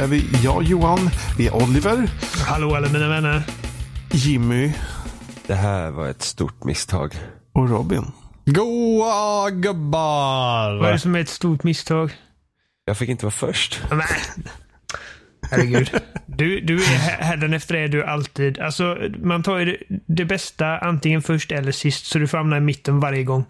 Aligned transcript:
är 0.00 0.06
vi 0.06 0.24
jag 0.44 0.62
Johan, 0.62 0.98
vi 1.38 1.46
är 1.46 1.54
Oliver, 1.54 2.10
Hallå 2.46 2.74
alla 2.74 2.88
mina 2.88 3.08
vänner. 3.08 3.42
Jimmy 4.12 4.72
Det 5.46 5.54
här 5.54 5.90
var 5.90 6.08
ett 6.08 6.22
stort 6.22 6.64
misstag. 6.64 7.14
och 7.52 7.70
Robin. 7.70 8.06
Goa 8.44 9.50
gubbar! 9.50 10.78
Vad 10.78 10.88
är 10.88 10.92
det 10.92 10.98
som 10.98 11.14
är 11.14 11.20
ett 11.20 11.28
stort 11.28 11.62
misstag? 11.62 12.12
Jag 12.84 12.98
fick 12.98 13.08
inte 13.08 13.24
vara 13.24 13.32
först. 13.32 13.80
Nej. 13.90 14.46
Herregud. 15.50 15.90
Du, 16.26 16.60
du 16.60 16.74
är 16.74 16.96
här 16.98 17.54
efter 17.54 17.74
är 17.74 17.88
du 17.88 18.04
alltid. 18.04 18.58
Alltså, 18.58 18.98
man 19.22 19.42
tar 19.42 19.58
ju 19.58 19.64
det, 19.64 20.00
det 20.06 20.24
bästa 20.24 20.78
antingen 20.78 21.22
först 21.22 21.52
eller 21.52 21.72
sist, 21.72 22.06
så 22.06 22.18
du 22.18 22.28
får 22.28 22.38
hamna 22.38 22.56
i 22.56 22.60
mitten 22.60 23.00
varje 23.00 23.24
gång. 23.24 23.44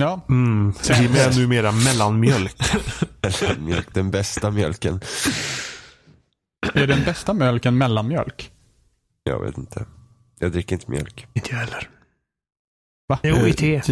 Ja, 0.00 0.20
Mm, 0.28 0.72
Jimmy 1.00 1.18
är 1.18 1.38
numera 1.38 1.72
mellanmjölk. 1.72 2.56
Mjölk, 3.58 3.94
den 3.94 4.10
bästa 4.10 4.50
mjölken. 4.50 5.00
är 6.74 6.86
den 6.86 7.04
bästa 7.04 7.34
mjölken 7.34 7.78
mellanmjölk? 7.78 8.50
Jag 9.24 9.40
vet 9.40 9.58
inte. 9.58 9.86
Jag 10.38 10.52
dricker 10.52 10.76
inte 10.76 10.90
mjölk. 10.90 11.26
Inte 11.34 11.50
jag 11.50 11.58
heller. 11.58 11.90
Va? 13.08 13.18
Jo, 13.22 13.36
i 13.36 13.52
te. 13.52 13.82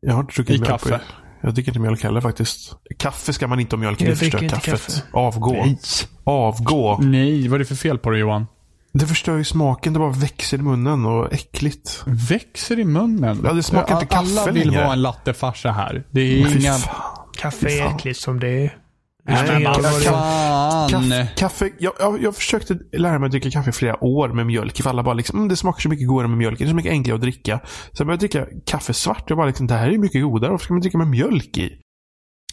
Jag 0.00 0.14
har 0.14 0.20
inte 0.20 0.34
druckit 0.34 0.56
I 0.56 0.58
mjölk. 0.58 0.70
kaffe? 0.70 1.00
Jag 1.40 1.54
dricker 1.54 1.70
inte 1.70 1.80
mjölk 1.80 2.02
heller 2.02 2.20
faktiskt. 2.20 2.76
Kaffe 2.98 3.32
ska 3.32 3.46
man 3.46 3.60
inte 3.60 3.76
ha 3.76 3.80
mjölk 3.80 4.00
i. 4.00 4.04
Jag 4.04 4.12
Det 4.12 4.16
förstör 4.16 4.38
dricker 4.38 4.56
inte 4.56 4.70
kaffet. 4.70 4.94
kaffe. 4.94 5.06
Avgå. 5.12 5.52
Nej. 5.52 5.78
Avgå. 6.24 6.98
Nej, 7.02 7.48
vad 7.48 7.54
är 7.54 7.58
det 7.58 7.64
för 7.64 7.74
fel 7.74 7.98
på 7.98 8.10
det 8.10 8.18
Johan? 8.18 8.46
Det 8.92 9.06
förstör 9.06 9.36
ju 9.36 9.44
smaken. 9.44 9.92
Det 9.92 9.98
bara 9.98 10.10
växer 10.10 10.58
i 10.58 10.62
munnen 10.62 11.06
och 11.06 11.32
äckligt. 11.32 12.02
Växer 12.06 12.78
i 12.78 12.84
munnen. 12.84 13.40
Ja, 13.44 13.52
det 13.52 13.62
smakar 13.62 13.94
inte 13.94 14.06
kaffe 14.06 14.40
Alla 14.40 14.52
vill 14.52 14.68
längre. 14.68 14.82
vara 14.84 14.92
en 14.92 15.02
lattefarsa 15.02 15.70
här. 15.70 16.04
Det 16.10 16.20
är 16.20 16.56
inga... 16.60 16.76
Kaffe 17.36 17.80
är 17.80 17.94
äckligt 17.94 18.20
som 18.20 18.40
det 18.40 18.48
är. 18.48 18.76
Nej, 19.24 19.60
men. 19.60 19.74
Kaffe, 20.88 21.28
kaffe 21.36 21.70
jag, 21.78 21.92
jag, 21.98 22.22
jag 22.22 22.36
försökte 22.36 22.78
lära 22.92 23.18
mig 23.18 23.26
att 23.26 23.30
dricka 23.32 23.50
kaffe 23.50 23.70
i 23.70 23.72
flera 23.72 24.04
år 24.04 24.28
med 24.28 24.46
mjölk. 24.46 24.82
För 24.82 24.90
alla 24.90 25.02
bara 25.02 25.14
liksom, 25.14 25.38
mm, 25.38 25.48
det 25.48 25.56
smakar 25.56 25.80
så 25.80 25.88
mycket 25.88 26.08
godare 26.08 26.28
med 26.28 26.38
mjölk. 26.38 26.58
Det 26.58 26.64
är 26.64 26.68
så 26.68 26.74
mycket 26.74 26.90
enklare 26.90 27.14
att 27.14 27.20
dricka. 27.20 27.60
Sen 27.92 28.06
började 28.06 28.24
jag 28.24 28.46
dricka 28.46 28.60
kaffe 28.66 28.94
svart. 28.94 29.24
Jag 29.26 29.38
bara 29.38 29.46
liksom, 29.46 29.66
det 29.66 29.74
här 29.74 29.88
är 29.90 29.98
mycket 29.98 30.22
godare. 30.22 30.50
Varför 30.50 30.64
ska 30.64 30.74
man 30.74 30.80
dricka 30.80 30.98
med 30.98 31.06
mjölk 31.08 31.58
i? 31.58 31.78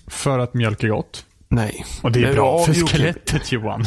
För 0.08 0.40
att 0.40 0.54
mjölk 0.54 0.84
är 0.84 0.88
gott. 0.88 1.26
Nej. 1.50 1.86
Och 2.04 2.12
det 2.12 2.24
är 2.24 2.34
bra 2.34 2.60
för 2.66 2.74
skelettet 2.74 3.52
Johan. 3.52 3.86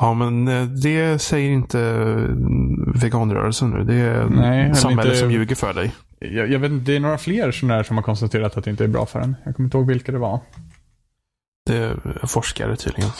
Ja, 0.00 0.14
men 0.14 0.48
eh, 0.48 0.64
det 0.64 1.18
säger 1.18 1.50
inte 1.50 1.78
veganrörelsen 2.94 3.70
nu. 3.70 3.84
Det 3.84 3.94
är 3.94 4.26
Nej, 4.26 4.74
samhället 4.74 5.04
inte- 5.04 5.16
som 5.18 5.30
ljuger 5.30 5.54
för 5.56 5.74
dig. 5.74 5.92
Jag, 6.18 6.50
jag 6.50 6.58
vet 6.58 6.70
inte, 6.70 6.90
det 6.92 6.96
är 6.96 7.00
några 7.00 7.18
fler 7.18 7.52
sådana 7.52 7.76
där 7.76 7.82
som 7.82 7.96
har 7.96 8.04
konstaterat 8.04 8.56
att 8.56 8.64
det 8.64 8.70
inte 8.70 8.84
är 8.84 8.88
bra 8.88 9.06
för 9.06 9.20
en. 9.20 9.36
Jag 9.44 9.56
kommer 9.56 9.66
inte 9.66 9.76
ihåg 9.76 9.86
vilka 9.86 10.12
det 10.12 10.18
var. 10.18 10.40
Det 11.66 11.76
är 11.76 12.26
forskare 12.26 12.76
tydligen. 12.76 13.10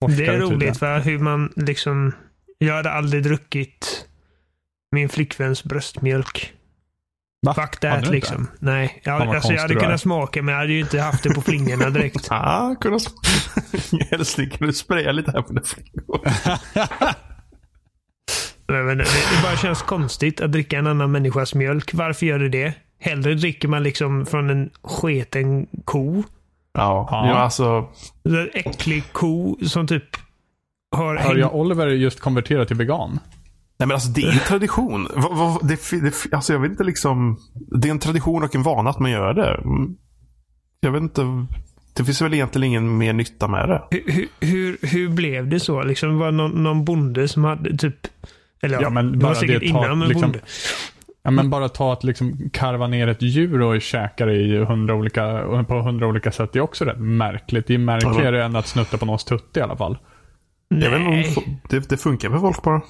Det 0.00 0.06
är 0.06 0.08
Forskare 0.10 0.38
roligt 0.38 0.50
tydligen. 0.50 0.74
va, 0.80 0.98
hur 0.98 1.18
man 1.18 1.52
liksom... 1.56 2.12
Jag 2.58 2.74
hade 2.74 2.90
aldrig 2.90 3.22
druckit 3.22 4.06
min 4.92 5.08
flickväns 5.08 5.64
bröstmjölk. 5.64 6.52
Va? 7.46 7.54
Fuck 7.54 7.80
that 7.80 7.92
du 7.92 7.96
inte? 7.98 8.10
liksom. 8.10 8.48
Nej, 8.58 9.00
jag, 9.04 9.18
Fan, 9.18 9.34
alltså, 9.34 9.52
jag 9.52 9.60
hade 9.60 9.74
kunnat 9.74 10.00
smaka 10.00 10.42
men 10.42 10.52
jag 10.52 10.60
hade 10.60 10.72
ju 10.72 10.80
inte 10.80 11.00
haft 11.00 11.22
det 11.22 11.30
på 11.30 11.42
flingorna 11.42 11.90
direkt. 11.90 12.28
Ah, 12.30 12.74
kunna... 12.80 12.98
Älskling, 14.10 14.50
kan 14.50 14.66
du 14.66 14.72
spraya 14.72 15.12
lite 15.12 15.30
här 15.30 15.42
på 15.42 15.52
den 15.52 15.64
flingor? 15.64 16.20
Nej, 18.68 18.82
men 18.82 18.98
det, 18.98 19.04
det 19.04 19.42
bara 19.42 19.56
känns 19.56 19.82
konstigt 19.82 20.40
att 20.40 20.52
dricka 20.52 20.78
en 20.78 20.86
annan 20.86 21.12
människas 21.12 21.54
mjölk. 21.54 21.94
Varför 21.94 22.26
gör 22.26 22.38
du 22.38 22.48
det? 22.48 22.74
Hellre 23.00 23.34
dricker 23.34 23.68
man 23.68 23.82
liksom 23.82 24.26
från 24.26 24.50
en 24.50 24.70
sketen 24.82 25.66
ko. 25.84 26.22
Ja, 26.72 27.08
Ja. 27.10 27.26
ja. 27.28 27.38
alltså. 27.38 27.88
En 28.24 28.50
äcklig 28.54 29.04
ko 29.12 29.58
som 29.66 29.86
typ 29.86 30.04
har 30.96 31.16
Hör 31.16 31.36
jag 31.36 31.54
Oliver 31.54 31.86
just 31.86 32.20
konvertera 32.20 32.64
till 32.64 32.76
vegan? 32.76 33.18
Nej 33.82 33.86
men 33.86 33.94
alltså 33.94 34.08
det 34.08 34.22
är 34.22 34.32
ju 34.32 34.38
tradition. 34.48 35.08
Det, 35.62 35.90
det, 36.00 36.34
alltså 36.34 36.52
jag 36.52 36.60
vet 36.60 36.70
inte 36.70 36.84
liksom. 36.84 37.38
Det 37.54 37.88
är 37.88 37.90
en 37.90 37.98
tradition 37.98 38.42
och 38.42 38.54
en 38.54 38.62
vana 38.62 38.90
att 38.90 38.98
man 38.98 39.10
gör 39.10 39.34
det. 39.34 39.54
Mm. 39.54 39.96
Jag 40.80 40.90
vet 40.92 41.02
inte. 41.02 41.46
Det 41.92 42.04
finns 42.04 42.22
väl 42.22 42.34
egentligen 42.34 42.68
ingen 42.68 42.98
mer 42.98 43.12
nytta 43.12 43.48
med 43.48 43.68
det. 43.68 43.82
hur, 43.90 44.28
hur, 44.40 44.76
hur 44.82 45.08
blev 45.08 45.48
det 45.48 45.60
så? 45.60 45.82
Liksom 45.82 46.18
var 46.18 46.26
det 46.26 46.32
någon, 46.32 46.62
någon 46.62 46.84
bonde 46.84 47.28
som 47.28 47.44
hade 47.44 47.76
typ... 47.76 47.96
Eller 48.62 48.82
ja, 48.82 48.90
men 48.90 49.12
det 49.12 49.18
bara 49.18 49.28
var 49.28 49.34
säkert 49.34 49.60
det 49.60 49.66
innan 49.66 49.98
med 49.98 50.08
liksom- 50.08 50.22
bonde. 50.32 50.40
Ja, 51.22 51.30
men 51.30 51.50
bara 51.50 51.68
ta 51.68 51.92
att 51.92 52.04
liksom 52.04 52.50
karva 52.52 52.86
ner 52.86 53.08
ett 53.08 53.22
djur 53.22 53.62
och 53.62 53.82
käka 53.82 54.26
det 54.26 54.34
i 54.34 54.64
hundra 54.64 54.94
olika, 54.94 55.42
på 55.68 55.80
hundra 55.82 56.06
olika 56.06 56.32
sätt. 56.32 56.50
Det 56.52 56.58
är 56.58 56.60
också 56.62 56.84
rätt 56.84 57.00
märkligt. 57.00 57.66
Det 57.66 57.74
är 57.74 57.78
märkligare 57.78 58.44
än 58.44 58.56
att 58.56 58.66
snutta 58.66 58.98
på 58.98 59.06
någons 59.06 59.24
tutte 59.24 59.60
i 59.60 59.62
alla 59.62 59.76
fall. 59.76 59.98
Jag 60.68 60.90
vet 60.90 60.98
inte 61.00 61.08
om 61.08 61.14
Nej, 61.14 61.34
fo- 61.34 61.56
det, 61.68 61.88
det 61.88 61.96
funkar 61.96 62.30
för 62.30 62.38
folk 62.38 62.62
bara. 62.62 62.80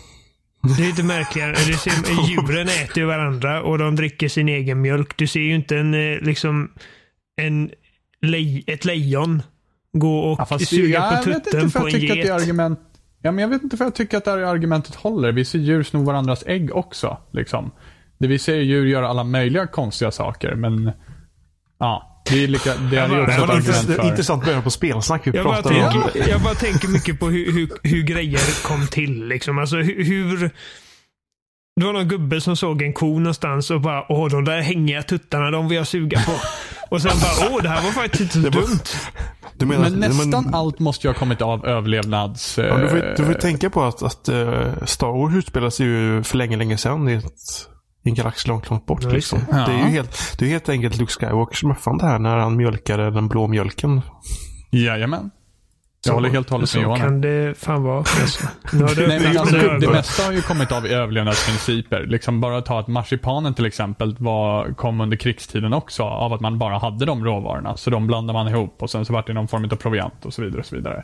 Det 0.63 0.85
är 0.85 0.89
inte 0.89 1.03
märkligare. 1.03 1.53
Du 1.67 1.73
ser, 1.73 1.93
djuren 2.29 2.69
äter 2.69 2.99
ju 2.99 3.05
varandra 3.05 3.63
och 3.63 3.79
de 3.79 3.97
dricker 3.97 4.29
sin 4.29 4.49
egen 4.49 4.81
mjölk. 4.81 5.17
Du 5.17 5.27
ser 5.27 5.41
ju 5.41 5.55
inte 5.55 5.77
en 5.77 5.95
eh, 5.95 6.21
liksom 6.21 6.73
en 7.37 7.71
lej, 8.21 8.65
ett 8.67 8.85
lejon 8.85 9.43
gå 9.93 10.19
och 10.19 10.41
Ja, 10.51 10.59
suga 10.59 10.89
jag 10.89 11.25
på 11.25 11.25
tutten 11.25 11.71
på 11.71 11.79
en 11.79 11.93
tycker 11.93 12.13
att 12.13 12.15
det 12.15 12.21
är 12.21 12.25
get. 12.25 12.43
argument... 12.43 12.79
Ja, 13.23 13.33
men 13.33 13.43
jag 13.43 13.49
vet 13.49 13.63
inte 13.63 13.77
för 13.77 13.85
jag 13.85 13.95
tycker 13.95 14.17
att 14.17 14.25
det 14.25 14.31
här 14.31 14.39
argumentet 14.39 14.95
håller. 14.95 15.33
Vissa 15.33 15.59
djur 15.59 15.83
snor 15.83 16.05
varandras 16.05 16.45
ägg 16.47 16.77
också. 16.77 17.19
Liksom. 17.31 17.71
Det 18.19 18.27
vi 18.27 18.39
ser 18.39 18.57
djur 18.57 18.87
göra 18.87 19.09
alla 19.09 19.25
möjliga 19.25 19.67
konstiga 19.67 20.11
saker, 20.11 20.55
men... 20.55 20.93
Ja, 21.79 22.12
det 22.33 22.45
är 22.45 22.49
lika... 22.49 22.75
Det 22.77 22.97
är 22.97 23.09
ju 23.09 23.23
också 23.23 23.37
det 23.37 23.43
ett 23.43 23.49
var 23.49 23.57
Intressant, 23.57 23.87
för... 23.97 24.07
intressant 24.09 24.45
början 24.45 24.63
på 24.63 24.71
spelsnack. 24.71 25.27
Vi 25.27 25.31
Jag 25.37 25.45
bara, 25.45 25.63
pratar 25.63 25.97
om... 25.97 26.03
tänker, 26.03 26.31
jag 26.31 26.41
bara 26.41 26.55
tänker 26.55 26.89
mycket 26.89 27.21
på 27.21 27.27
hur, 27.27 27.53
hur, 27.53 27.69
hur 27.83 28.03
grejer 28.03 28.63
kom 28.63 28.87
till. 28.87 29.27
Liksom. 29.29 29.59
Alltså 29.59 29.77
hur. 29.77 30.51
Det 31.81 31.87
var 31.87 31.93
någon 31.93 32.09
gubbe 32.09 32.41
som 32.41 32.57
såg 32.57 32.83
en 32.83 32.93
ko 32.93 33.19
någonstans 33.19 33.71
och 33.71 33.81
bara 33.81 34.13
åh 34.13 34.29
de 34.31 34.45
där 34.45 34.61
hängiga 34.61 35.03
tuttarna 35.03 35.51
de 35.51 35.69
vill 35.69 35.77
jag 35.77 35.87
suga 35.87 36.21
på. 36.27 36.33
Och 36.91 37.03
sen 37.03 37.13
bara 37.21 37.51
åh 37.55 37.63
det 37.63 37.69
här 37.69 37.83
var 37.83 37.91
faktiskt 37.91 38.21
inte 38.21 38.35
så 38.35 38.41
Det 38.41 38.51
var- 38.51 38.67
dumt. 38.67 38.79
Du 39.57 39.67
menar, 39.67 39.91
Men 39.91 40.01
nästan 40.01 40.45
men, 40.45 40.55
allt 40.55 40.79
måste 40.79 41.07
ju 41.07 41.13
ha 41.13 41.19
kommit 41.19 41.43
av 41.43 41.67
överlevnads... 41.67 42.59
Ja, 42.59 42.77
du, 42.77 42.89
får, 42.89 43.15
du 43.17 43.25
får 43.25 43.33
eh, 43.33 43.39
tänka 43.39 43.71
på 43.71 43.83
att, 43.85 44.03
att 44.03 44.29
uh, 44.29 44.85
Star 44.85 45.07
Wars 45.07 45.35
utspelar 45.35 45.71
sig 45.71 45.87
ju 45.87 46.23
för 46.23 46.37
länge, 46.39 46.57
länge 46.57 46.77
sedan 46.77 47.09
i, 47.09 47.15
ett, 47.15 47.25
en 48.05 48.15
galax 48.15 48.47
långt, 48.47 48.71
långt 48.71 48.87
bort. 48.87 49.03
Ja, 49.03 49.11
liksom. 49.11 49.39
det. 49.39 49.57
Ja. 49.57 49.67
det 49.67 49.73
är 49.73 49.79
ju 49.79 49.85
helt, 49.85 50.39
det 50.39 50.45
är 50.45 50.49
helt 50.49 50.69
enkelt 50.69 50.99
Luke 50.99 51.13
Skywalker 51.13 51.57
som 51.57 51.71
uppfann 51.71 51.99
det 51.99 52.07
här 52.07 52.19
när 52.19 52.37
han 52.37 52.57
mjölkade 52.57 53.11
den 53.11 53.29
blå 53.29 53.47
mjölken. 53.47 54.01
Jajamän. 54.71 55.31
Jag 56.07 56.15
håller 56.15 56.29
helt 56.29 56.47
och 56.47 56.53
hållet 56.53 56.63
med 56.63 56.69
Så 56.69 56.79
Johan. 56.81 57.01
här. 57.01 57.07
kan 57.07 57.21
det 57.21 57.55
fan 57.59 57.83
vara. 57.83 57.97
Alltså. 58.21 58.47
Nu 58.73 58.83
har 58.85 58.95
du 58.95 59.07
Nej, 59.09 59.21
men 59.21 59.27
öppnat 59.37 59.41
alltså, 59.55 59.69
det 59.79 59.93
mesta 59.93 60.23
har 60.23 60.33
ju 60.33 60.43
kommit 60.43 60.73
av 60.73 60.87
överlevnadsprinciper. 60.87 62.07
Liksom 62.07 62.41
bara 62.41 62.61
ta 62.63 62.79
att 62.81 62.89
marsipanen 62.89 63.55
till 63.55 63.67
exempel 63.67 64.17
var, 64.19 64.75
kom 64.75 65.01
under 65.01 65.17
krigstiden 65.17 65.73
också 65.73 66.03
av 66.03 66.33
att 66.33 66.41
man 66.41 66.59
bara 66.59 66.79
hade 66.79 67.05
de 67.05 67.25
råvarorna. 67.25 67.77
Så 67.77 67.91
de 67.91 68.07
blandade 68.07 68.39
man 68.39 68.49
ihop 68.49 68.83
och 68.83 68.91
sen 68.91 69.05
så 69.05 69.13
vart 69.13 69.27
det 69.27 69.33
någon 69.33 69.49
form 69.49 69.65
av 69.65 69.77
proviant 69.77 70.25
och 70.27 70.35
så 70.35 70.43
vidare. 70.43 70.61
Och 70.61 70.67
så 70.67 70.77
vidare. 70.77 71.03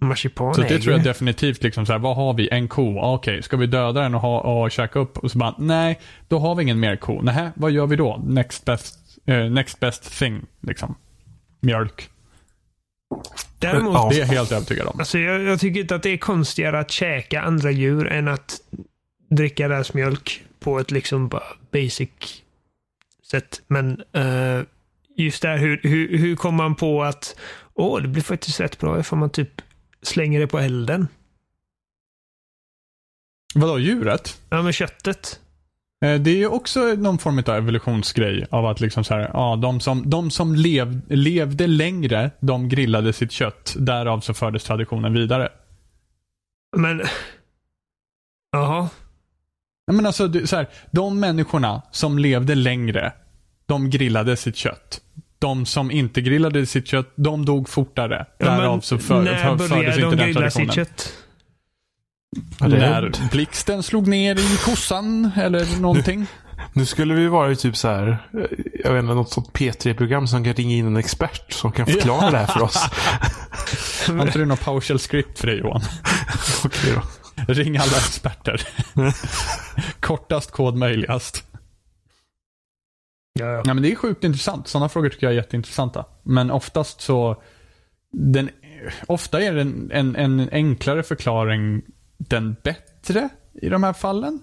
Marsipan 0.00 0.54
Så 0.54 0.62
det 0.62 0.78
tror 0.78 0.92
jag 0.96 1.04
definitivt, 1.04 1.62
liksom 1.62 1.86
så 1.86 1.92
här, 1.92 1.98
vad 1.98 2.16
har 2.16 2.34
vi? 2.34 2.48
En 2.52 2.68
ko? 2.68 2.98
Ah, 2.98 3.14
Okej, 3.14 3.42
ska 3.42 3.56
vi 3.56 3.66
döda 3.66 4.00
den 4.00 4.14
och, 4.14 4.20
ha, 4.20 4.40
och 4.40 4.70
käka 4.70 4.98
upp? 4.98 5.18
Och 5.18 5.30
så 5.30 5.38
bara, 5.38 5.54
nej, 5.58 6.00
då 6.28 6.38
har 6.38 6.54
vi 6.54 6.62
ingen 6.62 6.80
mer 6.80 6.96
ko. 6.96 7.22
Nej, 7.22 7.50
vad 7.54 7.70
gör 7.70 7.86
vi 7.86 7.96
då? 7.96 8.22
Next 8.26 8.64
best, 8.64 8.98
eh, 9.26 9.36
next 9.44 9.80
best 9.80 10.18
thing, 10.18 10.46
liksom. 10.60 10.94
Mjölk. 11.60 12.10
Däremot, 13.58 13.94
Ja. 13.94 14.08
Det 14.10 14.16
är 14.16 14.20
jag 14.20 14.26
helt 14.26 14.52
övertygad 14.52 14.86
om. 14.86 14.98
alltså, 14.98 15.18
jag, 15.18 15.42
jag 15.42 15.60
tycker 15.60 15.80
inte 15.80 15.94
att 15.94 16.02
det 16.02 16.10
är 16.10 16.16
konstigare 16.16 16.78
att 16.78 16.90
käka 16.90 17.42
andra 17.42 17.70
djur 17.70 18.06
än 18.06 18.28
att 18.28 18.60
dricka 19.30 19.68
deras 19.68 19.94
mjölk 19.94 20.44
på 20.60 20.78
ett 20.80 20.90
liksom 20.90 21.28
bara 21.28 21.42
basic 21.72 22.10
sätt. 23.30 23.60
Men 23.66 24.02
eh, 24.12 24.60
just 25.16 25.42
där 25.42 25.58
hur, 25.58 25.80
hur, 25.82 26.18
hur 26.18 26.36
kommer 26.36 26.56
man 26.56 26.74
på 26.74 27.02
att 27.02 27.36
åh, 27.74 28.02
det 28.02 28.08
blir 28.08 28.22
faktiskt 28.22 28.60
rätt 28.60 28.78
bra 28.78 29.00
ifall 29.00 29.18
man 29.18 29.30
typ 29.30 29.62
slänger 30.02 30.40
det 30.40 30.46
på 30.46 30.58
elden. 30.58 31.08
Vadå, 33.54 33.78
djuret? 33.78 34.40
Ja, 34.50 34.62
men 34.62 34.72
köttet. 34.72 35.40
Eh, 36.04 36.20
Det 36.20 36.30
är 36.30 36.36
ju 36.36 36.46
också 36.46 36.80
någon 36.80 37.18
form 37.18 37.38
av 37.38 37.54
evolutionsgrej 37.54 38.46
av 38.50 38.66
att 38.66 38.80
liksom 38.80 39.04
så 39.04 39.14
här, 39.14 39.30
ja, 39.32 39.56
de 39.56 39.80
som, 39.80 40.10
de 40.10 40.30
som 40.30 40.54
lev, 40.54 41.00
levde 41.08 41.66
längre, 41.66 42.30
de 42.40 42.68
grillade 42.68 43.12
sitt 43.12 43.32
kött. 43.32 43.74
Därav 43.78 44.20
så 44.20 44.34
fördes 44.34 44.64
traditionen 44.64 45.12
vidare. 45.12 45.48
Men... 46.76 47.02
Jaha. 48.52 48.88
Ja, 49.86 49.92
men 49.92 50.06
alltså, 50.06 50.46
så 50.46 50.56
här, 50.56 50.68
de 50.90 51.20
människorna 51.20 51.82
som 51.90 52.18
levde 52.18 52.54
längre, 52.54 53.12
de 53.66 53.90
grillade 53.90 54.36
sitt 54.36 54.56
kött. 54.56 55.00
De 55.40 55.66
som 55.66 55.90
inte 55.90 56.20
grillade 56.20 56.66
sitt 56.66 56.86
kött, 56.86 57.12
de 57.16 57.44
dog 57.44 57.68
fortare. 57.68 58.26
Ja, 58.38 58.46
Därav 58.46 58.80
så 58.80 58.98
för, 58.98 59.22
när 59.22 59.56
för, 59.56 59.68
fördes 59.68 59.96
inte 59.96 60.10
de 60.10 60.16
den 60.16 60.34
traditionen. 60.34 60.50
sitt 60.68 60.74
kött? 60.74 61.12
Ja, 62.60 62.68
När 62.68 63.30
blixten 63.30 63.82
slog 63.82 64.06
ner 64.08 64.38
i 64.38 64.56
kossan 64.64 65.30
eller 65.36 65.80
någonting. 65.80 66.26
Nu 66.72 66.86
skulle 66.86 67.14
vi 67.14 67.26
vara 67.28 67.52
i 67.52 67.56
typ 67.56 67.76
så 67.76 67.88
här, 67.88 68.18
jag 68.84 68.92
vet 68.92 69.02
inte, 69.02 69.14
något 69.14 69.32
sånt 69.32 69.52
P3-program 69.52 70.26
som 70.26 70.44
kan 70.44 70.54
ringa 70.54 70.76
in 70.76 70.86
en 70.86 70.96
expert 70.96 71.52
som 71.52 71.72
kan 71.72 71.86
förklara 71.86 72.30
det 72.30 72.38
här 72.38 72.46
för 72.46 72.62
oss. 72.62 72.76
Har 74.06 74.22
inte 74.22 74.38
du 74.38 74.44
något 74.46 74.64
PowerShell 74.64 74.98
script 74.98 75.38
för 75.38 75.46
det 75.46 75.54
Johan? 75.54 75.82
Okej 76.64 76.94
då. 76.94 77.02
Ring 77.52 77.76
alla 77.76 77.96
experter. 77.96 78.62
Kortast 80.00 80.50
kod 80.50 80.76
möjligast. 80.76 81.44
Ja, 83.32 83.46
ja. 83.46 83.62
Ja, 83.64 83.74
men 83.74 83.82
det 83.82 83.92
är 83.92 83.96
sjukt 83.96 84.24
intressant. 84.24 84.68
Sådana 84.68 84.88
frågor 84.88 85.08
tycker 85.08 85.26
jag 85.26 85.32
är 85.32 85.36
jätteintressanta. 85.36 86.04
Men 86.22 86.50
oftast 86.50 87.00
så, 87.00 87.42
den, 88.12 88.50
ofta 89.06 89.40
är 89.42 89.56
en, 89.56 89.90
en, 89.94 90.16
en 90.16 90.48
enklare 90.52 91.02
förklaring 91.02 91.82
den 92.18 92.56
bättre 92.64 93.28
i 93.62 93.68
de 93.68 93.82
här 93.82 93.92
fallen. 93.92 94.40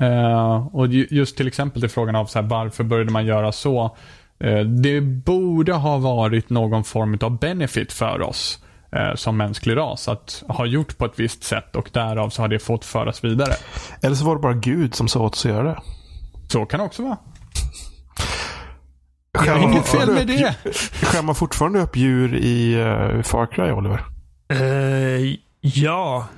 Eh, 0.00 0.66
och 0.76 0.86
ju- 0.86 1.06
just 1.10 1.36
till 1.36 1.46
exempel 1.48 1.82
till 1.82 1.90
frågan 1.90 2.16
av 2.16 2.26
så 2.26 2.40
här, 2.40 2.46
varför 2.48 2.84
började 2.84 3.10
man 3.10 3.26
göra 3.26 3.52
så. 3.52 3.96
Eh, 4.40 4.60
det 4.60 5.00
borde 5.00 5.72
ha 5.72 5.98
varit 5.98 6.50
någon 6.50 6.84
form 6.84 7.18
av 7.22 7.38
benefit 7.38 7.92
för 7.92 8.22
oss 8.22 8.62
eh, 8.92 9.14
som 9.14 9.36
mänsklig 9.36 9.76
ras 9.76 10.08
att 10.08 10.42
ha 10.48 10.66
gjort 10.66 10.98
på 10.98 11.04
ett 11.04 11.18
visst 11.20 11.42
sätt 11.44 11.76
och 11.76 11.90
därav 11.92 12.30
så 12.30 12.42
har 12.42 12.48
det 12.48 12.58
fått 12.58 12.84
föras 12.84 13.24
vidare. 13.24 13.52
Eller 14.02 14.16
så 14.16 14.24
var 14.24 14.34
det 14.36 14.40
bara 14.42 14.54
Gud 14.54 14.94
som 14.94 15.08
sa 15.08 15.20
åt 15.20 15.32
oss 15.32 15.46
att 15.46 15.52
göra 15.52 15.62
det. 15.68 15.80
Så 16.48 16.66
kan 16.66 16.80
det 16.80 16.86
också 16.86 17.02
vara. 17.02 17.16
Skär 19.34 19.60
man 19.60 19.70
Inget 19.72 19.88
fel 19.88 20.12
med 20.12 20.26
det. 20.26 20.54
Skär 21.02 21.22
man 21.22 21.34
fortfarande 21.34 21.80
upp 21.80 21.96
djur 21.96 22.34
i 22.34 22.76
uh, 22.76 23.22
Far 23.22 23.46
Cry, 23.46 23.70
Oliver? 23.70 24.04
Eh, 24.48 25.36
ja. 25.60 26.28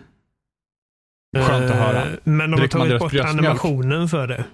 Skönt 1.37 1.65
att 1.65 1.71
Eh, 1.71 1.77
höra. 1.77 2.07
Men 2.25 2.51
de 2.51 2.61
har 2.61 2.69
tagit 2.69 2.99
bort 2.99 3.15
animationen 3.15 4.09
för 4.09 4.27
det. 4.27 4.45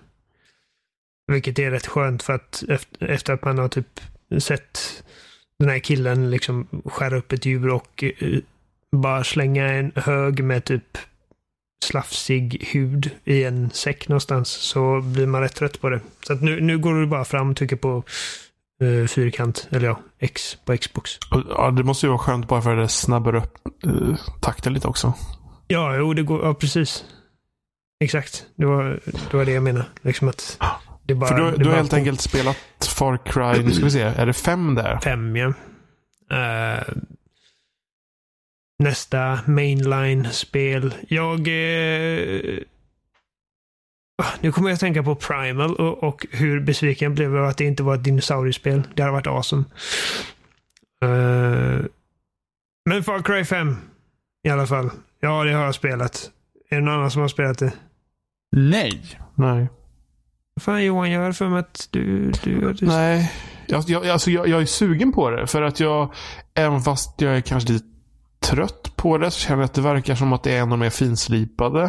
Vilket 1.33 1.59
är 1.59 1.71
rätt 1.71 1.87
skönt 1.87 2.23
för 2.23 2.33
att 2.33 2.65
efter, 3.01 3.33
att 3.33 3.45
man 3.45 3.59
har 3.59 3.69
typ 3.69 4.01
sett 4.39 5.03
den 5.59 5.69
här 5.69 5.79
killen 5.79 6.31
liksom 6.31 6.83
skära 6.85 7.17
upp 7.17 7.33
ett 7.33 7.47
djur 7.47 7.69
och 7.69 8.05
bara 8.97 9.25
slänga 9.25 9.69
en 9.69 9.93
hög 9.95 10.45
med 10.45 10.65
typ 10.65 10.99
slafsig 11.85 12.69
hud 12.73 13.11
i 13.25 13.45
en 13.45 13.71
säck 13.71 14.09
någonstans 14.09 14.49
så 14.49 15.01
blir 15.01 15.27
man 15.27 15.41
rätt 15.41 15.55
trött 15.55 15.81
på 15.81 15.89
det. 15.89 16.01
Så 16.27 16.33
att 16.33 16.43
nu, 16.43 16.61
nu 16.61 16.79
går 16.79 16.95
du 16.95 17.07
bara 17.07 17.25
fram 17.25 17.51
och 17.51 17.57
trycker 17.57 17.77
på 17.77 18.03
eh, 18.81 19.07
fyrkant, 19.07 19.69
eller 19.71 19.87
ja, 19.87 20.01
X 20.19 20.57
på 20.65 20.77
Xbox. 20.77 21.19
Ja, 21.31 21.71
det 21.71 21.83
måste 21.83 22.07
ju 22.07 22.11
vara 22.11 22.19
skönt 22.19 22.49
bara 22.49 22.63
för 22.63 22.77
att 22.77 22.85
det 22.85 22.89
snabbar 22.89 23.35
upp 23.35 23.59
uh, 23.87 24.17
takten 24.41 24.73
lite 24.73 24.89
också. 24.89 25.13
Ja, 25.67 25.97
jo, 25.97 26.15
det 26.15 26.23
går, 26.23 26.45
ja 26.45 26.55
precis. 26.55 27.05
Exakt. 28.01 28.45
Det 28.57 28.67
var, 28.67 29.01
det 29.31 29.37
var 29.37 29.45
det 29.45 29.53
jag 29.53 29.63
menade. 29.63 29.87
Liksom 30.03 30.29
att 30.29 30.59
det 31.03 31.15
bara, 31.15 31.29
För 31.29 31.37
du, 31.37 31.51
det 31.51 31.65
du 31.65 31.69
har 31.69 31.77
helt 31.77 31.93
enkelt 31.93 32.21
spelat 32.21 32.57
Far 32.97 33.19
Cry, 33.25 33.65
nu 33.65 33.73
ska 33.73 33.85
vi 33.85 33.91
se, 33.91 34.03
är 34.03 34.27
det 34.27 34.33
fem 34.33 34.75
där? 34.75 34.99
fem, 35.03 35.37
ja. 35.37 35.53
Eh, 36.31 36.83
nästa 38.79 39.41
mainline-spel. 39.47 40.95
Jag... 41.09 41.49
eh, 41.49 42.59
ah, 44.23 44.33
nu 44.41 44.53
kommer 44.53 44.69
jag 44.69 44.75
att 44.75 44.81
tänka 44.81 45.03
på 45.03 45.15
Primal 45.15 45.75
och, 45.75 46.03
och 46.05 46.27
hur 46.31 46.61
besviken 46.61 47.07
jag 47.07 47.15
blev 47.15 47.37
över 47.37 47.49
att 47.49 47.57
det 47.57 47.65
inte 47.65 47.83
var 47.83 47.95
ett 47.95 48.05
dinosauriespel. 48.05 48.83
Det 48.95 49.03
hade 49.03 49.13
varit 49.13 49.27
awesome. 49.27 49.65
Eh, 51.03 51.81
men 52.89 53.05
Far 53.05 53.23
Cry 53.23 53.45
5 53.45 53.77
i 54.47 54.51
alla 54.51 54.67
fall. 54.67 54.91
Ja, 55.21 55.45
det 55.45 55.53
har 55.53 55.65
jag 55.65 55.75
spelat. 55.75 56.31
Är 56.71 56.77
det 56.77 56.83
någon 56.83 56.95
annan 56.95 57.11
som 57.11 57.21
har 57.23 57.29
spelat 57.29 57.59
det? 57.59 57.73
Nej. 58.57 59.19
Nej. 59.35 59.69
Vad 60.55 60.63
fan 60.63 60.85
Johan, 60.85 61.11
jag 61.11 61.21
har 61.21 61.33
för 61.33 61.49
mig 61.49 61.59
att 61.59 61.89
du... 61.91 62.31
du, 62.45 62.73
du 62.73 62.87
Nej. 62.87 63.33
Jag, 63.67 63.85
jag, 63.87 64.09
alltså 64.09 64.31
jag, 64.31 64.49
jag 64.49 64.63
är 64.63 64.67
sugen 64.67 65.13
på 65.13 65.31
det. 65.31 65.47
För 65.47 65.63
att 65.63 65.81
jag, 65.81 66.15
även 66.55 66.81
fast 66.81 67.21
jag 67.21 67.37
är 67.37 67.41
kanske 67.41 67.73
lite 67.73 67.96
trött 68.41 68.93
på 68.97 69.19
det, 69.19 69.31
så 69.31 69.41
känner 69.41 69.59
jag 69.63 69.65
att 69.65 69.75
det 69.75 69.81
verkar 69.81 70.15
som 70.15 70.33
att 70.33 70.43
det 70.43 70.53
är 70.53 70.57
en 70.57 70.63
av 70.63 70.69
de 70.69 70.81
mer 70.81 70.91
finslipade. 70.91 71.83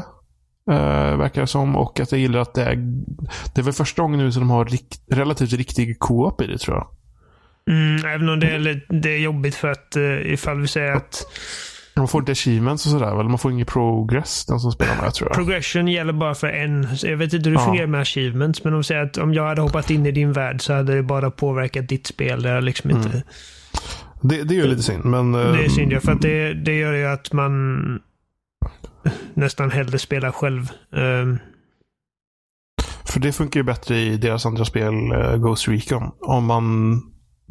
Uh, 0.72 1.18
verkar 1.18 1.42
det 1.42 1.48
som. 1.48 1.76
Och 1.76 2.00
att 2.00 2.12
jag 2.12 2.22
gillar 2.22 2.40
att 2.40 2.54
det 2.54 2.64
är... 2.64 2.76
Det 3.56 3.62
är 3.62 3.64
väl 3.64 3.74
första 3.74 4.02
gången 4.02 4.20
nu 4.20 4.32
som 4.32 4.42
de 4.42 4.50
har 4.50 4.66
rikt, 4.66 5.02
relativt 5.12 5.54
riktig 5.54 6.00
co-op 6.00 6.42
i 6.42 6.48
det 6.48 6.58
tror 6.58 6.78
jag. 6.78 6.88
Mm, 7.76 8.06
även 8.06 8.30
om 8.30 8.40
det 8.40 8.48
är, 8.48 8.86
det 9.02 9.10
är 9.10 9.20
jobbigt 9.20 9.56
för 9.56 9.68
att 9.68 9.94
uh, 9.98 10.34
ifall 10.34 10.62
vi 10.62 10.68
säger 10.68 10.92
att 10.92 11.26
Man 11.96 12.08
får 12.08 12.22
inte 12.22 12.32
achievements 12.32 12.86
och 12.86 12.92
sådär 12.92 13.16
väl? 13.16 13.30
Man 13.30 13.38
får 13.38 13.52
ingen 13.52 13.66
progress, 13.66 14.46
den 14.46 14.60
som 14.60 14.72
spelar 14.72 15.02
med 15.02 15.14
tror 15.14 15.30
jag. 15.30 15.36
progression 15.36 15.88
gäller 15.88 16.14
bara 16.14 16.36
för 16.36 16.48
en. 16.48 16.88
Jag 17.04 17.18
vet 17.18 17.34
inte 17.34 17.50
hur 17.50 17.56
det 17.56 17.62
Ja. 17.62 17.66
fungerar 17.66 17.88
med 17.88 18.02
achievements, 18.02 18.64
men 18.64 18.74
om 18.74 18.84
säger 18.84 19.02
att 19.02 19.18
om 19.18 19.34
jag 19.34 19.48
hade 19.48 19.62
hoppat 19.62 19.90
in 19.90 20.06
i 20.06 20.12
din 20.12 20.34
värld 20.34 20.62
så 20.62 20.74
hade 20.74 20.96
det 20.96 21.04
bara 21.04 21.32
påverkat 21.32 21.90
ditt 21.90 22.08
spel. 22.08 22.42
Det 22.44 22.50
är 22.50 22.62
liksom 22.62 22.90
inte... 22.90 23.10
Mm. 23.10 23.22
Det, 24.30 24.44
det 24.44 24.54
är 24.54 24.56
ju 24.56 24.68
lite 24.68 24.84
synd, 24.84 25.06
men... 25.06 25.32
Det 25.32 25.40
är 25.40 25.64
eh, 25.64 25.70
synd 25.70 25.92
ja, 25.92 26.00
för 26.00 26.12
att 26.12 26.22
det, 26.22 26.54
det 26.54 26.78
gör 26.78 26.94
ju 26.94 27.06
att 27.06 27.34
man 27.34 27.84
nästan 29.34 29.72
hellre 29.72 30.00
spelar 30.00 30.32
själv. 30.32 30.70
Ehm, 30.96 31.38
För 33.06 33.20
det 33.20 33.32
funkar 33.34 33.60
ju 33.60 33.64
bättre 33.64 33.98
i 33.98 34.18
deras 34.18 34.46
andra 34.46 34.66
spel, 34.66 34.94
eh, 35.12 35.36
Ghost 35.38 35.68
Recon. 35.68 36.12
Om 36.22 36.46
man 36.46 37.02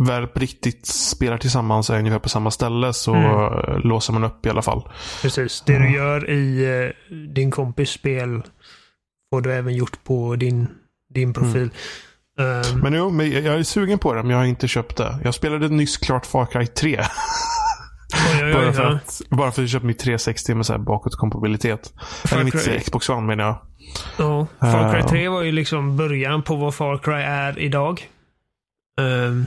väl 0.06 0.26
på 0.26 0.38
riktigt 0.40 0.86
spelar 0.86 1.38
tillsammans 1.38 1.90
är 1.90 1.98
ungefär 1.98 2.18
på 2.18 2.28
samma 2.28 2.50
ställe 2.50 2.92
så 2.92 3.14
Mm. 3.14 3.30
eh, 3.30 3.78
låser 3.78 4.12
man 4.12 4.24
upp 4.24 4.46
i 4.46 4.50
alla 4.50 4.62
fall. 4.62 4.88
precis. 5.22 5.62
Det 5.66 5.78
du 5.78 5.90
gör 5.94 6.30
i 6.30 6.92
din 7.34 7.50
kompis 7.50 7.90
spel 7.90 8.42
får 9.32 9.40
du 9.40 9.52
även 9.52 9.74
gjort 9.74 10.04
på 10.04 10.36
din, 10.36 10.66
din 11.14 11.32
profil. 11.32 11.70
Ehm, 12.40 12.80
Men 12.80 12.92
jo, 12.92 13.10
men 13.10 13.30
jag 13.30 13.46
är 13.54 13.62
sugen 13.62 13.98
på 13.98 14.14
det, 14.14 14.22
men 14.22 14.30
jag 14.30 14.38
har 14.38 14.44
inte 14.44 14.68
köpt 14.68 14.96
det. 14.96 15.18
Jag 15.24 15.34
spelade 15.34 15.68
nyss 15.68 15.96
klart 15.96 16.26
Far 16.26 16.46
Cry 16.46 16.66
3. 16.66 17.00
oj, 18.32 18.44
oj, 18.44 18.52
bara, 18.52 18.66
oj, 18.68 18.72
för 18.72 18.82
ja. 18.82 18.94
att, 18.96 19.22
bara 19.30 19.52
för 19.52 19.62
att 19.62 19.64
jag 19.64 19.68
köpte 19.68 19.86
mitt 19.86 19.98
360 19.98 20.54
med 20.54 20.66
så 20.66 20.72
här 20.72 20.80
bakåtkompatibilitet. 20.80 21.92
Eller 22.32 22.44
mitt 22.44 22.84
Xbox 22.84 23.08
One 23.08 23.26
menar 23.26 23.44
jag. 23.44 23.58
Ja, 24.18 24.46
Far 24.60 24.92
Cry 24.92 25.00
Eh, 25.00 25.06
3 25.06 25.28
var 25.28 25.42
ju 25.42 25.52
liksom 25.52 25.96
början 25.96 26.42
på 26.42 26.56
vad 26.56 26.74
Far 26.74 26.98
Cry 26.98 27.22
är 27.22 27.58
idag. 27.58 28.08
Ehm, 29.00 29.46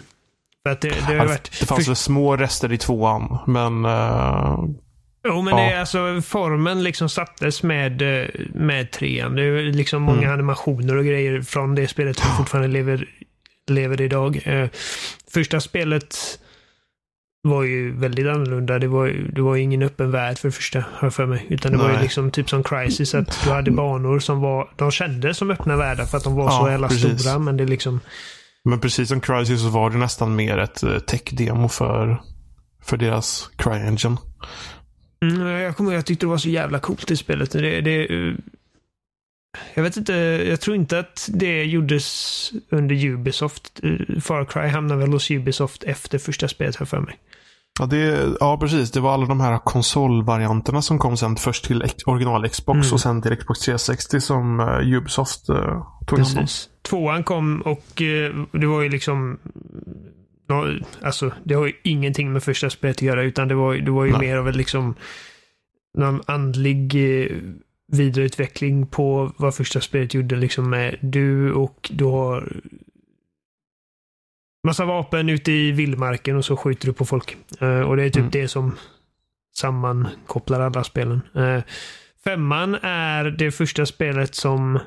för 0.64 0.72
att 0.72 0.82
det, 0.82 0.90
det 0.90 1.02
har 1.04 1.14
Ja, 1.14 1.24
varit... 1.24 1.60
Det 1.60 1.66
fanns 1.66 1.86
för- 1.86 1.90
väl 1.92 1.96
små 1.96 2.38
rester 2.38 2.72
i 2.74 2.78
tvåan, 2.78 3.38
men... 3.48 3.86
eh, 3.86 4.60
Jo, 5.30 5.42
men 5.42 5.58
ja. 5.58 5.64
det 5.70 5.80
alltså 5.80 6.22
formen 6.22 6.84
liksom 6.84 7.10
sattes 7.10 7.64
med, 7.64 8.02
eh, 8.22 8.28
med 8.54 8.92
trean. 8.92 9.36
Det 9.36 9.44
är 9.44 9.64
liksom 9.74 10.02
många 10.02 10.18
Mm. 10.22 10.34
animationer 10.34 10.98
och 10.98 11.06
grejer 11.06 11.42
från 11.42 11.76
det 11.76 11.88
spelet 11.88 12.20
som 12.20 12.38
fortfarande 12.38 12.68
lever, 12.70 13.06
lever 13.70 14.02
idag. 14.02 14.42
Eh, 14.46 14.70
första 15.34 15.60
spelet 15.60 16.16
var 17.42 17.64
ju 17.64 17.92
väldigt 18.00 18.28
annorlunda. 18.28 18.80
Det 18.80 18.88
var, 18.88 19.08
det 19.08 19.42
var 19.42 19.56
ju 19.56 19.62
ingen 19.62 19.82
öppen 19.84 20.12
värld 20.12 20.38
för 20.38 20.48
det 20.48 20.52
första, 20.52 20.84
har 20.94 21.10
för 21.10 21.26
mig. 21.26 21.46
Utan 21.50 21.72
det 21.72 21.78
var 21.78 21.88
ju 21.88 21.94
Nej. 21.94 22.02
liksom 22.04 22.32
typ 22.32 22.50
som 22.50 22.64
Crisis, 22.64 23.16
att 23.16 23.40
du 23.44 23.50
hade 23.52 23.72
banor 23.72 24.20
som 24.20 24.40
var, 24.42 24.70
de 24.76 24.92
kändes 24.92 25.38
som 25.38 25.52
öppna 25.52 25.76
världar 25.76 26.06
för 26.06 26.18
att 26.18 26.24
de 26.24 26.36
var 26.36 26.46
Ja, 26.46 26.60
så 26.64 26.70
jävla 26.70 26.88
precis. 26.88 27.22
stora. 27.22 27.40
Men 27.40 27.58
det 27.58 27.66
liksom, 27.66 28.00
Men 28.64 28.80
precis 28.80 29.10
som 29.10 29.22
Crysis 29.22 29.62
så 29.62 29.70
var 29.70 29.90
det 29.90 29.98
nästan 29.98 30.36
mer 30.36 30.58
ett 30.58 30.84
eh, 30.84 30.98
tech-demo 31.00 31.68
för, 31.68 32.22
för 32.84 32.98
deras 32.98 33.50
Cry-engine. 33.58 34.18
Mm, 35.22 35.48
jag 35.48 35.78
kommer 35.78 35.92
ihåg, 35.92 35.98
jag 35.98 36.06
tyckte 36.06 36.26
det 36.26 36.30
var 36.30 36.38
så 36.38 36.50
jävla 36.50 36.80
coolt 36.80 37.12
i 37.12 37.18
spelet. 37.18 37.52
Det, 37.52 37.82
det, 37.82 38.06
eh, 38.06 38.34
jag 39.74 39.84
vet 39.84 39.98
inte, 39.98 40.14
jag 40.50 40.62
tror 40.62 40.76
inte 40.76 41.00
att 41.00 41.30
det 41.34 41.64
gjordes 41.64 42.52
under 42.70 43.06
Ubisoft. 43.06 43.80
Eh, 43.84 44.22
Far 44.22 44.46
Cry 44.46 44.68
hamnade 44.68 45.02
väl 45.02 45.14
hos 45.14 45.32
Ubisoft 45.32 45.84
efter 45.84 46.18
första 46.18 46.48
spelet 46.48 46.76
här 46.76 46.86
för 46.86 47.00
mig. 47.00 47.20
Ja, 47.80 47.86
det, 47.86 48.30
ja, 48.40 48.58
precis. 48.58 48.92
Det 48.92 49.00
var 49.00 49.14
alla 49.14 49.26
de 49.26 49.40
här 49.42 49.58
konsolvarianterna 49.58 50.82
som 50.82 51.00
kom 51.00 51.18
sen 51.18 51.36
först 51.36 51.66
till 51.66 51.84
original 52.06 52.50
Xbox 52.50 52.78
Mm. 52.78 52.94
och 52.94 53.02
sen 53.02 53.22
till 53.22 53.36
Xbox 53.38 53.60
360 53.60 54.22
som 54.22 54.60
uh, 54.60 54.98
Ubisoft 54.98 55.50
uh, 55.50 55.56
tog 56.08 56.20
hand 56.20 56.38
om. 56.38 56.44
Precis. 56.44 56.70
Tvåan 56.82 57.24
kom 57.24 57.62
och 57.62 58.02
eh, 58.02 58.36
det 58.52 58.66
var 58.68 58.82
ju 58.82 58.90
liksom 58.90 59.38
Alltså, 61.02 61.32
det 61.44 61.54
har 61.54 61.66
ju 61.66 61.74
ingenting 61.84 62.34
med 62.34 62.44
första 62.44 62.70
spelet 62.70 62.98
att 62.98 63.02
göra 63.02 63.24
utan 63.24 63.48
det 63.48 63.56
var, 63.56 63.76
det 63.76 63.92
var 63.92 64.06
ju 64.06 64.12
Nej. 64.12 64.22
mer 64.22 64.38
av 64.38 64.48
en 64.48 64.58
liksom 64.58 64.96
någon 65.98 66.22
andlig 66.26 66.96
eh, 66.96 67.38
vidareutveckling 67.92 68.88
på 68.88 69.32
vad 69.38 69.56
första 69.56 69.82
spelet 69.82 70.14
gjorde 70.14 70.36
liksom 70.36 70.70
med 70.70 70.98
du 71.02 71.54
och 71.54 71.90
du 71.94 72.04
har 72.04 72.54
massa 74.68 74.86
vapen 74.86 75.30
ute 75.30 75.52
i 75.52 75.72
vildmarken 75.72 76.36
och 76.38 76.46
så 76.46 76.58
skjuter 76.58 76.88
du 76.88 76.94
på 76.94 77.06
folk. 77.06 77.38
Eh, 77.60 77.82
och 77.82 77.98
det 77.98 78.04
är 78.04 78.10
typ 78.10 78.18
Mm. 78.18 78.32
det 78.32 78.48
som 78.48 78.76
sammankopplar 79.58 80.60
alla 80.60 80.84
spelen. 80.84 81.22
Eh, 81.36 81.62
femman 82.24 82.76
är 82.82 83.26
det 83.26 83.52
första 83.52 83.86
spelet 83.86 84.36
som 84.36 84.80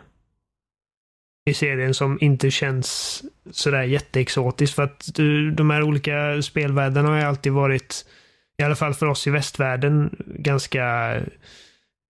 i 1.50 1.54
serien 1.54 1.94
som 1.94 2.18
inte 2.20 2.50
känns 2.50 3.22
sådär 3.50 3.82
jätteexotiskt. 3.82 4.75
För 4.76 4.82
att 4.82 5.18
eh, 5.18 5.25
de 5.54 5.70
här 5.70 5.82
olika 5.82 6.42
spelvärldarna 6.42 7.08
har 7.08 7.16
ju 7.16 7.22
alltid 7.22 7.52
varit, 7.52 8.04
i 8.58 8.62
alla 8.62 8.75
fall 8.76 8.94
för 8.94 9.06
oss 9.06 9.26
i 9.26 9.30
västvärlden, 9.30 10.16
ganska 10.26 11.14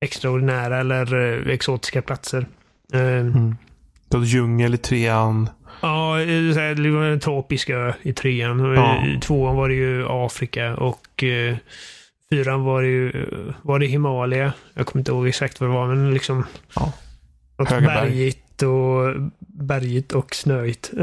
extraordinära 0.05 0.79
eller 0.81 1.15
eh, 1.47 1.53
exotiska 1.53 2.03
platser. 2.03 2.47
Eh, 2.93 3.01
Mm. 3.01 3.57
Var 4.09 4.25
djungel 4.25 4.75
i 4.75 4.79
trean. 4.79 5.49
Ja, 5.83 6.21
eh, 6.21 6.75
det 6.77 6.91
var 6.91 7.05
en 7.05 7.21
tropisk 7.21 7.71
ö 7.71 7.93
i 8.03 8.13
trean. 8.13 8.75
Ja. 8.75 9.07
I 9.07 9.21
tvåan 9.21 9.57
var 9.57 9.69
det 9.69 9.75
ju 9.75 10.07
Afrika 10.09 10.77
och 10.77 11.25
eh, 11.25 11.57
fyran 12.31 12.65
var 12.65 12.83
det 12.83 12.89
ju 12.89 13.27
var 13.63 13.79
det 13.79 13.87
Himalaya. 13.87 14.53
Jag 14.75 14.87
kommer 14.87 15.01
inte 15.01 15.13
ihåg 15.13 15.29
exakt 15.29 15.61
vad 15.61 15.71
det 15.71 15.75
var, 15.75 15.87
men 15.87 16.15
liksom 16.15 16.45
Ja. 16.77 16.93
något 17.59 17.69
Höga 17.71 17.87
berg 17.87 18.35
och 18.63 19.15
bergigt 19.39 20.13
och 20.13 20.35
snöigt. 20.35 20.91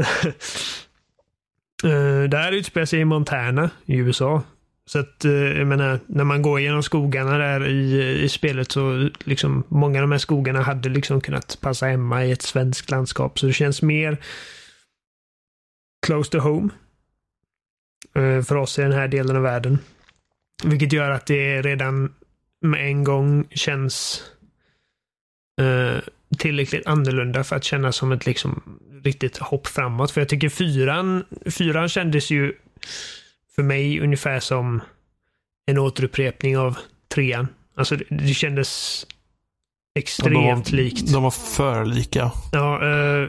Eh, 1.84 2.22
det 2.22 2.36
här 2.36 2.52
utspelar 2.52 2.86
sig 2.86 3.00
i 3.00 3.04
Montana 3.04 3.70
i 3.84 3.96
USA. 3.96 4.42
Så 4.86 4.98
att, 4.98 5.24
eh, 5.24 5.32
jag 5.32 5.66
menar, 5.66 6.00
när 6.06 6.24
man 6.24 6.42
går 6.42 6.60
genom 6.60 6.82
skogarna 6.82 7.38
där 7.38 7.68
i, 7.68 8.22
i 8.22 8.28
spelet 8.28 8.72
så 8.72 9.10
liksom 9.24 9.64
många 9.68 9.98
av 9.98 10.00
de 10.00 10.12
här 10.12 10.18
skogarna 10.18 10.62
hade 10.62 10.88
liksom 10.88 11.20
kunnat 11.20 11.58
passa 11.60 11.86
hemma 11.86 12.24
i 12.24 12.32
ett 12.32 12.42
svenskt 12.42 12.90
landskap. 12.90 13.38
Så 13.38 13.46
det 13.46 13.52
känns 13.52 13.82
mer 13.82 14.18
close 16.06 16.30
to 16.30 16.38
home. 16.38 16.68
Eh, 18.14 18.42
för 18.42 18.56
oss 18.56 18.78
i 18.78 18.82
den 18.82 18.92
här 18.92 19.08
delen 19.08 19.36
av 19.36 19.42
världen. 19.42 19.78
Vilket 20.64 20.92
gör 20.92 21.10
att 21.10 21.26
det 21.26 21.62
redan 21.62 22.14
med 22.60 22.86
en 22.86 23.04
gång 23.04 23.48
känns 23.50 24.22
eh, 25.60 25.98
tillräckligt 26.38 26.86
annorlunda 26.86 27.44
för 27.44 27.56
att 27.56 27.64
kännas 27.64 27.96
som 27.96 28.12
ett 28.12 28.26
liksom 28.26 28.78
riktigt 29.02 29.38
hopp 29.38 29.66
framåt. 29.66 30.10
För 30.10 30.20
jag 30.20 30.28
tycker 30.28 30.48
fyran, 30.48 31.24
fyran 31.50 31.88
kändes 31.88 32.30
ju 32.30 32.54
för 33.54 33.62
mig 33.62 34.00
ungefär 34.00 34.40
som 34.40 34.80
en 35.66 35.78
återupprepning 35.78 36.58
av 36.58 36.78
trean. 37.14 37.48
Alltså 37.76 37.96
det, 37.96 38.04
det 38.08 38.34
kändes 38.34 39.06
extremt 39.98 40.70
de, 40.70 40.76
likt. 40.76 41.12
De 41.12 41.22
var 41.22 41.30
för 41.30 41.84
lika. 41.84 42.32
Ja, 42.52 42.74
eh, 42.74 43.28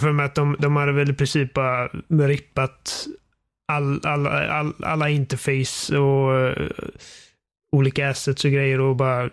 för 0.00 0.12
mig 0.12 0.26
att 0.26 0.34
de, 0.34 0.56
de 0.58 0.76
hade 0.76 0.92
väl 0.92 1.10
i 1.10 1.14
princip 1.14 1.54
bara 1.54 1.88
rippat 2.08 3.06
all, 3.72 4.06
all, 4.06 4.26
all, 4.26 4.74
alla 4.84 5.08
interface 5.08 5.98
och 5.98 6.40
eh, 6.40 6.68
olika 7.72 8.10
assets 8.10 8.44
och 8.44 8.50
grejer 8.50 8.80
och 8.80 8.96
bara 8.96 9.30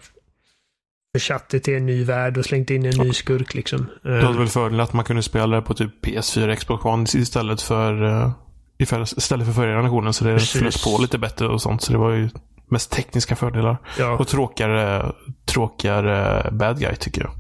försatt 1.16 1.50
det 1.50 1.60
till 1.60 1.74
en 1.74 1.86
ny 1.86 2.04
värld 2.04 2.38
och 2.38 2.46
slängt 2.46 2.70
in 2.70 2.86
en 2.86 2.98
ny 2.98 3.14
skurk 3.14 3.54
liksom. 3.54 3.86
Det 4.04 4.22
hade 4.22 4.38
väl 4.38 4.48
fördelen 4.48 4.80
att 4.80 4.94
man 4.94 5.06
kunde 5.06 5.24
spela 5.24 5.56
det 5.56 5.62
på 5.62 5.74
typ 5.74 6.06
PS4, 6.06 6.56
Xbox 6.56 6.86
One 6.86 7.04
istället 7.04 7.62
för 7.62 8.04
uh, 8.04 8.32
istället 8.78 9.48
för 9.48 9.54
förra 9.54 9.76
generationen. 9.76 10.14
Så 10.14 10.26
det 10.26 10.34
Precis. 10.34 10.62
flöt 10.62 10.84
på 10.84 11.02
lite 11.02 11.18
bättre 11.18 11.48
och 11.48 11.62
sånt. 11.62 11.82
Så 11.82 11.92
det 11.92 11.98
var 11.98 12.12
ju 12.12 12.30
mest 12.68 12.92
tekniska 12.92 13.36
fördelar. 13.36 13.78
ja. 14.00 14.18
Och 14.18 14.28
tråkigare, 14.28 15.12
tråkigare 15.46 16.50
bad 16.52 16.80
guy 16.80 16.96
tycker 16.96 17.22
jag. 17.22 17.32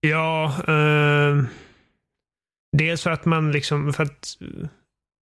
Ja, 0.00 0.44
eh, 0.68 1.44
dels 2.76 3.02
för 3.02 3.10
att 3.10 3.24
man 3.24 3.52
liksom, 3.52 3.92
för 3.92 4.02
att 4.02 4.36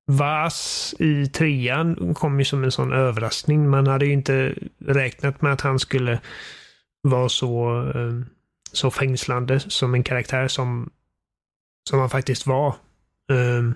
Vas 0.06 0.94
i 0.99 1.26
trean 1.26 2.14
kom 2.14 2.38
ju 2.38 2.44
som 2.44 2.64
en 2.64 2.73
sån 2.73 2.92
överraskning. 2.92 3.71
Man 3.71 3.87
hade 3.87 4.06
ju 4.06 4.12
inte 4.12 4.54
räknat 4.87 5.42
med 5.42 5.52
att 5.52 5.61
han 5.61 5.78
skulle 5.78 6.21
vara 7.04 7.28
så, 7.28 7.80
eh, 7.94 8.20
så 8.73 8.90
fängslande 8.90 9.61
som 9.61 9.94
en 9.94 10.02
karaktär 10.02 10.49
som, 10.49 10.90
som 11.88 11.99
han 11.99 12.11
faktiskt 12.11 12.46
var. 12.46 12.68
Eh, 13.32 13.70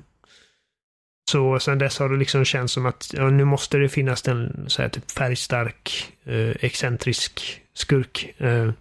så 1.31 1.59
sen 1.59 1.79
dess 1.79 1.99
har 1.99 2.09
det 2.09 2.17
liksom 2.17 2.45
känts 2.45 2.73
som 2.73 2.87
att 2.87 3.11
ja, 3.13 3.31
nu 3.31 3.45
måste 3.45 3.79
det 3.79 3.89
finnas 3.89 4.29
en 4.29 4.65
så 4.69 4.83
här, 4.83 4.89
typ 4.89 5.11
färgstark, 5.11 6.13
eh, 6.25 6.57
excentrisk 6.61 7.63
skurk. 7.75 8.35
Eh, 8.39 8.73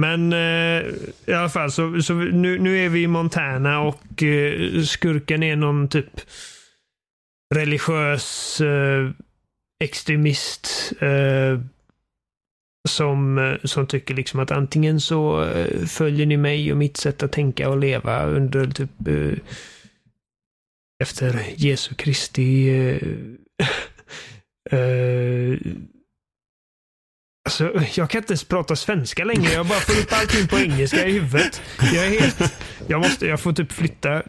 men 0.00 0.32
eh, 0.32 0.84
i 1.26 1.32
alla 1.32 1.48
fall, 1.48 1.72
så, 1.72 2.02
så 2.02 2.14
nu, 2.14 2.58
nu 2.58 2.84
är 2.84 2.88
vi 2.88 3.02
i 3.02 3.06
Montana 3.06 3.80
och 3.80 4.22
eh, 4.22 4.82
skurken 4.82 5.42
är 5.42 5.56
någon 5.56 5.88
typ 5.88 6.20
religiös 7.54 8.60
eh, 8.60 9.10
extremist 9.84 10.92
eh, 11.00 11.60
som, 13.00 13.38
eh, 13.38 13.54
som 13.64 13.86
tycker 13.86 14.14
liksom 14.14 14.40
att 14.40 14.50
antingen 14.50 15.00
så 15.00 15.44
eh, 15.44 15.86
följer 15.86 16.26
ni 16.26 16.36
mig 16.36 16.72
och 16.72 16.78
mitt 16.78 16.96
sätt 16.96 17.22
att 17.22 17.32
tänka 17.32 17.68
och 17.68 17.78
leva 17.78 18.26
under 18.26 18.66
typ 18.66 19.08
eh, 19.08 19.32
efter 21.02 21.42
Jesu 21.56 21.94
Kristi 21.94 22.70
eh, 24.70 25.58
Alltså, 27.44 27.84
jag 27.94 28.10
kan 28.10 28.18
inte 28.18 28.32
ens 28.32 28.44
prata 28.44 28.76
svenska 28.76 29.24
längre. 29.24 29.52
Jag 29.52 29.66
bara 29.66 29.80
får 29.80 30.02
upp 30.02 30.12
allting 30.12 30.48
på 30.48 30.58
engelska 30.58 31.06
i 31.06 31.12
huvudet. 31.12 31.62
Jag 31.94 32.06
är 32.06 32.20
helt... 32.20 32.54
Jag 32.86 33.00
måste... 33.00 33.26
Jag 33.26 33.40
får 33.40 33.52
typ 33.52 33.72
flytta 33.72 34.22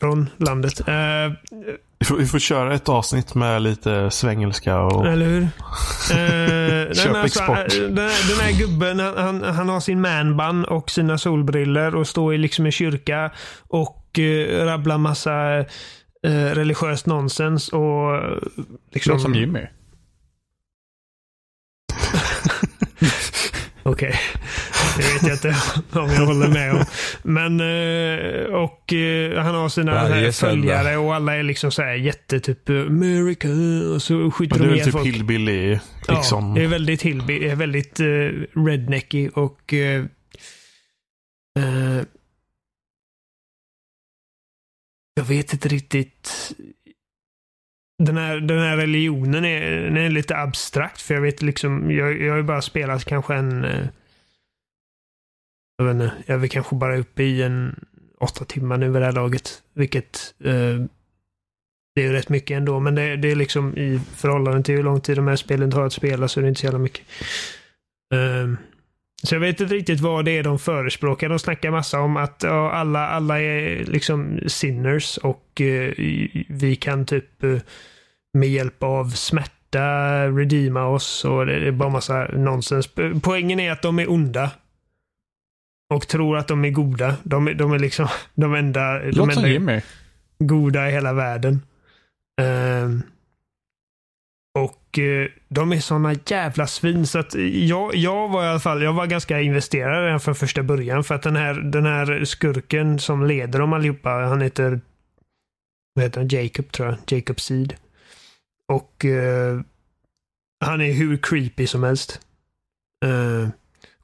från 0.00 0.30
landet. 0.36 0.88
Eh, 0.88 1.32
vi 1.98 2.06
får, 2.06 2.16
vi 2.16 2.26
får 2.26 2.38
köra 2.38 2.74
ett 2.74 2.88
avsnitt 2.88 3.34
med 3.34 3.62
lite 3.62 4.10
svengelska 4.10 4.80
och... 4.80 5.06
eller 5.06 5.26
hur? 5.26 5.42
Eh, 6.10 6.92
Köp 6.92 7.14
alltså, 7.16 7.42
export. 7.42 7.58
eh, 7.58 7.64
den, 7.80 7.98
här, 7.98 8.28
den 8.28 8.40
här 8.40 8.52
gubben, 8.58 9.00
han, 9.00 9.16
han, 9.16 9.42
han 9.42 9.68
har 9.68 9.80
sin 9.80 10.00
manbun 10.00 10.64
och 10.64 10.90
sina 10.90 11.18
solbriller 11.18 11.94
och 11.94 12.08
står 12.08 12.34
i 12.34 12.38
liksom 12.38 12.66
en 12.66 12.72
kyrka 12.72 13.30
och 13.68 14.18
eh, 14.18 14.64
rabblar 14.64 14.98
massa 14.98 15.58
eh, 15.58 15.64
religiöst 16.30 17.06
nonsens 17.06 17.68
och 17.68 18.16
eh, 18.16 18.38
liksom... 18.92 19.10
Låter 19.12 19.22
som 19.22 19.34
Jimmy. 19.34 19.60
Okej. 23.82 24.20
Det 24.96 25.02
vet 25.02 25.22
jag 25.22 25.32
inte 25.32 25.48
om 26.00 26.10
jag 26.10 26.26
håller 26.26 26.48
med 26.48 26.74
om. 26.74 26.84
Men, 27.22 27.60
eh, 27.60 28.54
och 28.54 28.92
eh, 28.92 29.42
han 29.42 29.54
har 29.54 29.68
sina 29.68 29.98
här 29.98 30.30
följare 30.30 30.96
och 30.96 31.14
alla 31.14 31.36
är 31.36 31.42
liksom 31.42 31.70
så 31.70 31.82
här 31.82 31.94
jätte 31.94 32.40
typ 32.40 32.68
America 32.68 33.48
och 33.94 34.02
så 34.02 34.30
skjuter 34.30 34.58
Men 34.58 34.62
det 34.62 34.64
de 34.64 34.64
är 34.64 34.68
väl 34.68 34.74
ihjäl 34.74 34.84
typ 34.84 34.92
folk. 34.92 35.06
hillbilly 35.06 35.78
Ja, 36.08 36.14
liksom. 36.14 36.54
det 36.54 36.62
är 36.62 36.68
väldigt 36.68 37.02
hillbilly, 37.02 37.40
det 37.40 37.50
är 37.50 37.56
väldigt 37.56 38.00
uh, 38.00 38.44
rednecky 38.66 39.28
och 39.28 39.74
eh, 39.74 40.04
eh, 41.58 42.02
jag 45.14 45.24
vet 45.24 45.52
inte 45.52 45.68
riktigt. 45.68 46.52
Den 47.98 48.16
här, 48.16 48.40
den 48.40 48.58
här 48.58 48.76
religionen 48.76 49.44
är, 49.44 49.70
den 49.70 49.96
är 49.96 50.10
lite 50.10 50.36
abstrakt 50.36 51.02
för 51.02 51.14
jag 51.14 51.20
vet 51.22 51.42
liksom, 51.42 51.90
jag, 51.90 52.22
jag 52.22 52.30
har 52.30 52.36
ju 52.36 52.42
bara 52.42 52.62
spelat 52.62 53.04
kanske 53.04 53.34
en 53.34 53.64
eh, 53.64 53.86
jag 55.76 55.84
vet 55.84 55.94
inte, 55.94 56.12
jag 56.26 56.34
är 56.34 56.38
väl 56.38 56.48
kanske 56.48 56.76
bara 56.76 56.96
uppe 56.96 57.22
i 57.22 57.42
en 57.42 57.84
åtta 58.20 58.44
timmar 58.44 58.76
nu 58.76 58.90
vid 58.90 59.02
det 59.02 59.06
här 59.06 59.12
laget. 59.12 59.62
Vilket 59.74 60.34
eh, 60.44 60.86
det 61.94 62.02
är 62.02 62.06
ju 62.06 62.12
rätt 62.12 62.28
mycket 62.28 62.56
ändå, 62.56 62.80
men 62.80 62.94
det, 62.94 63.16
det 63.16 63.30
är 63.30 63.36
liksom 63.36 63.78
i 63.78 64.00
förhållande 64.16 64.62
till 64.62 64.74
hur 64.74 64.82
lång 64.82 65.00
tid 65.00 65.16
de 65.16 65.28
här 65.28 65.36
spelen 65.36 65.70
tar 65.70 65.86
att 65.86 65.92
spela 65.92 66.28
så 66.28 66.40
är 66.40 66.42
det 66.42 66.48
inte 66.48 66.60
så 66.60 66.66
jävla 66.66 66.78
mycket. 66.78 67.04
Eh, 68.14 68.48
så 69.22 69.34
jag 69.34 69.40
vet 69.40 69.60
inte 69.60 69.74
riktigt 69.74 70.00
vad 70.00 70.24
det 70.24 70.38
är 70.38 70.42
de 70.42 70.58
förespråkar. 70.58 71.28
De 71.28 71.38
snackar 71.38 71.70
massa 71.70 72.00
om 72.00 72.16
att 72.16 72.42
ja, 72.42 72.70
alla, 72.70 73.08
alla 73.08 73.40
är 73.40 73.84
liksom 73.84 74.40
sinners 74.46 75.18
och 75.18 75.60
eh, 75.60 75.92
vi 76.48 76.76
kan 76.80 77.06
typ 77.06 77.42
eh, 77.42 77.58
med 78.34 78.48
hjälp 78.48 78.82
av 78.82 79.10
smärta 79.10 80.26
redeema 80.26 80.86
oss 80.86 81.24
och 81.24 81.46
det 81.46 81.68
är 81.68 81.72
bara 81.72 81.88
massa 81.88 82.24
nonsens. 82.24 82.88
Poängen 83.22 83.60
är 83.60 83.72
att 83.72 83.82
de 83.82 83.98
är 83.98 84.10
onda. 84.10 84.50
Och 85.94 86.08
tror 86.08 86.36
att 86.36 86.48
de 86.48 86.64
är 86.64 86.70
goda. 86.70 87.16
De, 87.22 87.48
är- 87.48 87.54
de 87.54 87.72
är 87.72 87.78
liksom 87.78 88.08
de 88.34 88.54
enda, 88.54 88.98
de 88.98 89.10
Låter 89.10 89.32
som 89.32 89.44
enda 89.44 89.48
Jimmy. 89.48 89.80
goda 90.38 90.88
i 90.88 90.92
hela 90.92 91.12
världen. 91.12 91.62
Ehm, 92.42 93.02
och 94.58 94.98
eh, 94.98 95.28
de 95.48 95.72
är 95.72 95.80
såna 95.80 96.14
jävla 96.26 96.66
svin 96.66 97.06
så 97.06 97.18
att 97.18 97.34
jag, 97.52 97.94
jag 97.94 98.28
var 98.28 98.44
i 98.44 98.48
alla 98.48 98.60
fall, 98.60 98.82
jag 98.82 98.92
var 98.92 99.06
ganska 99.06 99.40
investerad 99.40 100.04
redan 100.04 100.20
från 100.20 100.34
första 100.34 100.62
början 100.62 101.04
för 101.04 101.14
att 101.14 101.22
den 101.22 101.36
här, 101.36 101.54
den 101.54 101.86
här 101.86 102.24
skurken 102.24 102.98
som 102.98 103.26
leder 103.26 103.58
dem 103.58 103.72
allihopa, 103.72 104.10
han 104.10 104.40
heter 104.40 104.80
vad 105.94 106.04
heter 106.04 106.20
han? 106.20 106.28
Jacob 106.28 106.72
tror 106.72 106.88
jag. 106.88 106.98
Jacob 107.18 107.40
Seed. 107.40 107.74
Och 108.72 109.04
eh, 109.04 109.60
han 110.64 110.80
är 110.80 110.92
hur 110.92 111.16
creepy 111.16 111.66
som 111.66 111.82
helst. 111.82 112.20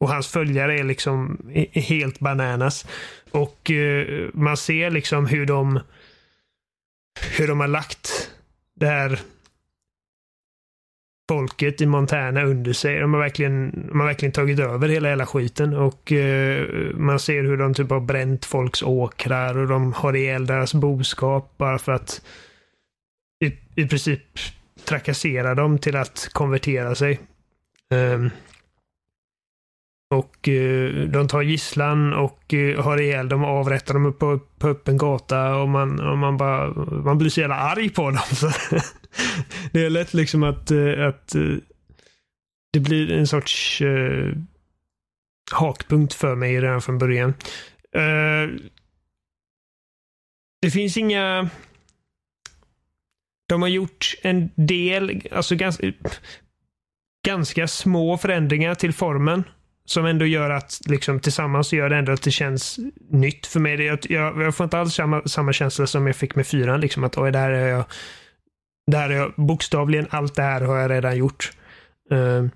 Och 0.00 0.08
hans 0.08 0.28
följare 0.28 0.78
är 0.78 0.84
liksom 0.84 1.38
helt 1.72 2.20
bananas. 2.20 2.86
Och 3.30 3.70
eh, 3.70 4.28
man 4.34 4.56
ser 4.56 4.90
liksom 4.90 5.26
hur 5.26 5.46
de 5.46 5.80
hur 7.38 7.48
de 7.48 7.60
har 7.60 7.68
lagt 7.68 8.30
det 8.76 8.86
här 8.86 9.20
folket 11.30 11.80
i 11.80 11.86
Montana 11.86 12.42
under 12.42 12.72
sig. 12.72 12.98
De 12.98 13.14
har 13.14 13.20
verkligen, 13.20 13.86
de 13.88 14.00
har 14.00 14.06
verkligen 14.06 14.32
tagit 14.32 14.58
över 14.58 14.88
hela 14.88 15.08
hela 15.08 15.26
skiten 15.26 15.74
och 15.74 16.12
eh, 16.12 16.66
man 16.94 17.18
ser 17.18 17.42
hur 17.42 17.56
de 17.56 17.74
typ 17.74 17.90
har 17.90 18.00
bränt 18.00 18.44
folks 18.44 18.82
åkrar 18.82 19.58
och 19.58 19.68
de 19.68 19.92
har 19.92 20.16
ihjäl 20.16 20.46
deras 20.46 20.74
boskap 20.74 21.54
bara 21.56 21.78
för 21.78 21.92
att 21.92 22.22
i, 23.44 23.82
i 23.82 23.86
princip 23.86 24.22
trakassera 24.84 25.54
dem 25.54 25.78
till 25.78 25.96
att 25.96 26.28
konvertera 26.32 26.94
sig. 26.94 27.20
Ehm. 27.90 28.30
Och 30.14 30.48
eh, 30.48 31.08
de 31.08 31.28
tar 31.28 31.42
gisslan 31.42 32.12
och 32.12 32.54
eh, 32.54 32.82
har 32.82 33.00
ihjäl 33.00 33.28
dem 33.28 33.44
och 33.44 33.50
avrättar 33.50 33.94
dem 33.94 34.12
på, 34.18 34.38
på 34.38 34.68
öppen 34.68 34.96
gata 34.96 35.54
och 35.54 35.68
man, 35.68 36.00
och 36.00 36.18
man 36.18 36.36
bara, 36.36 36.68
man 37.04 37.18
blir 37.18 37.30
så 37.30 37.40
jävla 37.40 37.56
arg 37.56 37.90
på 37.90 38.10
dem. 38.10 38.18
Så 38.32 38.50
det 39.72 39.84
är 39.84 39.90
lätt 39.90 40.14
liksom 40.14 40.42
att, 40.42 40.70
eh, 40.70 41.06
att 41.06 41.34
eh, 41.34 41.56
det 42.72 42.80
blir 42.80 43.12
en 43.12 43.26
sorts 43.26 43.80
eh, 43.80 44.32
hakpunkt 45.52 46.14
för 46.14 46.34
mig 46.34 46.60
redan 46.60 46.82
från 46.82 46.98
början. 46.98 47.34
Eh, 47.94 48.54
det 50.62 50.70
finns 50.70 50.96
inga... 50.96 51.50
De 53.48 53.62
har 53.62 53.68
gjort 53.68 54.14
en 54.22 54.50
del, 54.56 55.28
alltså 55.32 55.56
ganska, 55.56 55.92
ganska 57.26 57.68
små 57.68 58.18
förändringar 58.18 58.74
till 58.74 58.92
formen. 58.92 59.44
Som 59.90 60.06
ändå 60.06 60.26
gör 60.26 60.50
att, 60.50 60.80
liksom 60.86 61.20
tillsammans 61.20 61.72
gör 61.72 61.90
det 61.90 61.96
ändå 61.96 62.12
att 62.12 62.22
det 62.22 62.30
känns 62.30 62.78
nytt 63.10 63.46
för 63.46 63.60
mig. 63.60 63.76
Det, 63.76 63.84
jag, 63.84 63.98
jag, 64.08 64.42
jag 64.42 64.54
får 64.54 64.64
inte 64.64 64.78
alls 64.78 64.94
samma, 64.94 65.22
samma 65.22 65.52
känsla 65.52 65.86
som 65.86 66.06
jag 66.06 66.16
fick 66.16 66.34
med 66.34 66.46
fyran. 66.46 66.80
Liksom 66.80 67.04
att 67.04 67.18
oj, 67.18 67.32
det 67.32 67.38
här 67.38 67.50
är 67.50 67.68
jag, 67.68 67.84
det 68.90 68.96
här 68.96 69.10
är 69.10 69.14
jag, 69.14 69.32
bokstavligen 69.36 70.06
allt 70.10 70.34
det 70.34 70.42
här 70.42 70.60
har 70.60 70.76
jag 70.76 70.90
redan 70.90 71.16
gjort. 71.16 71.52
Uh, 72.12 72.46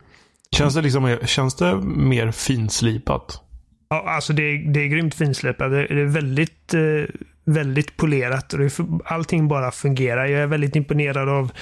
Känns 0.56 0.74
det, 0.74 0.82
liksom, 0.82 1.16
känns 1.24 1.54
det 1.54 1.76
mer 1.84 2.30
finslipat? 2.30 3.40
Ja, 3.88 4.04
alltså 4.08 4.32
det, 4.32 4.42
är, 4.42 4.72
det 4.72 4.80
är 4.80 4.86
grymt 4.86 5.14
finslipat. 5.14 5.70
Det, 5.70 5.86
det 5.86 6.00
är 6.00 6.04
väldigt, 6.04 6.74
eh, 6.74 7.14
väldigt 7.44 7.96
polerat 7.96 8.52
och 8.52 8.58
det, 8.58 8.78
allting 9.04 9.48
bara 9.48 9.70
fungerar. 9.70 10.26
Jag 10.26 10.42
är 10.42 10.46
väldigt 10.46 10.76
imponerad 10.76 11.28
av 11.28 11.52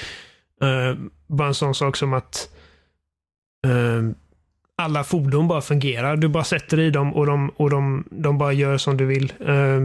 eh, 0.62 0.96
bara 1.26 1.48
en 1.48 1.54
sån 1.54 1.74
sak 1.74 1.96
som 1.96 2.12
att 2.12 2.48
eh, 3.66 4.02
alla 4.76 5.04
fordon 5.04 5.48
bara 5.48 5.60
fungerar. 5.60 6.16
Du 6.16 6.28
bara 6.28 6.44
sätter 6.44 6.80
i 6.80 6.90
dem 6.90 7.14
och 7.14 7.26
de, 7.26 7.48
och 7.48 7.70
de, 7.70 8.04
de 8.10 8.38
bara 8.38 8.52
gör 8.52 8.78
som 8.78 8.96
du 8.96 9.06
vill. 9.06 9.32
Eh, 9.46 9.80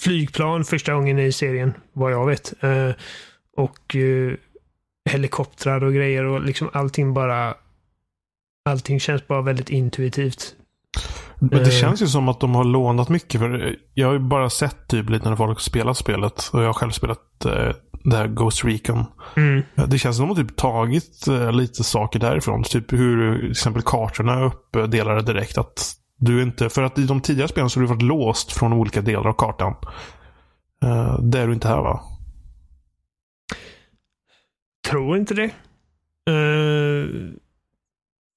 flygplan 0.00 0.64
första 0.64 0.94
gången 0.94 1.18
i 1.18 1.32
serien, 1.32 1.74
vad 1.92 2.12
jag 2.12 2.26
vet. 2.26 2.62
Eh, 2.62 2.90
och 3.56 3.96
eh, 3.96 4.32
helikoptrar 5.10 5.84
och 5.84 5.94
grejer 5.94 6.24
och 6.24 6.42
liksom 6.42 6.70
allting 6.72 7.14
bara 7.14 7.54
Allting 8.68 9.00
känns 9.00 9.26
bara 9.26 9.42
väldigt 9.42 9.70
intuitivt. 9.70 10.54
Men 11.38 11.48
det 11.48 11.60
eh. 11.60 11.80
känns 11.80 12.02
ju 12.02 12.06
som 12.06 12.28
att 12.28 12.40
de 12.40 12.54
har 12.54 12.64
lånat 12.64 13.08
mycket. 13.08 13.40
För 13.40 13.76
jag 13.94 14.06
har 14.06 14.12
ju 14.12 14.18
bara 14.18 14.50
sett 14.50 14.88
typ 14.88 15.10
lite 15.10 15.28
när 15.28 15.36
folk 15.36 15.60
spelat 15.60 15.96
spelet. 15.96 16.50
Och 16.52 16.62
jag 16.62 16.66
har 16.66 16.72
själv 16.72 16.90
spelat 16.90 17.44
eh, 17.44 17.74
det 18.04 18.16
här 18.16 18.28
Ghost 18.28 18.64
Recon. 18.64 19.04
Mm. 19.36 19.62
Det 19.88 19.98
känns 19.98 20.16
som 20.16 20.30
att 20.30 20.36
de 20.36 20.46
typ 20.46 20.56
tagit 20.56 21.26
eh, 21.26 21.52
lite 21.52 21.84
saker 21.84 22.18
därifrån. 22.18 22.62
Typ 22.62 22.92
hur 22.92 23.38
till 23.38 23.50
exempel 23.50 23.82
kartorna 23.82 24.34
är 24.34 24.44
uppdelade 24.44 25.22
direkt. 25.22 25.58
Att 25.58 25.94
du 26.18 26.42
inte, 26.42 26.68
för 26.68 26.82
att 26.82 26.98
i 26.98 27.06
de 27.06 27.20
tidigare 27.20 27.48
spelen 27.48 27.70
så 27.70 27.80
har 27.80 27.86
du 27.86 27.94
varit 27.94 28.02
låst 28.02 28.52
från 28.52 28.72
olika 28.72 29.00
delar 29.00 29.26
av 29.26 29.32
kartan. 29.32 29.74
Uh, 30.84 31.20
det 31.20 31.38
är 31.38 31.46
du 31.46 31.52
inte 31.52 31.68
här 31.68 31.82
va? 31.82 32.00
Tror 34.90 35.16
inte 35.16 35.34
det. 35.34 35.50
Uh, 36.30 37.30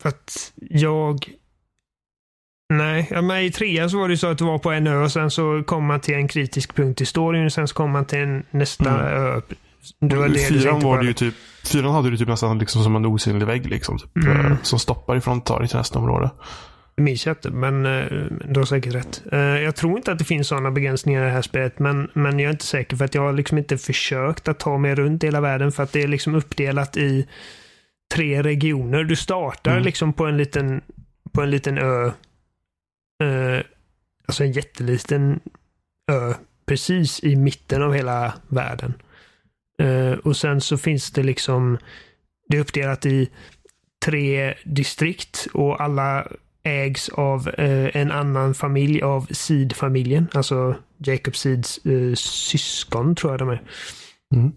för 0.01 0.09
att 0.09 0.53
jag 0.57 1.25
Nej, 2.69 3.07
ja, 3.11 3.21
men 3.21 3.43
i 3.43 3.51
trean 3.51 3.89
så 3.89 3.97
var 3.97 4.09
det 4.09 4.17
så 4.17 4.27
att 4.27 4.37
du 4.37 4.45
var 4.45 4.57
på 4.57 4.71
en 4.71 4.87
ö 4.87 5.03
och 5.03 5.11
sen 5.11 5.31
så 5.31 5.63
kom 5.65 5.85
man 5.85 5.99
till 5.99 6.15
en 6.15 6.27
kritisk 6.27 6.75
punkt 6.75 7.01
i 7.01 7.05
storyn 7.05 7.45
och 7.45 7.53
sen 7.53 7.67
så 7.67 7.75
kom 7.75 7.91
man 7.91 8.05
till 8.05 8.19
en, 8.19 8.45
nästa 8.51 8.89
mm. 8.89 9.23
ö. 9.23 9.41
Det 9.99 10.15
var 10.15 10.27
det 10.27 10.39
fyran 10.39 10.79
var 10.79 10.99
det 10.99 11.05
ju 11.05 11.13
typ, 11.13 11.33
fyran 11.63 11.93
hade 11.93 12.09
du 12.09 12.17
typ 12.17 12.27
nästan 12.27 12.59
liksom 12.59 12.83
som 12.83 12.95
en 12.95 13.05
osynlig 13.05 13.47
vägg 13.47 13.65
liksom. 13.65 13.97
Typ, 13.97 14.15
mm. 14.15 14.45
Eh, 14.45 14.57
som 14.61 14.79
stoppar 14.79 15.15
ifrån 15.15 15.41
dig 15.59 15.67
till 15.67 15.77
nästa 15.77 15.99
område. 15.99 16.29
Det 16.95 17.03
minns 17.03 17.25
jag 17.25 17.35
inte, 17.35 17.49
men 17.49 17.85
uh, 17.85 18.27
du 18.45 18.59
har 18.59 18.65
säkert 18.65 18.95
rätt. 18.95 19.23
Uh, 19.33 19.39
jag 19.39 19.75
tror 19.75 19.97
inte 19.97 20.11
att 20.11 20.19
det 20.19 20.25
finns 20.25 20.47
sådana 20.47 20.71
begränsningar 20.71 21.21
i 21.21 21.25
det 21.25 21.31
här 21.31 21.41
spelet, 21.41 21.79
men, 21.79 22.09
men 22.13 22.39
jag 22.39 22.47
är 22.47 22.51
inte 22.51 22.65
säker 22.65 22.97
för 22.97 23.05
att 23.05 23.15
jag 23.15 23.21
har 23.21 23.33
liksom 23.33 23.57
inte 23.57 23.77
försökt 23.77 24.47
att 24.47 24.59
ta 24.59 24.77
mig 24.77 24.95
runt 24.95 25.23
hela 25.23 25.41
världen 25.41 25.71
för 25.71 25.83
att 25.83 25.91
det 25.91 26.03
är 26.03 26.07
liksom 26.07 26.35
uppdelat 26.35 26.97
i 26.97 27.27
tre 28.15 28.43
regioner. 28.43 29.03
Du 29.03 29.15
startar 29.15 29.71
mm. 29.71 29.83
liksom 29.83 30.13
på 30.13 30.25
en 30.25 30.37
liten, 30.37 30.81
på 31.33 31.41
en 31.41 31.51
liten 31.51 31.77
ö 31.77 32.11
eh, 33.23 33.61
alltså 34.27 34.43
en 34.43 34.51
jätteliten 34.51 35.39
ö 36.11 36.33
precis 36.65 37.23
i 37.23 37.35
mitten 37.35 37.83
av 37.83 37.93
hela 37.93 38.33
världen. 38.47 38.93
Eh, 39.81 40.11
och 40.11 40.37
sen 40.37 40.61
så 40.61 40.77
finns 40.77 41.11
det 41.11 41.23
liksom, 41.23 41.77
det 42.49 42.57
är 42.57 42.61
uppdelat 42.61 43.05
i 43.05 43.29
tre 44.05 44.53
distrikt 44.63 45.47
och 45.53 45.81
alla 45.81 46.27
ägs 46.63 47.09
av 47.09 47.49
eh, 47.49 47.95
en 47.95 48.11
annan 48.11 48.53
familj 48.53 49.01
av 49.01 49.27
Seed-familjen. 49.31 50.27
Alltså 50.33 50.75
Jacob 50.97 51.35
Seeds 51.35 51.77
eh, 51.85 52.13
syskon 52.15 53.15
tror 53.15 53.33
jag 53.33 53.39
de 53.39 53.49
är. 53.49 53.61
Mm. 54.35 54.51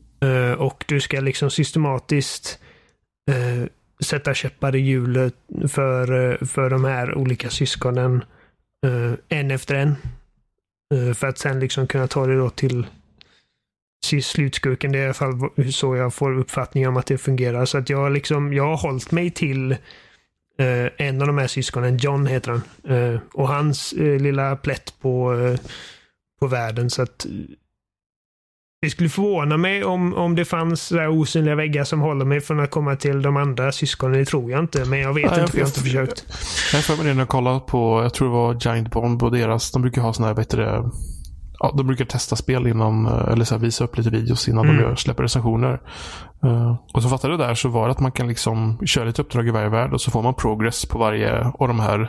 Och 0.59 0.85
du 0.89 1.01
ska 1.01 1.21
liksom 1.21 1.51
systematiskt 1.51 2.59
sätta 4.01 4.35
käppar 4.35 4.77
i 4.77 4.79
hjulet 4.79 5.35
för, 5.69 6.39
för 6.45 6.71
de 6.71 6.85
här 6.85 7.15
olika 7.15 7.51
syskonen 7.51 8.25
uh, 8.87 9.15
en 9.29 9.51
efter 9.51 9.75
en. 9.75 9.97
Uh, 10.95 11.13
för 11.13 11.27
att 11.27 11.39
sen 11.39 11.61
liksom 11.61 11.87
kunna 11.87 12.07
ta 12.07 12.27
det 12.27 12.37
då 12.37 12.51
till 12.51 12.87
slutskurken. 14.05 14.93
Det 14.93 14.99
är 14.99 15.03
i 15.03 15.05
alla 15.05 15.15
fall 15.15 15.33
så 15.73 15.97
jag 15.97 16.15
får 16.15 16.39
uppfattning 16.39 16.89
om 16.89 16.97
att 16.97 17.07
det 17.07 17.19
fungerar. 17.19 17.65
Så 17.65 17.79
att 17.79 17.91
jag, 17.91 18.13
liksom, 18.13 18.53
jag 18.53 18.65
har 18.65 18.77
hållit 18.77 19.11
mig 19.11 19.31
till 19.31 19.73
uh, 19.73 20.89
en 20.97 21.21
av 21.21 21.27
de 21.27 21.39
här 21.39 21.47
syskonen, 21.47 21.97
John 21.97 22.27
heter 22.27 22.51
han. 22.51 22.97
Uh, 22.97 23.21
och 23.33 23.49
hans 23.49 23.93
lilla 23.97 24.57
plätt 24.57 24.95
på, 25.01 25.37
på 26.41 26.47
världen. 26.47 26.91
Så 26.91 27.03
att 27.03 27.27
det 28.83 28.91
skulle 28.91 29.09
förvåna 29.09 29.57
mig 29.57 29.85
om, 29.85 30.15
om 30.15 30.37
det 30.37 30.45
fanns 30.45 30.83
så 30.83 31.07
osynliga 31.07 31.55
väggar 31.55 31.85
som 31.85 32.01
håller 32.01 32.25
mig 32.25 32.41
från 32.41 32.61
att 32.61 32.71
komma 32.71 32.97
till 32.97 33.23
de 33.23 33.37
andra 33.37 33.73
syskonen. 33.73 34.19
Det 34.19 34.25
tror 34.25 34.51
jag 34.51 34.61
inte, 34.61 34.85
men 34.85 34.99
jag 34.99 35.15
vet 35.15 35.31
Nej, 35.31 35.41
inte 35.41 35.53
för 35.53 35.59
jag 35.59 35.65
har 35.65 35.69
inte 35.69 35.81
försökt. 35.81 36.25
Jag 36.73 36.79
har 36.79 36.83
för 36.83 36.97
mig 36.97 37.05
det 37.07 37.15
när 37.15 37.21
jag 37.21 37.29
kollade 37.29 37.61
på, 37.61 38.03
jag 38.03 38.15
tror 38.15 38.29
det 38.29 38.35
var 38.35 38.57
Giant 38.61 38.91
Bomb 38.91 39.23
och 39.23 39.33
deras, 39.33 39.71
de 39.71 39.83
brukar 39.83 40.03
ha 40.03 40.13
sådana 40.13 40.29
här, 40.29 40.35
bättre 40.35 40.91
Ja, 41.61 41.75
de 41.77 41.87
brukar 41.87 42.05
testa 42.05 42.37
spel 42.37 42.67
innan, 42.67 43.07
eller 43.07 43.45
så 43.45 43.55
här, 43.55 43.63
visa 43.63 43.85
upp 43.85 43.99
lite 43.99 44.11
videos 44.11 44.49
innan 44.49 44.69
mm. 44.69 44.83
de 44.83 44.97
släpper 44.97 45.23
recensioner. 45.23 45.81
Uh, 46.45 46.77
och 46.93 47.03
så 47.03 47.09
fattade 47.09 47.33
jag 47.33 47.41
där 47.41 47.55
så 47.55 47.69
var 47.69 47.87
det 47.87 47.93
att 47.93 48.01
man 48.01 48.13
kan 48.13 48.29
liksom 48.29 48.79
köra 48.87 49.05
lite 49.05 49.23
uppdrag 49.23 49.49
i 49.49 49.51
varje 49.51 49.69
värld 49.69 49.93
och 49.93 50.01
så 50.01 50.11
får 50.11 50.23
man 50.23 50.35
progress 50.35 50.87
på 50.87 50.99
varje 50.99 51.45
av 51.45 51.69
de 51.69 51.81
här 51.81 52.01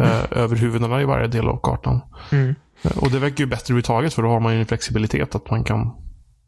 uh, 0.00 0.24
överhuvudena 0.30 1.02
i 1.02 1.04
varje 1.04 1.26
del 1.26 1.48
av 1.48 1.60
kartan. 1.62 2.00
Mm. 2.32 2.54
Och 2.96 3.10
det 3.10 3.18
verkar 3.18 3.44
ju 3.44 3.46
bättre 3.46 3.64
överhuvudtaget 3.72 4.14
för 4.14 4.22
då 4.22 4.28
har 4.28 4.40
man 4.40 4.54
ju 4.54 4.60
en 4.60 4.66
flexibilitet 4.66 5.34
att 5.34 5.50
man 5.50 5.64
kan 5.64 5.90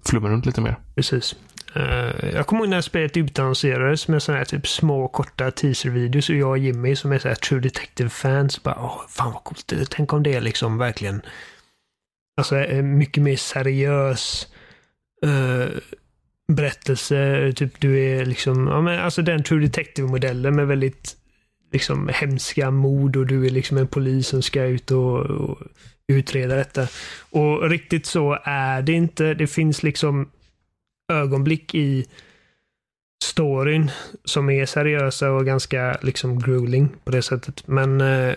flumma 0.06 0.28
runt 0.28 0.46
lite 0.46 0.60
mer. 0.60 0.78
Precis. 0.94 1.34
Uh, 1.76 2.34
jag 2.34 2.46
kommer 2.46 2.62
ihåg 2.62 2.70
när 2.70 2.80
spelet 2.80 3.16
utannonserades 3.16 4.08
med 4.08 4.22
sådana 4.22 4.38
här 4.38 4.44
typ 4.44 4.68
små 4.68 5.08
korta 5.08 5.50
teaser-videos 5.50 6.30
och 6.30 6.36
jag 6.36 6.50
och 6.50 6.58
Jimmy 6.58 6.96
som 6.96 7.12
är 7.12 7.18
så 7.18 7.28
här 7.28 7.34
True 7.34 7.60
Detective-fans 7.60 8.62
bara 8.62 8.76
åh, 8.80 9.00
fan 9.08 9.32
vad 9.32 9.44
coolt. 9.44 9.72
Tänk 9.90 10.12
om 10.12 10.22
det 10.22 10.34
är 10.34 10.40
liksom 10.40 10.78
verkligen 10.78 11.22
alltså 12.36 12.56
eh, 12.58 12.82
mycket 12.82 13.22
mer 13.22 13.36
seriös 13.36 14.48
uh, 15.26 15.66
berättelse. 16.48 17.52
Typ 17.56 17.80
du 17.80 18.00
är 18.00 18.24
liksom, 18.24 18.66
ja 18.66 18.80
men 18.80 19.00
alltså 19.00 19.22
den 19.22 19.42
True 19.42 19.60
Detective-modellen 19.60 20.56
med 20.56 20.66
väldigt 20.66 21.16
liksom 21.72 22.10
hemska 22.12 22.70
mord 22.70 23.16
och 23.16 23.26
du 23.26 23.46
är 23.46 23.50
liksom 23.50 23.76
en 23.76 23.88
polis 23.88 24.28
som 24.28 24.42
ska 24.42 24.64
ut 24.64 24.90
och, 24.90 25.18
och 25.20 25.58
utreda 26.08 26.56
detta. 26.56 26.88
Och 27.30 27.70
riktigt 27.70 28.06
så 28.06 28.38
är 28.44 28.82
det 28.82 28.92
inte. 28.92 29.34
Det 29.34 29.46
finns 29.46 29.82
liksom 29.82 30.30
ögonblick 31.12 31.74
i 31.74 32.06
storyn 33.24 33.90
som 34.24 34.50
är 34.50 34.66
seriösa 34.66 35.30
och 35.30 35.46
ganska 35.46 35.98
liksom 36.02 36.38
grueling 36.38 36.88
på 37.04 37.10
det 37.10 37.22
sättet. 37.22 37.66
Men 37.66 38.00
eh, 38.00 38.34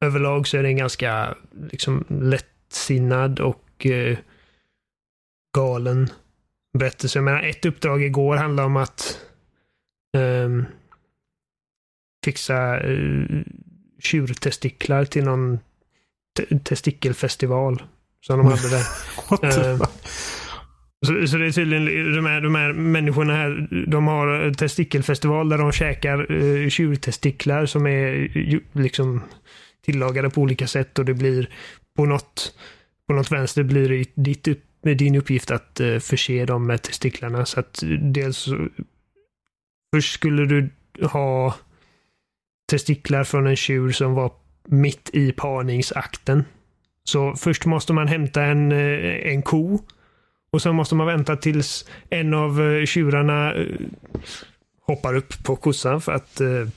överlag 0.00 0.48
så 0.48 0.56
är 0.56 0.62
det 0.62 0.68
en 0.68 0.76
ganska 0.76 1.34
liksom 1.70 2.04
lätt 2.08 2.46
lättsinnad 2.70 3.40
och 3.40 3.86
eh, 3.86 4.18
galen 5.56 6.10
berättelse. 6.78 7.18
Jag 7.18 7.24
menar, 7.24 7.42
ett 7.42 7.66
uppdrag 7.66 8.02
igår 8.02 8.36
handlar 8.36 8.64
om 8.64 8.76
att 8.76 9.20
eh, 10.16 10.64
fixa 12.24 12.80
eh, 12.80 13.42
tjurtestiklar 13.98 15.04
till 15.04 15.24
någon 15.24 15.58
testikelfestival. 16.64 17.82
Som 18.20 18.38
de 18.38 18.46
hade 18.46 18.70
där. 18.70 18.84
uh, 19.72 19.78
så, 21.06 21.26
så, 21.26 21.36
det 21.36 21.46
är 21.46 21.52
tydligen 21.52 22.14
de 22.14 22.26
här, 22.26 22.40
de 22.40 22.54
här 22.54 22.72
människorna 22.72 23.34
här. 23.34 23.68
De 23.86 24.06
har 24.06 24.54
testikelfestival 24.54 25.48
där 25.48 25.58
de 25.58 25.72
käkar 25.72 26.32
uh, 26.32 26.68
tjurtestiklar 26.68 27.66
som 27.66 27.86
är 27.86 28.28
liksom 28.78 29.22
tillagade 29.84 30.30
på 30.30 30.40
olika 30.40 30.66
sätt 30.66 30.98
och 30.98 31.04
det 31.04 31.14
blir 31.14 31.48
på 31.96 32.04
något, 32.04 32.54
på 33.06 33.14
något 33.14 33.32
vänster 33.32 33.62
blir 33.62 33.88
det 33.88 34.04
ditt 34.14 34.48
din 34.82 35.14
uppgift 35.14 35.50
att 35.50 35.80
eh, 35.80 35.98
förse 35.98 36.44
dem 36.44 36.66
med 36.66 36.82
testiklarna. 36.82 37.46
Så 37.46 37.60
att 37.60 37.82
eh, 37.82 37.88
dels 37.88 38.48
först 39.94 40.12
skulle 40.12 40.46
du 40.46 40.70
ha 41.06 41.54
testiklar 42.70 43.24
från 43.24 43.46
en 43.46 43.56
tjur 43.56 43.92
som 43.92 44.14
var 44.14 44.32
mitt 44.64 45.10
i 45.12 45.32
parningsakten. 45.32 46.44
Så 47.04 47.34
först 47.34 47.66
måste 47.66 47.92
man 47.92 48.08
hämta 48.08 48.42
en, 48.42 48.72
eh, 48.72 49.32
en 49.32 49.42
ko. 49.42 49.78
Och 50.52 50.62
sen 50.62 50.74
måste 50.74 50.94
man 50.94 51.06
vänta 51.06 51.36
tills 51.36 51.88
en 52.10 52.34
av 52.34 52.84
tjurarna 52.86 53.54
hoppar 54.82 55.14
upp 55.16 55.44
på 55.44 55.56
kossan 55.56 56.00
för 56.00 56.12
att 56.12 56.40
eh, 56.40 56.68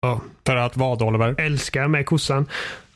ja, 0.00 0.20
För 0.46 0.56
att 0.56 0.76
vad 0.76 1.02
Oliver? 1.02 1.34
älska 1.38 1.88
med 1.88 2.06
kossan. 2.06 2.46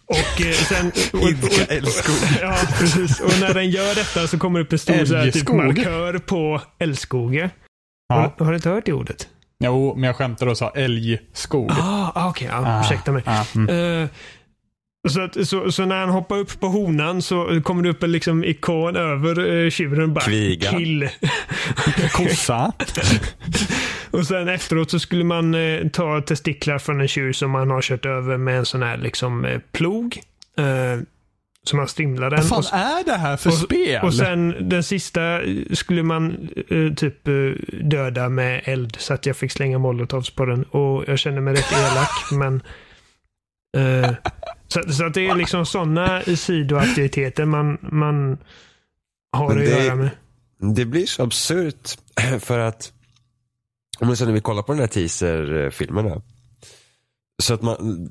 Och 0.07 0.41
eh, 0.41 0.53
sen... 0.53 0.87
Idka 1.29 1.65
älskog. 1.75 2.15
ja, 2.41 2.57
precis. 2.79 3.21
Och 3.21 3.41
när 3.41 3.55
den 3.55 3.71
gör 3.71 3.95
detta 3.95 4.27
så 4.27 4.39
kommer 4.39 4.59
det 4.59 4.65
upp 4.65 4.73
en 4.73 4.79
stor 4.79 5.05
så 5.05 5.15
här, 5.15 5.25
typ, 5.25 5.35
Älgskog. 5.35 5.57
markör 5.57 6.19
på 6.19 6.61
älskoge. 6.79 7.51
Ja. 8.09 8.15
Har, 8.15 8.45
har 8.45 8.53
du 8.53 8.57
inte 8.57 8.69
hört 8.69 8.87
det 8.87 8.93
ordet? 8.93 9.29
Jo, 9.65 9.95
men 9.95 10.05
jag 10.05 10.17
skämtade 10.17 10.51
och 10.51 10.59
sa 10.59 10.71
älgskog. 10.71 11.71
Ah, 11.71 12.13
ah, 12.15 12.29
okej. 12.29 12.49
ja, 12.53 12.81
ursäkta 12.85 13.13
mig. 13.13 13.23
Ah, 13.27 13.45
mm. 13.55 14.03
Eh, 14.03 14.09
så, 15.09 15.21
att, 15.21 15.49
så, 15.49 15.73
så 15.73 15.85
när 15.85 15.97
han 15.97 16.09
hoppar 16.09 16.39
upp 16.39 16.61
på 16.61 16.67
honan 16.67 17.23
så 17.23 17.61
kommer 17.65 17.83
det 17.83 17.89
upp 17.89 18.03
en 18.03 18.13
liksom 18.13 18.45
ikon 18.45 18.97
över 18.97 19.39
uh, 19.39 19.71
tjuren. 19.71 20.15
Bara, 20.15 20.25
Kviga. 20.25 20.71
Kill. 20.71 21.09
Kossa. 22.13 22.73
och 24.15 24.27
sen 24.27 24.49
efteråt 24.49 24.91
så 24.91 24.99
skulle 24.99 25.25
man 25.25 25.55
eh, 25.55 25.89
ta 25.89 26.21
testiklar 26.21 26.79
från 26.79 27.01
en 27.01 27.09
tjur 27.09 27.33
som 27.33 27.51
man 27.51 27.71
har 27.71 27.83
kört 27.83 28.07
över 28.07 28.37
med 28.37 28.59
en 28.59 28.67
sån 28.67 28.83
här 28.83 28.97
liksom 28.97 29.45
eh, 29.45 29.61
plog. 29.73 30.21
Uh, 30.61 31.03
så 31.67 31.77
man 31.77 31.89
strimlar 31.89 32.31
den. 32.31 32.49
Vad 32.49 32.49
fan 32.49 32.81
och, 32.81 32.87
är 32.87 33.05
det 33.05 33.17
här 33.17 33.37
för 33.37 33.51
och, 33.51 33.57
spel? 33.57 34.05
och 34.05 34.15
sen 34.15 34.69
den 34.69 34.83
sista 34.83 35.43
eh, 35.43 35.57
skulle 35.73 36.03
man 36.03 36.49
eh, 36.69 36.95
typ 36.95 37.29
eh, 37.29 37.35
döda 37.83 38.29
med 38.29 38.63
eld. 38.65 38.97
Så 38.99 39.15
att 39.15 39.27
jag 39.27 39.37
fick 39.37 39.53
slänga 39.53 39.79
molotovs 39.79 40.31
på 40.31 40.45
den. 40.45 40.63
Och 40.63 41.05
jag 41.07 41.19
kände 41.19 41.41
mig 41.41 41.55
rätt 41.55 41.73
elak. 41.73 42.11
men 42.33 42.63
eh, 43.77 44.11
så, 44.69 44.93
så 44.93 45.05
att 45.05 45.15
det 45.15 45.27
är 45.27 45.35
liksom 45.35 45.67
sådana 45.67 46.23
sidoaktiviteter 46.23 47.45
man, 47.45 47.79
man 47.81 48.39
har 49.33 49.49
Men 49.49 49.59
att 49.59 49.65
det- 49.65 49.85
göra 49.85 49.95
med. 49.95 50.11
Det 50.75 50.85
blir 50.85 51.07
så 51.07 51.23
absurt 51.23 51.91
för 52.41 52.59
att 52.59 52.93
om 54.01 54.17
sen 54.17 54.27
när 54.27 54.35
vi 54.35 54.41
kollar 54.41 54.63
på 54.63 54.73
den 54.73 54.81
här 54.81 54.87
teaser-filmerna. 54.87 56.23
Så 57.43 57.55
att 57.55 57.63
man, 57.63 58.09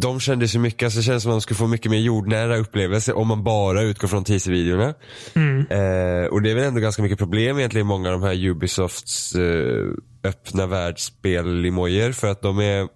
de 0.00 0.20
kändes 0.20 0.54
ju 0.54 0.58
mycket, 0.58 0.86
alltså 0.86 0.98
det 0.98 1.02
kändes 1.02 1.22
som 1.22 1.32
att 1.32 1.34
man 1.34 1.40
skulle 1.40 1.58
få 1.58 1.66
mycket 1.66 1.90
mer 1.90 1.98
jordnära 1.98 2.56
upplevelse 2.56 3.12
om 3.12 3.28
man 3.28 3.44
bara 3.44 3.82
utgår 3.82 4.08
från 4.08 4.24
teaser-videorna. 4.24 4.94
Mm. 5.34 5.58
Eh, 5.60 6.26
och 6.26 6.42
det 6.42 6.50
är 6.50 6.54
väl 6.54 6.64
ändå 6.64 6.80
ganska 6.80 7.02
mycket 7.02 7.18
problem 7.18 7.58
egentligen 7.58 7.86
i 7.86 7.88
många 7.88 8.08
av 8.08 8.20
de 8.20 8.26
här 8.26 8.44
Ubisofts 8.44 9.34
eh, 9.34 9.86
öppna 10.24 10.66
världsspel-emojer 10.66 12.12
för 12.12 12.28
att 12.28 12.42
de 12.42 12.58
är 12.60 12.88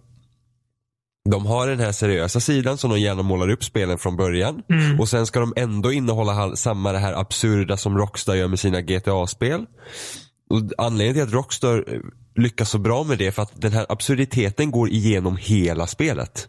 de 1.31 1.47
har 1.47 1.69
den 1.69 1.81
här 1.81 1.93
seriösa 1.93 2.41
sidan 2.41 2.79
som 2.79 2.91
de 2.91 3.01
gärna 3.01 3.23
målar 3.23 3.51
upp 3.51 3.65
spelen 3.65 3.99
från 3.99 4.17
början. 4.17 4.63
Mm. 4.69 5.01
Och 5.01 5.09
sen 5.09 5.27
ska 5.27 5.41
de 5.41 5.53
ändå 5.57 5.93
innehålla 5.93 6.57
samma 6.57 6.93
det 6.93 6.99
här 6.99 7.13
absurda 7.13 7.77
som 7.77 7.99
Rockstar 7.99 8.35
gör 8.35 8.49
med 8.49 8.61
sina 8.61 8.81
GTA-spel. 8.81 9.67
Och 10.51 10.61
anledningen 10.79 11.15
till 11.15 11.23
att 11.23 11.33
Rockstar 11.45 11.85
eh, 11.95 12.01
lyckas 12.35 12.71
så 12.71 12.79
bra 12.79 13.05
med 13.05 13.19
det 13.19 13.27
är 13.27 13.31
för 13.31 13.43
att 13.43 13.61
den 13.61 13.73
här 13.73 13.87
absurditeten 13.89 14.71
går 14.71 14.89
igenom 14.89 15.37
hela 15.37 15.87
spelet. 15.87 16.49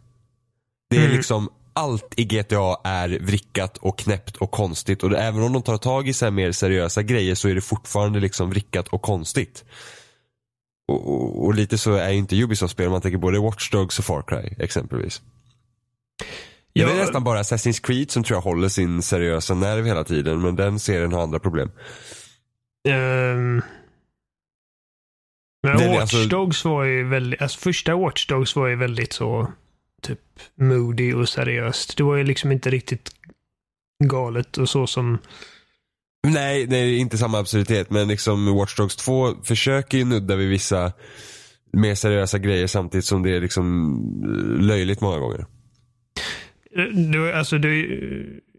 Det 0.90 0.98
är 0.98 1.02
Mm. 1.06 1.16
liksom 1.18 1.50
allt 1.74 2.14
i 2.18 2.24
GTA 2.24 2.78
är 2.84 3.10
vrickat 3.22 3.78
och 3.78 4.00
knäppt 4.00 4.36
och 4.38 4.52
konstigt 4.52 5.04
och 5.04 5.14
även 5.14 5.44
om 5.44 5.54
de 5.54 5.62
tar 5.62 5.78
tag 5.78 6.08
i 6.08 6.14
så 6.14 6.32
mer 6.32 6.52
seriösa 6.52 7.04
grejer 7.04 7.36
så 7.36 7.48
är 7.50 7.56
det 7.56 7.62
fortfarande 7.62 8.20
liksom 8.20 8.50
vrickat 8.50 8.88
och 8.88 9.02
konstigt. 9.02 9.64
Och, 10.88 11.08
och, 11.14 11.46
och 11.46 11.54
lite 11.56 11.78
så 11.78 11.94
är 11.94 12.10
ju 12.10 12.18
inte 12.18 12.36
Ubisoft-spel 12.44 12.86
om 12.86 12.92
man 12.92 13.02
tänker 13.02 13.18
både 13.18 13.40
Watch 13.40 13.70
Dogs 13.72 14.00
och 14.00 14.06
Far 14.06 14.22
Cry 14.28 14.56
exempelvis. 14.64 15.22
Det 16.74 16.82
är 16.82 16.88
Ja, 16.88 16.94
nästan 16.96 17.24
bara 17.24 17.42
Assassin's 17.42 17.82
Creed 17.84 18.12
som 18.12 18.24
tror 18.24 18.36
jag 18.38 18.42
håller 18.42 18.70
sin 18.70 19.02
seriösa 19.02 19.54
nerv 19.54 19.86
hela 19.86 20.04
tiden 20.04 20.42
men 20.42 20.56
den 20.56 20.80
serien 20.80 21.14
har 21.14 21.22
andra 21.24 21.40
problem. 21.40 21.72
ehm, 22.90 23.62
men 25.63 25.78
Det 25.78 25.88
Watch 25.88 26.00
alltså- 26.02 26.26
Dogs 26.26 26.65
var 26.65 26.84
ju 26.84 27.04
väldigt, 27.04 27.41
alltså 27.41 27.60
första 27.60 27.95
Watch 27.95 28.28
Dogs 28.28 28.56
var 28.56 28.67
ju 28.67 28.76
väldigt 28.76 29.13
så 29.13 29.52
typ 30.02 30.19
moody 30.56 31.13
och 31.13 31.30
seriöst. 31.30 31.97
Det 31.97 32.04
var 32.04 32.15
ju 32.15 32.24
liksom 32.24 32.52
inte 32.52 32.69
riktigt 32.69 33.10
galet 34.04 34.58
och 34.58 34.69
så 34.69 34.88
som 34.88 35.17
Nej, 36.28 36.65
det 36.67 36.78
är 36.78 36.97
inte 36.97 37.17
samma 37.17 37.39
absurditet 37.39 37.89
men 37.89 38.08
liksom 38.08 38.56
Watch 38.56 38.76
Dogs 38.78 38.95
2 38.95 39.36
försöker 39.43 39.97
ju 39.97 40.06
nudda 40.06 40.36
vid 40.36 40.50
vissa 40.50 40.91
mer 41.74 41.95
seriösa 41.95 42.38
grejer 42.38 42.67
samtidigt 42.67 43.06
som 43.06 43.24
det 43.24 43.36
är 43.36 43.41
liksom 43.41 43.97
löjligt 44.62 45.02
många 45.02 45.19
gånger. 45.19 45.45
Det, 47.12 47.17
var- 47.19 47.32
alltså 47.32 47.58
det, 47.58 47.88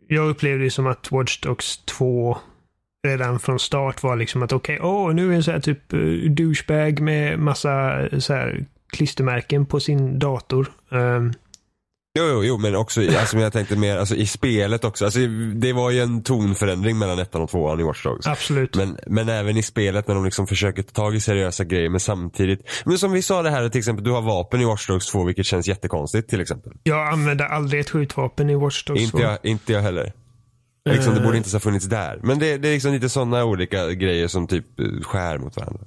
jag 0.09 0.29
upplevde 0.29 0.65
det 0.65 0.71
som 0.71 0.87
att 0.87 1.11
Watch 1.13 1.41
Dogs 1.41 1.77
2 1.85 2.39
redan 3.07 3.41
från 3.41 3.59
start 3.59 4.03
var 4.03 4.17
liksom 4.17 4.43
att 4.43 4.53
okej, 4.53 4.81
åh, 4.83 5.15
nu 5.15 5.33
är 5.33 5.37
en 5.37 5.43
så 5.43 5.51
här 5.51 5.61
typ 5.61 5.93
uh, 5.95 6.31
douchebag 6.31 7.01
med 7.01 7.39
massa 7.39 8.01
eh, 8.07 8.19
så 8.19 8.35
här 8.35 8.65
klistermärken 8.93 9.67
på 9.67 9.81
sin 9.81 10.19
dator. 10.19 10.73
Um, 10.89 11.33
Jo, 12.19 12.25
jo, 12.29 12.45
jo 12.45 12.59
men 12.59 12.77
också 12.77 13.01
alltså, 13.01 13.37
men 13.37 13.43
jag 13.43 13.53
tänkte 13.53 13.77
mer 13.77 13.97
alltså, 13.97 14.15
i 14.15 14.27
spelet 14.27 14.85
också. 14.85 15.05
Alltså, 15.05 15.21
det 15.55 15.73
var 15.73 15.91
ju 15.91 16.01
en 16.01 16.23
tonförändring 16.23 16.99
mellan 16.99 17.19
ettan 17.19 17.43
och 17.43 17.51
tvåan 17.51 17.81
i 17.81 17.83
Watch 17.83 18.05
Dogs. 18.05 18.27
absolut. 18.27 18.77
Men, 18.77 18.99
men 19.07 19.29
även 19.29 19.57
i 19.57 19.63
spelet 19.63 20.09
när 20.09 20.15
de 20.15 20.25
liksom 20.25 20.47
försöker 20.47 20.83
ta 20.83 20.93
tag 20.93 21.15
i 21.15 21.21
seriösa 21.21 21.65
grejer 21.65 21.89
men 21.89 22.01
samtidigt. 22.01 22.69
Men 22.85 22.99
som 22.99 23.13
vi 23.13 23.23
sa 23.23 23.43
det 23.43 23.51
här 23.51 23.69
till 23.69 23.79
exempel, 23.79 24.05
du 24.05 24.11
har 24.11 24.23
vapen 24.23 24.61
i 24.61 24.65
Watch 24.65 24.87
Dogs 24.87 25.07
2 25.07 25.25
vilket 25.25 25.47
känns 25.47 25.69
jättekonstigt 25.69 26.31
till 26.31 26.41
exempel. 26.41 26.73
Jag 26.83 27.09
använde 27.09 27.47
aldrig 27.47 27.81
ett 27.81 27.91
skjutvapen 27.91 28.51
i 28.51 28.55
Watch 28.55 28.85
Dogs 28.85 29.11
2. 29.11 29.19
Inte 29.19 29.29
jag, 29.29 29.39
inte 29.43 29.73
jag 29.73 29.81
heller. 29.81 30.13
Liksom, 30.91 31.15
det 31.15 31.21
Eh. 31.21 31.25
borde 31.25 31.37
inte 31.37 31.47
ens 31.47 31.53
ha 31.53 31.61
funnits 31.61 31.87
där. 31.87 32.21
Men 32.23 32.39
det, 32.39 32.59
det 32.59 32.69
är 32.69 32.73
liksom 32.73 32.93
lite 32.93 33.09
sådana 33.09 33.45
olika 33.45 33.91
grejer 33.93 34.29
som 34.29 34.47
typ 34.47 34.81
eh, 34.81 34.87
skär 35.03 35.39
mot 35.39 35.57
varandra. 35.57 35.85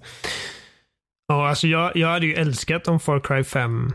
Ja, 1.28 1.50
alltså 1.50 1.68
jag, 1.68 1.96
jag 1.96 2.08
hade 2.08 2.26
ju 2.26 2.34
älskat 2.34 2.88
om 2.88 3.00
Far 3.00 3.20
Cry 3.20 3.44
5 3.44 3.94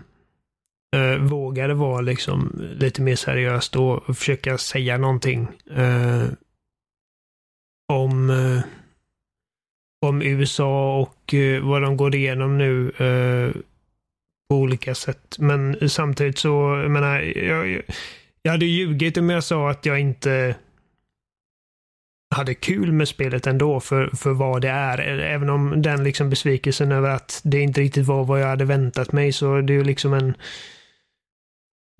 eh, 0.96 1.16
vågade 1.16 1.74
vara 1.74 2.00
liksom 2.00 2.52
lite 2.78 3.02
mer 3.02 3.16
seriöst 3.16 3.76
och 3.76 4.16
försöka 4.16 4.58
säga 4.58 4.98
någonting 4.98 5.48
eh, 5.76 6.24
om, 7.92 8.30
eh, 8.30 8.60
om 10.06 10.22
USA 10.22 10.98
och 11.00 11.34
eh, 11.34 11.62
vad 11.62 11.82
de 11.82 11.96
går 11.96 12.14
igenom 12.14 12.58
nu 12.58 12.90
eh, 12.90 13.60
på 14.50 14.56
olika 14.56 14.94
sätt. 14.94 15.36
Men 15.38 15.88
samtidigt 15.90 16.38
så, 16.38 16.80
jag 16.82 16.90
menar, 16.90 17.20
jag, 17.20 17.82
jag 18.42 18.52
hade 18.52 18.66
ljugit 18.66 19.16
om 19.16 19.30
jag 19.30 19.44
sa 19.44 19.70
att 19.70 19.86
jag 19.86 20.00
inte 20.00 20.56
hade 22.35 22.55
kul 22.55 22.93
med 22.93 23.09
spelet 23.09 23.47
ändå 23.47 23.81
för, 23.81 24.11
för 24.16 24.33
vad 24.33 24.62
det 24.62 24.69
är. 24.69 24.99
Även 25.21 25.51
om 25.51 25.83
den 25.83 26.05
liksom 26.05 26.31
besvikelsen 26.31 26.93
över 26.93 27.11
att 27.11 27.40
det 27.45 27.61
inte 27.61 27.81
riktigt 27.81 28.07
var 28.07 28.25
vad 28.25 28.40
jag 28.43 28.47
hade 28.47 28.64
väntat 28.64 29.12
mig 29.12 29.33
så 29.33 29.61
det 29.61 29.73
är 29.73 29.75
ju 29.79 29.85
liksom 29.85 30.12
en 30.14 30.35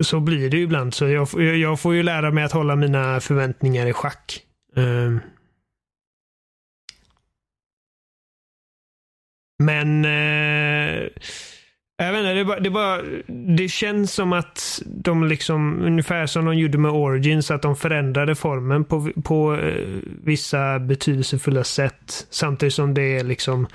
så 0.03 0.19
blir 0.19 0.49
det 0.49 0.57
ju 0.57 0.63
ibland. 0.63 0.93
Så 0.93 1.07
jag, 1.07 1.29
får- 1.29 1.43
jag 1.43 1.79
får 1.79 1.93
ju 1.95 2.03
lära 2.03 2.31
mig 2.31 2.43
att 2.43 2.51
hålla 2.51 2.75
mina 2.75 3.19
förväntningar 3.19 3.87
i 3.87 3.93
schack. 3.93 4.43
Ehm. 4.75 5.19
Men 9.63 10.05
Uh 10.05 11.09
jag 12.05 12.11
vet 12.11 12.19
inte, 12.19 12.33
det, 12.33 12.45
bara, 12.45 12.59
det, 12.59 12.69
bara, 12.69 13.01
det 13.57 13.67
känns 13.67 14.13
som 14.13 14.33
att 14.33 14.81
de 14.85 15.23
liksom, 15.23 15.81
ungefär 15.81 16.25
som 16.25 16.45
de 16.45 16.57
gjorde 16.57 16.77
med 16.77 16.91
Origins, 16.91 17.51
att 17.51 17.61
de 17.61 17.75
förändrade 17.75 18.35
formen 18.35 18.85
på, 18.85 19.11
på 19.23 19.55
eh, 19.55 19.85
vissa 20.23 20.79
betydelsefulla 20.79 21.63
sätt. 21.63 22.27
Samtidigt 22.29 22.73
som 22.73 22.93
det 22.93 23.17
är 23.17 23.23
liksom 23.23 23.67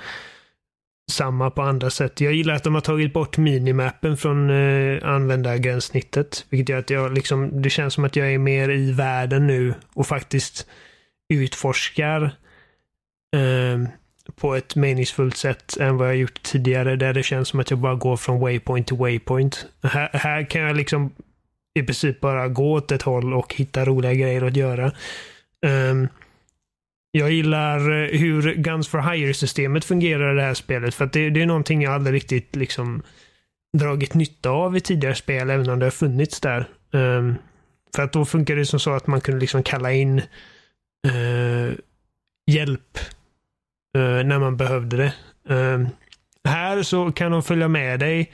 samma 1.11 1.49
på 1.51 1.61
andra 1.61 1.89
sätt. 1.89 2.21
Jag 2.21 2.33
gillar 2.33 2.53
att 2.53 2.63
de 2.63 2.73
har 2.73 2.81
tagit 2.81 3.13
bort 3.13 3.37
minimappen 3.37 4.17
från 4.17 4.49
eh, 4.49 5.09
användargränssnittet. 5.09 6.45
Vilket 6.49 6.69
gör 6.69 6.79
att 6.79 6.89
jag 6.89 7.13
liksom, 7.13 7.61
det 7.61 7.69
känns 7.69 7.93
som 7.93 8.05
att 8.05 8.15
jag 8.15 8.33
är 8.33 8.37
mer 8.37 8.69
i 8.69 8.91
världen 8.91 9.47
nu 9.47 9.73
och 9.93 10.07
faktiskt 10.07 10.67
utforskar 11.33 12.23
eh, 13.35 13.89
på 14.35 14.55
ett 14.55 14.75
meningsfullt 14.75 15.37
sätt 15.37 15.77
än 15.77 15.97
vad 15.97 16.07
jag 16.07 16.15
gjort 16.15 16.43
tidigare. 16.43 16.95
Där 16.95 17.13
det 17.13 17.23
känns 17.23 17.47
som 17.47 17.59
att 17.59 17.69
jag 17.69 17.79
bara 17.79 17.95
går 17.95 18.17
från 18.17 18.39
waypoint 18.39 18.87
till 18.87 18.97
waypoint. 18.97 19.65
Här, 19.83 20.09
här 20.13 20.49
kan 20.49 20.61
jag 20.61 20.75
liksom 20.75 21.11
i 21.79 21.83
princip 21.83 22.19
bara 22.19 22.47
gå 22.47 22.73
åt 22.73 22.91
ett 22.91 23.01
håll 23.01 23.33
och 23.33 23.55
hitta 23.55 23.85
roliga 23.85 24.13
grejer 24.13 24.41
att 24.41 24.55
göra. 24.55 24.91
Um, 25.65 26.07
jag 27.11 27.31
gillar 27.31 27.79
eh, 27.79 28.19
hur 28.19 28.53
Guns 28.53 28.87
for 28.87 29.11
Hire-systemet 29.11 29.85
fungerar 29.85 30.33
i 30.33 30.35
det 30.35 30.41
här 30.41 30.53
spelet. 30.53 30.95
För 30.95 31.05
att 31.05 31.13
det, 31.13 31.29
det 31.29 31.41
är 31.41 31.45
någonting 31.45 31.81
jag 31.81 31.93
aldrig 31.93 32.15
riktigt 32.15 32.55
liksom 32.55 33.01
dragit 33.77 34.13
nytta 34.13 34.49
av 34.49 34.77
i 34.77 34.79
tidigare 34.79 35.15
spel, 35.15 35.49
även 35.49 35.69
om 35.69 35.79
det 35.79 35.85
har 35.85 35.91
funnits 35.91 36.39
där. 36.39 36.69
Um, 36.91 37.35
för 37.95 38.03
att 38.03 38.13
då 38.13 38.25
funkar 38.25 38.55
det 38.55 38.65
som 38.65 38.79
så 38.79 38.91
att 38.91 39.07
man 39.07 39.21
kunde 39.21 39.41
liksom 39.41 39.63
kalla 39.63 39.91
in 39.91 40.21
uh, 41.07 41.71
hjälp 42.51 42.99
Eh, 43.97 44.23
när 44.23 44.39
man 44.39 44.57
behövde 44.57 44.97
det. 44.97 45.13
Eh, 45.55 45.87
här 46.43 46.83
så 46.83 47.11
kan 47.11 47.31
de 47.31 47.43
följa 47.43 47.67
med 47.67 47.99
dig 47.99 48.31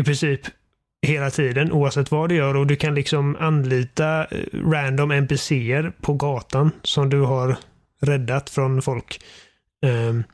i 0.00 0.02
princip 0.02 0.40
hela 1.06 1.30
tiden 1.30 1.72
oavsett 1.72 2.10
vad 2.10 2.28
du 2.28 2.34
gör 2.34 2.56
och 2.56 2.66
du 2.66 2.76
kan 2.76 2.94
liksom 2.94 3.36
anlita 3.40 4.24
eh, 4.24 4.38
random 4.52 5.10
NPCer 5.10 5.92
på 6.00 6.14
gatan 6.14 6.70
som 6.82 7.10
du 7.10 7.20
har 7.20 7.56
räddat 8.00 8.50
från 8.50 8.82
folk. 8.82 9.20
Ehm, 9.86 10.24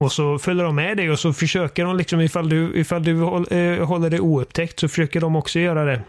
och 0.00 0.12
så 0.12 0.38
följer 0.38 0.64
de 0.64 0.74
med 0.74 0.96
dig 0.96 1.10
och 1.10 1.18
så 1.18 1.32
försöker 1.32 1.84
de 1.84 1.96
liksom 1.96 2.20
ifall 2.20 2.48
du, 2.48 2.74
ifall 2.74 3.04
du 3.04 3.12
eh, 3.56 3.86
håller 3.86 4.10
det 4.10 4.20
oupptäckt 4.20 4.80
så 4.80 4.88
försöker 4.88 5.20
de 5.20 5.36
också 5.36 5.58
göra 5.58 5.84
det. 5.84 6.02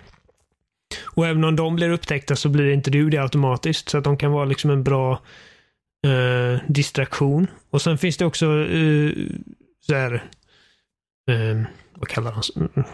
Och 1.05 1.27
även 1.27 1.43
om 1.43 1.55
de 1.55 1.75
blir 1.75 1.89
upptäckta 1.89 2.35
så 2.35 2.49
blir 2.49 2.71
inte 2.71 2.91
du 2.91 3.09
det 3.09 3.17
automatiskt. 3.17 3.89
Så 3.89 3.97
att 3.97 4.03
de 4.03 4.17
kan 4.17 4.31
vara 4.31 4.45
liksom 4.45 4.71
en 4.71 4.83
bra 4.83 5.19
eh, 6.07 6.59
distraktion. 6.67 7.47
Och 7.69 7.81
sen 7.81 7.97
finns 7.97 8.17
det 8.17 8.25
också 8.25 8.45
eh, 8.45 9.11
så 9.81 9.95
här, 9.95 10.13
eh, 11.29 11.61
vad 11.93 12.07
kallas, 12.07 12.51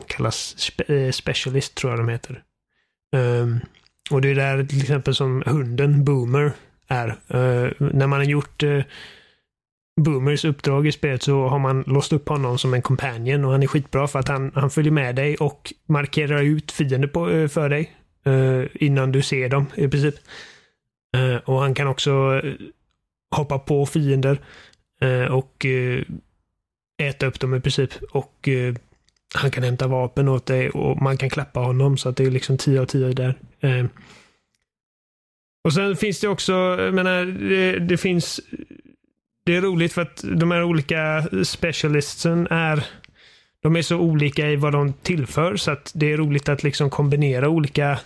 kallas 0.07 0.59
spe, 0.59 0.83
eh, 0.83 1.11
specialist 1.11 1.75
tror 1.75 1.91
jag 1.91 1.99
de 1.99 2.09
heter. 2.09 2.43
Ehm, 3.15 3.59
och 4.11 4.21
det 4.21 4.29
är 4.29 4.35
där 4.35 4.63
till 4.63 4.81
exempel 4.81 5.15
som 5.15 5.43
hunden 5.45 6.03
Boomer 6.03 6.51
är. 6.87 7.07
Eh, 7.07 7.71
när 7.79 8.07
man 8.07 8.19
har 8.19 8.23
gjort 8.23 8.63
eh, 8.63 8.81
Boomers 10.01 10.45
uppdrag 10.45 10.87
i 10.87 10.91
spelet 10.91 11.23
så 11.23 11.47
har 11.47 11.59
man 11.59 11.83
låst 11.87 12.13
upp 12.13 12.29
honom 12.29 12.57
som 12.57 12.73
en 12.73 12.81
companion 12.81 13.45
och 13.45 13.51
han 13.51 13.63
är 13.63 13.67
skitbra 13.67 14.07
för 14.07 14.19
att 14.19 14.27
han, 14.27 14.51
han 14.55 14.69
följer 14.69 14.91
med 14.91 15.15
dig 15.15 15.35
och 15.35 15.73
markerar 15.85 16.41
ut 16.41 16.71
fiender 16.71 17.07
på, 17.07 17.47
för 17.49 17.69
dig. 17.69 17.95
innan 18.73 19.11
du 19.11 19.21
ser 19.21 19.49
dem 19.49 19.65
i 19.75 19.87
princip. 19.87 20.15
och 21.45 21.59
han 21.59 21.73
kan 21.73 21.87
också 21.87 22.41
hoppa 23.33 23.59
på 23.59 23.85
fiender 23.85 24.41
eh, 25.01 25.23
och 25.23 25.65
eh, 25.65 26.03
äta 27.01 27.25
upp 27.25 27.39
dem 27.39 27.55
i 27.55 27.59
princip. 27.59 27.89
Och 28.11 28.47
eh, 28.47 28.75
han 29.35 29.51
kan 29.51 29.63
hämta 29.63 29.87
vapen 29.87 30.27
åt 30.27 30.45
dig 30.45 30.69
och 30.69 31.01
man 31.01 31.17
kan 31.17 31.29
klappa 31.29 31.59
honom 31.59 31.97
så 31.97 32.09
att 32.09 32.17
det 32.17 32.23
är 32.23 32.31
liksom 32.31 32.57
10 32.57 32.81
av 32.81 32.85
10 32.85 33.13
där. 33.13 33.35
Och 35.63 35.73
sen 35.73 35.95
finns 35.95 36.19
det 36.19 36.27
också, 36.27 36.53
jag 36.53 36.93
menar, 36.93 37.25
det, 37.25 37.79
det, 37.79 37.97
finns 37.97 38.39
det 39.45 39.55
är 39.55 39.61
roligt 39.61 39.93
för 39.93 40.01
att 40.01 40.23
de 40.35 40.51
här 40.51 40.63
olika 40.63 41.27
specialistsen 41.43 42.47
är 42.49 42.85
de 43.61 43.75
är 43.75 43.81
så 43.81 43.97
olika 43.97 44.49
i 44.49 44.55
vad 44.55 44.73
de 44.73 44.93
tillför 44.93 45.55
så 45.55 45.71
att 45.71 45.91
det 45.95 46.11
är 46.11 46.17
roligt 46.17 46.49
att 46.49 46.63
liksom 46.63 46.89
kombinera 46.89 47.49
olika 47.49 47.99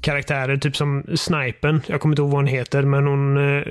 karaktärer. 0.00 0.56
Typ 0.56 0.76
som 0.76 1.04
Snipen. 1.14 1.82
Jag 1.86 2.00
kommer 2.00 2.12
inte 2.12 2.22
ihåg 2.22 2.30
vad 2.30 2.38
hon 2.38 2.46
heter 2.46 2.82
men 2.82 3.06
hon 3.06 3.36
eh 3.36 3.64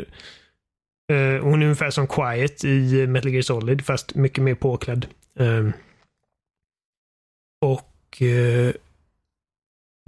Eh, 1.12 1.44
hon 1.44 1.62
är 1.62 1.66
ungefär 1.66 1.90
som 1.90 2.08
Quiet 2.08 2.64
i 2.64 3.08
Metal 3.08 3.32
Gear 3.32 3.42
Solid 3.42 3.86
fast 3.86 4.16
mycket 4.16 4.44
mer 4.44 4.56
påklädd. 4.56 5.08
Ehm, 5.40 5.74
och 7.62 8.22
eh, 8.22 8.74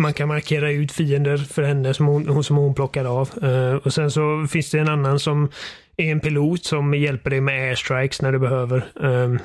man 0.02 0.14
kan 0.14 0.28
markera 0.28 0.72
ut 0.72 0.92
fiender 0.92 1.38
för 1.38 1.64
henne 1.64 1.94
som 1.94 2.06
hon, 2.06 2.44
som 2.44 2.56
hon 2.56 2.76
plockar 2.76 3.06
av. 3.06 3.44
Eh, 3.44 3.76
och 3.76 3.94
sen 3.94 4.12
så 4.12 4.48
finns 4.48 4.72
det 4.72 4.80
en 4.80 4.90
annan 4.90 5.20
som 5.20 5.50
är 5.98 6.12
en 6.12 6.20
pilot 6.20 6.64
som 6.64 6.94
hjälper 6.94 7.30
dig 7.30 7.42
med 7.42 7.70
airstrikes 7.70 8.22
när 8.22 8.32
du 8.32 8.40
behöver. 8.40 8.92
Ehm, 9.02 9.40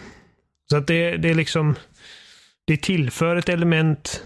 så 0.71 0.77
att 0.77 0.87
det, 0.87 1.17
det 1.17 1.31
är 1.31 1.35
liksom 1.35 1.75
det 2.65 2.83
tillför 2.83 3.37
ett 3.37 3.49
element 3.49 4.25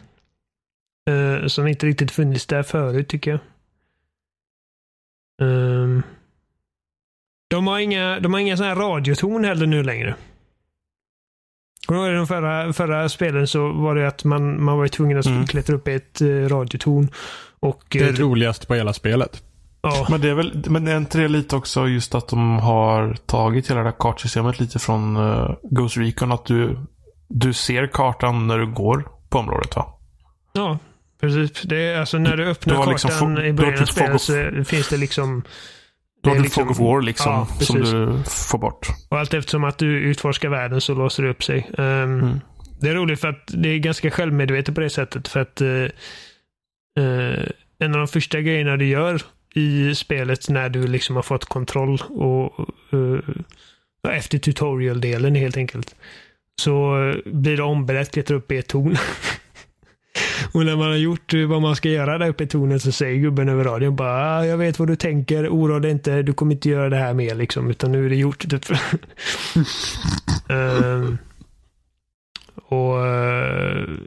som 1.47 1.67
inte 1.67 1.87
riktigt 1.87 2.11
funnits 2.11 2.47
där 2.47 2.63
förut 2.63 3.09
tycker 3.09 3.31
jag. 3.31 3.41
Ehm, 5.43 6.03
de 7.53 7.67
har 7.67 7.79
inga, 7.79 8.21
de 8.21 8.33
har 8.33 8.41
inga 8.41 8.57
sådana 8.57 8.75
här 8.75 8.81
radioton 8.81 9.45
heller 9.45 9.67
nu 9.67 9.83
längre. 9.83 10.15
Kommer 11.87 12.03
du 12.03 12.09
ihåg 12.09 12.17
de 12.17 12.27
förra, 12.27 12.73
förra 12.73 13.09
spelen 13.09 13.47
så 13.47 13.73
var 13.73 13.95
det 13.95 14.09
att 14.09 14.25
man, 14.25 14.65
man 14.65 14.79
var 14.79 14.89
tvungen 14.89 15.19
att 15.19 15.27
mm. 15.27 15.47
klättra 15.47 15.77
upp 15.77 15.89
i 15.89 15.95
ett 15.95 16.23
uh, 16.23 16.49
radiotorn. 16.49 17.09
Och, 17.61 17.83
det 17.91 17.99
är 17.99 18.09
uh, 18.09 18.29
roligast 18.29 18.69
på 18.69 18.75
hela 18.75 18.93
spelet. 18.93 19.43
Ja. 19.83 20.07
Men 20.11 20.21
det 20.21 20.29
är 20.29 20.35
väl, 20.35 20.65
men 20.69 20.89
är 20.89 20.97
inte 20.97 21.19
det 21.19 21.29
lite 21.29 21.57
också 21.57 21.89
just 21.89 22.15
att 22.15 22.29
de 22.29 22.59
har 22.59 23.17
tagit 23.27 23.71
hela 23.71 23.81
det 23.81 23.87
här 23.87 23.97
kartsystemet 23.99 24.61
lite 24.61 24.79
från 24.79 25.17
uh, 25.17 25.55
Ghost 25.63 25.97
Recon? 25.97 26.33
Att 26.33 26.45
du, 26.45 26.79
du 27.29 27.53
ser 27.53 27.87
kartan 27.87 28.47
när 28.47 28.59
du 28.59 28.73
går 28.73 29.09
på 29.29 29.39
området 29.39 29.77
va? 29.77 29.87
Ja, 30.53 30.79
precis. 31.21 31.63
Det 31.63 31.77
är 31.77 32.01
alltså 32.01 32.19
när 32.19 32.37
du 32.37 32.47
öppnar 32.47 32.87
liksom 32.87 33.11
kartan 33.11 33.35
liksom, 33.35 33.47
i 33.47 33.53
början 33.53 33.83
av 33.83 33.87
spelet 33.87 34.21
så 34.21 34.65
finns 34.65 34.89
det 34.89 34.97
liksom 34.97 35.43
då 36.23 36.31
har 36.31 36.37
du 36.37 36.43
liksom, 36.43 36.63
Fog 36.63 36.71
of 36.71 36.79
War 36.79 37.03
liksom, 37.03 37.33
ja, 37.33 37.65
som 37.65 37.81
du 37.81 38.23
får 38.31 38.59
bort. 38.59 38.89
Och 39.09 39.19
allt 39.19 39.35
eftersom 39.35 39.65
att 39.65 39.79
du 39.79 39.87
utforskar 39.87 40.49
världen 40.49 40.81
så 40.81 40.95
låser 40.95 41.23
det 41.23 41.31
upp 41.31 41.45
sig. 41.45 41.71
Um, 41.79 41.85
mm. 41.85 42.41
Det 42.81 42.89
är 42.89 42.95
roligt 42.95 43.21
för 43.21 43.29
att 43.29 43.47
det 43.47 43.69
är 43.69 43.79
ganska 43.79 44.11
självmedvetet 44.11 44.75
på 44.75 44.81
det 44.81 44.91
sättet. 44.91 45.29
För 45.29 45.41
att 45.41 45.61
uh, 45.63 45.89
uh, 47.01 47.45
en 47.79 47.93
av 47.93 47.99
de 47.99 48.09
första 48.09 48.41
grejerna 48.41 48.77
du 48.77 48.87
gör 48.87 49.23
i 49.55 49.95
spelet 49.95 50.49
när 50.49 50.69
du 50.69 50.87
liksom 50.87 51.17
har 51.17 51.23
fått 51.23 51.45
kontroll 51.45 52.03
och 52.09 52.69
uh, 52.95 53.21
efter 54.09 54.39
tutorial-delen 54.39 55.35
helt 55.35 55.57
enkelt. 55.57 55.97
Så 56.61 56.97
blir 57.25 57.57
det 57.57 57.63
ombedd 57.63 58.01
att 58.01 58.11
klättra 58.11 58.37
upp 58.37 58.53
i 58.53 58.59
ett 58.59 58.69
torn. 58.69 58.97
Och 60.53 60.67
när 60.67 60.77
man 60.77 60.89
har 60.89 60.97
gjort 60.97 61.35
eh, 61.35 61.47
vad 61.47 61.63
man 61.63 61.77
ska 61.77 61.89
göra 61.89 62.19
där 62.19 62.29
uppe 62.29 62.45
i 62.45 62.47
tornet 62.47 62.83
så 62.83 62.93
säger 62.93 63.19
gubben 63.19 63.49
över 63.49 63.65
radion 63.65 63.97
bara 63.97 64.39
ah, 64.39 64.47
jag 64.47 64.57
vet 64.57 64.79
vad 64.79 64.89
du 64.89 64.97
tänker, 64.97 65.49
oroa 65.49 65.79
dig 65.79 65.91
inte, 65.91 66.23
du 66.23 66.33
kommer 66.33 66.55
inte 66.55 66.69
göra 66.69 66.89
det 66.89 66.97
här 66.97 67.15
mer 67.15 67.35
liksom, 67.35 67.71
utan 67.71 67.93
nu 67.93 68.07
är 68.07 68.11
det 68.11 68.17
gjort. 68.17 68.39
Typ. 68.51 68.65
um, 70.49 71.19
och 72.69 72.97
uh, 72.97 73.99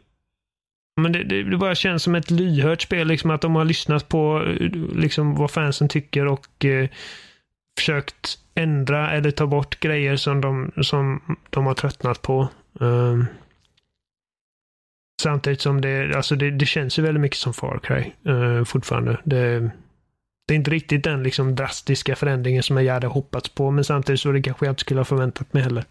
men 1.02 1.12
det, 1.12 1.24
det, 1.24 1.44
det, 1.44 1.58
bara 1.58 1.76
känns 1.76 2.04
som 2.04 2.16
ett 2.16 2.32
lyhört 2.32 2.82
spel, 2.82 3.08
liksom 3.08 3.32
att 3.32 3.42
de 3.42 3.56
har 3.56 3.66
lyssnat 3.66 4.10
på 4.10 4.44
eh, 4.60 4.70
liksom, 4.96 5.36
vad 5.36 5.52
fansen 5.52 5.90
tycker 5.90 6.28
och 6.28 6.66
uh, 6.66 6.88
försökt 7.80 8.38
ändra 8.56 9.12
eller 9.12 9.32
ta 9.32 9.48
bort 9.48 9.80
grejer 9.80 10.16
som 10.16 10.42
de, 10.42 10.72
som 10.82 11.22
de 11.50 11.66
har 11.66 11.74
tröttnat 11.74 12.22
på. 12.22 12.48
Um, 12.80 13.26
Samtidigt 15.22 15.62
som 15.62 15.82
det, 15.82 16.16
alltså 16.16 16.36
det, 16.36 16.52
det 16.52 16.66
känns 16.66 17.00
ju 17.00 17.04
väldigt 17.04 17.22
mycket 17.22 17.38
som 17.38 17.54
Far 17.54 17.80
Cry 17.84 18.32
uh, 18.34 18.64
fortfarande. 18.64 19.20
Det, 19.24 19.72
det, 20.48 20.54
är 20.54 20.56
inte 20.56 20.72
riktigt 20.72 21.04
den 21.04 21.24
liksom 21.24 21.56
drastiska 21.56 22.16
förändringen 22.16 22.64
som 22.64 22.84
jag 22.84 22.94
hade 22.94 23.08
hoppats 23.08 23.50
på, 23.50 23.72
men 23.72 23.84
samtidigt 23.84 24.22
så 24.22 24.30
är 24.30 24.34
det 24.34 24.42
kanske 24.42 24.66
jag 24.66 24.72
inte 24.72 24.82
skulle 24.82 25.00
ha 25.00 25.06
förväntat 25.06 25.54
mig 25.54 25.64
heller. 25.64 25.86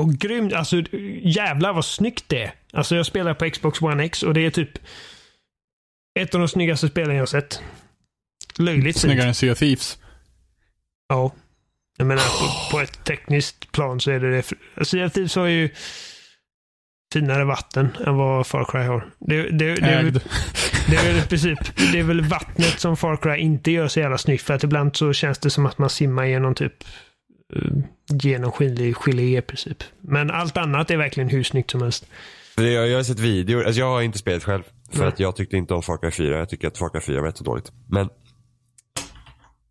Och 0.00 0.12
grymt, 0.12 0.52
alltså 0.52 0.82
jävlar 1.22 1.72
vad 1.72 1.84
snyggt 1.84 2.24
det 2.28 2.42
är. 2.42 2.54
Alltså 2.72 2.96
jag 2.96 3.06
spelar 3.06 3.34
på 3.34 3.50
Xbox 3.50 3.82
One 3.82 4.04
X 4.04 4.22
och 4.22 4.34
det 4.34 4.46
är 4.46 4.50
typ 4.50 4.78
ett 6.20 6.34
av 6.34 6.40
de 6.40 6.48
snyggaste 6.48 6.88
spelen 6.88 7.14
jag 7.14 7.22
har 7.22 7.26
sett. 7.26 7.62
Löjligt 8.58 8.96
Snyggare 8.96 9.28
än 9.28 9.34
Sea 9.34 9.52
of 9.52 9.58
Thieves. 9.58 9.98
Ja. 11.08 11.32
Jag 11.98 12.06
menar, 12.06 12.22
på, 12.22 12.70
på 12.70 12.80
ett 12.80 13.04
tekniskt 13.04 13.72
plan 13.72 14.00
så 14.00 14.10
är 14.10 14.20
det 14.20 14.30
det. 14.76 14.84
Sea 14.84 15.06
of 15.06 15.12
Thieves 15.12 15.36
har 15.36 15.46
ju 15.46 15.70
finare 17.12 17.44
vatten 17.44 17.88
än 18.06 18.16
vad 18.16 18.46
Far 18.46 18.64
Cry 18.64 18.82
har. 18.82 19.10
Det, 19.20 19.42
det, 19.42 19.74
det, 19.74 19.86
är, 19.86 20.02
väl, 20.02 20.20
det 20.90 20.96
är 20.96 21.12
väl 21.12 21.18
i 21.18 21.28
princip, 21.28 21.58
det 21.92 21.98
är 21.98 22.02
väl 22.02 22.20
vattnet 22.20 22.80
som 22.80 22.96
Far 22.96 23.16
Cry 23.16 23.36
inte 23.36 23.70
gör 23.70 23.88
så 23.88 24.00
jävla 24.00 24.18
snyggt. 24.18 24.42
För 24.42 24.54
att 24.54 24.64
ibland 24.64 24.96
så 24.96 25.12
känns 25.12 25.38
det 25.38 25.50
som 25.50 25.66
att 25.66 25.78
man 25.78 25.90
simmar 25.90 26.24
genom 26.24 26.54
typ 26.54 26.84
genomskinlig 28.12 28.96
gelé 28.96 29.38
i 29.38 29.42
princip. 29.42 29.82
Men 30.00 30.30
allt 30.30 30.56
annat 30.56 30.90
är 30.90 30.96
verkligen 30.96 31.28
hur 31.28 31.42
snyggt 31.42 31.70
som 31.70 31.82
helst. 31.82 32.06
Jag, 32.56 32.88
jag 32.88 32.96
har 32.96 33.02
sett 33.02 33.18
videor, 33.18 33.64
alltså 33.64 33.80
jag 33.80 33.90
har 33.90 34.02
inte 34.02 34.18
spelat 34.18 34.44
själv. 34.44 34.62
För 34.90 34.98
Nej. 34.98 35.08
att 35.08 35.20
jag 35.20 35.36
tyckte 35.36 35.56
inte 35.56 35.74
om 35.74 35.82
Far 35.82 35.96
Cry 35.96 36.10
4. 36.10 36.38
Jag 36.38 36.48
tycker 36.48 36.68
att 36.68 36.78
Far 36.78 36.88
Cry 36.88 37.00
4 37.00 37.20
var 37.20 37.28
rätt 37.28 37.36
så 37.36 37.44
dåligt. 37.44 37.72
Men 37.88 38.08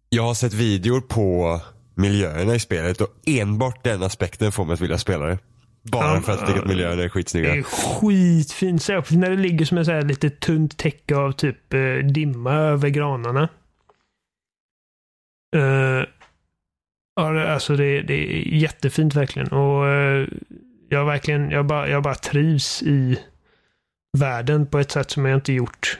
jag 0.09 0.23
har 0.23 0.33
sett 0.33 0.53
videor 0.53 1.01
på 1.01 1.61
miljöerna 1.95 2.55
i 2.55 2.59
spelet 2.59 3.01
och 3.01 3.09
enbart 3.25 3.83
den 3.83 4.03
aspekten 4.03 4.51
får 4.51 4.65
mig 4.65 4.73
att 4.73 4.81
vilja 4.81 4.97
spela 4.97 5.25
det. 5.25 5.37
Bara 5.83 6.15
ja, 6.15 6.21
för 6.21 6.33
att 6.33 6.39
jag 6.39 6.47
tycker 6.47 6.61
att 6.61 6.67
miljöerna 6.67 7.03
är 7.03 7.09
skitsnygga. 7.09 7.51
Det 7.51 7.59
är 7.59 7.63
skitfint. 7.63 8.81
Särskilt 8.81 9.19
när 9.19 9.29
det 9.29 9.37
ligger 9.37 9.65
som 9.65 9.77
ett 9.77 10.05
lite 10.05 10.29
tunt 10.29 10.77
täcke 10.77 11.15
av 11.15 11.31
typ 11.31 11.73
eh, 11.73 11.95
dimma 11.95 12.53
över 12.53 12.89
granarna. 12.89 13.49
Uh, 15.55 16.05
ja, 17.15 17.43
alltså 17.47 17.75
det, 17.75 18.01
det, 18.01 18.13
är 18.13 18.53
jättefint 18.55 19.15
verkligen. 19.15 19.47
Och 19.47 19.85
uh, 19.85 20.27
jag 20.89 21.05
verkligen, 21.05 21.51
jag 21.51 21.65
bara, 21.65 21.89
jag 21.89 22.03
bara 22.03 22.15
trivs 22.15 22.83
i 22.83 23.19
världen 24.17 24.67
på 24.67 24.79
ett 24.79 24.91
sätt 24.91 25.11
som 25.11 25.25
jag 25.25 25.37
inte 25.37 25.53
gjort 25.53 25.99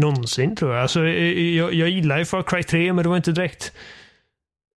någonsin 0.00 0.56
tror 0.56 0.72
jag. 0.72 0.82
Alltså, 0.82 1.06
jag, 1.06 1.74
jag 1.74 1.88
gillar 1.88 2.18
ju 2.18 2.24
Far 2.24 2.42
Cry 2.42 2.62
3 2.62 2.92
men 2.92 3.02
det 3.02 3.08
var 3.08 3.16
inte 3.16 3.32
direkt 3.32 3.72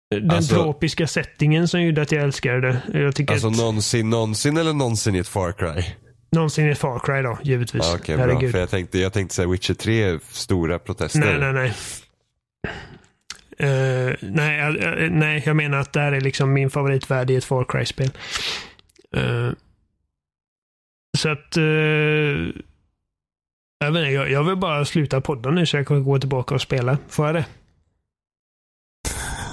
den 0.09 0.31
alltså, 0.31 0.55
tropiska 0.55 1.07
settingen 1.07 1.67
som 1.67 1.81
gjorde 1.81 2.01
att 2.01 2.11
jag 2.11 2.23
älskade 2.23 2.61
det. 2.61 2.99
Jag 2.99 3.15
tycker 3.15 3.33
alltså 3.33 3.47
att... 3.47 3.57
någonsin, 3.57 4.09
någonsin 4.09 4.57
eller 4.57 4.73
någonsin 4.73 5.15
i 5.15 5.19
ett 5.19 5.27
Far 5.27 5.51
Cry? 5.51 5.83
Någonsin 6.31 6.67
i 6.67 6.71
ett 6.71 6.77
Far 6.77 6.99
Cry 6.99 7.21
då, 7.21 7.39
givetvis. 7.43 7.83
Ah, 7.83 7.95
Okej, 7.95 8.15
okay, 8.15 8.27
bra. 8.27 8.51
För 8.51 8.59
jag 8.59 8.69
tänkte, 8.69 8.99
jag 8.99 9.13
tänkte 9.13 9.35
säga 9.35 9.47
Witcher 9.47 9.73
3, 9.73 10.19
stora 10.31 10.79
protester. 10.79 11.19
Nej, 11.19 11.39
nej, 11.39 11.53
nej. 11.53 11.73
Eh, 13.57 14.15
nej, 14.21 14.59
eh, 14.59 15.09
nej, 15.11 15.43
jag 15.45 15.55
menar 15.55 15.77
att 15.77 15.93
det 15.93 15.99
här 15.99 16.11
är 16.11 16.21
liksom 16.21 16.53
min 16.53 16.69
favoritvärld 16.69 17.29
i 17.29 17.35
ett 17.35 17.45
Far 17.45 17.63
Cry-spel. 17.63 18.11
Eh, 19.15 19.51
så 21.17 21.29
att... 21.29 21.57
eh, 21.57 21.63
jag, 23.79 23.87
inte, 23.87 23.99
jag, 23.99 24.31
jag 24.31 24.43
vill 24.43 24.55
bara 24.55 24.85
sluta 24.85 25.21
podda 25.21 25.49
nu 25.49 25.65
så 25.65 25.77
jag 25.77 25.87
kan 25.87 26.03
gå 26.03 26.19
tillbaka 26.19 26.55
och 26.55 26.61
spela. 26.61 26.97
Får 27.07 27.25
jag 27.25 27.35
det? 27.35 27.45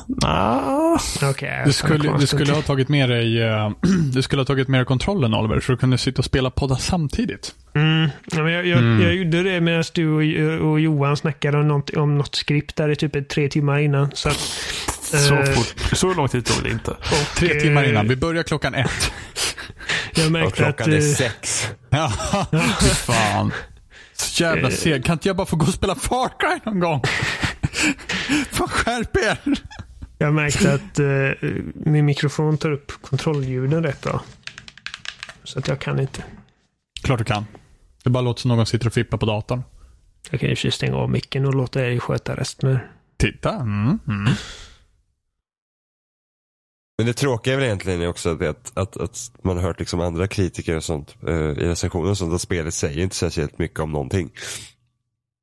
Nah. 0.07 0.99
Jag 1.21 1.35
Du 1.65 1.73
skulle, 1.73 2.19
du 2.19 2.27
skulle 2.27 2.53
ha 2.53 2.63
tagit 2.63 2.89
med 2.89 3.09
dig 3.09 3.43
eh, 3.43 3.71
Du 4.13 4.23
skulle 4.23 4.41
ha 4.41 4.47
tagit 4.47 4.69
med 4.69 4.81
dig 4.81 4.87
kontrollen 4.87 5.35
Oliver, 5.35 5.61
så 5.61 5.73
du 5.73 5.79
kunde 5.79 5.99
sitta 5.99 6.19
och 6.19 6.25
spela 6.25 6.51
poddar 6.51 6.77
samtidigt. 6.77 7.55
Mm. 7.75 8.11
Ja, 8.33 8.43
men 8.43 8.53
jag, 8.53 8.67
jag, 8.67 8.79
Mm. 8.79 9.01
jag 9.03 9.15
gjorde 9.15 9.43
det 9.43 9.61
medan 9.61 9.85
du 9.95 10.09
och, 10.09 10.71
och 10.71 10.81
Johan 10.81 11.17
snackade 11.17 11.59
om 11.59 11.69
något, 11.69 11.91
om 11.91 12.19
något 12.19 12.35
skript 12.35 12.77
där 12.77 12.89
i 12.89 12.97
typ 12.97 13.17
ett 13.17 13.29
tre 13.29 13.49
timmar 13.49 13.79
innan. 13.79 14.11
Så, 14.15 14.29
att, 14.29 14.37
Så, 15.01 15.35
eh, 15.35 15.45
fort, 15.45 15.75
så 15.93 16.15
lång 16.15 16.29
tid 16.29 16.45
tog 16.47 16.65
det 16.65 16.71
inte. 16.71 16.91
och, 16.91 17.37
Tre 17.37 17.61
timmar 17.61 17.83
eh, 17.83 17.89
innan. 17.91 18.09
Vi 18.09 18.17
börjar 18.17 18.43
klockan 18.43 18.75
ett. 18.75 19.13
Jag 20.15 20.27
Och 20.27 20.33
märkte 20.33 20.67
att... 20.67 20.77
klockan 20.77 20.93
är 20.93 20.97
eh, 20.97 21.03
sex. 21.03 21.69
Ja, 21.91 22.13
fy 22.81 22.89
fan. 22.89 23.53
Så 24.15 24.43
jävla 24.43 24.69
Eh. 24.69 24.75
seg. 24.75 25.05
Kan 25.05 25.13
inte 25.13 25.29
jag 25.29 25.37
bara 25.37 25.47
få 25.47 25.57
gå 25.57 25.67
och 25.67 25.75
spela 25.75 25.95
Far 25.95 26.29
Cry 26.41 26.61
någon 26.65 26.81
gång? 26.81 27.03
Fan 28.51 28.69
skärp 28.69 29.17
er. 29.17 29.37
Jag 30.23 30.35
märkte 30.35 30.75
att 30.75 30.99
eh, 30.99 31.49
min 31.75 32.05
mikrofon 32.05 32.59
tar 32.59 32.71
upp 32.71 32.93
kontrollljuden 33.03 33.83
rätt 33.83 34.01
bra. 34.03 34.23
Så 35.45 35.59
att 35.59 35.69
jag 35.69 35.81
kan 35.81 36.01
inte. 36.01 36.25
Klart 37.03 37.19
du 37.19 37.25
kan. 37.25 37.45
Det 38.05 38.11
bara 38.11 38.21
låter 38.21 38.41
som 38.41 38.49
någon 38.49 38.67
sitter 38.67 38.87
och 38.87 38.93
fippar 38.93 39.19
på 39.19 39.27
datorn. 39.27 39.63
Jag 40.31 40.41
kan 40.41 40.49
ju 40.49 40.71
stänga 40.71 40.97
av 40.97 41.11
micken 41.11 41.47
och 41.47 41.55
låta 41.55 41.81
dig 41.81 42.01
sköta 42.01 42.37
resten. 42.37 42.79
Titta. 43.17 43.55
Mm, 43.55 43.99
mm. 44.09 44.33
Men 46.99 47.07
det 47.07 47.13
tråkiga 47.13 47.55
är 47.55 47.59
väl 47.59 47.67
egentligen 47.67 48.09
också 48.09 48.31
att, 48.31 48.79
att, 48.79 48.97
att 48.97 49.33
man 49.43 49.57
har 49.57 49.65
hört 49.65 49.79
liksom 49.79 50.01
andra 50.01 50.29
kritiker 50.29 50.77
och 50.77 50.85
sånt 50.85 51.17
eh, 51.27 51.35
i 51.35 51.69
recensioner 51.69 52.11
och 52.11 52.19
sånt 52.19 52.35
att 52.35 52.41
spelet 52.41 52.75
säger 52.75 53.03
inte 53.03 53.17
speciellt 53.17 53.59
mycket 53.59 53.81
om 53.81 53.93
någonting. 53.93 54.31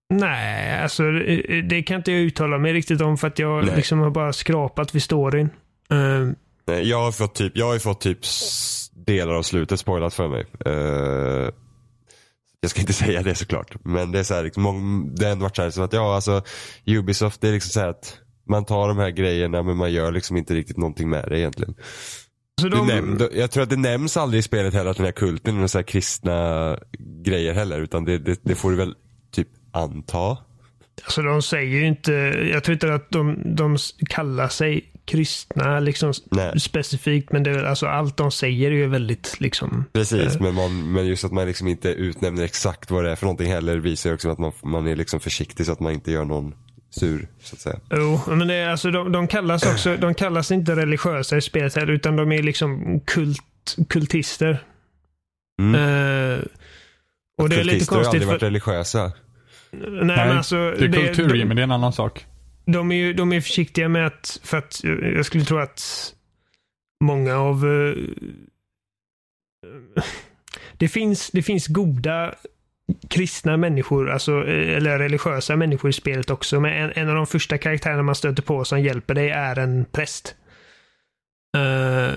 Nej, 0.10 0.82
alltså 0.82 1.04
det, 1.12 1.62
det 1.62 1.84
kan 1.84 1.98
inte 1.98 2.12
jag 2.12 2.22
uttala 2.22 2.58
mig 2.58 2.74
riktigt 2.74 3.02
om 3.02 3.18
för 3.18 3.28
att 3.28 3.40
jag 3.40 3.66
Nej. 3.66 3.76
liksom 3.76 4.00
har 4.00 4.10
bara 4.10 4.34
skrapat 4.34 4.96
vid 4.96 5.04
storyn. 5.04 5.50
Eh, 5.92 6.28
Nej, 6.68 6.90
Jag 6.90 7.00
har 7.02 7.12
fått 7.12 7.36
typ, 7.36 7.52
jag 7.58 7.66
har 7.72 7.80
fått 7.80 8.02
typ 8.02 8.20
delar 9.06 9.34
av 9.34 9.44
slutet 9.44 9.80
spoilat 9.80 10.14
för 10.14 10.28
mig. 10.28 10.46
Eh, 10.66 11.50
jag 12.62 12.72
ska 12.72 12.80
inte 12.82 12.94
säga 13.04 13.22
det 13.24 13.36
såklart. 13.36 13.76
Men 13.86 14.12
det 14.12 14.20
är 14.20 14.24
så 14.24 14.34
här, 14.34 14.44
liksom, 14.44 14.64
mång- 14.68 15.16
det 15.16 15.26
har 15.26 15.32
ändå 15.32 15.44
varit 15.44 15.56
så 15.56 15.62
här 15.62 15.70
som 15.70 15.84
att 15.84 15.94
ja, 15.94 16.16
alltså 16.16 16.42
Ubisoft, 16.86 17.42
det 17.42 17.48
är 17.48 17.52
liksom 17.54 17.70
så 17.72 17.80
här 17.80 17.88
att 17.88 18.18
man 18.50 18.66
tar 18.66 18.88
de 18.88 18.98
här 18.98 19.10
grejerna 19.10 19.64
men 19.64 19.78
man 19.78 19.92
gör 19.94 20.12
liksom 20.12 20.38
inte 20.38 20.54
riktigt 20.54 20.78
någonting 20.78 21.10
med 21.10 21.26
det 21.30 21.40
egentligen. 21.40 21.76
så 22.62 22.70
de, 22.70 22.92
näm- 22.92 23.30
jag 23.34 23.52
tror 23.52 23.64
att 23.64 23.70
det 23.70 23.76
nämns 23.76 24.18
aldrig 24.18 24.40
i 24.40 24.44
spelet 24.44 24.74
heller 24.74 24.92
att 24.92 24.98
den 24.98 25.06
här 25.06 25.12
kulten 25.14 25.54
är 25.54 25.56
några 25.58 25.68
så 25.68 25.84
kristna 25.84 26.78
grejer 27.26 27.54
heller. 27.54 27.80
Utan 27.80 28.06
det, 28.06 28.18
det, 28.18 28.40
det 28.44 28.56
får 28.56 28.72
du 28.72 28.78
väl 28.78 28.96
anta. 29.72 30.38
alltså 31.04 31.22
de 31.22 31.42
säger 31.42 31.80
ju 31.80 31.88
inte, 31.88 32.12
jag 32.54 32.64
tror 32.64 32.74
inte 32.74 32.94
att 32.94 33.12
de, 33.12 33.56
de 33.56 33.78
kallar 34.10 34.48
sig 34.48 34.86
kristna 35.06 35.80
liksom 35.80 36.14
Nej. 36.32 36.60
specifikt, 36.60 37.32
men 37.32 37.44
det 37.44 37.52
är, 37.52 37.64
alltså 37.64 37.86
allt 37.86 38.18
de 38.18 38.32
säger 38.32 38.72
är 38.72 38.76
ju 38.76 38.88
väldigt 38.88 39.40
liksom 39.40 39.86
Precis, 39.94 40.36
Eh. 40.36 40.42
men, 40.42 40.56
man, 40.56 40.92
men 40.92 41.08
just 41.08 41.24
att 41.26 41.32
man 41.32 41.48
liksom 41.48 41.68
inte 41.68 41.90
utnämner 41.90 42.44
exakt 42.44 42.92
vad 42.92 43.04
det 43.04 43.12
är 43.12 43.16
för 43.16 43.26
någonting 43.26 43.52
heller 43.52 43.78
visar 43.78 44.10
ju 44.10 44.14
också 44.14 44.30
att 44.30 44.38
man, 44.38 44.52
man 44.64 44.88
är 44.88 44.96
liksom 44.96 45.20
försiktig 45.20 45.66
så 45.66 45.72
att 45.72 45.80
man 45.80 45.94
inte 45.94 46.12
gör 46.12 46.26
någon 46.26 46.54
sur, 46.90 47.28
så 47.44 47.56
att 47.56 47.60
säga. 47.60 47.80
Jo, 47.92 48.20
men 48.28 48.48
det 48.48 48.54
är, 48.54 48.70
alltså, 48.70 48.92
de, 48.92 49.12
de 49.12 49.28
kallas 49.28 49.66
också, 49.66 49.98
de 49.98 50.14
kallas 50.14 50.52
inte 50.52 50.76
religiösa 50.76 51.38
i 51.38 51.42
spelet 51.42 51.76
heller, 51.76 51.94
utan 51.94 52.16
de 52.16 52.32
är 52.32 52.44
liksom 52.44 53.00
kult, 53.00 53.76
kultister. 53.90 54.64
Mm. 55.62 55.76
Eh, 55.76 56.40
och 57.38 57.50
det 57.50 57.56
är 57.56 57.64
lite 57.64 57.86
Kultister 57.86 57.96
har 57.96 58.04
konstigt 58.04 58.14
aldrig 58.14 58.28
varit 58.28 58.40
för, 58.40 58.46
religiösa. 58.46 59.12
Nej, 59.72 60.06
men 60.06 60.38
alltså, 60.38 60.56
Det 60.72 60.86
är 60.86 60.92
kultur 60.92 61.30
de, 61.30 61.38
Jimmy, 61.38 61.56
det 61.56 61.62
är 61.62 61.64
en 61.64 61.72
annan 61.72 61.94
sak. 61.94 62.26
de, 62.66 62.92
är 62.92 62.96
ju, 62.96 63.14
de 63.14 63.34
är 63.34 63.42
försiktiga 63.42 63.90
med 63.90 64.08
att, 64.08 64.40
för 64.44 64.58
att 64.58 64.84
jag 64.84 65.26
skulle 65.26 65.44
tro 65.44 65.58
att 65.58 66.14
många 67.04 67.36
av 67.38 67.66
eh, 67.68 67.94
det 70.78 70.88
finns, 70.88 71.32
det 71.32 71.44
finns 71.44 71.68
goda 71.68 72.36
kristna 73.10 73.58
människor, 73.58 74.10
alltså, 74.10 74.48
eh, 74.48 74.78
eller 74.78 75.00
religiösa 75.00 75.56
människor 75.56 75.90
i 75.90 75.94
spelet 75.94 76.30
också. 76.30 76.60
Men 76.60 76.74
en, 76.74 76.92
en 76.96 77.10
av 77.10 77.16
de 77.16 77.28
första 77.28 77.58
karaktärerna 77.58 78.04
man 78.04 78.16
stöter 78.16 78.44
på 78.44 78.66
som 78.66 78.82
hjälper 78.82 79.14
dig 79.14 79.30
är 79.30 79.60
en 79.60 79.86
präst. 79.86 80.36
Eh, 81.58 82.14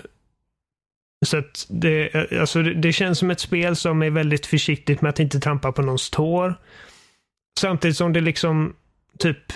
så 1.25 1.37
att 1.39 1.67
det, 1.71 2.15
alltså 2.41 2.63
det, 2.63 2.75
det 2.75 2.93
känns 2.93 3.19
som 3.19 3.31
ett 3.31 3.41
spel 3.41 3.77
som 3.77 4.03
är 4.03 4.11
väldigt 4.11 4.47
försiktigt 4.47 5.03
med 5.03 5.09
att 5.09 5.21
inte 5.21 5.41
trampa 5.41 5.73
på 5.73 5.83
någons 5.83 6.11
tår. 6.11 6.55
Samtidigt 7.61 7.97
som 7.97 8.13
det 8.13 8.21
liksom 8.21 8.77
typ 9.19 9.53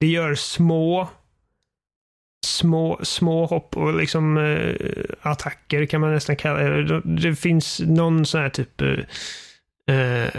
det 0.00 0.06
gör 0.06 0.34
små 0.34 1.08
små, 2.46 3.00
små 3.02 3.46
hopp 3.46 3.76
och 3.76 3.94
liksom 3.94 4.38
eh, 4.38 4.74
attacker 5.22 5.86
kan 5.86 6.00
man 6.00 6.14
nästan 6.14 6.36
kalla 6.36 6.58
det. 6.60 7.00
Det- 7.00 7.36
finns 7.36 7.80
någon 7.80 8.26
sån 8.26 8.40
här 8.40 8.48
typ 8.48 8.80
eh, 8.80 8.98
eh, 9.96 10.30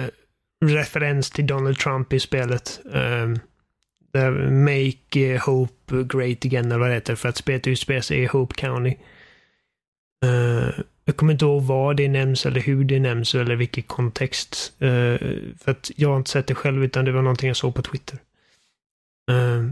referens 0.65 1.29
till 1.31 1.47
Donald 1.47 1.77
Trump 1.77 2.13
i 2.13 2.19
spelet. 2.19 2.79
Eh, 2.93 3.29
där 4.13 4.31
Make 4.51 5.19
eh, 5.33 5.41
Hope 5.45 6.03
Great 6.03 6.45
Again 6.45 6.65
eller 6.65 6.77
vad 6.77 6.89
det 6.89 6.93
heter 6.93 7.15
för 7.15 7.29
att 7.29 7.37
spelet 7.37 7.67
utspelar 7.67 8.01
sig 8.01 8.19
i 8.19 8.25
Hope 8.25 8.55
County. 8.55 8.95
Eh, 10.25 10.69
jag 11.11 11.17
kommer 11.17 11.33
inte 11.33 11.45
ihåg 11.45 11.63
vad 11.63 11.97
det 11.97 12.07
nämns 12.07 12.45
eller 12.45 12.61
hur 12.61 12.83
det 12.83 12.99
nämns 12.99 13.35
eller 13.35 13.55
vilken 13.55 13.83
kontext. 13.83 14.73
Uh, 14.81 15.17
för 15.59 15.71
att 15.71 15.91
jag 15.95 16.09
har 16.09 16.17
inte 16.17 16.29
sett 16.29 16.47
det 16.47 16.55
själv 16.55 16.83
utan 16.83 17.05
det 17.05 17.11
var 17.11 17.21
någonting 17.21 17.47
jag 17.47 17.57
såg 17.57 17.75
på 17.75 17.81
Twitter. 17.81 18.17
Uh, 19.31 19.71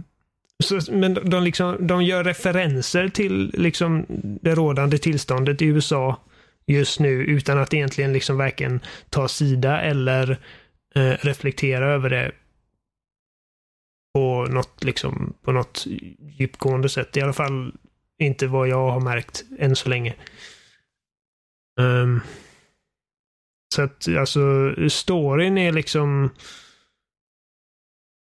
så, 0.63 0.91
men 0.91 1.13
de, 1.13 1.43
liksom, 1.43 1.88
de 1.88 2.04
gör 2.04 2.23
referenser 2.23 3.10
till 3.10 3.52
liksom, 3.54 4.06
det 4.41 4.56
rådande 4.56 4.97
tillståndet 4.97 5.62
i 5.62 5.65
USA 5.65 6.19
just 6.67 6.99
nu 6.99 7.12
utan 7.12 7.58
att 7.58 7.73
egentligen 7.73 8.13
liksom 8.13 8.38
varken 8.38 8.80
ta 9.10 9.28
sida 9.28 9.82
eller 9.82 10.32
uh, 10.97 11.13
reflektera 11.19 11.86
över 11.86 12.10
det 12.10 12.32
på 14.13 14.45
något, 14.45 14.84
liksom, 14.84 15.34
på 15.41 15.52
något 15.52 15.86
djupgående 16.19 16.89
sätt. 16.89 17.17
I 17.17 17.21
alla 17.21 17.34
fall 17.34 17.73
inte 18.21 18.47
vad 18.47 18.67
jag 18.67 18.91
har 18.91 18.99
märkt 18.99 19.43
än 19.60 19.75
så 19.75 19.89
länge. 19.89 20.15
Um, 21.79 22.21
så 23.75 23.81
att 23.81 24.07
alltså 24.07 24.39
storyn 24.89 25.57
är 25.57 25.71
liksom 25.71 26.29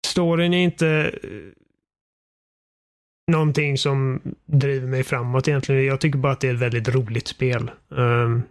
storyn 0.07 0.53
är 0.53 0.63
inte 0.63 0.87
eh, 1.23 1.29
någonting 3.31 3.77
som 3.77 4.21
driver 4.45 4.87
mig 4.87 5.03
framåt 5.03 5.47
egentligen. 5.47 5.85
Jag 5.85 6.01
tycker 6.01 6.19
bara 6.19 6.33
att 6.33 6.39
det 6.39 6.49
är 6.49 6.53
ett 6.53 6.59
väldigt 6.59 6.87
roligt 6.87 7.27
spel. 7.27 7.71
Um, 7.89 8.43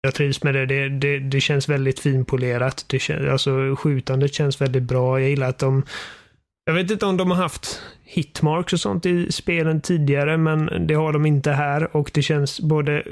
jag 0.00 0.14
trivs 0.14 0.42
med 0.42 0.54
det. 0.54 0.66
Det, 0.66 0.88
det. 0.88 1.18
det 1.18 1.40
känns 1.40 1.68
väldigt 1.68 2.00
finpolerat. 2.00 2.84
Det 2.88 3.10
alltså, 3.10 3.76
skjutandet 3.76 4.34
känns 4.34 4.60
väldigt 4.60 4.82
bra. 4.82 5.20
Jag 5.20 5.30
gillar 5.30 5.48
att 5.48 5.58
de... 5.58 5.82
Jag 6.64 6.74
vet 6.74 6.90
inte 6.90 7.06
om 7.06 7.16
de 7.16 7.30
har 7.30 7.38
haft 7.38 7.82
hitmarks 8.04 8.72
och 8.72 8.80
sånt 8.80 9.06
i 9.06 9.32
spelen 9.32 9.80
tidigare, 9.80 10.36
men 10.36 10.86
det 10.86 10.94
har 10.94 11.12
de 11.12 11.26
inte 11.26 11.52
här 11.52 11.96
och 11.96 12.10
det 12.14 12.22
känns 12.22 12.60
både 12.60 13.04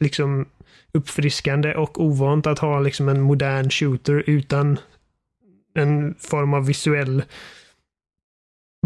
liksom 0.00 0.46
uppfriskande 0.92 1.74
och 1.74 2.04
ovant 2.04 2.46
att 2.46 2.58
ha 2.58 2.80
liksom 2.80 3.08
en 3.08 3.20
modern 3.20 3.70
shooter 3.70 4.24
utan 4.26 4.78
en 5.74 6.14
form 6.14 6.54
av 6.54 6.66
visuell 6.66 7.22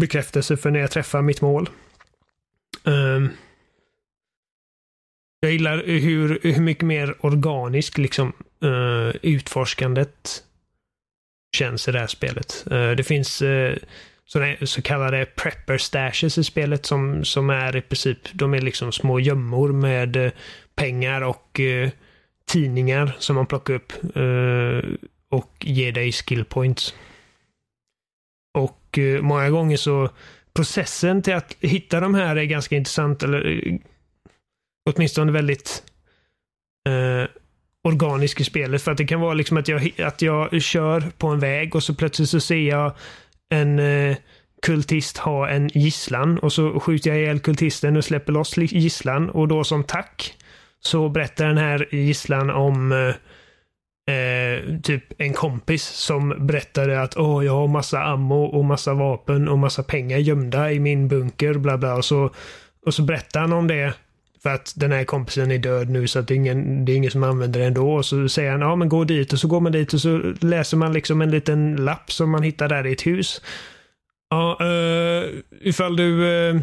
bekräftelse 0.01 0.57
för 0.57 0.71
när 0.71 0.79
jag 0.79 0.91
träffar 0.91 1.21
mitt 1.21 1.41
mål. 1.41 1.69
Um, 2.83 3.29
jag 5.39 5.51
gillar 5.51 5.83
hur, 5.85 6.39
hur 6.43 6.61
mycket 6.61 6.85
mer 6.85 7.25
organisk 7.25 7.97
liksom 7.97 8.33
uh, 8.63 9.15
utforskandet 9.21 10.43
känns 11.55 11.87
i 11.87 11.91
det 11.91 11.99
här 11.99 12.07
spelet. 12.07 12.65
Eh, 12.71 12.91
det 12.91 13.03
finns 13.03 13.41
eh, 13.41 13.77
så 14.63 14.81
kallade 14.81 15.25
prepper 15.25 15.77
stashes 15.77 16.37
i 16.37 16.43
spelet 16.43 16.85
som, 16.85 17.25
som 17.25 17.49
är 17.49 17.75
i 17.75 17.81
princip, 17.81 18.17
de 18.33 18.53
är 18.53 18.61
liksom 18.61 18.91
små 18.91 19.19
gömmor 19.19 19.73
med 19.73 20.15
eh, 20.15 20.31
pengar 20.75 21.21
och 21.21 21.59
tidningar 22.45 23.15
som 23.19 23.35
man 23.35 23.45
plockar 23.45 23.73
upp 23.73 23.93
och 25.29 25.51
ger 25.59 25.91
dig 25.91 26.11
skill 26.11 26.45
points. 26.45 26.95
Och 28.53 28.99
många 29.21 29.49
gånger 29.49 29.77
så 29.77 30.09
processen 30.53 31.21
till 31.21 31.33
att 31.33 31.55
hitta 31.59 31.99
de 31.99 32.15
här 32.15 32.35
är 32.35 32.43
ganska 32.43 32.75
intressant 32.75 33.23
eller 33.23 33.61
åtminstone 34.89 35.31
väldigt 35.31 35.83
eh, 36.89 37.27
organisk 37.83 38.41
i 38.41 38.43
spelet. 38.43 38.81
För 38.81 38.91
att 38.91 38.97
det 38.97 39.07
kan 39.07 39.21
vara 39.21 39.33
liksom 39.33 39.57
att 39.57 39.67
jag, 39.67 40.01
att 40.01 40.21
jag 40.21 40.61
kör 40.61 41.03
på 41.17 41.27
en 41.27 41.39
väg 41.39 41.75
och 41.75 41.83
så 41.83 41.93
plötsligt 41.93 42.29
så 42.29 42.39
ser 42.39 42.69
jag 42.69 42.91
en 43.49 43.79
eh, 43.79 44.17
kultist 44.61 45.17
ha 45.17 45.49
en 45.49 45.67
gisslan 45.67 46.39
och 46.39 46.53
så 46.53 46.79
skjuter 46.79 47.09
jag 47.09 47.19
ihjäl 47.19 47.39
kultisten 47.39 47.97
och 47.97 48.05
släpper 48.05 48.33
loss 48.33 48.57
gisslan 48.57 49.29
och 49.29 49.47
då 49.47 49.63
som 49.63 49.83
tack 49.83 50.33
så 50.79 51.09
berättar 51.09 51.47
den 51.47 51.57
här 51.57 51.87
gisslan 51.91 52.49
om 52.49 52.91
eh, 52.91 54.15
eh, 54.15 54.79
typ 54.83 55.03
en 55.17 55.33
kompis 55.33 55.83
som 55.83 56.47
berättade 56.47 57.01
att 57.01 57.17
åh, 57.17 57.45
jag 57.45 57.53
har 57.53 57.67
massa 57.67 58.03
ammo 58.03 58.43
och 58.43 58.65
massa 58.65 58.93
vapen 58.93 59.47
och 59.47 59.59
massa 59.59 59.83
pengar 59.83 60.17
gömda 60.17 60.71
i 60.71 60.79
min 60.79 61.07
bunker, 61.07 61.53
bla 61.53 61.77
bla. 61.77 61.95
Och 61.95 62.05
så, 62.05 62.29
och 62.85 62.93
så 62.93 63.01
berättar 63.01 63.39
han 63.39 63.53
om 63.53 63.67
det 63.67 63.93
för 64.43 64.49
att 64.49 64.73
den 64.75 64.91
här 64.91 65.03
kompisen 65.03 65.51
är 65.51 65.57
död 65.57 65.89
nu 65.89 66.07
så 66.07 66.19
att 66.19 66.27
det 66.27 66.33
är 66.33 66.35
ingen, 66.35 66.85
det 66.85 66.91
är 66.91 66.95
ingen 66.95 67.11
som 67.11 67.23
använder 67.23 67.59
den 67.59 67.67
ändå. 67.67 67.93
Och 67.93 68.05
så 68.05 68.29
säger 68.29 68.51
han, 68.51 68.61
ja 68.61 68.75
men 68.75 68.89
gå 68.89 69.03
dit 69.03 69.33
och 69.33 69.39
så 69.39 69.47
går 69.47 69.59
man 69.59 69.71
dit 69.71 69.93
och 69.93 70.01
så 70.01 70.33
läser 70.39 70.77
man 70.77 70.93
liksom 70.93 71.21
en 71.21 71.31
liten 71.31 71.75
lapp 71.75 72.11
som 72.11 72.29
man 72.29 72.43
hittar 72.43 72.69
där 72.69 72.87
i 72.87 72.93
ett 72.93 73.05
hus. 73.05 73.41
Ja, 74.29 74.57
uh, 74.61 75.29
ifall 75.61 75.95
du 75.95 76.03
uh, 76.03 76.61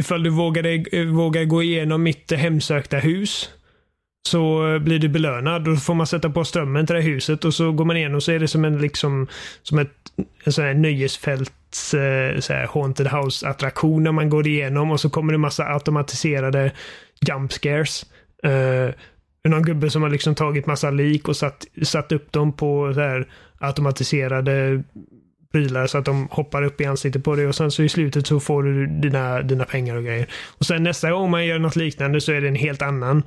ifall 0.00 0.22
du 0.22 0.30
vågar, 0.30 0.94
eh, 0.94 1.06
vågar 1.06 1.44
gå 1.44 1.62
igenom 1.62 2.02
mitt 2.02 2.32
hemsökta 2.32 2.98
hus 2.98 3.50
så 4.28 4.78
blir 4.78 4.98
du 4.98 5.08
belönad. 5.08 5.64
Då 5.64 5.76
får 5.76 5.94
man 5.94 6.06
sätta 6.06 6.30
på 6.30 6.44
strömmen 6.44 6.86
till 6.86 6.96
det 6.96 7.02
huset 7.02 7.44
och 7.44 7.54
så 7.54 7.72
går 7.72 7.84
man 7.84 7.96
igenom 7.96 8.20
så 8.20 8.32
är 8.32 8.38
det 8.38 8.48
som 8.48 8.64
en 8.64 8.80
liksom 8.80 9.26
som 9.62 9.78
ett 9.78 10.12
en 10.44 10.52
sån 10.52 10.64
här 10.64 10.74
nöjesfält 10.74 11.52
eh, 11.94 12.40
så 12.40 12.52
här 12.52 12.66
haunted 12.66 13.06
house-attraktioner 13.06 14.12
man 14.12 14.30
går 14.30 14.46
igenom 14.46 14.90
och 14.90 15.00
så 15.00 15.10
kommer 15.10 15.32
det 15.32 15.38
massa 15.38 15.64
automatiserade 15.64 16.72
jump 17.20 17.52
scares. 17.52 18.06
Uh, 18.46 18.90
någon 19.48 19.62
gubbe 19.62 19.90
som 19.90 20.02
har 20.02 20.10
liksom 20.10 20.34
tagit 20.34 20.66
massa 20.66 20.90
lik 20.90 21.28
och 21.28 21.36
satt, 21.36 21.66
satt 21.82 22.12
upp 22.12 22.32
dem 22.32 22.52
på 22.52 22.92
så 22.94 23.00
här 23.00 23.28
automatiserade 23.58 24.82
prylar 25.52 25.86
så 25.86 25.98
att 25.98 26.04
de 26.04 26.28
hoppar 26.30 26.62
upp 26.62 26.80
i 26.80 26.84
ansiktet 26.84 27.24
på 27.24 27.36
dig 27.36 27.46
och 27.46 27.54
sen 27.54 27.70
så 27.70 27.82
i 27.82 27.88
slutet 27.88 28.26
så 28.26 28.40
får 28.40 28.62
du 28.62 28.86
dina, 28.86 29.42
dina 29.42 29.64
pengar 29.64 29.96
och 29.96 30.04
grejer. 30.04 30.26
Och 30.58 30.66
sen 30.66 30.82
nästa 30.82 31.10
gång 31.10 31.30
man 31.30 31.46
gör 31.46 31.58
något 31.58 31.76
liknande 31.76 32.20
så 32.20 32.32
är 32.32 32.40
det 32.40 32.48
en 32.48 32.54
helt 32.54 32.82
annan 32.82 33.22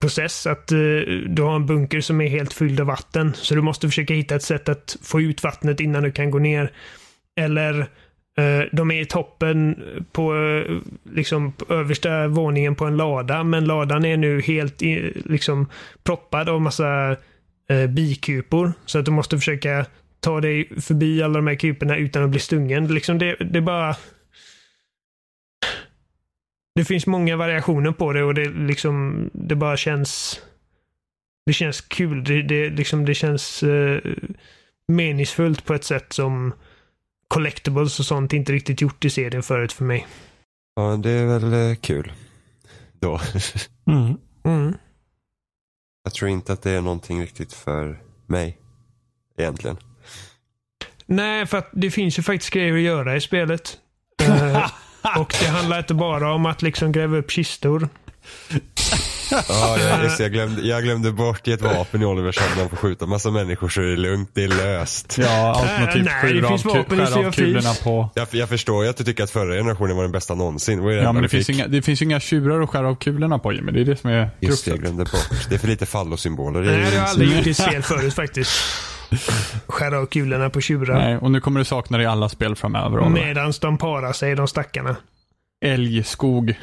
process. 0.00 0.46
Att 0.46 0.72
uh, 0.72 1.00
du 1.28 1.42
har 1.42 1.56
en 1.56 1.66
bunker 1.66 2.00
som 2.00 2.20
är 2.20 2.28
helt 2.28 2.52
fylld 2.52 2.80
av 2.80 2.86
vatten. 2.86 3.34
Så 3.34 3.54
du 3.54 3.62
måste 3.62 3.88
försöka 3.88 4.14
hitta 4.14 4.34
ett 4.34 4.42
sätt 4.42 4.68
att 4.68 4.96
få 5.02 5.20
ut 5.20 5.42
vattnet 5.42 5.80
innan 5.80 6.02
du 6.02 6.12
kan 6.12 6.30
gå 6.30 6.38
ner. 6.38 6.72
Eller 7.36 7.80
eh, 8.38 8.62
de 8.72 8.90
är 8.90 9.00
i 9.00 9.06
toppen 9.06 9.84
på 10.12 10.36
eh, 10.36 10.76
liksom 11.14 11.52
på 11.52 11.74
översta 11.74 12.28
våningen 12.28 12.74
på 12.74 12.84
en 12.84 12.96
lada. 12.96 13.44
Men 13.44 13.64
ladan 13.64 14.04
är 14.04 14.16
nu 14.16 14.40
helt 14.40 14.82
i, 14.82 15.22
liksom 15.24 15.66
proppad 16.04 16.48
av 16.48 16.60
massa 16.60 17.16
eh, 17.68 17.86
bikupor. 17.86 18.72
Så 18.86 18.98
att 18.98 19.04
du 19.04 19.10
måste 19.10 19.36
försöka 19.36 19.86
ta 20.20 20.40
dig 20.40 20.68
förbi 20.80 21.22
alla 21.22 21.34
de 21.34 21.46
här 21.46 21.54
kuporna 21.54 21.96
utan 21.96 22.24
att 22.24 22.30
bli 22.30 22.40
stungen. 22.40 22.94
Liksom 22.94 23.18
det, 23.18 23.36
det 23.40 23.58
är 23.58 23.62
bara 23.62 23.96
det 26.74 26.84
finns 26.84 27.06
många 27.06 27.36
variationer 27.36 27.92
på 27.92 28.12
det 28.12 28.22
och 28.22 28.34
det 28.34 28.48
liksom, 28.48 29.30
det 29.32 29.56
bara 29.56 29.76
känns 29.76 30.40
det 31.46 31.52
känns 31.52 31.80
kul. 31.80 32.24
Det, 32.24 32.42
det, 32.42 32.70
liksom, 32.70 33.04
det 33.04 33.14
känns 33.14 33.62
uh, 33.62 33.98
meningsfullt 34.88 35.64
på 35.64 35.74
ett 35.74 35.84
sätt 35.84 36.12
som 36.12 36.52
collectibles 37.28 37.98
och 37.98 38.06
sånt 38.06 38.32
inte 38.32 38.52
riktigt 38.52 38.80
gjort 38.80 39.04
i 39.04 39.10
serien 39.10 39.42
förut 39.42 39.72
för 39.72 39.84
mig. 39.84 40.06
Ja, 40.76 40.96
det 40.96 41.10
är 41.10 41.26
väl 41.26 41.54
uh, 41.54 41.74
kul. 41.74 42.12
Då. 43.00 43.20
mm. 43.86 44.16
Mm. 44.44 44.74
Jag 46.04 46.14
tror 46.14 46.30
inte 46.30 46.52
att 46.52 46.62
det 46.62 46.70
är 46.70 46.80
någonting 46.80 47.22
riktigt 47.22 47.52
för 47.52 48.02
mig. 48.26 48.58
Egentligen. 49.38 49.76
Nej, 51.06 51.46
för 51.46 51.58
att 51.58 51.70
det 51.72 51.90
finns 51.90 52.18
ju 52.18 52.22
faktiskt 52.22 52.52
grejer 52.52 52.74
att 52.74 52.80
göra 52.80 53.16
i 53.16 53.20
spelet. 53.20 53.78
uh, 54.22 54.70
Och 55.18 55.34
det 55.40 55.46
handlar 55.46 55.78
inte 55.78 55.94
bara 55.94 56.32
om 56.32 56.46
att 56.46 56.62
liksom 56.62 56.92
gräva 56.92 57.16
upp 57.16 57.30
kistor. 57.30 57.88
Ja, 59.30 59.78
jag, 59.78 60.20
jag, 60.20 60.32
glömde, 60.32 60.62
jag 60.62 60.82
glömde 60.82 61.12
bort 61.12 61.48
i 61.48 61.52
ett 61.52 61.62
vapen 61.62 62.02
i 62.02 62.04
Olivers 62.04 62.38
hand 62.38 62.60
man 62.60 62.68
får 62.68 62.76
skjuta 62.76 63.06
massa 63.06 63.30
människor 63.30 63.68
så 63.68 63.80
är 63.80 63.86
det 63.86 63.96
lugnt, 63.96 64.30
det 64.32 64.44
är 64.44 64.48
löst. 64.48 65.18
Ja, 65.18 65.54
alternativt 65.54 66.06
äh, 66.06 66.12
skjut 66.12 66.44
av, 66.44 66.58
skär 66.88 67.26
av 67.26 67.32
kulorna 67.32 67.74
på. 67.84 68.10
Jag, 68.14 68.28
jag 68.30 68.48
förstår 68.48 68.84
ju 68.84 68.90
att 68.90 68.96
du 68.96 69.04
tycker 69.04 69.24
att 69.24 69.30
förra 69.30 69.54
generationen 69.54 69.96
var 69.96 70.02
den 70.02 70.12
bästa 70.12 70.34
någonsin. 70.34 70.84
Det 70.84 70.94
ja, 70.94 71.12
men 71.12 71.22
det 71.22 71.28
finns, 71.28 71.50
inga, 71.50 71.66
det 71.66 71.82
finns 71.82 72.02
inga 72.02 72.20
tjurar 72.20 72.60
att 72.60 72.70
skära 72.70 72.88
av 72.88 72.94
kulorna 72.94 73.38
på 73.38 73.52
Jimmy. 73.52 73.72
Det 73.72 73.80
är 73.80 73.84
det 73.84 73.96
som 73.96 74.10
är 74.10 74.30
Just 74.40 74.64
det, 74.64 74.70
jag 74.70 74.80
glömde 74.80 75.04
bort. 75.04 75.48
Det 75.48 75.54
är 75.54 75.58
för 75.58 75.68
lite 75.68 75.86
fallosymboler. 75.86 76.60
Nej, 76.60 76.90
det 76.90 76.98
har 76.98 77.06
aldrig 77.06 77.36
gjort 77.36 77.46
i 77.46 77.54
spel 77.54 77.82
förut 77.82 78.14
faktiskt. 78.14 78.50
Skära 79.66 79.98
av 79.98 80.06
kulorna 80.06 80.50
på 80.50 80.60
tjurar. 80.60 80.98
Nej, 80.98 81.16
och 81.16 81.30
nu 81.30 81.40
kommer 81.40 81.60
du 81.60 81.64
sakna 81.64 81.98
det 81.98 82.04
i 82.04 82.06
alla 82.06 82.28
spel 82.28 82.56
framöver. 82.56 83.08
Medan 83.08 83.52
de 83.60 83.78
parar 83.78 84.12
sig, 84.12 84.34
de 84.34 84.48
stackarna. 84.48 84.96
Älgskog. 85.64 86.54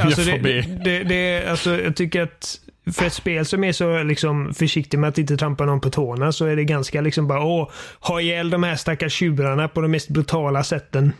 Alltså, 0.00 0.22
det, 0.22 0.64
det, 0.84 1.04
det, 1.04 1.46
alltså, 1.50 1.80
jag 1.80 1.96
tycker 1.96 2.22
att 2.22 2.60
för 2.92 3.06
ett 3.06 3.12
spel 3.12 3.46
som 3.46 3.64
är 3.64 3.72
så 3.72 4.02
liksom 4.02 4.54
försiktig 4.54 4.98
med 4.98 5.08
att 5.08 5.18
inte 5.18 5.36
trampa 5.36 5.64
någon 5.64 5.80
på 5.80 5.90
tårna 5.90 6.32
så 6.32 6.46
är 6.46 6.56
det 6.56 6.64
ganska 6.64 7.00
liksom 7.00 7.28
bara 7.28 7.44
åh, 7.44 7.70
ha 8.00 8.20
ihjäl 8.20 8.50
de 8.50 8.62
här 8.62 8.76
stackars 8.76 9.12
tjurarna 9.12 9.68
på 9.68 9.80
de 9.80 9.90
mest 9.90 10.08
brutala 10.08 10.64
sätten. 10.64 11.12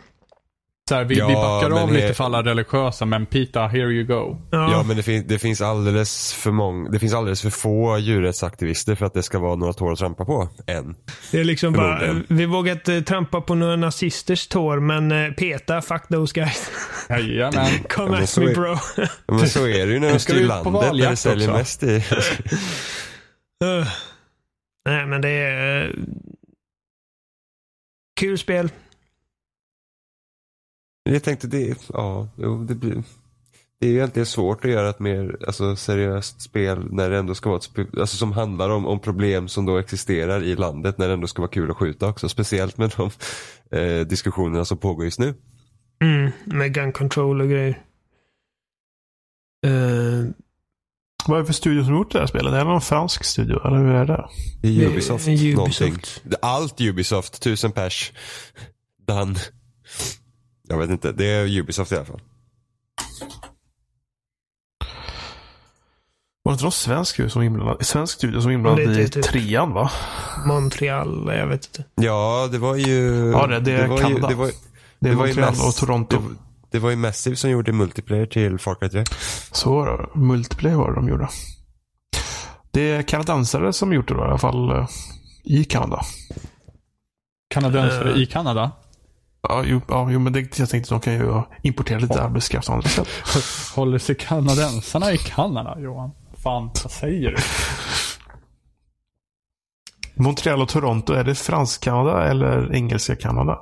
Så 0.89 0.95
här, 0.95 1.03
vi, 1.03 1.17
ja, 1.17 1.27
vi 1.27 1.33
backar 1.33 1.83
av 1.83 1.93
lite 1.93 2.13
för 2.13 2.23
alla 2.23 2.43
religiösa, 2.43 3.05
men 3.05 3.25
Pita, 3.25 3.67
here 3.67 3.91
you 3.91 4.03
go. 4.03 4.37
Ja, 4.51 4.71
ja 4.71 4.83
men 4.83 4.97
det, 4.97 5.03
fin 5.03 5.23
det, 5.27 5.39
finns 5.39 5.61
alldeles 5.61 6.33
för 6.33 6.51
många, 6.51 6.89
det 6.89 6.99
finns 6.99 7.13
alldeles 7.13 7.41
för 7.41 7.49
få 7.49 7.97
djurrättsaktivister 7.97 8.95
för 8.95 9.05
att 9.05 9.13
det 9.13 9.23
ska 9.23 9.39
vara 9.39 9.55
några 9.55 9.73
tår 9.73 9.91
att 9.91 9.99
trampa 9.99 10.25
på, 10.25 10.49
än. 10.67 10.95
Det 11.31 11.39
är 11.39 11.43
liksom 11.43 11.73
bara, 11.73 12.21
vi 12.27 12.45
vågar 12.45 12.73
inte 12.73 13.01
trampa 13.01 13.41
på 13.41 13.55
några 13.55 13.75
nazisters 13.75 14.47
tår, 14.47 14.79
men 14.79 15.11
uh, 15.11 15.33
Peta, 15.33 15.81
fuck 15.81 16.07
those 16.07 16.33
guys. 16.33 16.71
Jajamän. 17.09 17.71
Come 17.89 18.17
ja, 18.17 18.23
at 18.23 18.37
me 18.37 18.53
bro. 18.53 18.77
ja, 18.97 19.07
men 19.25 19.49
så 19.49 19.67
är 19.67 19.87
det 19.87 19.93
ju 19.93 19.99
när 19.99 20.13
de 20.13 20.19
styr 20.19 20.43
landet, 20.43 20.81
där 20.81 21.09
det 21.09 21.15
säljer 21.15 21.47
också. 21.47 21.57
mest 21.57 21.83
i. 21.83 21.95
uh, 21.95 22.01
nej, 24.85 25.05
men 25.05 25.21
det 25.21 25.29
är... 25.29 25.87
Uh, 25.87 25.93
kul 28.19 28.37
spel. 28.37 28.69
Jag 31.13 31.23
tänkte 31.23 31.47
det, 31.47 31.77
ja, 31.93 32.27
det 32.67 32.75
blir 32.75 33.03
det 33.79 33.87
är 33.87 33.89
ju 33.89 33.95
egentligen 33.95 34.25
svårt 34.25 34.65
att 34.65 34.71
göra 34.71 34.89
ett 34.89 34.99
mer 34.99 35.37
alltså, 35.47 35.75
seriöst 35.75 36.41
spel 36.41 36.93
när 36.93 37.09
det 37.09 37.17
ändå 37.17 37.35
ska 37.35 37.49
vara 37.49 37.57
ett 37.57 37.63
spel, 37.63 37.87
alltså, 37.99 38.17
som 38.17 38.31
handlar 38.31 38.69
om, 38.69 38.87
om 38.87 38.99
problem 38.99 39.47
som 39.47 39.65
då 39.65 39.77
existerar 39.77 40.43
i 40.43 40.55
landet 40.55 40.97
när 40.97 41.07
det 41.07 41.13
ändå 41.13 41.27
ska 41.27 41.41
vara 41.41 41.51
kul 41.51 41.71
att 41.71 41.77
skjuta 41.77 42.07
också. 42.07 42.29
Speciellt 42.29 42.77
med 42.77 42.93
de 42.97 43.11
eh, 43.77 44.07
diskussionerna 44.07 44.65
som 44.65 44.77
pågår 44.77 45.05
just 45.05 45.19
nu. 45.19 45.33
Mm, 46.01 46.31
med 46.45 46.73
gun 46.73 46.91
control 46.91 47.41
och 47.41 47.49
grejer. 47.49 47.83
Uh, 49.65 50.29
vad 51.27 51.37
är 51.37 51.41
det 51.41 51.45
för 51.45 51.53
studio 51.53 51.83
som 51.83 51.93
gjort 51.95 52.11
det 52.11 52.19
här 52.19 52.27
spelet? 52.27 52.53
Är 52.53 52.57
det 52.57 52.63
någon 52.63 52.81
fransk 52.81 53.23
studio 53.23 53.67
eller 53.67 53.77
hur 53.77 53.87
är 53.87 54.05
det? 54.05 54.29
Det 54.61 54.67
är 54.67 54.89
Ubisoft. 54.89 55.27
Ubisoft. 55.27 55.55
Någonting. 55.55 55.95
Allt 56.41 56.81
Ubisoft, 56.81 57.41
tusen 57.41 57.71
pers. 57.71 58.13
Done. 59.07 59.35
Jag 60.67 60.77
vet 60.77 60.89
inte, 60.89 61.11
det 61.11 61.25
är 61.25 61.59
Ubisoft 61.59 61.91
i 61.91 61.95
alla 61.95 62.05
fall. 62.05 62.21
Var 66.43 66.51
det 66.51 66.53
inte 66.53 66.63
någon 66.63 66.71
svensk, 66.71 67.31
som 67.31 67.41
inblandad, 67.41 67.85
svensk 67.85 68.13
studio 68.13 68.41
som 68.41 68.51
inblandad 68.51 68.99
i 68.99 69.09
typ 69.09 69.23
trean 69.23 69.73
va? 69.73 69.91
Montreal, 70.45 71.31
jag 71.35 71.47
vet 71.47 71.65
inte. 71.65 71.85
Ja, 71.95 72.49
det 72.51 72.57
var 72.57 72.75
ju... 72.75 73.31
Ja, 73.31 73.47
det, 73.47 73.59
det 73.59 73.71
är 73.71 73.87
det 73.87 74.01
Kanada. 74.01 74.09
Ju, 74.09 74.27
det 74.27 74.35
var, 74.35 74.45
det, 74.45 74.53
det 74.99 75.15
var 75.15 75.25
Montreal 75.25 75.53
och 75.67 75.75
Toronto. 75.75 76.17
Det, 76.17 76.35
det, 76.71 76.79
var 76.79 76.89
ju 76.89 76.95
Massive 76.95 77.35
som 77.35 77.49
gjorde 77.49 77.71
multiplayer 77.71 78.25
till 78.25 78.59
Far 78.59 78.75
Cry 78.75 78.89
3. 78.89 79.03
Så 79.51 79.73
var 79.73 79.97
det. 79.97 80.19
Multiplayer 80.19 80.75
var 80.75 80.89
det 80.89 80.95
de 80.95 81.09
gjorde. 81.09 81.27
Det 82.71 82.91
är 82.91 83.01
kanadensare 83.01 83.73
som 83.73 83.93
gjort 83.93 84.07
det 84.07 84.13
då, 84.13 84.19
i 84.19 84.23
alla 84.23 84.37
fall 84.37 84.69
eh, 84.71 84.87
i 85.43 85.63
Kanada. 85.63 86.01
Kanadensare 87.49 88.13
uh, 88.13 88.21
i 88.21 88.25
Kanada? 88.25 88.71
Ja, 89.49 89.63
jo, 89.65 89.81
ja, 89.87 90.11
jo 90.11 90.19
men 90.19 90.33
det, 90.33 90.59
jag 90.59 90.69
tänkte 90.69 90.95
att 90.95 91.01
de 91.03 91.05
kan 91.17 91.27
ju 91.27 91.41
importera 91.61 91.99
lite 91.99 92.13
ja. 92.17 92.21
arbetskraft 92.21 92.69
andra 92.69 92.89
sätt. 92.89 93.07
Håller 93.75 93.97
sig 93.97 94.15
kanadensarna 94.15 95.11
i 95.11 95.17
Kanada, 95.17 95.79
Johan? 95.79 96.11
Fan, 96.43 96.69
vad 96.83 96.91
säger 96.91 97.31
du? 97.31 97.37
Montreal 100.23 100.61
och 100.61 100.69
Toronto, 100.69 101.13
är 101.13 101.23
det 101.23 101.35
fransk-Kanada 101.35 102.27
eller 102.27 102.75
engelska 102.75 103.15
Kanada? 103.15 103.59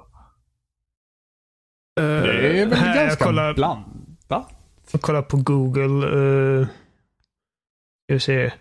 Uh, 1.99 2.21
det 2.21 2.61
är 2.61 2.65
väl 2.65 2.77
här, 2.77 2.95
ganska 2.95 3.25
kollar, 3.25 3.53
blandat. 3.53 4.51
Jag 4.91 5.01
kollar 5.01 5.21
på 5.21 5.37
Google. 5.37 6.07
Uh, 6.07 6.67
ska 8.03 8.13
vi 8.13 8.19
se. 8.19 8.51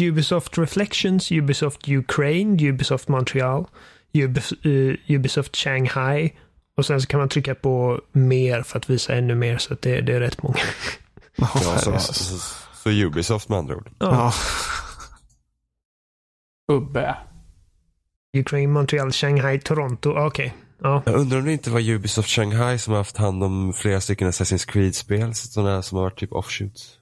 Ubisoft 0.00 0.58
Reflections, 0.58 1.32
Ubisoft 1.32 1.88
Ukraine, 1.88 2.68
Ubisoft 2.68 3.08
Montreal, 3.08 3.66
Ubisoft, 4.14 4.66
uh, 4.66 4.94
Ubisoft 5.08 5.56
Shanghai, 5.56 6.32
och 6.76 6.86
sen 6.86 7.00
så 7.00 7.06
kan 7.06 7.20
man 7.20 7.28
trycka 7.28 7.54
på 7.54 8.00
mer 8.12 8.62
för 8.62 8.78
att 8.78 8.90
visa 8.90 9.14
ännu 9.14 9.34
mer. 9.34 9.58
Så 9.58 9.76
det, 9.80 10.00
det 10.00 10.12
är 10.12 10.20
rätt 10.20 10.42
många. 10.42 10.58
ja, 11.36 11.78
så, 11.78 11.98
så, 11.98 12.38
Så 12.74 12.90
Ubisoft 12.90 13.48
med 13.48 13.58
andra 13.58 13.76
ord. 13.76 13.90
Ja. 13.98 14.32
Ubbe. 16.72 17.16
Ukraine, 18.38 18.72
Montreal, 18.72 19.12
Shanghai, 19.12 19.60
Toronto. 19.60 20.10
Okej. 20.10 20.54
Ja. 20.82 21.02
Jag 21.06 21.14
undrar 21.14 21.38
om 21.38 21.44
det 21.44 21.52
inte 21.52 21.70
var 21.70 21.80
Ubisoft 21.80 22.28
Shanghai 22.28 22.78
som 22.78 22.92
har 22.92 22.98
haft 22.98 23.16
hand 23.16 23.44
om 23.44 23.72
flera 23.72 24.00
stycken 24.00 24.28
Assassin's 24.28 24.70
Creed-spel. 24.70 25.34
Sådana 25.34 25.82
som 25.82 25.96
har 25.96 26.04
varit 26.04 26.18
typ 26.18 26.32
offshoots. 26.32 26.98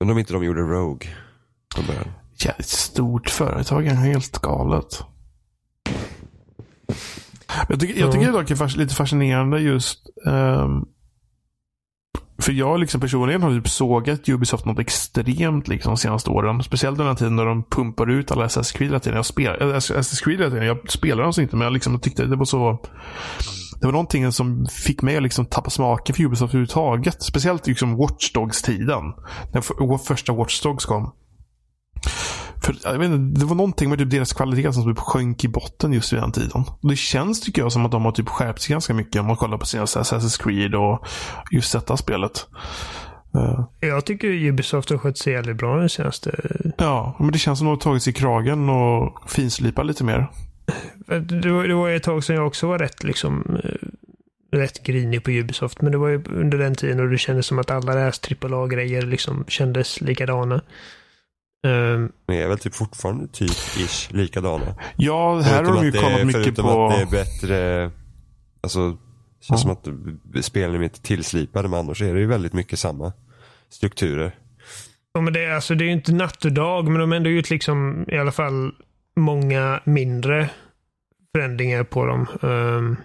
Undrar 0.00 0.12
om 0.14 0.18
inte 0.18 0.32
de 0.32 0.44
gjorde 0.44 0.60
Rogue. 0.60 1.08
Jävligt 2.34 2.68
stort 2.68 3.30
företag. 3.30 3.86
är 3.86 3.94
Helt 3.94 4.38
galet. 4.38 5.04
Jag 7.68 7.80
tycker, 7.80 8.00
jag 8.00 8.12
tycker 8.12 8.32
dock 8.32 8.48
det 8.48 8.60
är 8.60 8.78
lite 8.78 8.94
fascinerande 8.94 9.60
just 9.60 10.00
ehm, 10.26 10.84
för 12.38 12.52
jag 12.52 12.80
liksom 12.80 13.00
personligen 13.00 13.42
har 13.42 13.50
typ 13.50 13.68
sågat 13.68 14.28
Ubisoft 14.28 14.64
något 14.64 14.78
extremt 14.78 15.68
liksom 15.68 15.90
de 15.90 15.96
senaste 15.96 16.30
åren. 16.30 16.62
Speciellt 16.62 16.98
den 16.98 17.06
här 17.06 17.14
tiden 17.14 17.36
när 17.36 17.44
de 17.46 17.64
pumpar 17.64 18.10
ut 18.10 18.30
alla 18.30 18.46
Assassin's 18.46 18.76
Creed 18.76 18.90
hela 18.90 19.00
tiden. 19.00 19.16
Jag 19.16 19.26
spelar, 19.26 19.56
Assassin's 19.58 20.24
Creed 20.24 20.38
hela 20.38 20.50
tiden. 20.50 20.66
Jag 20.66 20.90
spelar 20.90 21.22
dem 21.22 21.32
så 21.32 21.42
inte, 21.42 21.56
men 21.56 21.64
jag 21.64 21.72
liksom 21.72 22.00
tyckte 22.00 22.24
det 22.24 22.36
var 22.36 22.44
så... 22.44 22.78
Det 23.80 23.86
var 23.86 23.92
någonting 23.92 24.32
som 24.32 24.66
fick 24.66 25.02
mig 25.02 25.16
att 25.16 25.22
liksom 25.22 25.46
tappa 25.46 25.70
smaken 25.70 26.14
för 26.14 26.22
Ubisoft 26.22 26.54
överhuvudtaget. 26.54 27.22
Speciellt 27.22 27.66
liksom 27.66 27.96
Watch 27.96 28.32
Dogs-tiden. 28.32 29.02
När 29.52 29.98
första 29.98 30.32
Watch 30.32 30.62
Dogs 30.62 30.84
kom. 30.84 31.12
För, 32.66 32.76
jag 32.84 32.98
vet 32.98 33.10
inte, 33.10 33.40
det 33.40 33.46
var 33.46 33.54
någonting 33.54 33.90
med 33.90 33.98
typ 33.98 34.10
deras 34.10 34.32
kvalitet 34.32 34.72
som 34.72 34.84
typ 34.84 34.98
sjönk 34.98 35.44
i 35.44 35.48
botten 35.48 35.92
just 35.92 36.12
vid 36.12 36.20
den 36.20 36.32
tiden. 36.32 36.64
Och 36.82 36.88
det 36.88 36.96
känns 36.96 37.40
tycker 37.40 37.62
jag 37.62 37.72
som 37.72 37.86
att 37.86 37.92
de 37.92 38.04
har 38.04 38.12
typ 38.12 38.28
skärpt 38.28 38.60
sig 38.62 38.72
ganska 38.72 38.94
mycket 38.94 39.20
om 39.20 39.26
man 39.26 39.36
kollar 39.36 39.58
på 39.58 39.66
senaste 39.66 39.98
Assassin's 39.98 40.42
Creed 40.42 40.74
och 40.74 41.06
just 41.50 41.72
detta 41.72 41.96
spelet. 41.96 42.46
Eh, 43.34 43.88
Jag 43.88 44.04
tycker 44.04 44.28
Ubisoft 44.28 44.90
har 44.90 44.98
skött 44.98 45.18
sig 45.18 45.32
jävligt 45.32 45.56
bra 45.56 45.76
den 45.76 45.88
senaste... 45.88 46.30
ja, 46.78 47.16
men 47.18 47.32
det 47.32 47.38
känns 47.38 47.58
som 47.58 47.68
att 47.68 47.80
de 47.80 47.88
har 47.88 47.92
tagit 47.92 48.02
sig 48.02 48.10
i 48.10 48.14
kragen 48.14 48.68
och 48.68 49.30
finslipat 49.30 49.86
lite 49.86 50.04
mer. 50.04 50.26
Det 51.06 51.50
var, 51.50 51.64
det 51.64 51.74
var 51.74 51.90
ett 51.90 52.02
tag 52.02 52.24
sedan 52.24 52.36
jag 52.36 52.46
också 52.46 52.66
var 52.66 52.78
rätt 52.78 53.04
liksom 53.04 53.60
eh, 53.64 54.58
rätt 54.58 54.82
grinig 54.82 55.24
på 55.24 55.30
Ubisoft. 55.30 55.80
Men 55.82 55.92
det 55.92 55.98
var 55.98 56.08
ju 56.08 56.24
under 56.24 56.58
den 56.58 56.74
tiden 56.74 57.00
och 57.00 57.08
det 57.10 57.18
kändes 57.18 57.46
som 57.46 57.58
att 57.58 57.70
alla 57.70 57.94
deras 57.94 58.20
AAA-grejer 58.42 59.02
liksom 59.02 59.44
kändes 59.48 60.00
likadana. 60.00 60.60
Ehm, 61.66 62.12
Men 62.26 62.36
är 62.36 62.48
väl 62.48 62.58
typ 62.58 62.74
fortfarande 62.74 63.26
typ 63.28 63.50
ish 63.76 64.08
likadana. 64.12 64.74
Ja, 64.96 65.40
här 65.40 65.64
har 65.64 65.74
de 65.74 65.84
ju 65.84 65.92
kollat 65.92 66.26
mycket 66.26 66.42
förutom 66.42 66.64
på... 66.64 66.86
att 66.86 66.94
det 66.96 67.02
är 67.02 67.06
bättre, 67.24 67.90
alltså, 68.60 68.90
det 68.90 68.96
känns 69.46 69.64
Ja. 69.64 69.76
som 69.76 70.30
att 70.34 70.44
spelen 70.44 70.80
är 70.80 70.84
inte 70.84 71.02
tillslipade 71.02 71.68
men 71.68 71.78
annars 71.80 72.02
är 72.02 72.14
det 72.14 72.20
ju 72.20 72.26
väldigt 72.26 72.52
mycket 72.52 72.78
samma 72.78 73.12
strukturer. 73.68 74.34
Ja, 75.12 75.20
men 75.20 75.32
det, 75.32 75.44
är- 75.44 75.54
alltså, 75.54 75.74
det 75.74 75.84
är 75.84 75.86
ju 75.86 75.92
inte 75.92 76.12
natt 76.12 76.44
och 76.44 76.52
dag, 76.52 76.84
men 76.88 77.00
de 77.00 77.10
har 77.10 77.16
ändå 77.16 77.30
gjort 77.30 77.50
liksom 77.50 78.04
i 78.08 78.18
alla 78.18 78.32
fall 78.32 78.72
många 79.16 79.80
mindre 79.84 80.48
förändringar 81.36 81.84
på 81.84 82.06
dem. 82.06 82.26
Ehm, 82.42 82.96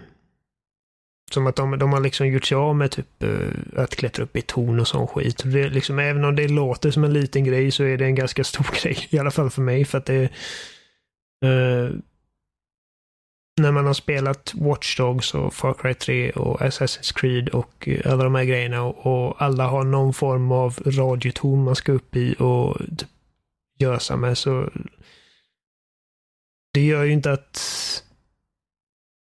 som 1.32 1.46
att 1.46 1.56
de, 1.56 1.78
de 1.78 1.92
har 1.92 2.00
liksom 2.00 2.28
gjort 2.28 2.44
sig 2.44 2.56
av 2.56 2.76
med 2.76 2.90
typ 2.90 3.22
eh, 3.22 3.82
att 3.82 3.96
klättra 3.96 4.24
upp 4.24 4.36
i 4.36 4.42
torn 4.42 4.80
och 4.80 4.88
sån 4.88 5.06
skit. 5.06 5.42
Det 5.44 5.68
liksom, 5.68 5.98
även 5.98 6.24
om 6.24 6.36
det 6.36 6.48
låter 6.48 6.90
som 6.90 7.04
en 7.04 7.12
liten 7.12 7.44
grej 7.44 7.70
så 7.70 7.84
är 7.84 7.98
det 7.98 8.04
en 8.04 8.14
ganska 8.14 8.44
stor 8.52 8.82
grej. 8.82 9.08
I 9.10 9.18
alla 9.18 9.30
fall 9.30 9.50
för 9.50 9.62
mig. 9.62 9.84
För 9.84 9.98
att 9.98 10.06
det 10.06 10.22
eh, 11.44 11.90
När 13.60 13.72
man 13.72 13.86
har 13.86 13.94
spelat 13.94 14.54
Watch 14.54 14.96
Dogs 14.96 15.34
och 15.34 15.54
Far 15.54 15.74
Cry 15.74 15.94
3 15.94 16.30
och 16.30 16.60
Assassin's 16.60 17.14
Creed 17.14 17.48
och 17.48 17.88
eh, 17.88 18.12
alla 18.12 18.24
de 18.24 18.34
här 18.34 18.44
grejerna 18.44 18.82
och, 18.82 19.06
och 19.06 19.42
alla 19.42 19.66
har 19.66 19.84
någon 19.84 20.14
form 20.14 20.52
av 20.52 20.78
radiotorn 20.86 21.64
man 21.64 21.76
ska 21.76 21.92
upp 21.92 22.16
i 22.16 22.34
och 22.38 22.78
typ 22.78 23.08
gösa 23.78 24.16
med 24.16 24.38
så 24.38 24.70
det 26.72 26.80
gör 26.80 27.04
ju 27.04 27.12
inte 27.12 27.32
att 27.32 27.58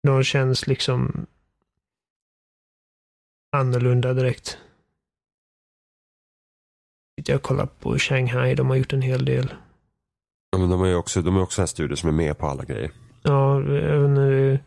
de 0.03 0.23
känns 0.23 0.67
liksom 0.67 1.25
annorlunda 3.55 4.13
direkt. 4.13 4.57
Jag 7.25 7.41
kollar 7.41 7.65
på 7.65 7.97
Shanghai, 7.97 8.55
de 8.55 8.69
har 8.69 8.75
gjort 8.75 8.93
en 8.93 9.01
hel 9.01 9.25
del. 9.25 9.53
Ja, 10.51 10.57
men 10.57 10.69
de 10.69 10.81
är 10.81 10.85
ju 10.87 10.95
också, 10.95 11.21
de 11.21 11.37
är 11.37 11.41
också 11.41 11.61
en 11.61 11.67
studio 11.67 11.95
som 11.95 12.09
är 12.09 12.13
med 12.13 12.37
på 12.37 12.47
alla 12.47 12.63
grejer. 12.63 12.91
Ja, 13.23 13.59
även 13.61 14.17
uh, 14.17 14.59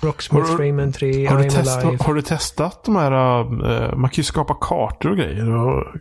Rocksmith, 0.00 0.50
Har 0.50 0.58
Rayman 0.58 0.92
3, 0.92 1.26
Har 1.26 1.38
du, 1.38 1.44
testat, 1.50 1.84
Alive. 1.84 2.04
har 2.04 2.14
du 2.14 2.22
testat 2.22 2.84
de 2.84 2.96
här... 2.96 3.12
eh, 3.40 3.96
man 3.96 4.10
kan 4.10 4.16
ju 4.16 4.22
skapa 4.22 4.54
kartor 4.60 5.10
och 5.10 5.16
grejer. 5.16 5.50
Och 5.50 5.96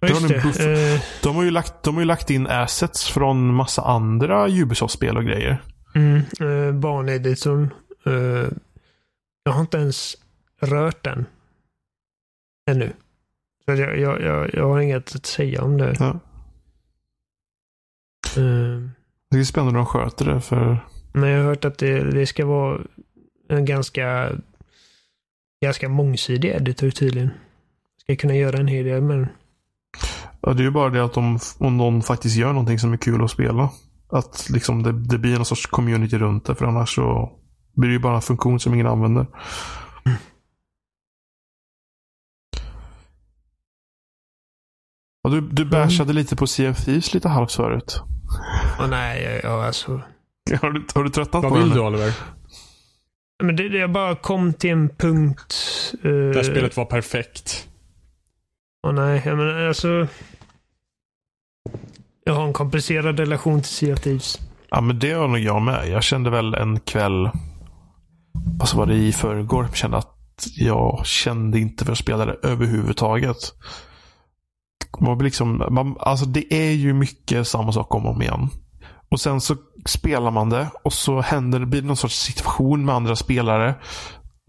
Ja, 0.00 0.08
just 0.08 0.28
det. 0.58 0.94
Eh, 0.94 1.00
De 1.22 1.36
har, 1.36 1.42
ju 1.42 1.50
lagt, 1.50 1.82
de 1.82 1.94
har 1.94 2.02
ju 2.02 2.06
lagt 2.06 2.30
in 2.30 2.46
assets 2.46 3.08
från 3.08 3.54
massa 3.54 3.82
andra 3.82 4.48
Ubisoft-spel 4.48 5.16
och 5.16 5.24
grejer. 5.24 5.62
Mm, 5.94 6.22
uh, 6.40 6.72
Barneditorn. 6.72 7.70
Uh, 8.06 8.48
jag 9.44 9.52
har 9.52 9.60
inte 9.60 9.76
ens 9.76 10.16
rört 10.62 11.04
den. 11.04 11.26
Ännu. 12.66 12.92
Så 13.64 13.70
jag, 13.70 13.98
jag, 13.98 14.20
jag, 14.20 14.50
jag 14.54 14.68
har 14.68 14.80
inget 14.80 15.14
att 15.16 15.26
säga 15.26 15.62
om 15.62 15.78
det. 15.78 15.94
Ja. 15.98 16.08
Eh, 18.36 18.82
Det 19.30 19.38
är 19.38 19.44
spännande 19.44 19.72
hur 19.72 19.78
de 19.78 19.86
sköter 19.86 20.24
det. 20.24 20.40
För 20.40 20.78
men 21.12 21.28
jag 21.30 21.38
har 21.38 21.44
hört 21.48 21.64
att 21.64 21.78
det, 21.78 22.10
det 22.10 22.26
ska 22.26 22.46
vara 22.46 22.80
en 23.48 23.64
ganska, 23.64 24.32
ganska 25.62 25.88
mångsidig 25.88 26.48
editor 26.48 26.90
tydligen. 26.90 27.30
Ska 28.02 28.16
kunna 28.16 28.34
göra 28.36 28.58
en 28.58 28.66
hel 28.68 28.84
del 28.84 29.02
men 29.02 29.26
ja, 30.40 30.52
det 30.52 30.62
är 30.62 30.64
ju 30.64 30.70
bara 30.70 30.90
det 30.90 31.04
att 31.04 31.14
de, 31.14 31.38
om 31.58 31.76
någon 31.76 32.02
faktiskt 32.02 32.36
gör 32.36 32.52
någonting 32.52 32.78
som 32.78 32.92
är 32.92 32.96
kul 32.96 33.24
att 33.24 33.30
spela. 33.30 33.70
Att 34.08 34.48
liksom 34.50 34.82
det, 34.82 34.92
det 34.92 35.18
blir 35.18 35.36
någon 35.36 35.44
sorts 35.44 35.66
community 35.66 36.18
runt 36.18 36.44
det. 36.44 36.54
För 36.54 36.66
annars 36.66 36.94
så 36.94 37.32
blir 37.76 37.88
det 37.88 37.94
ju 37.94 38.00
bara 38.00 38.16
en 38.16 38.22
funktion 38.22 38.60
som 38.60 38.74
ingen 38.74 38.86
använder. 38.86 39.26
Och 45.26 45.32
du, 45.32 45.40
du 45.40 45.64
bashade 45.64 46.12
lite 46.12 46.36
på 46.36 46.46
Sea 46.46 46.70
of 46.70 46.84
Thieves 46.84 47.14
lite 47.14 47.28
halvt 47.28 47.52
förut. 47.52 48.02
Åh, 48.80 48.88
nej, 48.88 49.22
jag, 49.22 49.52
jag 49.52 49.64
alltså. 49.64 49.92
Har 50.62 50.70
du, 50.70 50.84
har 50.94 51.04
du 51.04 51.10
tröttnat 51.10 51.42
Vad 51.42 51.52
på 51.52 51.58
vill 51.58 51.68
det? 51.68 51.74
du 51.74 51.80
Oliver? 51.80 52.12
Men 53.42 53.56
det, 53.56 53.68
det, 53.68 53.78
jag 53.78 53.92
bara 53.92 54.16
kom 54.16 54.52
till 54.52 54.70
en 54.70 54.88
punkt. 54.88 55.54
Uh, 56.04 56.30
Det 56.30 56.36
här 56.36 56.42
spelet 56.42 56.76
var 56.76 56.84
perfekt. 56.84 57.68
Åh 58.86 58.92
nej, 58.92 59.22
jag 59.24 59.38
menar 59.38 59.66
alltså. 59.66 60.08
Jag 62.24 62.34
har 62.34 62.44
en 62.46 62.52
komplicerad 62.52 63.20
relation 63.20 63.62
till 63.62 63.70
Sea 63.70 63.92
of 63.94 64.00
Thieves. 64.00 64.40
Ja, 64.70 64.80
men 64.80 64.98
det 64.98 65.12
har 65.12 65.28
nog 65.28 65.38
jag 65.38 65.62
med. 65.62 65.88
Jag 65.88 66.02
kände 66.02 66.30
väl 66.30 66.54
en 66.54 66.80
kväll, 66.80 67.30
vad 68.58 68.74
var 68.74 68.86
det 68.86 68.94
i 68.94 69.12
förrgår, 69.12 69.64
jag 69.64 69.76
kände 69.76 69.96
att 69.96 70.46
jag 70.56 71.06
kände 71.06 71.58
inte 71.58 71.84
för 71.84 71.92
att 71.92 71.98
spela 71.98 72.26
det 72.26 72.36
överhuvudtaget. 72.42 73.36
Man 75.00 75.18
liksom, 75.18 75.62
man, 75.70 75.96
alltså 76.00 76.26
det 76.26 76.54
är 76.54 76.72
ju 76.72 76.92
mycket 76.92 77.48
samma 77.48 77.72
sak 77.72 77.94
om 77.94 78.06
och 78.06 78.12
om 78.12 78.22
igen. 78.22 78.48
Och 79.10 79.20
sen 79.20 79.40
så 79.40 79.56
spelar 79.86 80.30
man 80.30 80.50
det 80.50 80.70
och 80.84 80.92
så 80.92 81.20
händer 81.20 81.60
det, 81.60 81.66
blir 81.66 81.80
det 81.80 81.86
någon 81.86 81.96
sorts 81.96 82.22
situation 82.22 82.84
med 82.84 82.94
andra 82.94 83.16
spelare 83.16 83.74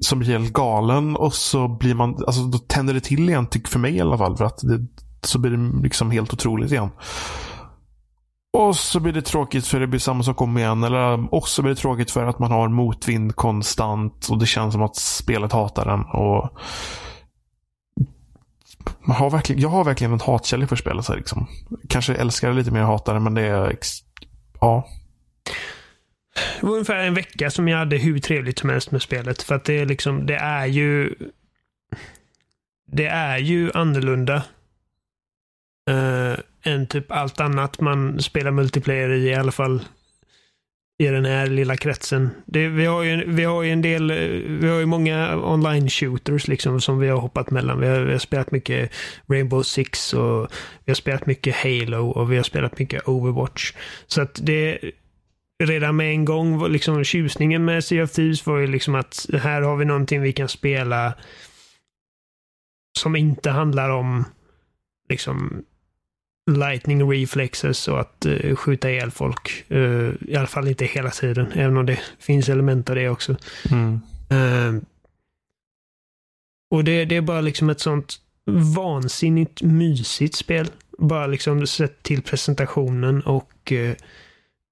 som 0.06 0.20
blir 0.20 0.30
helt 0.30 0.54
galen 0.54 1.16
och 1.16 1.34
så 1.34 1.68
blir 1.68 1.95
man, 1.95 2.18
alltså 2.28 2.41
då 2.41 2.58
tänder 2.58 2.93
det 2.93 3.00
till 3.00 3.30
igen, 3.30 3.48
tycker 3.48 3.70
för 3.70 3.80
mig 3.80 3.95
i 3.95 4.02
alla 4.02 4.18
fall. 4.18 4.38
För 4.38 4.45
att 4.45 4.58
det, 4.58 4.88
så 5.22 5.39
blir 5.39 5.52
det 5.52 5.82
liksom 5.84 6.12
helt 6.12 6.34
otroligt 6.34 6.72
igen. 6.72 6.89
Och 8.58 8.76
så 8.76 9.00
blir 9.00 9.14
det 9.14 9.22
tråkigt 9.22 9.68
för 9.68 9.80
det 9.80 9.88
blir 9.88 10.00
samma 10.00 10.24
sak 10.24 10.41
om 10.41 10.58
igen. 10.58 10.84
Eller, 10.84 11.34
och 11.34 11.48
så 11.48 11.62
blir 11.62 11.74
det 11.74 11.82
tråkigt 11.82 12.12
för 12.12 12.26
att 12.26 12.39
man 12.39 12.52
har 12.52 12.68
motvind 12.68 13.36
konstant 13.36 14.28
och 14.30 14.38
det 14.38 14.45
känns 14.45 14.74
som 14.74 14.84
att 14.84 14.95
spelet 14.95 15.52
hatar 15.52 15.86
den. 15.86 16.02
Och 16.02 16.50
man 18.99 19.15
har 19.15 19.29
verkligen, 19.29 19.61
jag 19.61 19.69
har 19.69 19.83
verkligen 19.83 20.13
en 20.13 20.19
hatkärlek 20.19 20.69
för 20.69 20.75
spelet. 20.75 21.09
Liksom. 21.09 21.47
Kanske 21.89 22.13
älskar 22.13 22.49
det 22.49 22.55
lite 22.55 22.71
mer 22.71 22.81
hatar 22.81 23.13
det, 23.13 23.19
men 23.19 23.33
det 23.33 23.41
är... 23.41 23.69
ex- 23.69 24.03
Ja. 24.59 24.88
Det 26.59 26.65
var 26.65 26.73
ungefär 26.73 26.95
en 26.95 27.13
vecka 27.13 27.51
som 27.51 27.67
jag 27.67 27.77
hade 27.77 27.97
hur 27.97 28.19
trevligt 28.19 28.59
som 28.59 28.69
helst 28.69 28.91
med 28.91 29.01
spelet. 29.01 29.41
För 29.41 29.55
att 29.55 29.63
det 29.65 29.73
är 29.73 29.85
liksom, 29.85 30.25
det 30.25 30.35
är 30.35 30.65
ju... 30.65 31.15
Det 32.91 33.07
är 33.07 33.38
ju 33.38 33.71
annorlunda. 33.73 34.43
Uh, 35.89 36.35
än 36.63 36.88
typ 36.88 37.11
allt 37.11 37.39
annat 37.39 37.81
man 37.81 38.21
spelar 38.21 38.51
multiplayer 38.51 39.09
i, 39.09 39.27
i 39.27 39.35
alla 39.35 39.51
fall 39.51 39.81
i 41.00 41.06
den 41.06 41.26
här 41.26 41.48
lilla 41.48 41.78
kretsen. 41.78 42.30
Det, 42.45 42.68
vi, 42.68 42.86
har 42.86 43.04
ju, 43.04 43.32
vi 43.32 43.43
har 43.43 43.64
ju 43.64 43.72
en 43.72 43.82
del, 43.82 44.12
eh, 44.12 44.18
vi 44.60 44.68
har 44.68 44.80
ju 44.80 44.86
många 44.86 45.38
online 45.38 45.89
shooters 45.89 46.48
liksom 46.48 46.82
som 46.82 47.00
vi 47.00 47.08
har 47.08 47.18
hoppat 47.18 47.52
mellan. 47.52 47.80
Vi 47.80 47.88
har, 47.88 48.00
vi 48.00 48.12
har 48.12 48.20
spelat 48.20 48.52
mycket 48.52 48.91
Rainbow 49.28 49.64
Six 49.64 50.14
och 50.14 50.48
vi 50.86 50.91
har 50.91 50.95
spelat 50.95 51.26
mycket 51.26 51.56
Halo 51.56 52.10
och 52.10 52.32
vi 52.32 52.36
har 52.36 52.43
spelat 52.43 52.80
mycket 52.80 53.08
Overwatch. 53.08 53.74
Så 54.08 54.22
att 54.22 54.39
det 54.43 54.80
redan 55.64 55.95
med 55.95 56.12
en 56.12 56.26
gång 56.26 56.58
var 56.58 56.70
liksom 56.70 57.04
tjusningen 57.04 57.66
med 57.66 57.84
Sea 57.84 58.04
of 58.04 58.12
Thieves 58.12 58.45
var 58.45 58.58
ju 58.58 58.68
liksom 58.68 58.95
att 58.95 59.26
här 59.34 59.62
har 59.62 59.76
vi 59.76 59.86
någonting 59.86 60.22
vi 60.22 60.34
kan 60.34 60.50
spela 60.50 61.14
som 63.00 63.16
inte 63.16 63.50
handlar 63.50 63.89
om 63.89 64.26
liksom 65.10 65.64
lightning 66.48 67.12
reflexes 67.12 67.88
och 67.88 68.00
att 68.00 68.26
uh, 68.26 68.56
skjuta 68.56 68.91
ihjäl 68.91 69.12
folk. 69.12 69.66
Uh, 69.72 70.14
I 70.22 70.36
alla 70.36 70.48
fall 70.48 70.68
inte 70.68 70.86
hela 70.86 71.10
tiden, 71.10 71.52
även 71.52 71.78
om 71.78 71.86
det 71.86 72.00
finns 72.20 72.50
element 72.50 72.89
av 72.89 72.95
det 72.95 73.10
också. 73.10 73.36
Mm. 73.72 74.02
Uh, 74.32 74.82
och 76.72 76.84
det, 76.84 77.06
det 77.06 77.16
är 77.16 77.22
bara 77.22 77.41
liksom 77.41 77.70
ett 77.70 77.80
sånt 77.80 78.16
vansinnigt 78.76 79.62
mysigt 79.62 80.36
spel. 80.36 80.68
Bara 80.98 81.28
liksom 81.28 81.68
sett 81.68 82.04
till 82.04 82.22
presentationen 82.22 83.22
och 83.22 83.52
hur 83.66 83.95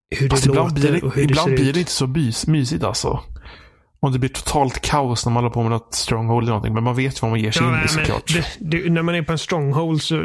det 0.09 0.45
ibland 0.45 0.45
låter 0.47 0.75
blir 0.75 0.91
det, 0.91 1.01
och 1.01 1.15
hur 1.15 1.23
ibland 1.23 1.51
det 1.51 1.57
ser 1.57 1.63
blir 1.63 1.69
ut. 1.69 1.73
det 1.73 1.79
inte 1.79 1.91
så 1.91 2.07
bys, 2.07 2.47
mysigt 2.47 2.83
alltså. 2.83 3.23
Om 4.05 4.11
det 4.13 4.19
blir 4.19 4.29
totalt 4.29 4.81
kaos 4.81 5.25
när 5.25 5.31
man 5.33 5.43
håller 5.43 5.53
på 5.53 5.61
med 5.61 5.71
något 5.71 5.93
stronghold 5.93 6.43
eller 6.43 6.51
någonting. 6.51 6.73
Men 6.73 6.83
man 6.83 6.95
vet 6.95 7.17
ju 7.17 7.19
vad 7.21 7.31
man 7.31 7.39
ger 7.39 7.51
sig 7.51 7.63
Ja, 7.63 7.79
in 7.79 7.85
i 7.85 7.87
såklart. 7.87 8.33
det, 8.33 8.45
det, 8.59 8.89
när 8.89 9.01
man 9.01 9.15
är 9.15 9.21
på 9.21 9.31
en 9.31 9.37
stronghold 9.37 10.01
så 10.01 10.15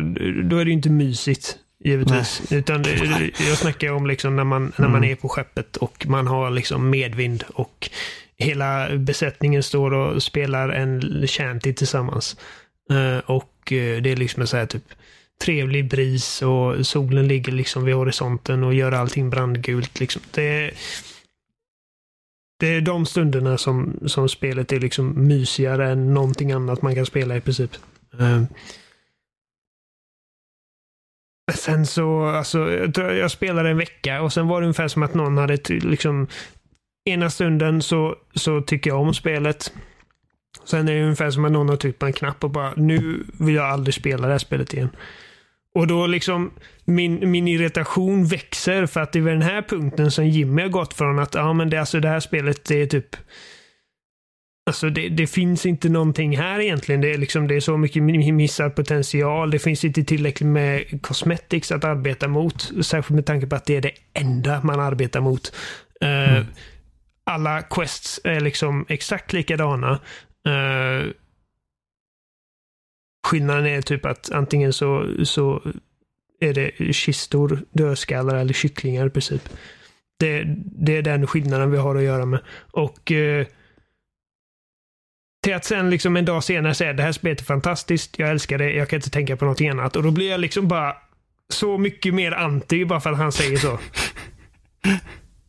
då 0.44 0.56
är 0.56 0.64
det 0.64 0.70
ju 0.70 0.72
inte 0.72 0.90
mysigt. 0.90 1.56
Givetvis. 1.84 2.52
Utan 2.52 2.84
jag 3.48 3.58
snackar 3.58 3.92
om 3.92 4.06
liksom 4.06 4.36
när, 4.36 4.44
man, 4.44 4.72
när 4.76 4.88
man 4.88 4.96
Mm. 4.96 5.10
är 5.10 5.14
på 5.14 5.28
skeppet 5.28 5.76
och 5.76 6.06
man 6.08 6.26
har 6.26 6.50
liksom 6.50 6.90
medvind 6.90 7.44
och 7.54 7.90
hela 8.38 8.88
besättningen 8.96 9.62
står 9.62 9.92
och 9.94 10.22
spelar 10.22 10.68
en 10.68 11.26
shanty 11.26 11.72
tillsammans. 11.72 12.36
Eh, 12.90 13.18
och 13.30 13.72
eh, 13.72 14.02
det 14.02 14.10
är 14.12 14.16
liksom 14.16 14.40
en 14.40 14.46
så 14.46 14.56
här 14.56 14.66
typ 14.66 14.84
trevlig 15.44 15.90
bris 15.90 16.42
och 16.42 16.86
solen 16.86 17.28
ligger 17.28 17.52
liksom 17.52 17.84
vid 17.84 17.94
horisonten 17.94 18.64
och 18.64 18.74
gör 18.74 18.92
allting 18.92 19.30
brandgult. 19.30 20.00
Liksom. 20.00 20.22
Det, 20.30 20.70
det 22.60 22.66
är 22.66 22.80
de 22.80 23.06
stunderna 23.06 23.58
som, 23.58 23.98
som 24.06 24.28
spelet 24.28 24.72
är 24.72 24.80
liksom 24.80 25.26
mysigare 25.28 25.90
än 25.90 26.14
någonting 26.14 26.52
annat 26.52 26.82
man 26.82 26.94
kan 26.94 27.06
spela 27.06 27.36
i 27.36 27.40
princip. 27.40 27.70
Uh. 28.20 28.42
Sen 31.54 31.86
så, 31.86 32.24
alltså, 32.24 32.70
jag, 32.70 33.16
jag 33.16 33.30
spelade 33.30 33.70
en 33.70 33.76
vecka 33.76 34.22
och 34.22 34.32
sen 34.32 34.48
var 34.48 34.60
det 34.60 34.64
ungefär 34.64 34.88
som 34.88 35.02
att 35.02 35.14
någon 35.14 35.38
hade 35.38 35.58
liksom 35.68 36.26
Ena 37.04 37.30
stunden 37.30 37.82
så, 37.82 38.16
så 38.34 38.60
tycker 38.60 38.90
jag 38.90 39.00
om 39.00 39.14
spelet. 39.14 39.72
Sen 40.64 40.88
är 40.88 40.94
det 40.94 41.02
ungefär 41.02 41.30
som 41.30 41.44
att 41.44 41.52
någon 41.52 41.68
har 41.68 41.76
tryckt 41.76 41.98
på 41.98 42.06
en 42.06 42.12
knapp 42.12 42.44
och 42.44 42.50
bara 42.50 42.74
nu 42.76 43.24
vill 43.38 43.54
jag 43.54 43.66
aldrig 43.66 43.94
spela 43.94 44.26
det 44.26 44.32
här 44.32 44.38
spelet 44.38 44.74
igen. 44.74 44.90
Och 45.74 45.86
då 45.86 46.06
liksom 46.06 46.50
min, 46.84 47.30
min 47.30 47.48
irritation 47.48 48.26
växer 48.26 48.86
för 48.86 49.00
att 49.00 49.12
det 49.12 49.18
är 49.18 49.22
vid 49.22 49.34
den 49.34 49.42
här 49.42 49.62
punkten 49.62 50.10
som 50.10 50.26
Jimmy 50.26 50.62
har 50.62 50.68
gått 50.68 50.94
från 50.94 51.18
att 51.18 51.34
ja 51.34 51.52
men 51.52 51.70
det, 51.70 51.80
alltså 51.80 52.00
det 52.00 52.08
här 52.08 52.20
spelet 52.20 52.64
det 52.64 52.82
är 52.82 52.86
typ 52.86 53.16
Alltså 54.66 54.90
det, 54.90 55.08
det 55.08 55.26
finns 55.26 55.66
inte 55.66 55.88
någonting 55.88 56.36
här 56.36 56.60
egentligen. 56.60 57.00
Det 57.00 57.10
är, 57.10 57.18
liksom, 57.18 57.48
det 57.48 57.54
är 57.56 57.60
så 57.60 57.76
mycket 57.76 58.02
mi- 58.02 58.32
missad 58.32 58.74
potential. 58.74 59.50
Det 59.50 59.58
finns 59.58 59.84
inte 59.84 60.04
tillräckligt 60.04 60.48
med 60.48 61.02
cosmetics 61.02 61.72
att 61.72 61.84
arbeta 61.84 62.28
mot. 62.28 62.62
Särskilt 62.82 63.16
med 63.16 63.26
tanke 63.26 63.46
på 63.46 63.56
att 63.56 63.64
det 63.64 63.76
är 63.76 63.80
det 63.80 63.92
enda 64.14 64.60
man 64.62 64.80
arbetar 64.80 65.20
mot. 65.20 65.52
Eh, 66.00 66.44
Alla 67.24 67.62
quests 67.62 68.20
är 68.24 68.40
liksom 68.40 68.86
exakt 68.88 69.32
likadana. 69.32 70.00
Uh, 70.48 71.10
skillnaden 73.26 73.66
är 73.66 73.82
typ 73.82 74.06
att 74.06 74.30
antingen 74.30 74.72
så, 74.72 75.14
så 75.24 75.62
är 76.40 76.54
det 76.54 76.94
kistor, 76.94 77.64
dödskallar 77.72 78.36
eller 78.36 78.54
kycklingar 78.54 79.06
i 79.06 79.10
princip. 79.10 79.48
Det, 80.18 80.44
det 80.64 80.96
är 80.96 81.02
den 81.02 81.26
skillnaden 81.26 81.70
vi 81.70 81.78
har 81.78 81.96
att 81.96 82.02
göra 82.02 82.26
med. 82.26 82.40
Och 82.72 83.12
eh, 83.12 83.46
till 85.42 85.54
att 85.54 85.64
sen 85.64 85.90
liksom 85.90 86.16
en 86.16 86.24
dag 86.24 86.44
senare 86.44 86.74
säga 86.74 86.92
det 86.92 87.02
här 87.02 87.12
spelet 87.12 87.40
är 87.40 87.44
fantastiskt, 87.44 88.18
jag 88.18 88.30
älskar 88.30 88.58
det, 88.58 88.72
jag 88.72 88.88
kan 88.88 88.96
inte 88.96 89.10
tänka 89.10 89.36
på 89.36 89.44
något 89.44 89.60
annat. 89.60 89.96
Och 89.96 90.02
då 90.02 90.10
blir 90.10 90.30
jag 90.30 90.40
liksom 90.40 90.68
bara 90.68 90.96
så 91.52 91.78
mycket 91.78 92.14
mer 92.14 92.32
anti 92.32 92.84
bara 92.84 93.00
för 93.00 93.12
att 93.12 93.18
han 93.18 93.32
säger 93.32 93.56
så. 93.56 93.78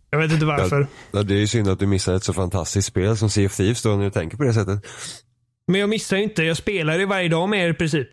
Jag 0.10 0.20
vet 0.20 0.32
inte 0.32 0.46
varför. 0.46 0.88
Ja, 1.12 1.24
det 1.24 1.34
är 1.34 1.40
ju 1.40 1.48
synd 1.48 1.68
att 1.68 1.80
du 1.80 1.88
missar 1.88 2.16
ett 2.16 2.24
så 2.24 2.34
fantastiskt 2.34 2.88
spel 2.88 3.18
som 3.18 3.30
Sea 3.30 3.46
of 3.46 3.56
Thieves 3.56 3.82
då 3.82 3.90
när 3.90 4.06
du 4.06 4.12
tänker 4.12 4.38
på 4.38 4.44
det 4.44 4.54
sättet. 4.54 4.80
Men 5.72 5.80
jag 5.82 5.90
missar 5.90 6.18
ju 6.18 6.24
inte, 6.24 6.44
jag 6.44 6.58
spelar 6.58 6.98
det 6.98 7.06
varje 7.06 7.30
dag 7.30 7.50
med 7.50 7.66
er 7.66 7.70
i 7.70 7.74
princip. 7.74 8.08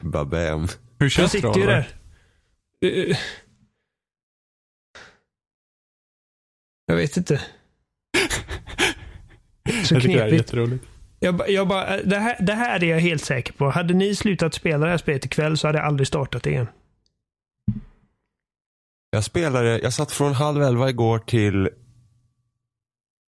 Babam. 0.00 0.62
Hur 0.62 0.68
Jag 0.98 1.10
känns 1.10 1.32
det 1.32 1.38
sitter 1.38 1.60
ju 1.60 1.66
där. 1.66 1.88
Eh, 2.84 3.16
Jag 6.86 6.96
vet 6.96 7.16
inte. 7.16 7.40
Så 9.84 9.94
Jag 9.94 10.02
tycker 10.02 10.14
det 10.14 10.20
här 10.20 10.26
är 10.26 10.28
knepigt. 10.28 10.32
jätteroligt. 10.48 10.84
Jag, 11.18 11.50
jag 11.50 11.68
bara, 11.68 12.02
det, 12.02 12.18
här, 12.18 12.36
det 12.40 12.54
här 12.54 12.84
är 12.84 12.88
jag 12.90 13.00
helt 13.00 13.24
säker 13.24 13.52
på. 13.52 13.70
Hade 13.70 13.94
ni 13.94 14.14
slutat 14.14 14.54
spela 14.54 14.84
det 14.84 14.90
här 14.90 14.98
spelet 14.98 15.24
ikväll 15.24 15.58
så 15.58 15.66
hade 15.66 15.78
jag 15.78 15.86
aldrig 15.86 16.06
startat 16.06 16.42
det 16.42 16.50
igen. 16.50 16.66
Jag 19.10 19.24
spelade, 19.24 19.78
jag 19.78 19.92
satt 19.92 20.12
från 20.12 20.32
halv 20.32 20.62
elva 20.62 20.88
igår 20.90 21.18
till 21.18 21.70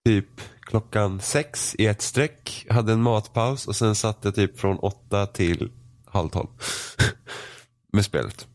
typ 0.05 0.27
klockan 0.65 1.21
sex 1.21 1.77
i 1.79 1.87
ett 1.87 2.03
streck. 2.03 2.67
Hade 2.71 2.93
en 2.93 3.03
matpaus 3.03 3.67
och 3.67 3.77
sen 3.77 3.95
satt 3.95 4.19
jag 4.23 4.35
typ 4.35 4.59
från 4.61 4.79
åtta 4.79 5.27
till 5.27 5.71
halv 6.07 6.29
tolv. 6.29 6.49
Med 7.93 8.05
spelet. 8.05 8.47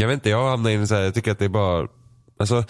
Jag 0.00 0.08
vet 0.08 0.14
inte, 0.14 0.30
jag 0.30 0.50
hamnar 0.50 0.70
i 0.70 0.74
en 0.74 0.88
så 0.88 0.94
här, 0.94 1.02
jag 1.02 1.14
tycker 1.14 1.32
att 1.32 1.38
det 1.38 1.44
är 1.44 1.48
bara, 1.48 1.88
alltså 2.38 2.64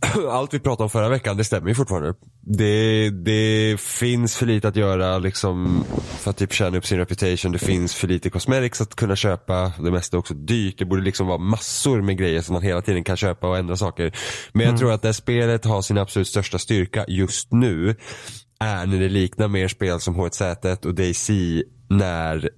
allt 0.30 0.54
vi 0.54 0.58
pratade 0.58 0.82
om 0.84 0.90
förra 0.90 1.08
veckan, 1.08 1.36
det 1.36 1.44
stämmer 1.44 1.68
ju 1.68 1.74
fortfarande. 1.74 2.14
Det, 2.40 3.10
det 3.10 3.80
finns 3.80 4.36
för 4.36 4.46
lite 4.46 4.68
att 4.68 4.76
göra 4.76 5.18
liksom 5.18 5.84
för 6.18 6.30
att 6.30 6.36
typ 6.36 6.52
tjäna 6.52 6.78
upp 6.78 6.86
sin 6.86 6.98
reputation. 6.98 7.52
Det 7.52 7.58
finns 7.58 7.94
för 7.94 8.08
lite 8.08 8.30
cosmetics 8.30 8.80
att 8.80 8.94
kunna 8.94 9.16
köpa. 9.16 9.72
Det 9.78 9.90
mesta 9.90 10.16
är 10.16 10.18
också 10.18 10.34
dyrt. 10.34 10.78
Det 10.78 10.84
borde 10.84 11.02
liksom 11.02 11.26
vara 11.26 11.38
massor 11.38 12.02
med 12.02 12.18
grejer 12.18 12.40
som 12.40 12.52
man 12.52 12.62
hela 12.62 12.82
tiden 12.82 13.04
kan 13.04 13.16
köpa 13.16 13.48
och 13.48 13.58
ändra 13.58 13.76
saker. 13.76 14.16
Men 14.52 14.66
jag 14.66 14.78
tror 14.78 14.92
att 14.92 15.02
det 15.02 15.14
spelet 15.14 15.64
har 15.64 15.82
sin 15.82 15.98
absolut 15.98 16.28
största 16.28 16.58
styrka 16.58 17.04
just 17.08 17.52
nu 17.52 17.96
är 18.60 18.86
när 18.86 19.00
det 19.00 19.08
liknar 19.08 19.48
mer 19.48 19.68
spel 19.68 20.00
som 20.00 20.16
H1Z 20.16 20.86
och 20.86 20.94
DayZ 20.94 21.30
när 21.88 22.50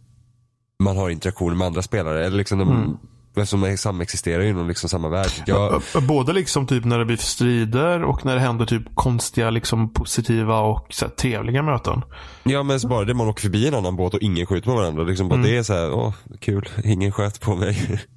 man 0.82 0.96
har 0.96 1.10
interaktioner 1.10 1.56
med 1.56 1.66
andra 1.66 1.82
spelare. 1.82 2.26
Eller 2.26 2.36
liksom 2.36 2.58
de, 2.58 2.98
Eftersom 3.36 3.60
de 3.60 3.76
samexisterar 3.76 4.42
inom 4.42 4.68
liksom 4.68 4.88
samma 4.88 5.08
värld. 5.08 5.30
Jag, 5.46 5.82
Både 6.08 6.32
liksom 6.32 6.66
typ 6.66 6.84
när 6.84 6.98
det 6.98 7.04
blir 7.04 7.16
strider 7.16 8.02
och 8.04 8.24
när 8.24 8.34
det 8.34 8.40
händer 8.40 8.66
typ 8.66 8.82
konstiga, 8.94 9.50
liksom 9.50 9.92
positiva 9.92 10.58
och 10.60 10.86
så 10.90 11.04
här, 11.04 11.12
trevliga 11.12 11.62
möten. 11.62 12.02
Ja 12.42 12.62
men 12.62 12.80
bara 12.88 13.04
det 13.04 13.14
man 13.14 13.28
åker 13.28 13.42
förbi 13.42 13.68
en 13.68 13.74
annan 13.74 13.96
båt 13.96 14.14
och 14.14 14.20
ingen 14.20 14.46
skjuter 14.46 14.70
på 14.70 14.76
varandra. 14.76 15.02
Liksom 15.02 15.28
bara 15.28 15.40
Det 15.42 15.56
är 15.56 15.62
så 15.62 15.72
här, 15.72 15.92
åh 15.92 16.14
kul, 16.40 16.68
ingen 16.84 17.12
sköt 17.12 17.40
på 17.40 17.56
mig. 17.56 17.98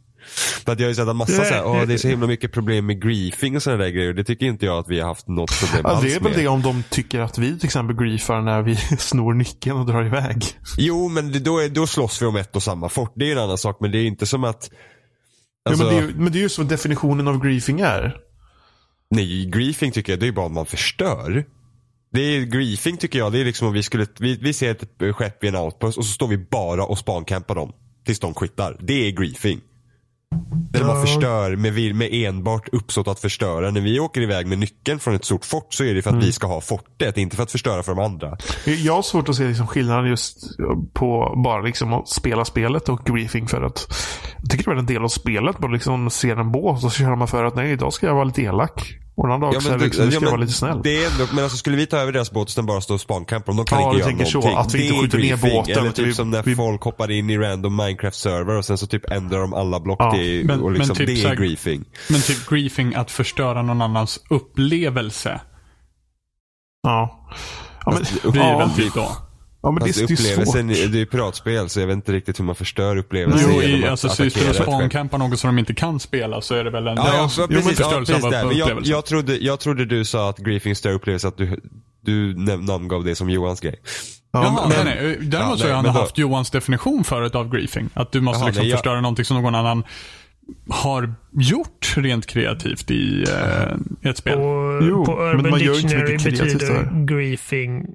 För 0.66 0.72
att 0.72 0.80
jag 0.80 0.86
har 0.86 0.90
ju 0.90 0.96
sett 0.96 1.08
en 1.08 1.18
massa 1.18 1.44
så 1.46 1.54
här, 1.54 1.66
åh 1.66 1.82
det 1.86 1.94
är 1.94 1.98
så 1.98 2.08
himla 2.08 2.28
mycket 2.28 2.52
problem 2.52 2.86
med 2.86 3.02
griefing 3.02 3.56
och 3.56 3.64
sådana 3.64 3.84
där 3.84 3.90
grejer. 3.90 4.14
Det 4.14 4.24
tycker 4.24 4.46
inte 4.46 4.66
jag 4.66 4.78
att 4.78 4.90
vi 4.90 5.00
har 5.00 5.08
haft 5.08 5.28
något 5.28 5.60
problem 5.60 5.82
Ja, 5.84 5.90
alls 5.90 6.02
det 6.02 6.16
är 6.16 6.20
väl 6.20 6.32
med. 6.32 6.40
det 6.40 6.48
om 6.48 6.62
de 6.62 6.84
tycker 6.90 7.20
att 7.20 7.38
vi 7.38 7.58
till 7.58 7.66
exempel 7.66 7.96
griefar 7.96 8.42
när 8.42 8.62
vi 8.62 8.76
snor 9.00 9.34
nyckeln 9.34 9.78
och 9.78 9.86
drar 9.86 10.06
iväg. 10.06 10.44
Jo 10.78 11.10
men 11.10 11.44
då, 11.44 11.60
är, 11.60 11.70
då 11.70 11.88
slåss 11.88 12.22
vi 12.22 12.26
om 12.26 12.36
ett 12.36 12.56
och 12.56 12.64
samma 12.64 12.90
fort. 12.90 13.14
Det 13.16 13.28
är 13.32 13.36
en 13.36 13.44
annan 13.44 13.58
sak 13.58 13.78
men 13.80 13.92
det 13.92 13.98
är 13.98 14.06
inte 14.06 14.26
som 14.26 14.44
att 14.44 14.70
Alltså, 15.70 15.84
ja, 15.86 15.92
men, 15.92 16.00
det 16.00 16.04
är, 16.06 16.08
ju- 16.08 16.16
men 16.18 16.32
det 16.32 16.38
är 16.40 16.42
ju 16.42 16.50
så 16.50 16.64
definitionen 16.64 17.28
av 17.28 17.44
griefing 17.44 17.80
är. 17.80 18.18
Nej, 19.10 19.46
griefing 19.46 19.92
tycker 19.92 20.14
jag 20.14 20.20
det 20.20 20.28
är 20.28 20.32
bara 20.32 20.46
om 20.46 20.54
man 20.54 20.66
förstör. 20.66 21.46
Det 22.12 22.22
är 22.22 22.42
griefing 22.46 22.98
tycker 22.98 23.20
jag, 23.20 23.32
det 23.32 23.40
är 23.40 23.46
liksom 23.46 23.68
om 23.68 23.74
vi 23.74 23.84
skulle, 23.84 24.08
vi, 24.20 24.38
vi 24.42 24.54
ser 24.54 24.72
ett 24.72 25.16
skepp 25.16 25.44
i 25.44 25.48
en 25.48 25.56
outpost 25.56 25.98
och 25.98 26.06
så 26.06 26.12
står 26.14 26.28
vi 26.28 26.38
bara 26.38 26.84
och 26.86 26.98
spancampar 26.98 27.56
dem. 27.56 27.74
Tills 28.06 28.20
de 28.20 28.34
quittar. 28.34 28.78
Det 28.82 28.94
är 29.08 29.12
griefing. 29.12 29.62
När 30.74 30.84
man 30.84 31.02
förstör 31.02 31.56
med, 31.56 31.96
med 31.96 32.10
enbart 32.12 32.70
uppsåt 32.72 33.08
att 33.08 33.20
förstöra. 33.20 33.72
När 33.72 33.82
vi 33.82 34.00
åker 34.00 34.22
iväg 34.22 34.48
med 34.48 34.60
nyckeln 34.60 35.00
från 35.00 35.16
ett 35.16 35.26
stort 35.26 35.46
fort 35.46 35.74
så 35.74 35.84
är 35.84 35.94
det 35.94 36.02
för 36.02 36.10
att 36.10 36.24
vi 36.24 36.32
ska 36.32 36.48
ha 36.48 36.62
fortet, 36.62 37.18
inte 37.18 37.36
för 37.36 37.44
att 37.44 37.52
förstöra 37.52 37.84
för 37.84 37.96
de 37.96 38.06
andra. 38.06 38.38
Jag 38.66 38.96
har 38.96 39.02
svårt 39.02 39.30
att 39.30 39.36
se 39.36 39.48
liksom 39.48 39.68
skillnaden 39.68 40.10
just 40.10 40.58
på 40.94 41.34
bara 41.44 41.62
liksom 41.62 41.94
att 41.94 42.10
spela 42.10 42.46
spelet 42.46 42.90
och 42.90 43.06
griefing 43.06 43.48
för 43.48 43.62
att 43.62 43.88
jag 44.42 44.50
tycker 44.50 44.72
det 44.72 44.78
är 44.78 44.80
en 44.80 44.86
del 44.86 45.04
av 45.04 45.08
spelet. 45.08 45.60
Man 45.60 45.74
liksom 45.74 46.10
ser 46.10 46.36
en 46.36 46.52
båt 46.52 46.76
och 46.76 46.82
så 46.82 46.90
kör 46.90 47.16
man 47.16 47.28
för 47.28 47.46
att 47.46 47.56
nej, 47.56 47.72
idag 47.72 47.94
ska 47.94 48.08
jag 48.08 48.14
vara 48.14 48.24
lite 48.24 48.42
elak. 48.42 49.05
Och 49.18 49.26
en 49.34 49.44
är 49.44 49.78
det 49.78 49.86
liksom, 49.86 50.06
nu 50.06 50.12
ska 50.12 50.22
jag 50.24 50.30
vara 50.32 50.42
lite 50.42 50.54
snäll. 50.54 50.80
Det 50.84 51.04
är 51.06 51.12
ändå, 51.12 51.26
men 51.34 51.44
alltså 51.44 51.58
skulle 51.58 51.78
vi 51.78 51.86
ta 51.86 51.98
över 51.98 52.12
deras 52.12 52.32
båt 52.32 52.44
och 52.48 52.50
sen 52.50 52.66
bara 52.66 52.82
stå 52.82 52.94
och 52.94 53.02
spancampa 53.02 53.46
dem, 53.52 53.58
de 53.58 53.66
kan 53.66 53.80
Ja, 53.82 53.86
inte 53.86 53.96
du 53.96 54.00
göra 54.00 54.10
tänker 54.10 54.26
så, 54.26 54.38
någonting. 54.38 54.58
att 54.60 54.74
vi 54.76 54.88
inte 54.88 55.02
skjuter 55.02 55.18
ner 55.20 55.38
båten, 55.56 55.78
Eller 55.78 55.92
typ 55.92 56.08
vi- 56.08 56.14
som 56.14 56.32
när 56.32 56.44
vi- 56.44 56.56
folk 56.56 56.82
hoppar 56.82 57.12
in 57.12 57.30
i 57.30 57.38
random 57.38 57.82
Minecraft-server 57.82 58.58
och 58.58 58.66
sen 58.66 58.78
så 58.78 58.88
typ 58.88 59.12
ändrar 59.12 59.40
de 59.40 59.54
alla 59.54 59.80
block 59.80 59.98
Ja, 60.02 60.12
till, 60.12 60.46
men- 60.46 60.60
och 60.62 60.66
men 60.72 60.74
liksom, 60.78 60.96
typ 60.96 61.08
det 61.08 61.24
är 61.24 61.36
griefing. 61.36 61.86
Men 62.10 62.22
typ 62.22 62.50
griefing, 62.50 62.96
att 62.96 63.12
förstöra 63.12 63.62
någon 63.62 63.82
annans 63.82 64.20
upplevelse. 64.30 65.42
Ja. 66.84 67.28
Ja, 67.86 67.92
men, 68.24 68.32
Blir 68.32 68.42
ja, 68.44 68.58
väl 68.58 68.70
typ 68.70 68.94
då? 68.94 69.12
Ja, 69.66 69.72
men 69.72 69.84
det, 69.84 69.94
Fast 69.94 70.08
det 70.08 70.14
är 70.14 70.18
svårt. 70.18 70.30
upplevelsen, 70.30 70.68
det 70.68 70.98
är 70.98 71.00
ju 71.00 71.06
piratspel 71.06 71.70
så 71.70 71.80
jag 71.80 71.88
vet 71.88 71.94
inte 71.96 72.12
riktigt 72.12 72.40
hur 72.40 72.44
man 72.46 72.56
förstör 72.56 72.98
upplevelsen 72.98 73.50
Jo, 73.54 73.62
i, 73.62 73.88
alltså 73.88 74.08
du 74.24 74.50
och 74.50 74.56
spancampar 74.56 75.18
något 75.18 75.40
som 75.40 75.48
de 75.56 75.60
inte 75.60 75.74
kan 75.74 76.00
spela 76.00 76.42
så 76.42 76.56
är 76.56 76.64
det 76.64 76.70
väl 76.72 76.88
en 76.88 76.96
Ja, 76.98 77.08
ja, 77.08 77.30
ja, 77.38 77.48
precis, 77.48 77.80
ja, 77.80 77.94
precis 78.00 78.24
av 78.26 78.32
där. 78.32 78.46
Men 78.46 78.58
jag, 78.58 78.66
upplevelsen. 78.66 78.92
jag, 78.92 79.06
trodde, 79.06 79.38
jag 79.38 79.60
trodde 79.60 79.86
du 79.86 80.06
sa 80.06 80.30
att 80.30 80.38
griefing 80.38 80.76
stör 80.76 80.92
upplevelse, 80.92 81.28
att 81.28 81.38
du, 81.38 81.60
du 82.02 82.36
namngav 82.58 83.04
det 83.04 83.16
som 83.16 83.30
Johans 83.30 83.60
grej. 83.60 83.76
Jaha, 84.34 84.68
men- 84.70 84.86
nej, 84.86 84.96
nej. 85.04 85.18
Däremot 85.22 85.60
Ja, 85.60 85.66
så 85.66 85.74
har 85.74 85.84
men 85.84 85.94
då- 85.94 86.00
haft 86.00 86.18
Johans 86.18 86.50
definition 86.52 87.04
förut 87.04 87.36
av 87.36 87.50
griefing. 87.50 87.90
Att 87.94 88.12
du 88.12 88.22
måste 88.22 88.40
Jaha, 88.40 88.48
liksom 88.48 88.62
nej, 88.62 88.70
jag- 88.70 88.78
förstöra 88.80 89.02
någonting 89.02 89.26
som 89.26 89.38
någon 89.42 89.56
annan 89.56 89.84
har 90.70 91.14
gjort 91.32 91.94
rent 91.98 92.26
kreativt 92.26 92.92
i, 92.92 93.24
eh, 94.04 94.10
ett 94.10 94.18
spel. 94.18 94.40
Och 94.40 94.84
Jo, 94.84 95.06
på 95.06 95.16
men 95.16 95.28
Urban 95.40 95.52
man 95.52 95.60
gör 95.60 95.74
ju 95.74 95.80
inte 95.82 95.90
så 95.90 95.96
Dictionary 95.96 96.12
mycket 96.14 96.38
kreativt 96.40 96.60
betyder 96.60 97.06
griefing. 97.06 97.86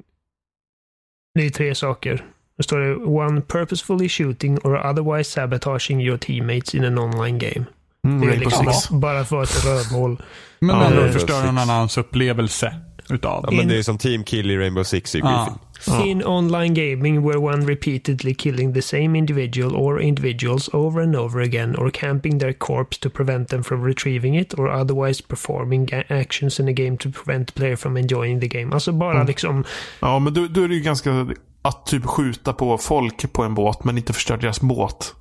Det 1.35 1.47
är 1.47 1.51
tre 1.51 1.74
saker. 1.74 2.24
Det 2.57 2.62
står 2.62 2.78
det 2.78 2.95
one 2.95 3.41
purposefully 3.41 4.09
shooting 4.09 4.59
or 4.59 4.87
otherwise 4.87 5.31
sabotaging 5.31 6.03
your 6.03 6.18
teammates 6.18 6.74
in 6.74 6.85
an 6.85 6.99
online 6.99 7.39
game. 7.39 7.64
Mm, 8.05 8.20
Det 8.20 8.35
är 8.35 8.39
liksom 8.39 9.01
bara 9.01 9.24
för 9.24 9.43
ett 9.43 9.64
rövhål. 9.66 10.22
Men 10.59 10.76
Ja, 10.76 10.85
ändå 10.85 11.12
förstöra 11.12 11.47
någon 11.47 11.59
annans 11.59 11.99
upplevelse 11.99 12.74
utav. 13.11 13.45
Ja, 13.51 13.57
men 13.57 13.69
det 13.69 13.79
är 13.79 13.83
som 13.83 13.99
Team 13.99 14.25
Kill 14.25 14.51
i 14.51 14.57
Rainbow 14.59 14.83
Six 14.85 15.15
i 15.15 15.19
Ja. 15.19 15.27
Griffin. 15.45 15.55
Ja. 15.87 16.07
In 16.07 16.25
online 16.25 16.75
gaming 16.75 17.23
where 17.29 17.39
one 17.39 17.67
repeatedly 17.67 18.35
killing 18.35 18.75
the 18.75 18.83
same 18.83 19.19
individual 19.19 19.75
or 19.77 20.01
individuals 20.01 20.69
over 20.75 21.03
and 21.03 21.17
over 21.17 21.41
again 21.41 21.77
or 21.77 21.91
camping 21.91 22.39
their 22.41 22.53
corpse 22.53 23.01
to 23.01 23.11
prevent 23.11 23.49
them 23.49 23.65
from 23.65 23.85
retrieving 23.85 24.39
it 24.39 24.55
or 24.55 24.69
otherwise 24.71 25.23
performing 25.29 25.89
actions 26.09 26.61
in 26.61 26.69
a 26.69 26.73
game 26.73 26.97
to 26.97 27.09
prevent 27.11 27.49
the 27.49 27.53
player 27.55 27.77
from 27.77 27.97
enjoying 27.97 28.41
the 28.41 28.49
game. 28.49 28.75
Alltså 28.75 28.93
bara 28.93 29.15
Mm. 29.15 29.27
liksom 29.27 29.65
Ja, 30.01 30.19
men 30.19 30.35
då, 30.35 30.47
då 30.47 30.63
är 30.63 30.69
det 30.69 30.75
ju 30.75 30.81
ganska 30.81 31.27
att 31.63 31.87
typ 31.87 32.05
skjuta 32.07 32.53
på 32.53 32.79
folk 32.79 33.33
på 33.33 33.43
en 33.43 33.55
båt 33.55 33.85
men 33.85 33.99
inte 33.99 34.13
förstöra 34.13 34.39
deras 34.39 34.61
båt. 34.61 35.15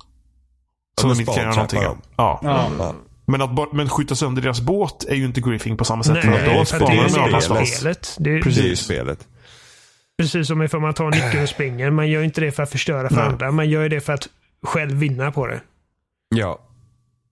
Så 1.00 1.06
men 1.06 1.16
de 1.16 1.20
inte 1.20 1.32
kan 1.32 1.42
göra 1.42 1.54
någonting. 1.54 1.80
spawntrappa 1.80 2.08
Ja. 2.16 2.40
Ja. 2.78 2.94
Men 3.30 3.42
att 3.42 3.54
bara, 3.54 3.68
men 3.72 3.88
skjuta 3.88 4.14
sönder 4.14 4.42
deras 4.42 4.60
båt 4.60 5.04
är 5.08 5.14
ju 5.14 5.24
inte 5.24 5.40
griefing 5.40 5.76
på 5.76 5.84
samma 5.84 6.02
sätt. 6.02 6.14
Nej, 6.14 6.22
för 6.22 6.30
då 6.32 6.38
för 6.38 6.60
att 6.60 6.68
det 6.68 6.76
spanar 6.76 6.92
är 6.92 6.96
de 6.96 6.96
ju 6.96 7.02
någon 7.02 7.12
det 7.12 7.22
annanstans. 7.22 7.76
spelet. 7.76 8.16
Det 8.18 8.30
är, 8.30 8.42
Precis. 8.42 8.62
Det 8.62 8.70
är 8.70 8.74
spelet. 8.74 9.28
Precis 10.18 10.46
som 10.46 10.62
ifall 10.62 10.80
man 10.80 10.94
tar 10.94 11.10
nyckeln 11.10 11.42
och 11.42 11.48
springer. 11.48 11.90
Man 11.90 12.08
gör 12.08 12.22
inte 12.22 12.40
det 12.40 12.52
för 12.52 12.62
att 12.62 12.70
förstöra 12.70 13.08
för 13.08 13.16
Nej. 13.16 13.24
andra. 13.24 13.52
Man 13.52 13.68
gör 13.68 13.82
ju 13.82 13.88
det 13.88 14.00
för 14.00 14.12
att 14.12 14.28
själv 14.62 14.92
vinna 14.92 15.32
på 15.32 15.46
det. 15.46 15.60
Ja. 16.34 16.60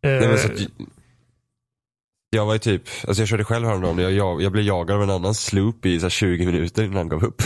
Eh, 0.05 0.11
Nej, 0.11 0.29
men 0.29 0.39
så 0.39 0.53
att, 0.53 0.59
jag 2.31 2.47
var 2.47 2.53
ju 2.53 2.59
typ, 2.59 2.83
alltså 3.09 3.23
jag 3.23 3.29
körde 3.29 3.45
själv 3.45 3.67
häromdagen. 3.67 3.99
Jag, 3.99 4.13
jag, 4.13 4.43
jag 4.43 4.53
blev 4.53 4.65
jagad 4.65 4.97
av 4.97 5.03
en 5.03 5.11
annan 5.11 5.35
sloop 5.35 5.87
i 5.87 6.01
så 6.01 6.05
här 6.05 6.11
20 6.11 6.47
minuter 6.47 6.83
innan 6.83 6.97
han 6.97 7.09
gav 7.09 7.25
upp. 7.25 7.43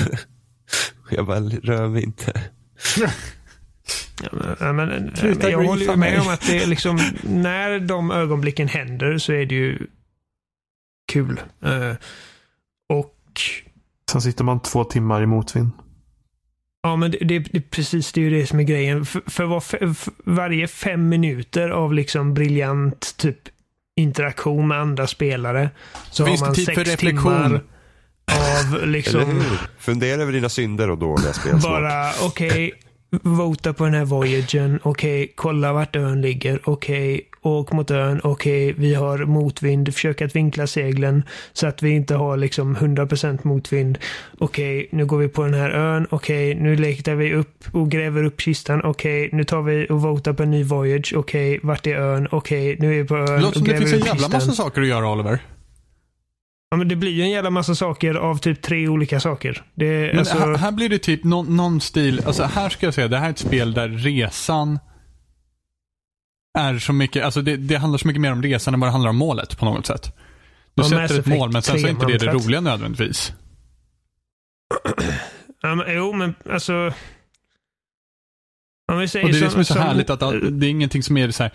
jag 1.11 1.27
bara, 1.27 1.41
rör 1.41 1.89
mig 1.89 2.03
inte. 2.03 2.33
Ja, 4.61 4.73
men, 4.73 5.13
jag 5.41 5.65
håller 5.65 5.87
ju 5.87 5.97
med 5.97 6.21
om 6.21 6.29
att 6.29 6.47
det 6.47 6.63
är 6.63 6.67
liksom, 6.67 7.01
när 7.23 7.81
de 7.81 8.11
ögonblicken 8.11 8.69
händer 8.69 9.19
så 9.19 9.33
är 9.33 9.47
det 9.47 9.55
ju 9.55 9.79
kul. 11.13 11.41
Eh, 11.63 11.95
och 12.89 13.17
Sen 14.11 14.23
sitter 14.23 14.45
man 14.45 14.61
två 14.61 14.85
timmar 14.85 15.23
i 15.23 15.27
motvind. 15.27 15.71
ja, 16.83 16.97
men 16.97 17.11
det, 17.11 17.19
det, 17.19 17.39
det 17.39 17.71
precis 17.71 18.13
det 18.13 18.21
är 18.21 18.23
ju 18.23 18.41
det 18.41 18.47
som 18.47 18.61
är 18.61 18.65
grejen. 18.65 19.05
För, 19.07 19.23
för, 19.27 19.45
var, 19.45 19.61
för, 19.61 19.95
varje 20.25 20.69
fem 20.69 21.09
minuter 21.09 21.69
av 21.69 21.95
liksom 21.95 22.35
briljant 22.35 23.17
typ 23.17 23.39
interaktion 23.97 24.69
med 24.69 24.79
andra 24.79 25.07
spelare 25.07 25.71
så 26.11 26.27
Finns 26.27 26.41
har 26.41 26.47
man 26.47 26.55
tid 26.55 26.67
sex 26.67 26.97
timmar 26.97 27.61
av 28.31 28.87
liksom? 28.87 29.43
Fundera 29.79 30.23
över 30.23 30.33
dina 30.33 30.49
synder 30.49 30.91
och 30.91 30.99
dåliga 30.99 31.33
spelsmak. 31.33 31.63
Bara, 31.63 32.13
okej, 32.23 32.73
vota 33.23 33.73
på 33.73 33.85
den 33.85 33.95
här 33.95 34.05
voyagen. 34.05 34.81
Okej, 34.83 35.33
kolla 35.35 35.73
vart 35.73 35.97
ön 35.97 36.21
ligger. 36.21 36.61
Okej, 36.65 37.21
åk 37.43 37.73
mot 37.73 37.91
ön. 37.91 38.21
Okej, 38.25 38.73
vi 38.73 38.95
har 38.95 39.19
motvind. 39.19 39.95
Försök 39.95 40.23
att 40.23 40.37
vinkla 40.37 40.67
seglen 40.67 41.23
så 41.53 41.67
att 41.67 41.83
vi 41.83 41.91
inte 41.91 42.15
har 42.15 42.37
liksom 42.37 42.77
100% 42.77 43.39
motvind. 43.43 43.99
Okej, 44.39 44.89
nu 44.93 45.07
går 45.07 45.19
vi 45.19 45.29
på 45.29 45.43
den 45.43 45.55
här 45.55 45.71
ön. 45.71 46.07
Okej, 46.11 46.55
nu 46.55 46.77
letar 46.77 47.15
vi 47.15 47.35
upp 47.35 47.65
och 47.73 47.91
gräver 47.91 48.25
upp 48.25 48.41
kistan. 48.41 48.83
Okej, 48.85 49.29
nu 49.33 49.45
tar 49.45 49.63
vi 49.63 49.87
och 49.91 50.03
votar 50.03 50.33
på 50.33 50.43
en 50.43 50.51
ny 50.51 50.65
voyage. 50.65 51.15
Okej, 51.17 51.61
vart 51.63 51.87
är 51.87 51.97
ön? 51.97 52.29
Okej, 52.31 52.77
nu 52.79 52.95
är 52.95 53.03
vi 53.03 53.09
på 53.09 53.17
ön 53.17 53.27
Det 53.27 53.41
låter 53.41 53.59
som 53.59 53.69
det 53.69 53.77
finns 53.77 53.93
en 53.93 54.01
jävla 54.01 54.29
massa 54.29 54.53
saker 54.53 54.83
att 54.83 54.89
göra 54.89 55.13
Oliver. 55.13 55.41
Ja, 56.73 56.77
men 56.77 56.89
det 56.89 56.97
blir 56.97 57.11
ju 57.11 57.23
en 57.23 57.31
jävla 57.31 57.51
massa 57.51 57.75
saker 57.75 58.15
av 58.15 58.37
typ 58.37 58.63
tre 58.63 58.89
olika 58.89 59.21
saker. 59.21 59.65
Det, 59.75 60.07
Men 60.07 60.19
alltså, 60.19 60.39
här, 60.39 60.57
här 60.57 60.73
blir 60.73 60.89
det 60.89 60.99
typ 60.99 61.25
någon, 61.25 61.57
någon 61.57 61.81
stil, 61.81 62.23
alltså 62.27 62.43
här 62.45 62.69
ska 62.69 62.87
jag 62.87 62.95
säga, 62.95 63.09
det 63.09 63.19
här 63.19 63.27
är 63.27 63.31
ett 63.31 63.39
spel 63.39 63.75
där 63.75 63.89
resan 63.89 64.79
är 66.59 66.79
så 66.79 66.93
mycket, 66.93 67.25
alltså 67.25 67.43
det, 67.43 67.57
det 67.57 67.77
handlar 67.77 67.99
så 67.99 68.07
mycket 68.07 68.21
mer 68.21 68.33
om 68.33 68.43
resan 68.43 68.75
än 68.75 68.81
vad 68.81 68.89
det 68.89 68.93
handlar 68.93 69.11
om 69.11 69.17
målet 69.17 69.59
på 69.59 69.65
något 69.65 69.87
sätt. 69.87 70.17
Du 70.75 70.83
Mass 70.83 70.91
sätter 70.91 71.19
ett 71.19 71.27
mål 71.27 71.53
men 71.53 71.63
sen 71.63 71.79
så 71.81 71.87
är 71.87 71.91
inte 71.91 72.07
det 72.07 72.13
det 72.13 72.27
3-mantrat. 72.27 72.45
roliga 72.45 72.61
nödvändigtvis. 72.61 73.33
ja, 75.63 75.75
men, 75.75 75.95
jo, 75.97 76.13
men 76.13 76.35
alltså... 76.51 76.93
Om 78.93 78.99
vi 78.99 79.09
säger 79.09 79.27
Och 79.27 79.33
det 79.33 79.39
är 79.39 79.43
det 79.45 79.51
som 79.51 79.61
är 79.61 79.65
så 79.65 79.73
som- 79.75 79.83
härligt 79.83 80.11
att 80.11 80.21
det 80.61 80.67
är 80.67 80.71
ingenting 80.71 81.03
som 81.03 81.17
är 81.17 81.31
så 81.31 81.43
här, 81.43 81.53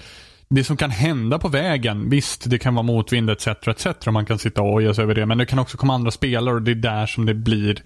det 0.50 0.64
som 0.64 0.78
kan 0.78 0.92
hända 0.92 1.40
på 1.40 1.48
vägen, 1.48 2.10
visst 2.10 2.50
det 2.50 2.60
kan 2.60 2.76
vara 2.76 2.84
motvind 2.84 3.30
etc. 3.30 3.48
etc. 3.48 3.86
och 3.86 4.14
man 4.14 4.26
kan 4.26 4.40
sitta 4.40 4.62
och 4.62 4.74
oja 4.74 4.94
sig 4.94 5.04
över 5.04 5.16
det, 5.16 5.26
men 5.26 5.38
det 5.38 5.46
kan 5.46 5.60
också 5.60 5.78
komma 5.78 5.94
andra 5.94 6.12
spelare 6.12 6.56
och 6.56 6.62
det 6.62 6.72
är 6.72 6.76
där 6.76 7.06
som 7.06 7.26
det 7.26 7.34
blir 7.34 7.84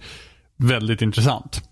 väldigt 0.56 1.02
intressant. 1.02 1.68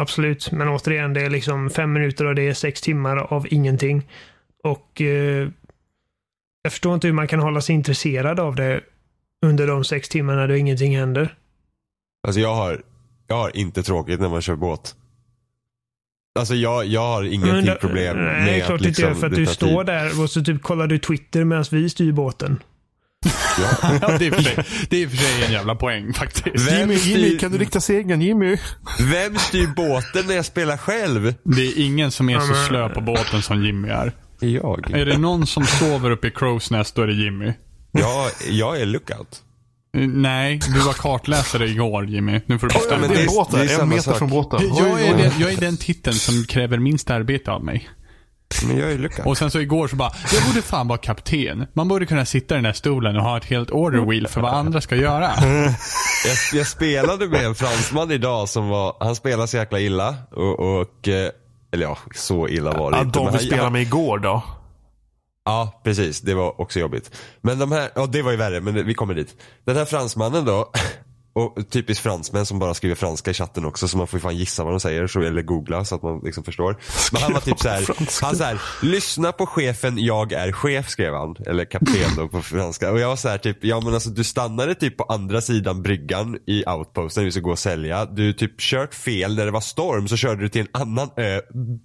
Absolut, 0.00 0.52
men 0.52 0.68
återigen, 0.68 1.14
det 1.14 1.20
är 1.20 1.30
liksom 1.30 1.70
fem 1.70 1.92
minuter 1.92 2.26
och 2.26 2.34
det 2.34 2.48
är 2.48 2.54
sex 2.54 2.80
timmar 2.80 3.16
av 3.16 3.46
ingenting. 3.50 4.08
Och 4.64 5.00
eh, 5.00 5.48
jag 6.62 6.72
förstår 6.72 6.94
inte 6.94 7.06
hur 7.06 7.14
man 7.14 7.28
kan 7.28 7.40
hålla 7.40 7.60
sig 7.60 7.74
intresserad 7.74 8.40
av 8.40 8.54
det 8.56 8.80
under 9.46 9.66
de 9.66 9.84
sex 9.84 10.08
timmarna 10.08 10.46
då 10.46 10.56
ingenting 10.56 10.96
händer. 10.96 11.34
Alltså 12.26 12.40
jag 12.40 12.54
har, 12.54 12.82
jag 13.26 13.36
har 13.36 13.56
inte 13.56 13.82
tråkigt 13.82 14.20
när 14.20 14.28
man 14.28 14.42
kör 14.42 14.56
båt. 14.56 14.96
Alltså 16.38 16.54
jag, 16.54 16.86
jag 16.86 17.00
har 17.00 17.22
ingenting 17.24 17.66
då- 17.66 17.74
problem 17.74 18.16
Nej, 18.24 18.44
med 18.44 18.64
klart 18.66 18.70
att 18.80 18.86
inte 18.86 18.88
liksom, 18.88 19.04
gör 19.04 19.14
för 19.14 19.26
att 19.26 19.34
du 19.34 19.46
står 19.46 19.84
tid. 19.84 19.86
där 19.86 20.20
och 20.22 20.30
så 20.30 20.44
typ 20.44 20.62
kollar 20.62 20.86
du 20.86 20.98
Twitter 20.98 21.44
medan 21.44 21.64
vi 21.70 21.90
styr 21.90 22.12
båten. 22.12 22.62
Ja. 23.58 23.98
Ja, 24.02 24.18
det 24.18 24.26
är 24.26 24.30
för 24.30 24.42
sig, 24.42 24.64
det 24.90 25.02
är 25.02 25.08
för 25.08 25.16
sig 25.16 25.44
en 25.46 25.52
jävla 25.52 25.74
poäng 25.74 26.12
faktiskt. 26.12 26.68
Vem 26.68 26.78
Jimmy, 26.80 26.94
Jimmy, 26.94 27.28
styr- 27.30 27.38
kan 27.38 27.52
du 27.52 27.58
rikta 27.58 27.80
segern? 27.80 28.20
Jimmy? 28.22 28.56
Vem 29.12 29.36
styr 29.38 29.66
båten 29.76 30.26
när 30.26 30.34
jag 30.34 30.44
spelar 30.44 30.76
själv? 30.76 31.34
Det 31.44 31.62
är 31.62 31.78
ingen 31.84 32.10
som 32.10 32.28
är 32.30 32.40
så 32.40 32.52
Ja, 32.52 32.66
slö 32.68 32.88
på 32.88 33.00
båten 33.00 33.42
som 33.42 33.64
Jimmy 33.64 33.88
är. 33.88 34.12
Jag. 34.40 34.90
Är 34.90 35.06
det 35.06 35.18
någon 35.18 35.46
som 35.46 35.64
sover 35.66 36.10
uppe 36.10 36.26
i 36.26 36.30
Crow's 36.30 36.72
Nest, 36.72 36.94
då 36.94 37.02
är 37.02 37.06
det 37.06 37.14
Jimmy. 37.14 37.52
Jag, 37.92 38.30
jag 38.50 38.80
är 38.80 38.86
lookout. 38.86 39.42
Eh, 39.96 40.08
Nej, 40.08 40.60
du 40.74 40.80
var 40.80 40.92
kartläsare 40.92 41.68
igår 41.68 42.06
Jimmy. 42.06 42.40
Nu 42.46 42.58
får 42.58 42.66
du 42.68 42.74
Ja, 42.74 42.78
bestämma 42.80 43.02
det 43.02 43.14
dig. 43.14 43.24
är 43.24 43.28
en 43.28 43.34
båt 43.34 43.48
det 43.50 43.56
är 43.56 43.64
där. 43.64 43.72
En 43.72 43.78
samma 43.78 43.88
meter 43.90 44.02
sak. 44.02 44.18
från 44.18 44.30
båten. 44.30 44.60
Jag 44.76 45.02
är, 45.02 45.16
den, 45.16 45.32
jag 45.40 45.52
är 45.52 45.56
den 45.60 45.76
titeln 45.76 46.16
som 46.16 46.44
kräver 46.44 46.78
minst 46.78 47.10
arbete 47.10 47.50
av 47.52 47.64
mig. 47.64 47.88
Men 48.66 48.78
jag 48.78 48.92
är 48.92 48.98
lookout. 48.98 49.26
Och 49.26 49.38
sen 49.38 49.50
så 49.50 49.60
igår 49.60 49.88
så 49.88 49.96
bara, 49.96 50.12
jag 50.34 50.42
borde 50.44 50.62
fan 50.62 50.88
vara 50.88 50.98
kapten. 50.98 51.66
Man 51.72 51.88
borde 51.88 52.06
kunna 52.06 52.24
sitta 52.24 52.54
i 52.54 52.58
den 52.58 52.64
här 52.64 52.72
stolen 52.72 53.16
och 53.16 53.22
ha 53.22 53.36
ett 53.36 53.44
helt 53.44 53.70
order 53.70 53.98
wheel 54.10 54.26
för 54.28 54.40
vad 54.40 54.54
andra 54.54 54.80
ska 54.80 54.96
göra. 54.96 55.30
Jag, 56.26 56.58
jag 56.60 56.66
spelade 56.66 57.28
med 57.28 57.44
en 57.46 57.54
fransman 57.54 58.10
idag 58.10 58.48
som 58.48 58.68
var, 58.68 58.96
han 59.00 59.16
spelade 59.16 59.48
så 59.48 59.56
jäkla 59.56 59.80
illa. 59.80 60.14
Och, 60.32 60.60
och 60.80 61.08
eh, 61.08 61.30
eller 61.72 61.82
ja, 61.84 61.98
så 62.14 62.48
illa 62.48 62.72
var 62.72 62.90
det 62.90 62.96
Ja, 62.96 63.02
inte. 63.02 63.18
de 63.18 63.32
vi 63.32 63.38
spelade 63.38 63.70
med 63.70 63.82
igår 63.82 64.18
då. 64.18 64.42
Ja, 65.44 65.80
precis. 65.84 66.20
Det 66.20 66.34
var 66.34 66.60
också 66.60 66.80
jobbigt. 66.80 67.10
Men 67.40 67.58
de 67.58 67.72
här, 67.72 67.90
ja 67.94 68.06
det 68.06 68.22
var 68.22 68.30
ju 68.30 68.36
värre, 68.36 68.60
men 68.60 68.86
vi 68.86 68.94
kommer 68.94 69.14
dit. 69.14 69.36
Den 69.64 69.76
här 69.76 69.84
fransmannen 69.84 70.44
då, 70.44 70.70
och 71.34 71.70
typiskt 71.70 72.02
fransmän 72.02 72.46
som 72.46 72.58
bara 72.58 72.74
skriver 72.74 72.94
franska 72.94 73.30
i 73.30 73.34
chatten 73.34 73.64
också 73.64 73.88
så 73.88 73.96
man 73.98 74.06
får 74.06 74.18
ju 74.18 74.22
fan 74.22 74.36
gissa 74.36 74.64
vad 74.64 74.72
de 74.72 74.80
säger 74.80 75.06
så, 75.06 75.22
eller 75.22 75.42
googla 75.42 75.84
så 75.84 75.94
att 75.94 76.02
man 76.02 76.20
liksom 76.24 76.44
förstår. 76.44 76.76
Men 77.12 77.22
han 77.22 77.32
var 77.32 77.40
typ 77.40 77.58
så 77.58 77.68
här, 77.68 77.86
han 78.22 78.36
så 78.36 78.44
här, 78.44 78.60
lyssna 78.82 79.32
på 79.32 79.46
chefen, 79.46 79.98
jag 79.98 80.32
är 80.32 80.52
chef 80.52 80.88
skrev 80.88 81.14
han. 81.14 81.36
Eller 81.46 81.64
kapten 81.64 82.16
då 82.16 82.28
på 82.28 82.42
franska. 82.42 82.90
Och 82.90 83.00
jag 83.00 83.08
var 83.08 83.16
så 83.16 83.28
här 83.28 83.38
typ, 83.38 83.64
ja 83.64 83.80
men 83.80 83.94
alltså 83.94 84.10
du 84.10 84.24
stannade 84.24 84.74
typ 84.74 84.96
på 84.96 85.04
andra 85.04 85.40
sidan 85.40 85.82
bryggan 85.82 86.38
i 86.46 86.64
outposten, 86.66 87.24
vi 87.24 87.32
ska 87.32 87.40
gå 87.40 87.50
och 87.50 87.58
sälja. 87.58 88.04
Du 88.04 88.32
typ 88.32 88.60
kört 88.60 88.94
fel 88.94 89.36
när 89.36 89.44
det 89.44 89.50
var 89.50 89.60
storm 89.60 90.08
så 90.08 90.16
körde 90.16 90.42
du 90.42 90.48
till 90.48 90.60
en 90.60 90.82
annan 90.82 91.10
ö, 91.16 91.40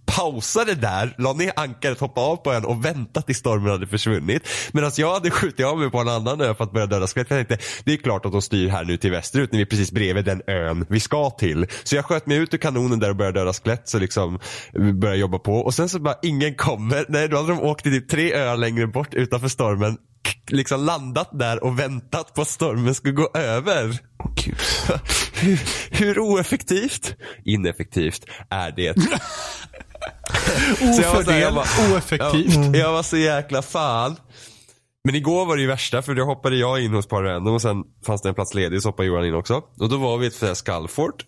pausade 0.05 0.75
där, 0.75 1.15
la 1.17 1.33
ner 1.33 1.51
ankaret, 1.55 1.99
hoppade 1.99 2.27
av 2.27 2.35
på 2.35 2.53
ön 2.53 2.65
och 2.65 2.85
väntade 2.85 3.25
tills 3.25 3.37
stormen 3.37 3.71
hade 3.71 3.87
försvunnit. 3.87 4.47
Medan 4.71 4.91
jag 4.97 5.13
hade 5.13 5.31
skjutit 5.31 5.65
av 5.65 5.79
mig 5.79 5.91
på 5.91 5.97
en 5.97 6.09
annan 6.09 6.41
ö 6.41 6.53
för 6.55 6.63
att 6.63 6.71
börja 6.71 6.85
döda 6.85 7.07
skelett. 7.07 7.29
Jag 7.29 7.47
tänkte, 7.47 7.65
det 7.85 7.93
är 7.93 7.97
klart 7.97 8.25
att 8.25 8.31
de 8.31 8.41
styr 8.41 8.67
här 8.67 8.83
nu 8.83 8.97
till 8.97 9.11
västerut 9.37 9.51
när 9.51 9.57
vi 9.57 9.61
är 9.61 9.65
precis 9.65 9.91
bredvid 9.91 10.25
den 10.25 10.41
ön 10.47 10.85
vi 10.89 10.99
ska 10.99 11.29
till. 11.29 11.67
Så 11.83 11.95
jag 11.95 12.05
sköt 12.05 12.27
mig 12.27 12.37
ut 12.37 12.53
ur 12.53 12.57
kanonen 12.57 12.99
där 12.99 13.09
och 13.09 13.15
började 13.15 13.39
döda 13.39 13.53
skelett 13.53 13.89
så 13.89 13.99
liksom 13.99 14.39
började 14.73 15.19
jobba 15.19 15.39
på. 15.39 15.53
Och 15.53 15.73
sen 15.73 15.89
så 15.89 15.99
bara 15.99 16.15
ingen 16.23 16.55
kommer. 16.55 17.05
Nej, 17.09 17.27
då 17.27 17.37
hade 17.37 17.49
de 17.49 17.61
åkt 17.61 17.83
till 17.83 17.91
typ 17.91 18.09
tre 18.09 18.33
öar 18.33 18.57
längre 18.57 18.87
bort 18.87 19.13
utanför 19.13 19.47
stormen. 19.47 19.97
Liksom 20.49 20.85
landat 20.85 21.29
där 21.33 21.63
och 21.63 21.79
väntat 21.79 22.33
på 22.33 22.41
att 22.41 22.47
stormen 22.47 22.95
skulle 22.95 23.13
gå 23.13 23.29
över. 23.33 23.97
Gud. 24.35 24.55
Hur, 25.33 25.59
hur 25.91 26.19
oeffektivt? 26.19 27.15
Ineffektivt 27.45 28.25
är 28.49 28.71
det. 28.71 28.95
Jag 30.81 30.95
jag 30.95 31.19
Ofördel, 31.19 31.57
oeffektivt. 31.57 32.55
Ja, 32.55 32.79
jag 32.79 32.91
var 32.91 33.03
så 33.03 33.17
jäkla 33.17 33.61
fan. 33.61 34.15
Men 35.07 35.15
igår 35.15 35.45
var 35.45 35.55
det 35.55 35.61
ju 35.61 35.67
värsta 35.67 36.01
för 36.01 36.15
då 36.15 36.23
hoppade 36.23 36.55
jag 36.55 36.83
in 36.83 36.93
hos 36.93 37.07
Par 37.07 37.23
Random 37.23 37.53
och 37.53 37.61
sen 37.61 37.83
fanns 38.05 38.21
det 38.21 38.29
en 38.29 38.35
plats 38.35 38.53
ledig 38.53 38.81
så 38.81 38.89
hoppade 38.89 39.07
Johan 39.07 39.25
in 39.25 39.33
också. 39.33 39.61
Och 39.79 39.89
då 39.89 39.97
var 39.97 40.17
vi 40.17 40.27
ett 40.27 40.43
ett 40.43 40.57
Skallfort. 40.57 41.25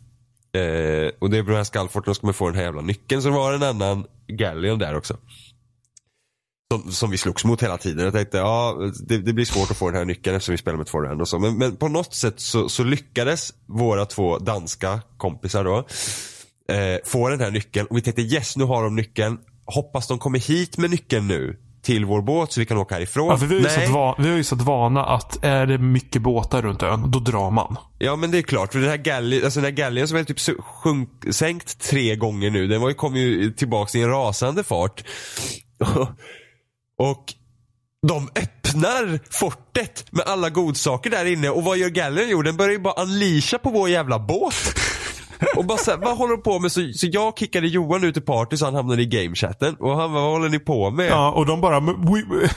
Eh, 0.53 1.11
och 1.19 1.29
det 1.29 1.37
är 1.37 1.43
på 1.43 1.49
den 1.49 1.55
här 1.55 1.63
skallforten 1.63 2.15
ska 2.15 2.27
man 2.27 2.33
få 2.33 2.45
den 2.45 2.55
här 2.55 2.63
jävla 2.63 2.81
nyckeln. 2.81 3.21
Så 3.21 3.27
det 3.27 3.35
var 3.35 3.53
en 3.53 3.63
annan 3.63 4.05
Galleon 4.27 4.79
där 4.79 4.95
också. 4.95 5.17
Som, 6.73 6.91
som 6.91 7.11
vi 7.11 7.17
slogs 7.17 7.45
mot 7.45 7.63
hela 7.63 7.77
tiden. 7.77 8.03
Jag 8.03 8.13
tänkte 8.13 8.37
ja 8.37 8.77
det, 9.07 9.17
det 9.17 9.33
blir 9.33 9.45
svårt 9.45 9.71
att 9.71 9.77
få 9.77 9.89
den 9.89 9.97
här 9.97 10.05
nyckeln 10.05 10.35
eftersom 10.35 10.53
vi 10.53 10.57
spelar 10.57 10.77
med 10.77 10.87
två 10.87 11.01
random 11.01 11.21
och 11.21 11.27
så. 11.27 11.39
Men, 11.39 11.57
men 11.57 11.75
på 11.75 11.87
något 11.87 12.13
sätt 12.13 12.39
så, 12.39 12.69
så 12.69 12.83
lyckades 12.83 13.53
våra 13.65 14.05
två 14.05 14.37
danska 14.37 15.01
kompisar 15.17 15.63
då 15.63 15.77
eh, 16.75 16.99
få 17.05 17.29
den 17.29 17.39
här 17.39 17.51
nyckeln. 17.51 17.87
Och 17.87 17.97
vi 17.97 18.01
tänkte 18.01 18.21
yes 18.21 18.57
nu 18.57 18.63
har 18.63 18.83
de 18.83 18.95
nyckeln. 18.95 19.37
Hoppas 19.65 20.07
de 20.07 20.19
kommer 20.19 20.39
hit 20.39 20.77
med 20.77 20.89
nyckeln 20.89 21.27
nu 21.27 21.68
till 21.81 22.05
vår 22.05 22.21
båt 22.21 22.51
så 22.51 22.59
vi 22.59 22.65
kan 22.65 22.77
åka 22.77 22.95
härifrån. 22.95 23.27
Ja, 23.27 23.37
för 23.37 23.45
vi, 23.45 23.55
har 23.55 23.61
ju 23.61 23.69
satt 23.69 23.89
va- 23.89 24.15
vi 24.19 24.29
har 24.29 24.37
ju 24.37 24.43
satt 24.43 24.61
vana 24.61 25.05
att 25.05 25.43
är 25.43 25.65
det 25.65 25.77
mycket 25.77 26.21
båtar 26.21 26.61
runt 26.61 26.83
ön, 26.83 27.11
då 27.11 27.19
drar 27.19 27.51
man. 27.51 27.75
Ja 27.97 28.15
men 28.15 28.31
det 28.31 28.37
är 28.37 28.41
klart, 28.41 28.71
för 28.71 28.79
den 28.79 28.89
här 28.89 28.97
galgen, 28.97 29.43
alltså 29.43 29.59
den 29.59 29.65
här 29.65 29.77
galgen 29.77 30.07
som 30.07 30.17
är 30.17 30.23
typ 30.23 30.39
sjunk, 30.59 31.09
sänkt 31.31 31.79
tre 31.79 32.15
gånger 32.15 32.49
nu, 32.49 32.67
den 32.67 32.81
var 32.81 32.89
ju, 32.89 32.95
kom 32.95 33.15
ju 33.15 33.51
tillbaks 33.51 33.95
i 33.95 34.01
en 34.01 34.09
rasande 34.09 34.63
fart. 34.63 35.03
och 36.99 37.33
de 38.07 38.29
öppnar 38.35 39.19
fortet 39.31 40.11
med 40.11 40.25
alla 40.25 40.49
godsaker 40.49 41.09
där 41.09 41.25
inne 41.25 41.49
och 41.49 41.63
vad 41.63 41.77
gör 41.77 41.89
galgen? 41.89 42.25
Jo 42.29 42.41
den 42.41 42.57
börjar 42.57 42.71
ju 42.71 42.79
bara 42.79 43.03
unleasha 43.03 43.57
på 43.57 43.69
vår 43.69 43.89
jävla 43.89 44.19
båt. 44.19 44.53
Och 45.57 45.65
bara 45.65 45.77
såhär, 45.77 45.97
vad 45.97 46.17
håller 46.17 46.35
de 46.35 46.41
på 46.43 46.59
med? 46.59 46.71
Så, 46.71 46.81
så 46.95 47.07
jag 47.11 47.37
kickade 47.37 47.67
Johan 47.67 48.03
ut 48.03 48.17
i 48.17 48.21
party 48.21 48.57
så 48.57 48.65
han 48.65 48.75
hamnade 48.75 49.01
i 49.01 49.05
gamechatten. 49.05 49.75
Och 49.79 49.89
han 49.97 50.13
bara, 50.13 50.21
vad 50.23 50.31
håller 50.31 50.49
ni 50.49 50.59
på 50.59 50.91
med? 50.91 51.09
Ja, 51.09 51.31
och 51.31 51.45
de 51.45 51.61
bara... 51.61 51.79
"Men 51.79 51.95
we- 51.95 52.49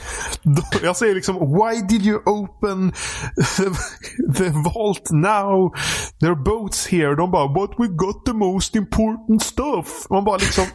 Jag 0.83 0.97
säger 0.97 1.15
liksom 1.15 1.35
Why 1.39 1.81
did 1.89 2.05
you 2.05 2.19
open 2.25 2.91
the 4.37 4.49
vault 4.49 5.09
now? 5.11 5.73
There 6.19 6.31
are 6.31 6.35
boats 6.43 6.87
here. 6.87 7.15
De 7.15 7.31
bara 7.31 7.47
But 7.47 7.71
we 7.77 7.87
got 7.87 8.25
the 8.25 8.33
most 8.33 8.75
important 8.75 9.43
stuff. 9.43 9.87
Man 10.09 10.23
bara 10.25 10.37
liksom... 10.37 10.65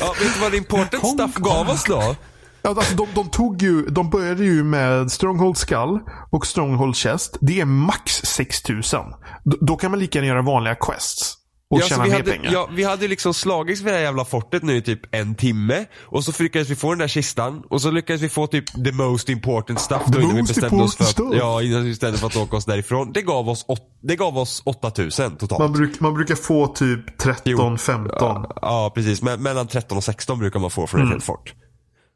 Ja, 0.00 0.14
vet 0.20 0.34
du 0.34 0.40
vad 0.40 0.54
important 0.54 1.06
stuff 1.06 1.34
gav 1.34 1.68
oss 1.70 1.84
då? 1.84 2.16
Alltså 2.64 2.94
de, 2.96 3.06
de 3.14 3.28
tog 3.30 3.62
ju, 3.62 3.82
de 3.86 4.10
började 4.10 4.44
ju 4.44 4.64
med 4.64 5.12
Stronghold 5.12 5.56
Skull 5.56 5.98
och 6.30 6.46
Stronghold 6.46 6.96
Chest. 6.96 7.36
Det 7.40 7.60
är 7.60 7.64
max 7.64 8.12
6000. 8.24 9.00
Då, 9.44 9.56
då 9.60 9.76
kan 9.76 9.90
man 9.90 10.00
lika 10.00 10.18
gärna 10.18 10.28
göra 10.28 10.42
vanliga 10.42 10.74
quests. 10.74 11.38
Och 11.70 11.80
Ja, 11.80 11.84
tjäna 11.86 12.04
vi 12.04 12.10
mer 12.10 12.16
hade, 12.18 12.30
pengar. 12.30 12.52
Ja, 12.52 12.68
vi 12.72 12.84
hade 12.84 13.08
liksom 13.08 13.34
slagits 13.34 13.80
vid 13.80 13.86
det 13.92 13.96
här 13.96 14.04
jävla 14.04 14.24
fortet 14.24 14.62
nu 14.62 14.76
i 14.76 14.82
typ 14.82 15.14
en 15.14 15.34
timme. 15.34 15.84
Och 16.06 16.24
så 16.24 16.42
lyckades 16.42 16.70
vi 16.70 16.74
få 16.76 16.90
den 16.90 16.98
där 16.98 17.08
kistan. 17.08 17.62
Och 17.70 17.82
så 17.82 17.90
lyckades 17.90 18.22
vi 18.22 18.28
få 18.28 18.46
typ 18.46 18.84
the 18.84 18.92
most 18.92 19.28
important 19.28 19.80
stuff 19.80 20.02
The 20.12 20.18
innan 20.20 20.34
vi 20.34 20.40
most 20.40 20.54
bestämde 20.54 20.84
oss 20.84 20.96
för 20.96 21.04
stuff. 21.04 21.34
ja, 21.34 21.62
innan 21.62 21.82
vi 21.82 21.88
bestämde 21.90 22.18
för 22.18 22.26
att 22.26 22.36
åka 22.36 22.56
oss 22.56 22.64
därifrån. 22.64 23.12
Det 23.12 23.22
gav 23.22 23.48
oss, 23.48 23.64
åt, 23.68 23.80
det 24.02 24.16
gav 24.16 24.38
oss 24.38 24.62
8000 24.64 25.36
totalt. 25.36 25.58
Man, 25.58 25.72
bruk, 25.72 26.00
man 26.00 26.14
brukar 26.14 26.34
få 26.34 26.66
typ 26.66 27.18
13, 27.18 27.78
15. 27.78 28.08
Ja, 28.20 28.52
ja, 28.62 28.92
precis. 28.94 29.22
Men, 29.22 29.42
mellan 29.42 29.66
13 29.66 29.96
och 29.98 30.04
16 30.04 30.38
brukar 30.38 30.60
man 30.60 30.70
få 30.70 30.86
från 30.86 31.00
Mm. 31.00 31.08
ett 31.10 31.14
helt 31.14 31.24
fort. 31.24 31.54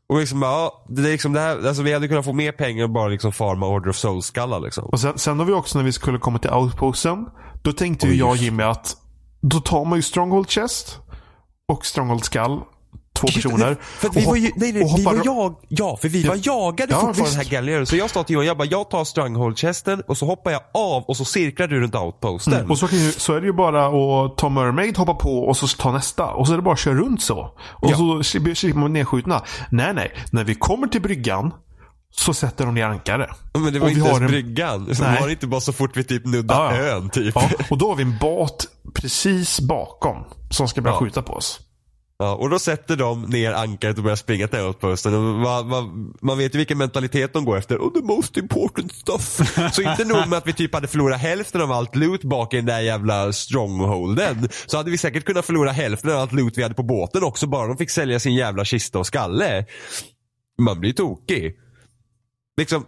Och 0.09 0.18
liksom, 0.18 0.42
ja, 0.42 0.84
det 0.88 1.02
är 1.02 1.12
liksom 1.12 1.32
det 1.32 1.40
här, 1.40 1.66
alltså 1.66 1.82
vi 1.82 1.92
hade 1.92 2.09
kunnat 2.09 2.24
få 2.24 2.32
mer 2.32 2.52
pengar 2.52 2.84
och 2.84 2.90
bara 2.90 3.09
liksom 3.09 3.32
farma 3.32 3.66
Order 3.66 3.90
of 3.90 3.96
Souls-skallar 3.96 4.61
liksom. 4.61 4.84
Och 4.84 5.00
sen, 5.00 5.18
sen 5.18 5.38
har 5.38 5.46
vi 5.46 5.52
också 5.52 5.78
när 5.78 5.84
vi 5.84 5.92
skulle 5.92 6.18
komma 6.18 6.38
till 6.38 6.50
outposten. 6.50 7.26
Då 7.62 7.72
tänkte 7.72 8.07
ju 8.07 8.14
jag 8.14 8.30
och. 8.30 8.36
Jimmy 8.36 8.62
att 8.62 8.96
då 9.40 9.61
tar 9.61 9.84
man 9.84 9.98
ju 9.98 10.02
Stronghold 10.02 10.50
Chest 10.50 10.98
och 11.68 11.86
Stronghold 11.86 12.24
Skull. 12.24 12.61
Två 13.17 13.27
personer. 13.27 13.77
För 13.83 14.09
vi 14.09 14.25
var 14.27 14.37
ju, 14.37 14.51
nej, 14.57 14.73
vi 14.73 15.05
var 15.05 15.21
jag, 15.25 15.55
ja 15.69 15.97
för 15.97 16.09
vi 16.09 16.23
var 16.29 16.39
jagade 16.43 16.93
Ja, 16.93 17.01
fortfarande 17.01 17.31
den 17.37 17.45
här 17.45 17.51
galgen. 17.51 17.87
Så 17.87 17.97
jag 17.97 18.11
sa 18.11 18.23
till 18.25 18.35
Johan, 18.35 18.47
jag 18.47 18.57
bara, 18.59 18.69
jag 18.69 18.91
tar 18.91 19.05
stronghold-chesten 19.05 20.03
och 20.09 20.17
så 20.19 20.27
hoppar 20.27 20.51
jag 20.51 20.61
av 20.75 21.03
och 21.03 21.17
så 21.17 21.25
cirklar 21.25 21.67
du 21.67 21.81
runt 21.81 21.95
outposten. 21.95 22.55
Mm. 22.55 22.71
Och 22.71 22.79
så, 22.79 22.89
så 23.17 23.33
är 23.35 23.41
det 23.41 23.47
ju 23.47 23.53
bara 23.53 23.87
att 24.25 24.37
ta 24.39 24.49
Mermaid, 24.49 24.97
hoppa 24.97 25.14
på 25.14 25.39
och 25.39 25.57
så 25.57 25.67
ta 25.67 25.93
nästa. 25.93 26.27
Och 26.27 26.47
så 26.47 26.53
är 26.53 26.57
det 26.57 26.62
bara 26.62 26.75
att 26.75 26.81
köra 26.81 26.95
runt 26.95 27.23
så. 27.23 27.39
Och 27.73 27.91
Ja. 27.91 27.97
så 27.97 28.23
slipper 28.23 28.79
man 28.79 28.93
nedskjutna. 28.93 29.43
Nej, 29.71 29.95
nej. 29.95 30.12
När 30.31 30.45
vi 30.45 30.55
kommer 30.55 30.87
till 30.87 31.03
bryggan 31.03 31.53
så 32.11 32.35
sätter 32.35 32.64
de 32.67 32.75
ner 32.75 32.85
ankare. 32.85 33.31
men 33.55 33.73
det 33.73 33.79
var 33.79 33.87
och 33.87 33.93
inte 33.93 34.07
ens 34.09 34.21
en- 34.21 34.27
bryggan. 34.27 34.85
Det 34.85 35.01
Nej. 35.01 35.21
var 35.21 35.29
inte 35.29 35.47
bara 35.47 35.61
så 35.61 35.73
fort 35.73 35.97
vi 35.97 36.05
typ 36.05 36.27
nuddade 36.27 36.77
Ja, 36.77 36.83
ja. 36.85 36.91
ön 36.97 37.11
typ. 37.11 37.33
Ja, 37.35 37.51
och 37.71 37.79
då 37.79 37.89
har 37.89 37.97
vi 37.97 38.03
en 38.03 38.19
båt 38.21 38.67
precis 38.95 39.61
bakom 39.61 40.25
som 40.51 40.69
ska 40.69 40.81
börja 40.81 40.95
Ja. 40.95 41.01
skjuta 41.01 41.23
på 41.23 41.33
oss. 41.33 41.61
Ja, 42.19 42.35
och 42.35 42.51
då 42.51 42.59
sätter 42.59 42.97
de 42.97 43.23
ner 43.23 43.53
ankaret 43.53 43.97
och 43.97 44.03
börjar 44.03 44.17
springa 44.17 44.49
till 44.49 44.61
outposten. 44.61 45.12
Man, 45.12 45.69
man, 45.69 46.14
man 46.23 46.39
vet 46.39 46.55
ju 46.55 46.59
vilken 46.59 46.79
mentalitet 46.79 47.33
de 47.33 47.45
går 47.45 47.57
efter. 47.57 47.77
Oh, 47.79 47.93
the 47.93 48.03
most 48.03 48.37
important 48.37 48.93
stuff. 48.93 49.41
Så 49.73 49.83
inte 49.83 50.05
nog 50.05 50.29
med 50.29 50.39
att 50.39 50.47
vi 50.47 50.53
typ 50.53 50.75
hade 50.75 50.89
förlorat 50.89 51.21
hälften 51.21 51.61
av 51.61 51.73
allt 51.73 51.97
loot 51.97 52.25
bak 52.25 52.55
i 52.55 52.57
den 52.57 52.67
där 52.67 52.81
jävla 52.81 53.33
strongholden. 53.33 54.49
Så 54.67 54.77
hade 54.77 54.91
vi 54.91 54.99
säkert 54.99 55.25
kunnat 55.25 55.47
förlora 55.47 55.71
hälften 55.71 56.11
av 56.11 56.19
allt 56.19 56.33
loot 56.33 56.59
vi 56.59 56.62
hade 56.62 56.75
på 56.75 56.83
båten 56.83 57.25
också. 57.25 57.47
Bara 57.47 57.67
de 57.67 57.77
fick 57.77 57.91
sälja 57.91 58.21
sin 58.21 58.35
jävla 58.35 58.64
kista 58.64 58.99
och 58.99 59.07
skalle. 59.07 59.67
Man 60.59 60.81
blir 60.81 60.93
tokig. 60.93 61.57
Liksom, 62.57 62.85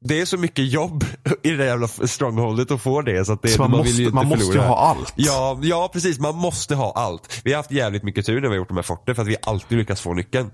det 0.00 0.20
är 0.20 0.24
så 0.24 0.38
mycket 0.38 0.72
jobb 0.72 1.04
i 1.42 1.50
det 1.50 1.64
jävla 1.64 1.88
strongholdet 1.88 2.70
att 2.70 2.80
få 2.82 3.02
det. 3.02 3.24
Så, 3.24 3.32
att 3.32 3.42
det, 3.42 3.48
Så 3.48 3.62
man, 3.62 3.70
vill 3.70 3.78
måste, 3.78 3.92
ju 3.96 4.02
inte 4.04 4.14
man 4.14 4.28
måste 4.28 4.52
ju 4.52 4.58
ha 4.60 4.76
allt. 4.78 5.12
Ja, 5.16 5.58
ja, 5.62 5.90
precis. 5.92 6.18
Man 6.18 6.34
måste 6.34 6.74
ha 6.74 6.92
allt. 6.92 7.40
Vi 7.44 7.52
har 7.52 7.56
haft 7.56 7.70
jävligt 7.70 8.02
mycket 8.02 8.26
tur 8.26 8.34
när 8.34 8.40
vi 8.42 8.48
har 8.48 8.54
gjort 8.56 8.68
de 8.68 8.76
här 8.76 8.82
forten 8.82 9.14
för 9.14 9.22
att 9.22 9.28
vi 9.28 9.36
alltid 9.42 9.78
lyckats 9.78 10.00
få 10.00 10.14
nyckeln. 10.14 10.50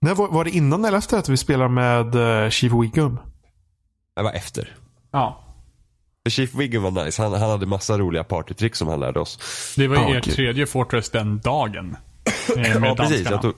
Nej, 0.00 0.14
var, 0.14 0.28
var 0.28 0.44
det 0.44 0.50
innan 0.50 0.84
eller 0.84 0.98
efter 0.98 1.18
att 1.18 1.28
vi 1.28 1.36
spelade 1.36 1.70
med 1.70 2.14
uh, 2.14 2.50
Chief 2.50 2.72
Wiggum? 2.72 3.18
Det 4.16 4.22
var 4.22 4.32
efter. 4.32 4.76
Ja. 5.12 5.44
För 6.24 6.30
Chief 6.30 6.54
Wiggum 6.54 6.82
var 6.82 7.04
nice. 7.04 7.22
Han, 7.22 7.32
han 7.32 7.50
hade 7.50 7.66
massa 7.66 7.98
roliga 7.98 8.24
partytrick 8.24 8.76
som 8.76 8.88
han 8.88 9.00
lärde 9.00 9.20
oss. 9.20 9.38
Det 9.76 9.88
var 9.88 9.96
ju 9.96 10.02
Ja, 10.02 10.08
er 10.10 10.20
okej. 10.20 10.32
tredje 10.34 10.66
Fortress 10.66 11.10
den 11.10 11.38
dagen. 11.38 11.96
eh, 12.56 12.80
Med 12.80 12.82
Ja, 12.90 12.94
precis. 12.94 13.16
danskarna. 13.16 13.30
Jag 13.30 13.42
tog, 13.42 13.54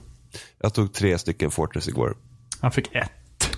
jag 0.63 0.75
tog 0.75 0.93
tre 0.93 1.19
stycken 1.19 1.51
Fortress 1.51 1.89
igår. 1.89 2.17
Han 2.61 2.73
fick 2.73 2.95
ett. 2.95 3.11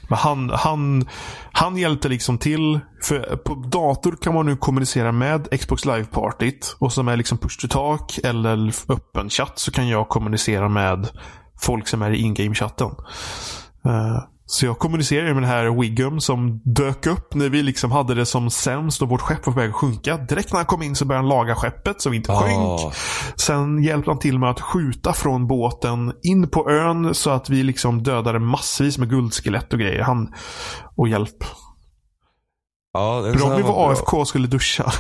Men 0.09 0.19
han, 0.19 0.51
han, 0.51 1.09
han 1.53 1.77
hjälpte 1.77 2.09
liksom 2.09 2.39
till. 2.39 2.81
För 3.03 3.37
på 3.37 3.55
dator 3.55 4.17
kan 4.23 4.35
man 4.35 4.47
nu 4.47 4.57
kommunicera 4.57 5.13
med 5.13 5.61
Xbox 5.61 5.85
Live-partyt. 5.85 6.77
Och 6.79 6.93
som 6.93 7.09
är 7.09 7.17
liksom 7.17 7.39
push 7.39 7.61
to 7.61 7.69
talk 7.69 8.19
eller 8.25 8.75
öppen 8.89 9.31
chatt 9.31 9.59
så 9.59 9.71
kan 9.71 9.89
jag 9.89 10.09
kommunicera 10.09 10.69
med 10.69 11.09
folk 11.61 11.89
som 11.89 12.03
är 12.03 12.11
i 12.11 12.17
in-game-chatten. 12.17 12.91
Uh, 13.87 13.93
eh, 13.93 14.23
så 14.47 14.67
jag 14.67 14.79
kommunicerade 14.79 15.35
med 15.35 15.43
den 15.43 15.51
här 15.51 15.81
Wiggum 15.81 16.21
som 16.21 16.61
dök 16.65 17.07
upp 17.07 17.35
när 17.35 17.49
vi 17.49 17.63
liksom 17.63 17.93
hade 17.93 18.15
det 18.15 18.27
som 18.27 18.51
sämst 18.51 19.03
och 19.03 19.09
vårt 19.09 19.21
skepp 19.21 19.47
var 19.47 19.53
på 19.53 19.61
väg 19.61 19.71
att 19.71 19.77
sjunka. 19.77 20.17
Direkt 20.17 20.53
när 20.53 20.59
han 20.59 20.67
kom 20.67 20.83
in 20.83 20.97
så 20.97 21.05
började 21.05 21.23
han 21.23 21.29
laga 21.29 21.55
skeppet 21.55 22.01
så 22.01 22.11
vi 22.11 22.17
inte 22.17 22.33
sjönk. 22.33 22.81
Ah. 22.81 22.93
Sen 23.37 23.83
hjälpte 23.83 24.11
han 24.11 24.19
till 24.19 24.39
med 24.39 24.51
att 24.51 24.61
skjuta 24.61 25.13
från 25.13 25.47
båten 25.47 26.13
in 26.23 26.49
på 26.49 26.71
ön 26.71 27.15
så 27.15 27.31
att 27.31 27.51
vi 27.51 27.63
liksom 27.63 28.03
dödade 28.03 28.39
massvis 28.39 28.99
med 28.99 29.11
guldskelett 29.11 29.73
och 29.73 29.79
grejer. 29.79 30.03
Han 30.03 30.35
och 30.97 31.09
hjälp. 31.09 31.45
Ja, 32.93 33.21
men 33.25 33.39
så 33.39 33.45
Robin 33.49 33.65
han 33.65 33.73
var 33.75 33.87
bra. 33.87 33.93
AFK 33.93 34.17
och 34.17 34.29
skulle 34.29 34.47
duscha. 34.47 34.93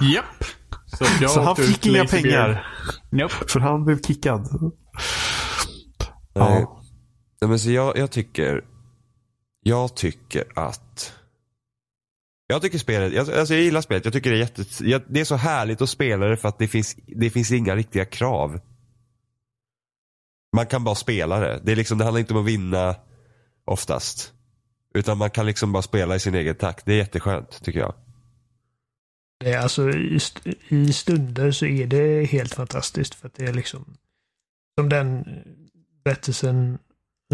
Japp. 0.00 0.44
Så, 0.86 1.04
jag 1.20 1.30
så 1.30 1.40
han 1.42 1.56
fick 1.56 1.86
inga 1.86 2.04
pengar. 2.04 2.66
Nope. 3.10 3.34
För 3.48 3.60
han 3.60 3.84
blev 3.84 4.02
kickad. 4.02 4.48
Nej. 6.34 6.60
Ja. 6.60 6.82
Nej, 7.40 7.48
men 7.48 7.58
så 7.58 7.70
jag, 7.70 7.98
jag 7.98 8.10
tycker, 8.10 8.64
jag 9.66 9.96
tycker 9.96 10.44
att 10.54 11.12
jag 12.46 12.62
tycker 12.62 12.78
spelet, 12.78 13.12
jag, 13.12 13.30
alltså 13.30 13.54
jag 13.54 13.62
gillar 13.62 13.80
spelet. 13.80 14.04
Jag 14.04 14.14
tycker 14.14 14.30
det 14.30 14.36
är 14.36 14.40
jätte, 14.40 14.64
jag, 14.84 15.02
det 15.08 15.20
är 15.20 15.24
så 15.24 15.36
härligt 15.36 15.80
att 15.80 15.90
spela 15.90 16.26
det 16.26 16.36
för 16.36 16.48
att 16.48 16.58
det 16.58 16.68
finns, 16.68 16.96
det 17.06 17.30
finns 17.30 17.52
inga 17.52 17.76
riktiga 17.76 18.04
krav. 18.04 18.60
Man 20.56 20.66
kan 20.66 20.84
bara 20.84 20.94
spela 20.94 21.40
det. 21.40 21.60
Det, 21.64 21.72
är 21.72 21.76
liksom, 21.76 21.98
det 21.98 22.04
handlar 22.04 22.20
inte 22.20 22.34
om 22.34 22.40
att 22.40 22.46
vinna 22.46 22.96
oftast. 23.64 24.32
Utan 24.94 25.18
man 25.18 25.30
kan 25.30 25.46
liksom 25.46 25.72
bara 25.72 25.82
spela 25.82 26.16
i 26.16 26.20
sin 26.20 26.34
egen 26.34 26.54
takt. 26.54 26.86
Det 26.86 26.92
är 26.92 26.96
jätteskönt 26.96 27.64
tycker 27.64 27.80
jag. 27.80 27.94
Det 29.40 29.52
är 29.52 29.58
alltså 29.58 29.90
i, 29.90 30.16
st- 30.16 30.54
i 30.68 30.92
stunder 30.92 31.50
så 31.50 31.66
är 31.66 31.86
det 31.86 32.24
helt 32.24 32.54
fantastiskt 32.54 33.14
för 33.14 33.26
att 33.26 33.34
det 33.34 33.44
är 33.44 33.52
liksom 33.52 33.96
som 34.78 34.88
den 34.88 35.24
berättelsen. 36.04 36.78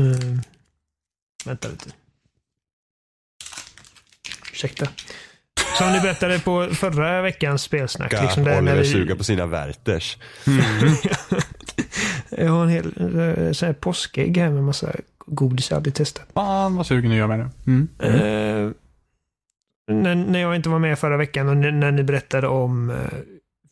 Uh, 0.00 0.40
vänta 1.44 1.68
lite. 1.68 2.01
Ursäkta. 4.52 4.88
Som 5.78 5.92
ni 5.92 6.00
berättade 6.00 6.38
på 6.38 6.68
förra 6.74 7.22
veckans 7.22 7.62
spelsnack. 7.62 8.12
Ska 8.12 8.22
Liksom 8.22 8.44
där 8.44 8.52
när 8.52 8.72
Oliver 8.72 8.78
vi, 8.78 8.84
suga 8.84 9.16
på 9.16 9.24
sina 9.24 9.46
värters. 9.46 10.16
jag 12.30 12.48
har 12.48 12.62
en 12.62 12.68
hel 12.68 12.86
uh, 12.86 13.52
sån 13.52 13.66
här 13.66 13.72
påskägg 13.72 14.36
här 14.36 14.50
med 14.50 14.62
massa 14.62 14.92
godis 15.26 15.70
jag 15.70 15.76
aldrig 15.76 15.94
testat. 15.94 16.26
Fan 16.34 16.76
vad 16.76 16.86
sugen 16.86 17.10
jag 17.12 17.32
är 17.32 17.36
med 17.36 17.38
det. 17.38 17.50
Mm. 17.66 17.88
Eh, 17.98 18.72
när, 19.86 20.14
när 20.14 20.40
jag 20.40 20.56
inte 20.56 20.68
var 20.68 20.78
med 20.78 20.98
förra 20.98 21.16
veckan 21.16 21.48
och 21.48 21.56
när, 21.56 21.70
när 21.70 21.92
ni 21.92 22.02
berättade 22.02 22.46
om 22.48 22.90
eh, 22.90 22.96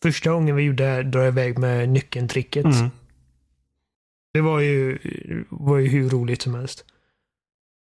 första 0.02 0.30
gången 0.30 0.56
vi 0.56 0.62
gjorde 0.62 1.02
dra 1.02 1.26
iväg 1.26 1.58
med 1.58 1.88
nyckeln-tricket. 1.88 2.64
Mm. 2.64 2.90
Det 4.32 4.40
var 4.40 4.60
ju, 4.60 4.98
var 5.48 5.78
ju 5.78 5.88
hur 5.88 6.10
roligt 6.10 6.42
som 6.42 6.54
helst. 6.54 6.84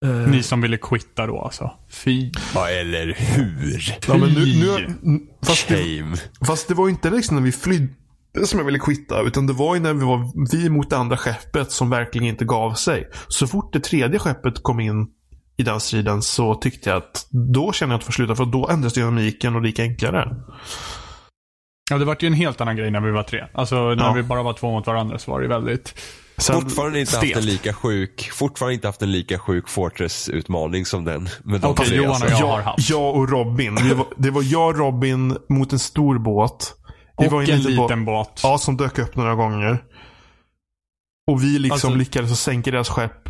Eh, 0.05 0.09
Ni 0.29 0.43
som 0.43 0.61
ville 0.61 0.77
quitta 0.77 1.27
då 1.27 1.41
alltså. 1.41 1.71
Fy. 1.89 2.31
Ja, 2.55 2.69
eller 2.69 3.13
hur? 3.17 3.95
Ja, 4.07 4.17
men 4.17 4.29
nu, 4.29 4.45
nu, 5.03 5.19
fast, 5.45 5.67
det, 5.67 6.03
fast 6.47 6.67
det 6.67 6.73
var 6.73 6.89
inte 6.89 7.09
liksom 7.09 7.35
när 7.37 7.43
vi 7.43 7.51
flydde 7.51 7.93
som 8.45 8.59
jag 8.59 8.65
ville 8.65 8.79
quitta. 8.79 9.21
Utan 9.21 9.47
det 9.47 9.53
var 9.53 9.75
ju 9.75 9.81
när 9.81 9.93
vi 9.93 10.05
var 10.05 10.51
vi 10.51 10.69
mot 10.69 10.89
det 10.89 10.97
andra 10.97 11.17
skeppet 11.17 11.71
som 11.71 11.89
verkligen 11.89 12.27
inte 12.27 12.45
gav 12.45 12.73
sig. 12.73 13.07
Så 13.27 13.47
fort 13.47 13.73
det 13.73 13.79
tredje 13.79 14.19
skeppet 14.19 14.63
kom 14.63 14.79
in 14.79 15.07
i 15.57 15.63
den 15.63 15.79
striden 15.79 16.21
så 16.21 16.55
tyckte 16.55 16.89
jag 16.89 16.97
att 16.97 17.27
då 17.55 17.71
kände 17.71 17.93
jag 17.93 17.99
att 17.99 18.05
få 18.05 18.11
sluta. 18.11 18.35
För 18.35 18.45
då 18.45 18.67
ändrades 18.69 18.93
dynamiken 18.93 19.55
och 19.55 19.61
det 19.61 19.67
gick 19.67 19.79
enklare. 19.79 20.35
Ja, 21.91 21.97
det 21.97 22.05
var 22.05 22.17
ju 22.19 22.27
en 22.27 22.33
helt 22.33 22.61
annan 22.61 22.75
grej 22.75 22.91
när 22.91 22.99
vi 23.01 23.11
var 23.11 23.23
tre. 23.23 23.43
Alltså 23.53 23.75
när 23.75 24.03
Ja. 24.03 24.13
vi 24.13 24.23
bara 24.23 24.43
var 24.43 24.53
två 24.53 24.71
mot 24.71 24.87
varandra 24.87 25.19
så 25.19 25.31
var 25.31 25.41
det 25.41 25.47
väldigt... 25.47 25.93
Sen, 26.41 26.61
Fortfarande 26.61 26.99
inte 26.99 27.15
haft 27.15 27.27
stelt. 27.27 27.37
en 27.45 27.51
lika 27.51 27.73
sjuk, 27.73 28.29
fortfarande 28.33 28.73
inte 28.73 28.87
haft 28.87 29.01
en 29.01 29.11
lika 29.11 29.39
sjuk 29.39 29.69
Fortress-utmaning 29.69 30.85
som 30.85 31.03
den. 31.05 31.29
Med 31.43 31.61
de 31.61 31.75
tre, 31.75 31.95
Johan 31.95 32.21
och 32.23 32.29
jag 32.29 32.47
har 32.47 32.61
haft. 32.61 32.89
jag 32.89 33.15
och 33.15 33.29
Robin. 33.29 33.75
Vi 33.83 33.93
var, 33.93 34.07
det 34.17 34.31
var 34.31 34.43
jag 34.45 34.67
och 34.67 34.77
Robin 34.77 35.37
mot 35.49 35.73
en 35.73 35.79
stor 35.79 36.19
båt. 36.19 36.73
Vi 37.17 37.27
Och 37.27 37.31
var 37.31 37.41
en 37.41 37.49
i 37.49 37.51
liten 37.57 37.75
båt. 37.75 37.89
liten 37.89 38.05
båt. 38.05 38.39
Ja, 38.43 38.57
som 38.57 38.77
dök 38.77 38.99
upp 38.99 39.15
några 39.15 39.35
gånger. 39.35 39.83
Och 41.31 41.43
vi 41.43 41.59
liksom 41.59 41.71
Alltså- 41.73 41.89
lyckades 41.89 42.41
sänka 42.41 42.71
deras 42.71 42.89
skepp 42.89 43.29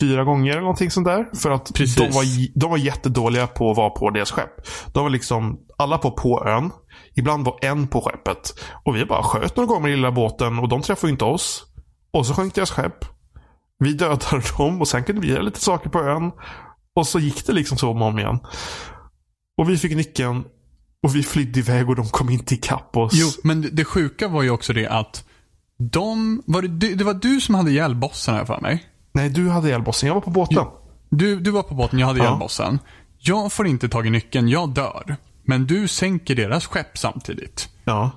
fyra 0.00 0.24
gånger 0.24 0.50
eller 0.52 0.60
någonting 0.60 0.90
sånt 0.90 1.06
där. 1.06 1.26
För 1.36 1.50
att 1.50 1.74
Precis. 1.74 1.96
de 1.96 2.10
var, 2.10 2.24
de 2.60 2.70
var 2.70 2.78
jättedåliga 2.78 3.46
på 3.46 3.70
att 3.70 3.76
vara 3.76 3.90
på 3.90 4.10
deras 4.10 4.30
skepp. 4.30 4.50
De 4.94 5.02
var 5.02 5.10
liksom 5.10 5.58
alla 5.78 5.98
på 5.98 6.10
på 6.10 6.44
ön. 6.46 6.70
Ibland 7.16 7.44
var 7.44 7.58
en 7.62 7.88
på 7.88 8.00
skeppet. 8.00 8.54
Och 8.84 8.96
vi 8.96 9.04
bara 9.04 9.22
sköt 9.22 9.56
några 9.56 9.66
gånger 9.66 9.82
med 9.82 9.90
lilla 9.90 10.12
båten 10.12 10.58
och 10.58 10.68
de 10.68 10.82
träffade 10.82 11.06
ju 11.08 11.12
inte 11.12 11.24
oss. 11.24 11.64
Och 12.10 12.26
så 12.26 12.34
sjönk 12.34 12.54
deras 12.54 12.70
skepp. 12.70 13.04
Vi 13.78 13.92
dödade 13.92 14.42
dem 14.58 14.80
och 14.80 14.88
sen 14.88 15.04
kunde 15.04 15.20
vi 15.20 15.28
göra 15.28 15.42
lite 15.42 15.60
saker 15.60 15.90
på 15.90 16.00
ön. 16.00 16.32
Och 16.94 17.06
så 17.06 17.18
gick 17.18 17.46
det 17.46 17.52
liksom 17.52 17.78
så 17.78 17.90
om 17.90 18.02
och 18.02 18.08
om 18.08 18.18
igen. 18.18 18.38
Och 19.58 19.70
vi 19.70 19.78
fick 19.78 19.96
nyckeln. 19.96 20.44
Och 21.02 21.16
vi 21.16 21.22
flydde 21.22 21.58
iväg 21.60 21.88
och 21.88 21.96
de 21.96 22.08
kom 22.08 22.30
inte 22.30 22.54
ikapp 22.54 22.96
oss. 22.96 23.12
Jo, 23.14 23.28
men 23.44 23.68
det, 23.72 23.84
sjuka 23.84 24.28
var 24.28 24.42
ju 24.42 24.50
också 24.50 24.72
det 24.72 24.86
att 24.86 25.24
de, 25.78 26.42
var 26.46 26.62
det, 26.62 26.94
det 26.94 27.04
var 27.04 27.14
du 27.14 27.40
som 27.40 27.54
hade 27.54 27.70
ihjäl 27.70 27.94
bossen 27.94 28.34
här 28.34 28.44
för 28.44 28.60
mig. 28.60 28.84
Nej, 29.12 29.30
du 29.30 29.48
hade 29.48 29.74
elbossen. 29.74 30.06
Jag 30.06 30.14
var 30.14 30.20
på 30.20 30.30
båten. 30.30 30.64
Du, 31.10 31.40
du 31.40 31.50
var 31.50 31.62
på 31.62 31.74
båten, 31.74 31.98
jag 31.98 32.06
hade 32.06 32.18
Ja. 32.18 32.24
ihjäl 32.24 32.38
bossen. 32.38 32.78
Jag 33.18 33.52
får 33.52 33.66
inte 33.66 33.88
tag 33.88 34.06
i 34.06 34.10
nyckeln, 34.10 34.48
jag 34.48 34.68
dör. 34.74 35.16
Men 35.44 35.66
du 35.66 35.88
sänker 35.88 36.34
deras 36.34 36.66
skepp 36.66 36.98
samtidigt. 36.98 37.68
Ja. 37.84 38.10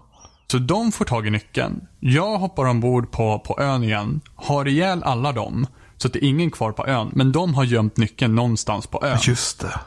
Så 0.52 0.58
de 0.58 0.92
får 0.92 1.06
tag 1.06 1.28
i 1.28 1.30
nyckeln. 1.30 1.88
Jag 2.00 2.38
hoppar 2.38 2.66
ombord 2.66 3.12
på, 3.12 3.40
på 3.40 3.60
ön 3.60 3.84
igen, 3.84 4.22
har 4.36 4.68
ihjäl 4.68 5.04
alla 5.04 5.32
dem. 5.32 5.68
Så 5.98 6.08
att 6.08 6.14
det 6.14 6.26
är 6.26 6.28
ingen 6.28 6.52
kvar 6.52 6.72
på 6.72 6.88
ön. 6.88 7.12
Men 7.14 7.32
de 7.32 7.54
har 7.54 7.64
gömt 7.64 7.98
nyckeln 7.98 8.36
någonstans 8.36 8.88
på 8.88 9.06
ön. 9.06 9.18
Just 9.22 9.60
det. 9.60 9.80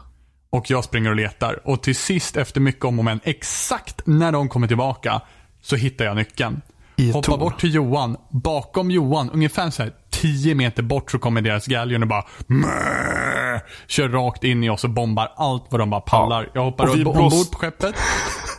Och 0.50 0.70
jag 0.70 0.84
springer 0.84 1.10
och 1.10 1.16
letar. 1.16 1.68
Och 1.68 1.82
till 1.82 1.96
sist 1.96 2.36
efter 2.36 2.60
mycket 2.60 2.84
om 2.84 2.98
och 2.98 3.04
men, 3.04 3.20
exakt 3.24 4.02
när 4.06 4.32
de 4.32 4.48
kommer 4.48 4.66
tillbaka, 4.66 5.20
så 5.62 5.76
hittar 5.76 6.04
jag 6.04 6.16
nyckeln. 6.16 6.60
I 6.96 7.12
Hoppar 7.12 7.22
torn. 7.22 7.40
bort 7.40 7.60
till 7.60 7.74
Johan. 7.74 8.16
Bakom 8.30 8.90
Johan, 8.90 9.30
ungefär 9.30 9.70
så 9.70 9.82
här 9.82 9.92
10 10.10 10.54
meter 10.54 10.82
bort 10.82 11.10
så 11.10 11.18
kommer 11.18 11.42
deras 11.42 11.66
galjon 11.66 12.02
och 12.02 12.08
bara 12.08 12.24
Mäh! 12.46 13.60
Kör 13.86 14.08
rakt 14.08 14.44
in 14.44 14.64
i 14.64 14.70
oss 14.70 14.84
och 14.84 14.90
bombar 14.90 15.32
allt 15.36 15.66
vad 15.70 15.80
de 15.80 15.90
bara 15.90 16.00
pallar. 16.00 16.42
Ja. 16.42 16.50
Jag 16.54 16.64
hoppar 16.64 17.08
ombord 17.08 17.50
på 17.50 17.58
skeppet. 17.58 17.94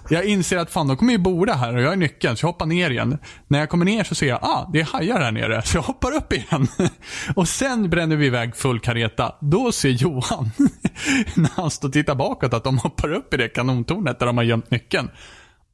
Jag 0.09 0.25
inser 0.25 0.57
att 0.57 0.71
fan, 0.71 0.87
de 0.87 0.97
kommer 0.97 1.11
ju 1.11 1.19
bo 1.19 1.45
där 1.45 1.53
här 1.53 1.75
och 1.75 1.81
jag 1.81 1.93
är 1.93 1.97
nyckeln, 1.97 2.37
så 2.37 2.45
jag 2.45 2.51
hoppar 2.51 2.65
ner 2.65 2.89
igen. 2.89 3.17
När 3.47 3.59
jag 3.59 3.69
kommer 3.69 3.85
ner 3.85 4.03
så 4.03 4.15
ser 4.15 4.27
jag, 4.27 4.39
ah, 4.41 4.69
det 4.73 4.79
är 4.79 4.83
hajar 4.83 5.19
här 5.19 5.31
nere. 5.31 5.61
Så 5.61 5.77
jag 5.77 5.81
hoppar 5.81 6.15
upp 6.15 6.33
igen. 6.33 6.67
Och 7.35 7.47
sen 7.47 7.89
bränner 7.89 8.15
vi 8.15 8.25
iväg 8.25 8.55
full 8.55 8.79
kareta. 8.79 9.35
Då 9.41 9.71
ser 9.71 9.89
Johan, 9.89 10.51
när 11.35 11.55
han 11.55 11.71
står 11.71 11.87
och 11.87 11.93
tittar 11.93 12.15
bakåt, 12.15 12.53
att 12.53 12.63
de 12.63 12.77
hoppar 12.77 13.13
upp 13.13 13.33
i 13.33 13.37
det 13.37 13.47
kanontornet 13.47 14.19
där 14.19 14.25
de 14.25 14.37
har 14.37 14.43
gömt 14.43 14.71
nyckeln. 14.71 15.09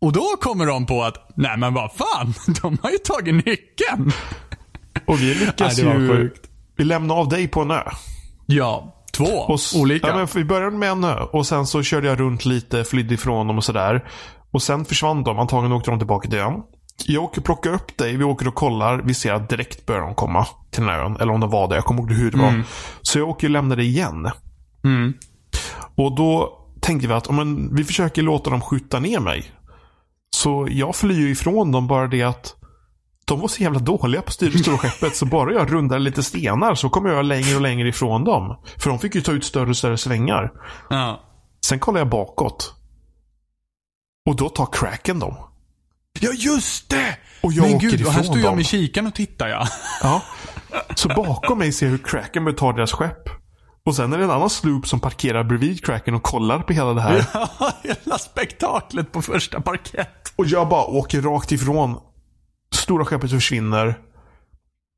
Och 0.02 0.14
då 0.14 0.26
kommer 0.42 0.66
de 0.66 0.86
på 0.86 1.04
att, 1.04 1.32
nej 1.36 1.58
men 1.58 1.74
vad 1.74 1.92
fan, 1.92 2.34
de 2.62 2.78
har 2.82 2.92
ju 2.92 2.98
tagit 2.98 3.46
nyckeln. 3.46 4.12
Och 5.06 5.22
vi 5.22 5.34
lyckas 5.34 5.78
Nej, 5.82 5.98
ju... 5.98 6.08
sjukt. 6.08 6.50
Vi 6.76 6.84
lämnade 6.84 7.20
av 7.20 7.30
dig 7.30 7.48
på 7.48 7.62
en 7.62 7.72
ö. 7.72 7.84
Ja, 8.46 9.01
två 9.26 9.38
Och 9.38 9.60
olika. 9.76 10.08
Ja, 10.08 10.16
men 10.16 10.28
vi 10.36 10.46
började 10.46 10.78
med 10.78 10.92
en 10.92 11.04
ö. 11.04 11.20
Och 11.32 11.48
sen 11.48 11.66
så 11.66 11.84
körde 11.84 12.08
jag 12.08 12.20
runt 12.20 12.46
lite, 12.46 12.84
flydde 12.84 13.14
ifrån 13.14 13.48
dem 13.48 13.58
och 13.58 13.64
sådär. 13.64 14.06
Och 14.52 14.62
sen 14.62 14.86
försvann 14.86 15.24
de. 15.24 15.40
Antagligen 15.40 15.72
åkte 15.72 15.92
de 15.92 16.00
tillbaka 16.00 16.30
till 16.30 16.40
ön. 16.40 16.62
Jag 17.06 17.24
åker 17.24 17.42
och 17.42 17.46
plockar 17.46 17.74
upp 17.74 17.98
dig. 17.98 18.18
Vi 18.18 18.24
åker 18.24 18.48
och 18.48 18.56
kollar. 18.56 19.02
Vi 19.06 19.14
ser 19.14 19.34
att 19.34 19.50
direkt 19.50 19.86
börjar 19.86 20.02
de 20.02 20.16
komma 20.16 20.48
till 20.72 20.82
den 20.84 20.90
här 20.90 21.00
ön. 21.00 21.18
Eller 21.20 21.34
om 21.34 21.40
de 21.40 21.50
var 21.50 21.68
där. 21.68 21.76
Jag 21.76 21.86
kommer 21.86 22.02
inte 22.02 22.14
ihåg 22.14 22.22
hur 22.22 22.32
det 22.32 22.38
var. 22.38 22.64
Så 23.02 23.20
jag 23.20 23.30
åker 23.30 23.48
och 23.48 23.52
lämnar 23.52 23.76
dig 23.76 23.86
igen. 23.86 24.32
Mm. 24.84 25.14
Och 25.96 26.16
då 26.16 26.58
tänkte 26.82 27.08
vi 27.08 27.14
att 27.14 27.28
om 27.28 27.70
vi 27.76 27.84
försöker 27.84 28.22
låta 28.22 28.50
dem 28.50 28.62
skjuta 28.62 29.00
ner 29.00 29.20
mig. 29.20 29.52
Så 30.36 30.68
jag 30.72 30.96
flyr 30.96 31.28
ifrån 31.28 31.72
dem 31.72 31.88
bara 31.88 32.08
det 32.08 32.24
att 32.24 32.56
de 33.32 33.40
var 33.40 33.48
så 33.48 33.64
jävla 33.64 33.80
dåliga 33.80 34.22
på 34.22 34.32
det 34.40 34.60
stora 34.60 34.78
skeppet 34.78 35.16
så 35.16 35.26
bara 35.26 35.54
jag 35.54 35.74
rundar 35.74 36.00
lite 36.00 36.24
stenar 36.24 36.76
så 36.76 36.90
kommer 36.90 37.10
jag 37.10 37.26
längre 37.26 37.56
och 37.56 37.62
längre 37.62 37.90
ifrån 37.90 38.24
dem. 38.24 38.58
För 38.78 38.90
de 38.90 39.00
fick 39.00 39.16
ju 39.16 39.22
ta 39.22 39.32
ut 39.32 39.46
större 39.46 39.70
och 39.70 39.78
större 39.78 39.98
svängar. 39.98 40.52
Ja. 40.90 41.22
Sen 41.66 41.80
kollar 41.80 42.00
jag 42.00 42.10
bakåt. 42.10 42.74
Och 44.26 44.36
då 44.36 44.50
tar 44.50 44.68
cracken 44.72 45.20
dem. 45.20 45.36
ja, 46.20 46.32
just 46.32 46.90
det! 46.90 47.18
Och 47.44 47.54
jag 47.54 47.68
men 47.68 47.76
åker 47.76 47.90
gud, 47.90 48.06
och 48.06 48.14
här 48.14 48.24
står 48.24 48.40
jag 48.40 48.56
med 48.56 48.66
kikaren 48.66 49.08
och 49.08 49.16
tittar 49.16 49.48
ja. 49.48 49.68
Ja. 50.04 50.22
Så 50.96 51.08
bakom 51.08 51.58
mig 51.58 51.72
ser 51.72 51.86
jag 51.86 51.92
hur 51.92 52.04
cracken 52.04 52.56
ta 52.56 52.74
deras 52.74 52.92
skepp. 52.92 53.30
Och 53.86 53.96
sen 53.96 54.14
är 54.14 54.18
det 54.18 54.24
en 54.24 54.32
annan 54.32 54.50
sloop 54.50 54.88
som 54.88 55.00
parkerar 55.00 55.44
bredvid 55.44 55.86
cracken 55.86 56.14
och 56.14 56.24
kollar 56.24 56.60
på 56.60 56.74
hela 56.74 56.94
det 56.94 57.02
här. 57.02 57.26
Hela 57.84 58.18
spektaklet 58.18 59.12
på 59.12 59.22
första 59.22 59.62
parkett. 59.62 60.34
Och 60.36 60.46
jag 60.46 60.70
bara 60.70 60.86
åker 60.86 61.22
rakt 61.22 61.52
ifrån. 61.52 62.00
Stora 62.92 63.06
skeppet 63.06 63.32
försvinner. 63.32 64.00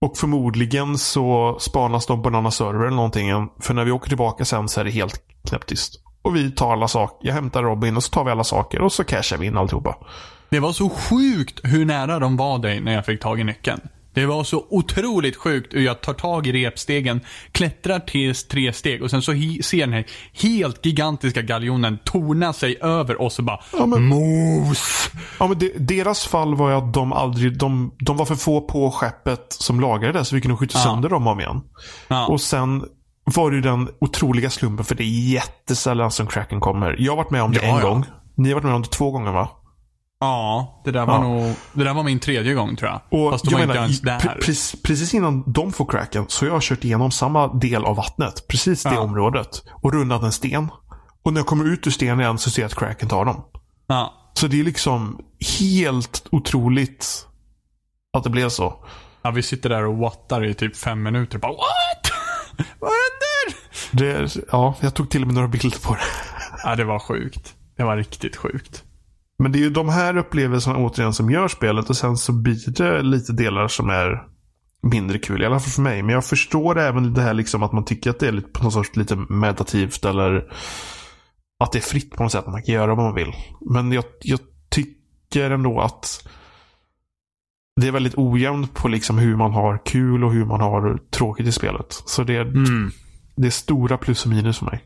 Och 0.06 0.18
förmodligen 0.18 0.98
så 0.98 1.58
spanas 1.60 2.06
de 2.06 2.24
på 2.24 2.30
en 2.30 2.36
annan 2.36 2.52
server 2.52 2.86
eller 2.86 2.96
någonting. 2.96 3.50
För 3.60 3.74
när 3.74 3.86
vi 3.86 3.92
åker 3.92 4.08
tillbaka 4.08 4.46
sen 4.46 4.70
så 4.70 4.80
är 4.80 4.84
det 4.84 4.92
helt 4.92 5.22
knäpptyst. 5.50 5.94
Och 6.22 6.36
vi 6.36 6.52
tar 6.52 6.74
alla 6.74 6.88
saker. 6.88 7.28
Jag 7.28 7.34
hämtar 7.34 7.64
Robin 7.64 7.98
och 7.98 8.04
så 8.04 8.10
tar 8.10 8.24
vi 8.24 8.32
alla 8.32 8.44
saker 8.44 8.82
och 8.82 8.94
så 8.94 9.04
cashar 9.04 9.38
vi 9.38 9.48
in 9.48 9.58
alltihopa. 9.58 9.96
Det 10.50 10.60
var 10.60 10.74
så 10.74 10.90
sjukt 10.90 11.60
hur 11.64 11.86
nära 11.86 12.20
de 12.20 12.38
var 12.38 12.60
dig 12.60 12.82
när 12.82 12.94
jag 12.94 13.06
fick 13.06 13.22
tag 13.22 13.40
i 13.40 13.44
nyckeln. 13.44 13.82
Det 14.14 14.26
var 14.26 14.44
så 14.44 14.66
otroligt 14.70 15.36
sjukt 15.36 15.74
hur 15.74 15.82
jag 15.82 16.02
tar 16.02 16.14
tag 16.14 16.48
i 16.48 16.52
repstegen, 16.52 17.22
klättrar 17.52 18.00
till 18.00 18.36
tre 18.36 18.74
steg 18.74 19.04
och 19.04 19.10
sen 19.10 19.22
så 19.22 19.32
ser 19.64 19.78
den 19.80 19.94
här 19.94 20.06
helt 20.34 20.86
gigantiska 20.86 21.42
galjonen 21.42 21.98
torna 22.04 22.54
sig 22.54 22.78
över 22.82 23.22
oss 23.22 23.40
och 23.40 23.46
bara 23.46 23.60
Ja, 23.78 23.86
men- 23.86 24.04
mos. 24.06 25.10
Ja, 25.40 25.48
men 25.48 25.60
det, 25.60 25.72
deras 25.78 26.26
fall 26.28 26.56
var 26.56 26.70
ju 26.70 26.76
att 26.76 26.94
de 26.94 27.14
aldrig, 27.14 27.58
de, 27.58 27.92
de 28.00 28.18
var 28.18 28.26
för 28.26 28.36
få 28.36 28.62
på 28.62 28.92
skeppet 28.92 29.46
som 29.50 29.80
lagade 29.80 30.14
det 30.20 30.26
så 30.26 30.36
vi 30.36 30.42
kunde 30.42 30.58
skjuta 30.58 30.78
Ja. 30.78 30.84
sönder 30.84 31.10
dem 31.10 31.28
om 31.28 31.40
igen. 31.40 31.62
Ja. 32.08 32.28
Och 32.28 32.42
sen 32.42 32.84
var 33.36 33.50
det 33.52 33.56
ju 33.56 33.62
den 33.62 33.90
otroliga 34.02 34.50
slumpen 34.50 34.86
för 34.86 34.96
det 34.96 35.04
är 35.04 35.30
jättesällan 35.34 36.12
som 36.12 36.28
cracken 36.28 36.60
kommer. 36.60 36.96
Jag 37.00 37.12
har 37.12 37.18
varit 37.18 37.32
med 37.32 37.44
om 37.44 37.52
det 37.52 37.60
Ja, 37.66 37.76
en 37.76 37.82
gång. 37.82 38.06
Ni 38.36 38.50
har 38.50 38.54
varit 38.56 38.64
med 38.66 38.74
om 38.76 38.82
det 38.82 38.88
två 38.90 39.12
gånger 39.12 39.32
va? 39.32 39.50
Ja, 40.24 40.82
det 40.86 40.92
där 40.92 41.06
var 41.06 41.14
Ja. 41.14 41.22
nog, 41.22 41.56
det 41.74 41.84
där 41.84 41.94
var 41.94 42.04
min 42.04 42.20
tredje 42.20 42.54
gång 42.54 42.76
tror 42.76 42.90
jag. 42.92 43.02
Och 43.26 43.32
Fast 43.32 43.46
jag 43.46 43.52
var 43.52 43.60
menar, 43.60 43.74
inte 43.74 43.84
ens 43.84 44.02
där. 44.02 44.20
pre- 44.20 44.40
precis, 44.40 44.76
precis 44.84 45.14
innan 45.14 45.52
de 45.52 45.72
får 45.72 45.86
cracken 45.86 46.26
så 46.28 46.46
har 46.46 46.52
jag 46.54 46.62
kört 46.62 46.84
igenom 46.84 47.12
samma 47.12 47.48
del 47.54 47.86
av 47.86 47.96
vattnet. 47.96 48.48
Precis 48.48 48.84
det 48.84 48.94
Ja. 48.94 49.00
området. 49.00 49.64
Och 49.82 49.94
rundat 49.94 50.24
en 50.24 50.32
sten. 50.32 50.70
Och 51.24 51.34
när 51.34 51.40
jag 51.40 51.48
kommer 51.48 51.66
ut 51.66 51.88
ur 51.88 51.92
stenen 51.92 52.20
igen 52.20 52.38
så 52.38 52.50
ser 52.50 52.62
jag 52.62 52.68
att 52.70 52.76
cracken 52.76 53.10
tar 53.10 53.26
dem. 53.26 53.44
Ja. 53.88 54.14
Så 54.34 54.48
det 54.48 54.60
är 54.60 54.64
liksom 54.64 55.20
helt 55.60 56.28
otroligt 56.32 57.28
att 58.18 58.24
det 58.24 58.30
blev 58.30 58.50
så. 58.50 58.86
ja, 59.22 59.32
vi 59.32 59.44
sitter 59.44 59.70
där 59.70 59.86
och 59.86 59.98
wattar 59.98 60.46
i 60.46 60.54
typ 60.54 60.78
fem 60.78 61.04
minuter 61.04 61.38
bara 61.38 61.52
what? 61.52 62.12
Vad 62.80 62.90
händer? 62.92 63.60
Det, 63.92 64.36
ja, 64.52 64.76
jag 64.80 64.94
tog 64.94 65.10
till 65.10 65.22
och 65.22 65.28
med 65.28 65.36
några 65.36 65.48
bilder 65.48 65.80
på 65.80 65.94
det. 65.94 66.02
Ja, 66.64 66.76
det 66.76 66.84
var 66.84 67.00
sjukt. 67.00 67.54
Det 67.78 67.84
var 67.84 67.98
riktigt 67.98 68.36
sjukt. 68.36 68.84
Men 69.40 69.52
det 69.52 69.58
är 69.60 69.64
ju 69.64 69.70
de 69.70 69.90
här 69.90 70.18
upplevelserna 70.18 70.78
återigen 70.78 71.14
som 71.14 71.32
gör 71.32 71.48
spelet 71.48 71.90
och 71.90 71.98
sen 71.98 72.18
så 72.18 72.32
blir 72.34 72.72
det 72.72 73.02
lite 73.02 73.34
delar 73.34 73.68
som 73.68 73.90
är 73.90 74.24
mindre 74.88 75.20
kul. 75.20 75.42
I 75.42 75.46
alla 75.46 75.60
fall 75.60 75.70
för 75.72 75.82
mig. 75.82 76.04
Men 76.04 76.14
jag 76.16 76.26
förstår 76.26 76.80
även 76.80 77.14
det 77.14 77.22
här 77.22 77.34
liksom 77.34 77.64
att 77.64 77.72
man 77.74 77.86
tycker 77.86 78.10
att 78.10 78.20
det 78.20 78.28
är 78.28 78.32
lite, 78.32 78.50
på 78.50 78.64
något 78.64 78.74
sorts 78.74 78.96
lite 78.96 79.16
meditativt 79.16 80.06
eller 80.06 80.52
att 81.64 81.72
det 81.72 81.80
är 81.80 81.82
fritt 81.82 82.12
på 82.16 82.24
något 82.24 82.32
sätt. 82.32 82.48
Man 82.48 82.64
kan 82.64 82.76
göra 82.76 82.96
vad 82.96 83.06
man 83.06 83.16
vill. 83.16 83.34
Men 83.72 83.92
jag, 83.92 84.04
jag 84.22 84.40
tycker 84.70 85.52
ändå 85.52 85.82
att 85.82 86.28
det 87.82 87.88
är 87.88 87.92
väldigt 87.92 88.18
ojämnt 88.18 88.74
på 88.74 88.88
liksom 88.88 89.18
hur 89.18 89.36
man 89.36 89.52
har 89.52 89.82
kul 89.86 90.24
och 90.24 90.32
hur 90.34 90.46
man 90.46 90.62
har 90.62 91.00
tråkigt 91.12 91.48
i 91.48 91.52
spelet. 91.52 92.02
Så 92.06 92.24
det, 92.24 92.38
Mm. 92.38 92.92
det 93.36 93.48
är 93.48 93.52
stora 93.52 93.98
plus 93.98 94.26
och 94.26 94.32
minus 94.32 94.58
för 94.60 94.66
mig. 94.66 94.84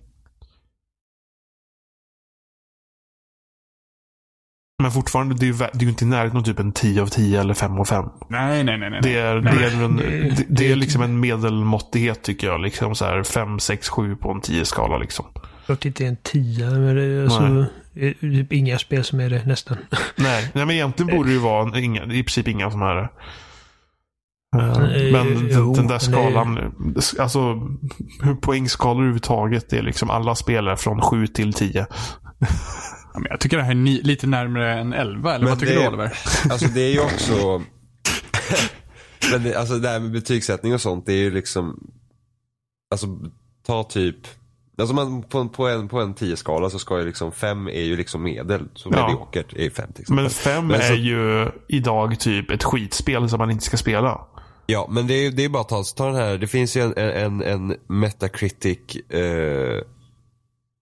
Men 4.88 4.91
fortfarande, 4.91 5.35
det 5.35 5.45
är 5.45 5.47
ju 5.47 5.53
det 5.53 5.63
är 5.73 5.83
ju 5.83 5.89
inte 5.89 6.05
i 6.05 6.07
närheten 6.07 6.38
av 6.39 6.43
typ 6.43 6.59
en 6.59 6.71
10 6.71 7.01
av 7.01 7.07
10 7.07 7.41
eller 7.41 7.53
5 7.53 7.79
av 7.79 7.85
5. 7.85 8.05
Nej, 8.29 8.63
nej, 8.63 8.77
nej. 8.77 8.89
nej. 8.89 8.99
Det 9.03 9.17
är, 9.17 9.41
nej. 9.41 9.53
det 9.57 9.65
är, 9.65 9.83
en, 9.83 9.95
det- 9.97 10.35
det, 10.35 10.45
det 10.49 10.71
är 10.71 10.75
liksom 10.75 11.01
en 11.01 11.19
medelmåttighet 11.19 12.23
tycker 12.23 12.47
jag. 12.47 12.61
Liksom 12.61 12.95
så 12.95 13.05
här 13.05 13.23
5, 13.23 13.59
6, 13.59 13.89
7 13.89 14.15
på 14.15 14.31
en 14.31 14.41
10-skala 14.41 14.97
liksom. 14.97 15.25
Klart 15.65 15.85
inte 15.85 16.03
är 16.03 16.07
en 16.07 16.17
tia, 16.17 16.69
men 16.69 16.95
det 16.95 17.03
är 17.03 17.23
alltså, 17.23 17.65
det 17.93 18.07
är 18.07 18.13
typ 18.13 18.53
inga 18.53 18.79
spel 18.79 19.03
som 19.03 19.19
är 19.19 19.29
det 19.29 19.45
nästan. 19.45 19.77
Nej, 20.15 20.51
nej 20.53 20.65
men 20.65 20.75
egentligen 20.75 21.17
borde 21.17 21.29
det 21.29 21.33
ju 21.33 21.39
vara 21.39 21.79
inga, 21.79 22.03
i 22.03 22.23
princip 22.23 22.47
inga 22.47 22.71
sådana 22.71 22.85
här. 22.85 23.01
Eh, 24.57 24.79
Nej, 24.79 25.11
Men 25.11 25.49
jo, 25.51 25.73
den, 25.73 25.88
där 25.88 25.99
skalan, 25.99 26.73
alltså 27.19 27.39
hur 28.23 28.35
poängskalor 28.41 28.97
överhuvudtaget 29.01 29.73
är 29.73 29.81
liksom 29.81 30.09
alla 30.09 30.35
spelare 30.35 30.77
från 30.77 31.01
7 31.01 31.27
till 31.27 31.53
10. 31.53 31.85
Ja, 33.18 33.22
men 33.22 33.28
jag 33.32 33.39
tycker 33.39 33.57
det 33.57 33.63
här 33.63 33.72
är 33.72 33.76
ni, 33.76 34.01
lite 34.01 34.28
närmare 34.28 34.74
än 34.80 34.93
11, 34.93 35.36
eller 35.36 35.47
vad 35.47 35.59
tycker 35.59 35.76
det, 35.76 35.82
du 35.82 35.88
Oliver? 35.88 36.13
Alltså 36.51 36.68
det 36.68 36.82
är 36.82 36.91
ju 36.91 36.99
också... 36.99 37.63
men 39.32 39.43
det, 39.43 39.55
alltså 39.55 39.78
det 39.80 39.89
här 39.89 39.99
med 39.99 40.11
betygssättning 40.11 40.74
och 40.74 40.82
sånt, 40.82 41.05
det 41.05 41.13
är 41.13 41.18
ju 41.18 41.32
liksom... 41.32 41.91
Alltså 42.91 43.07
ta 43.68 43.84
typ... 43.84 44.15
Alltså 44.78 44.95
man, 44.95 45.24
på, 45.24 45.38
en- 45.39 45.49
på 45.49 45.68
en, 45.68 45.88
på 45.88 45.99
en 46.01 46.15
10-skala 46.15 46.70
så 46.70 46.80
ska 46.80 46.99
ju 46.99 47.05
liksom 47.05 47.32
5 47.32 47.68
är 47.68 47.82
ju 47.84 47.95
liksom 47.97 48.24
medel. 48.24 48.68
Så 48.74 48.89
Ja. 48.93 49.07
mediokert 49.07 49.53
är 49.53 49.70
5 49.70 49.91
till 49.93 50.01
exempel. 50.01 50.24
Men 50.24 50.30
5 50.30 50.68
Men 50.68 50.82
så- 50.82 50.93
är 50.93 50.97
ju 50.97 51.51
idag 51.68 52.20
typ 52.20 52.51
ett 52.51 52.63
skitspel 52.63 53.30
som 53.30 53.38
man 53.38 53.51
inte 53.51 53.65
ska 53.65 53.78
spela. 53.78 54.22
Ja, 54.65 54.88
men 54.91 55.07
det 55.07 55.13
är, 55.13 55.32
det 55.32 55.45
är 55.45 55.49
bara 55.49 55.61
att 55.61 55.70
ta, 55.70 55.84
ta 55.84 56.05
den 56.05 56.15
här. 56.15 56.38
Det 56.38 56.47
finns 56.47 56.78
ju 56.78 56.82
en, 56.82 56.93
en, 56.97 57.41
en 57.43 57.76
Metacritic 57.88 58.95
eh, 59.09 59.82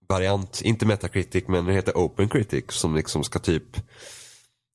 variant. 0.08 0.60
Inte 0.64 0.86
Metacritic, 0.86 1.44
men 1.48 1.64
den 1.66 1.74
heter 1.74 1.92
Open 1.96 2.28
Critic. 2.28 2.64
Som 2.68 2.94
liksom 2.96 3.24
ska 3.24 3.38
typ 3.38 3.76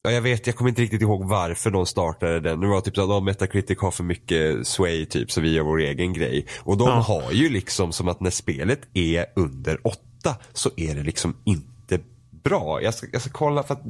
Ja, 0.03 0.11
jag 0.11 0.21
vet, 0.21 0.47
jag 0.47 0.55
kommer 0.55 0.69
inte 0.69 0.81
riktigt 0.81 1.01
ihåg 1.01 1.29
varför 1.29 1.71
de 1.71 1.85
startade 1.85 2.39
den. 2.39 2.59
Det 2.59 2.67
var 2.67 2.81
typ 2.81 2.95
så 2.95 3.01
att 3.03 3.09
ja, 3.09 3.19
Metacritic 3.19 3.79
har 3.79 3.91
för 3.91 4.03
mycket 4.03 4.67
sway 4.67 5.05
typ 5.05 5.31
så 5.31 5.41
vi 5.41 5.53
gör 5.53 5.63
vår 5.63 5.79
egen 5.79 6.13
grej. 6.13 6.47
Och 6.59 6.77
de 6.77 6.87
Ja. 6.87 6.93
har 6.95 7.31
ju 7.31 7.49
liksom 7.49 7.91
som 7.91 8.07
att 8.07 8.19
när 8.19 8.29
spelet 8.29 8.79
är 8.93 9.25
under 9.35 9.87
åtta 9.87 10.35
så 10.53 10.69
är 10.77 10.95
det 10.95 11.03
liksom 11.03 11.35
inte 11.43 11.99
bra. 12.43 12.81
Jag 12.81 12.93
ska, 12.93 13.07
jag 13.11 13.21
ska 13.21 13.31
kolla 13.31 13.63
för 13.63 13.73
att 13.73 13.81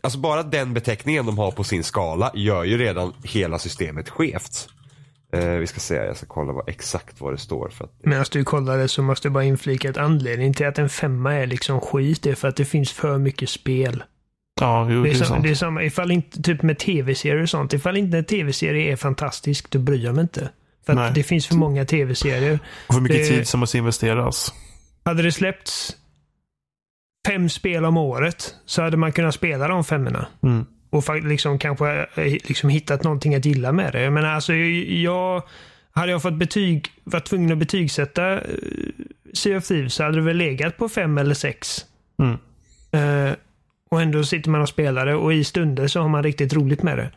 alltså 0.00 0.18
bara 0.18 0.42
den 0.42 0.74
beteckningen 0.74 1.26
de 1.26 1.38
har 1.38 1.50
på 1.50 1.64
sin 1.64 1.84
skala 1.84 2.30
gör 2.34 2.64
ju 2.64 2.78
redan 2.78 3.12
hela 3.24 3.58
systemet 3.58 4.08
skevt. 4.08 4.68
Eh, 5.32 5.48
vi 5.50 5.66
ska 5.66 5.80
se, 5.80 5.94
jag 5.94 6.16
ska 6.16 6.26
kolla 6.26 6.52
vad, 6.52 6.68
exakt 6.68 7.20
vad 7.20 7.32
det 7.32 7.38
står 7.38 7.68
för 7.68 7.84
att 7.84 7.92
Medan 8.02 8.24
du 8.32 8.44
kollar 8.44 8.78
det 8.78 8.88
så 8.88 9.02
måste 9.02 9.26
jag 9.28 9.32
bara 9.32 9.44
inflika 9.44 9.90
att 9.90 9.96
anledningen 9.96 10.54
till 10.54 10.66
att 10.66 10.78
en 10.78 10.88
femma 10.88 11.34
är 11.34 11.46
liksom 11.46 11.80
skit 11.80 12.26
är 12.26 12.34
för 12.34 12.48
att 12.48 12.56
det 12.56 12.64
finns 12.64 12.92
för 12.92 13.18
mycket 13.18 13.48
spel. 13.50 14.04
Ja, 14.60 14.88
jo, 14.90 15.02
Det 15.02 15.08
det 15.08 15.14
är, 15.14 15.18
sam, 15.18 15.26
sant. 15.26 15.42
det 15.42 15.50
är 15.50 15.54
samma, 15.54 15.82
ifall 15.82 16.10
inte, 16.10 16.42
typ 16.42 16.62
med 16.62 16.78
tv-serier 16.78 17.42
och 17.42 17.48
sånt. 17.50 17.72
Ifall 17.72 17.96
inte 17.96 18.18
en 18.18 18.24
tv-serie 18.24 18.92
är 18.92 18.96
fantastisk, 18.96 19.70
då 19.70 19.78
bryr 19.78 20.04
jag 20.04 20.14
mig 20.14 20.22
inte. 20.22 20.50
För 20.86 20.92
att 20.92 20.98
Nej. 20.98 21.12
det 21.14 21.22
finns 21.22 21.46
för 21.46 21.54
många 21.54 21.84
tv-serier. 21.84 22.58
Och 22.86 22.94
för 22.94 23.00
mycket 23.00 23.18
det- 23.18 23.28
tid 23.28 23.48
som 23.48 23.60
måste 23.60 23.78
investeras. 23.78 24.54
Hade 25.04 25.22
det 25.22 25.32
släppts 25.32 25.96
fem 27.26 27.48
spel 27.48 27.84
om 27.84 27.96
året 27.96 28.54
så 28.66 28.82
hade 28.82 28.96
man 28.96 29.12
kunnat 29.12 29.34
spela 29.34 29.68
de 29.68 29.84
femmorna. 29.84 30.26
Mm. 30.42 30.66
Och 30.90 31.24
liksom 31.24 31.58
kanske 31.58 31.90
eh, 32.14 32.32
liksom 32.32 32.68
hittat 32.70 33.02
någonting 33.04 33.34
att 33.34 33.44
gilla 33.44 33.72
med 33.72 33.92
det. 33.92 34.02
Jag 34.02 34.12
menar 34.12 34.28
alltså, 34.28 34.54
jag... 34.54 35.42
Hade 35.90 36.12
jag 36.12 36.22
fått 36.22 36.34
betyg, 36.38 36.88
varit 37.04 37.24
tvungen 37.26 37.52
att 37.52 37.58
betygsätta 37.58 38.34
uh, 38.34 38.40
Sea 39.34 39.58
of 39.58 39.66
Thieves 39.68 39.94
så 39.94 40.02
hade 40.04 40.16
det 40.16 40.22
väl 40.22 40.36
legat 40.36 40.76
på 40.76 40.88
fem 40.88 41.18
eller 41.18 41.34
sex. 41.34 41.84
Mm. 42.22 42.36
Eh, 42.92 43.34
och 43.90 44.02
ändå 44.02 44.24
sitter 44.24 44.50
man 44.50 44.60
och 44.60 44.68
spelar 44.68 45.06
det 45.06 45.14
och 45.14 45.32
i 45.34 45.44
stunder 45.44 45.86
så 45.88 46.00
har 46.00 46.08
man 46.08 46.22
riktigt 46.22 46.52
roligt 46.52 46.82
med 46.82 46.98
det. 46.98 47.10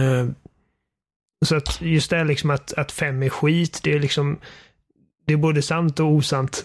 Eh, 0.00 0.26
så 1.44 1.56
att 1.56 1.80
just 1.80 2.10
det 2.10 2.16
här 2.16 2.24
liksom 2.24 2.50
att, 2.50 2.72
att 2.72 2.92
fem 2.92 3.22
är 3.22 3.28
skit, 3.28 3.80
det 3.82 3.92
är 3.92 4.00
liksom 4.00 4.38
det 5.26 5.32
är 5.32 5.36
både 5.36 5.62
sant 5.62 6.00
och 6.00 6.06
osant. 6.06 6.64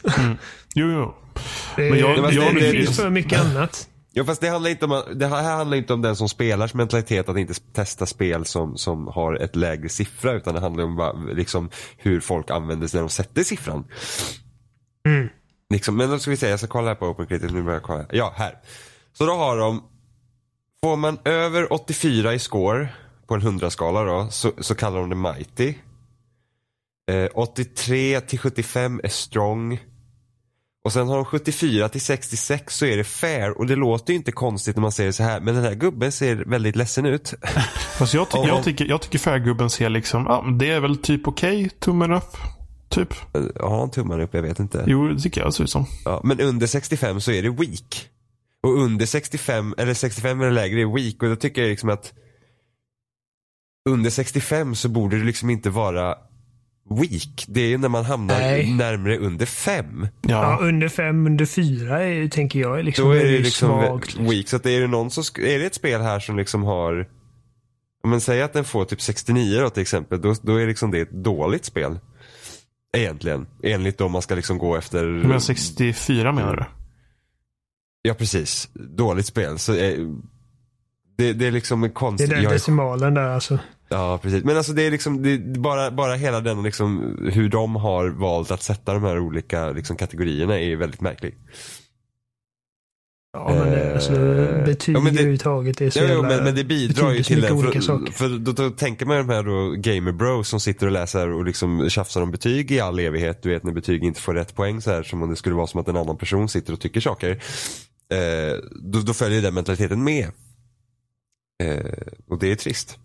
Jo, 0.76 0.92
jo. 0.92 1.16
Det, 1.76 1.90
Men 1.90 2.00
jag- 2.00 2.24
det, 2.24 2.36
jag- 2.36 2.56
det 2.56 2.60
det- 2.60 2.72
finns 2.72 2.98
för 3.00 3.10
mycket 3.10 3.40
annat. 3.40 3.90
Ja 4.18 4.24
fast 4.24 4.42
det 4.42 4.50
handlar 4.50 4.70
inte 4.70 4.86
om, 4.86 5.04
det 5.16 5.28
här 5.28 5.56
handlar 5.56 5.78
inte 5.78 5.94
om 5.94 6.02
den 6.02 6.16
som 6.16 6.30
spelars 6.30 6.74
mentalitet 6.74 7.30
att 7.30 7.38
inte 7.38 7.54
testa 7.54 8.06
spel 8.06 8.46
som, 8.46 8.78
som 8.78 9.08
har 9.08 9.34
ett 9.34 9.56
lägre 9.56 9.90
siffra 9.90 10.34
utan 10.34 10.54
det 10.54 10.60
handlar 10.60 10.84
om 10.84 10.96
bara, 10.96 11.14
liksom, 11.14 11.70
hur 11.98 12.20
folk 12.20 12.50
använder 12.50 12.88
sig 12.88 12.98
när 12.98 13.02
de 13.02 13.10
sätter 13.10 13.44
siffran. 13.44 13.86
Mm. 15.08 15.30
Liksom, 15.70 15.98
men 15.98 16.10
då 16.10 16.20
ska 16.20 16.32
vi 16.32 16.38
se, 16.38 16.50
jag 16.50 16.60
ska 16.60 16.68
kolla 16.68 16.88
här 16.88 16.96
på 16.96 17.08
OpenCritic, 17.08 17.52
nu 17.52 17.72
jag 17.72 17.84
kolla. 17.84 18.06
Ja, 18.12 18.34
här. 18.36 18.58
Så 19.14 19.26
då 19.26 19.34
har 19.34 19.58
de, 19.58 19.84
får 20.84 20.96
man 20.96 21.20
över 21.26 21.74
84 21.74 22.34
i 22.34 22.40
score 22.40 22.90
på 23.28 23.34
en 23.34 23.42
100-skala 23.42 24.04
då, 24.04 24.28
så, 24.32 24.52
så 24.58 24.76
kallar 24.76 25.00
de 25.00 25.10
det 25.10 25.16
mighty. 25.16 25.74
Eh, 27.12 27.30
83 27.34 28.22
till 28.22 28.40
75 28.40 29.02
är 29.04 29.10
strong. 29.10 29.80
Och 30.86 30.94
sen 30.94 31.08
har 31.08 31.16
de 31.16 31.26
74 31.26 31.90
till 31.90 32.02
66 32.02 32.78
så 32.78 32.86
är 32.86 32.98
det 32.98 33.04
fair 33.04 33.58
och 33.58 33.68
det 33.68 33.76
låter 33.76 34.14
ju 34.14 34.18
inte 34.18 34.32
konstigt 34.32 34.76
när 34.76 34.82
man 34.82 34.92
säger 34.92 35.12
så 35.12 35.24
här 35.24 35.40
men 35.40 35.56
den 35.56 35.64
här 35.64 35.74
gubben 35.76 36.12
ser 36.12 36.36
väldigt 36.36 36.76
ledsen 36.76 37.06
ut. 37.06 37.34
Fast 37.98 38.14
jag, 38.14 38.30
ty- 38.32 38.38
jag, 38.38 38.64
tycker, 38.64 38.86
jag 38.86 39.02
tycker 39.02 39.20
färggubben 39.20 39.70
ser 39.70 39.90
liksom, 39.90 40.26
ja, 40.28 40.46
det 40.60 40.70
är 40.70 40.80
väl 40.80 40.98
typ 40.98 41.28
okej, 41.28 41.70
tummen 41.80 42.12
upp. 42.12 42.38
Typ. 42.90 43.14
Har 43.60 43.80
han 43.80 43.92
tummarna 43.92 44.24
upp? 44.24 44.34
Jag 44.34 44.42
vet 44.42 44.60
inte. 44.60 44.84
Jo, 44.88 45.08
det 45.08 45.22
tycker 45.22 45.42
jag 45.42 45.54
ser 45.54 45.64
ut 45.64 45.70
som. 45.70 45.86
Ja, 46.06 46.22
men 46.24 46.40
under 46.40 46.68
65 46.68 47.22
så 47.22 47.32
är 47.32 47.44
det 47.44 47.50
weak. 47.50 48.10
Och 48.64 48.82
under 48.82 49.06
65, 49.06 49.76
eller 49.78 49.94
65 49.94 50.42
eller 50.42 50.52
lägre 50.52 50.82
är 50.82 50.96
weak 50.96 51.24
och 51.24 51.30
då 51.30 51.36
tycker 51.36 51.62
jag 51.62 51.70
liksom 51.70 51.90
att 51.90 52.14
under 53.90 54.10
65 54.10 54.76
så 54.76 54.90
borde 54.90 55.20
det 55.20 55.26
liksom 55.26 55.50
inte 55.50 55.70
vara 55.70 56.16
weak. 56.90 57.46
Det 57.48 57.62
är 57.62 57.68
ju 57.68 57.78
när 57.78 57.90
man 57.90 58.06
hamnar 58.06 58.40
Nej. 58.40 58.74
närmare 58.74 59.18
under 59.18 59.46
5. 59.46 60.08
Ja, 60.22 60.30
Ja. 60.62 60.68
under 60.68 60.88
fem, 60.90 61.26
under 61.28 61.46
fyra 61.46 62.04
är, 62.04 62.28
tänker 62.28 62.60
jag 62.60 62.80
är 62.80 62.84
liksom 62.84 63.06
Då 63.06 63.12
är 63.12 63.16
det 63.18 63.24
väldigt 63.24 63.46
liksom 63.46 63.70
svagt. 63.70 64.16
weak. 64.20 64.48
Så 64.48 64.56
att 64.56 64.66
är 64.66 64.82
det 64.82 64.88
någon 64.88 65.12
som, 65.12 65.24
är 65.44 65.60
det 65.60 65.66
ett 65.66 65.76
spel 65.76 66.02
här 66.02 66.20
som 66.20 66.38
liksom 66.38 66.64
har 66.64 67.08
om 68.04 68.10
man 68.10 68.22
säger 68.22 68.44
att 68.44 68.54
den 68.54 68.64
får 68.66 68.86
typ 68.86 69.02
69 69.02 69.60
då 69.62 69.70
till 69.70 69.82
exempel, 69.82 70.22
då, 70.22 70.36
då 70.42 70.56
är 70.56 70.68
liksom 70.68 70.92
det 70.92 71.00
ett 71.00 71.12
dåligt 71.12 71.66
spel. 71.66 72.00
Egentligen. 72.98 73.48
Enligt 73.64 74.02
om 74.02 74.12
man 74.12 74.22
ska 74.22 74.36
liksom 74.36 74.58
gå 74.58 74.76
efter... 74.76 75.06
Du 75.06 75.12
menar 75.12 75.40
64 75.40 76.32
menar 76.32 76.56
du? 76.56 76.66
Ja 78.02 78.14
precis. 78.14 78.70
Dåligt 78.74 79.26
spel. 79.26 79.60
Så, 79.60 79.74
eh, 79.76 80.00
det, 81.18 81.34
det 81.34 81.48
är 81.48 81.52
liksom 81.52 81.84
en 81.84 81.90
Det 81.90 81.92
är 81.92 81.94
konstig... 81.94 82.30
den 82.30 82.46
är- 82.46 82.50
decimalen 82.50 83.14
där 83.14 83.28
alltså. 83.30 83.60
Ja 83.90 84.20
precis. 84.22 84.44
Men 84.44 84.58
alltså 84.58 84.74
det 84.74 84.84
är 84.84 84.92
liksom, 84.92 85.24
det 85.24 85.30
är 85.34 85.60
bara, 85.60 85.92
bara 85.92 86.16
hela 86.16 86.40
den 86.42 86.64
liksom, 86.64 87.18
hur 87.34 87.50
de 87.50 87.76
har 87.76 88.08
valt 88.10 88.52
att 88.52 88.64
sätta 88.64 88.94
de 88.94 89.04
här 89.04 89.20
olika 89.20 89.72
liksom, 89.72 89.96
kategorierna 89.98 90.60
är 90.60 90.76
väldigt 90.76 91.02
märklig. 91.02 91.36
Ja, 93.34 93.50
men 93.56 93.72
det, 93.72 93.94
alltså, 93.94 94.14
Eh, 94.16 94.66
betyg 94.66 94.96
ja, 94.96 95.00
men 95.00 95.14
det- 95.14 95.20
överhuvudtaget 95.20 95.82
är 95.82 95.90
så 95.90 96.00
jo, 96.00 96.06
jävla... 96.06 96.22
men, 96.30 96.44
men 96.44 96.56
det 96.56 96.64
bidrar 96.64 97.12
ju 97.12 97.24
till 97.24 97.52
olika 97.52 97.82
För, 97.82 98.12
för 98.12 98.30
då, 98.30 98.52
då 98.52 98.70
tänker 98.70 99.06
man 99.06 99.18
ju 99.18 99.24
de 99.24 99.34
här 99.34 99.44
då 99.44 99.72
gamer 99.78 100.12
bros 100.12 100.50
som 100.50 100.60
sitter 100.60 100.86
och 100.86 100.92
läser 100.92 101.30
och 101.32 101.46
liksom 101.46 101.90
tjafsar 101.90 102.22
om 102.22 102.32
betyg 102.32 102.72
i 102.72 102.80
all 102.80 103.00
evighet. 103.00 103.44
Du 103.44 103.50
vet 103.50 103.64
när 103.64 103.72
betyg 103.72 104.04
inte 104.04 104.22
får 104.22 104.34
rätt 104.34 104.56
poäng 104.56 104.82
så 104.82 104.92
här 104.92 105.04
som 105.04 105.24
om 105.24 105.30
det 105.30 105.36
skulle 105.36 105.56
vara 105.56 105.68
som 105.68 105.80
att 105.82 105.88
en 105.88 105.98
annan 105.98 106.18
person 106.18 106.50
sitter 106.50 106.74
och 106.74 106.80
tycker 106.80 107.02
saker. 107.02 107.30
Eh, 108.12 108.58
då, 108.82 109.00
då 109.00 109.14
följer 109.14 109.42
den 109.42 109.54
mentaliteten 109.54 110.04
med. 110.04 110.28
Eh, 111.64 111.92
och 112.30 112.40
det 112.40 112.52
är 112.52 112.56
trist. 112.56 112.98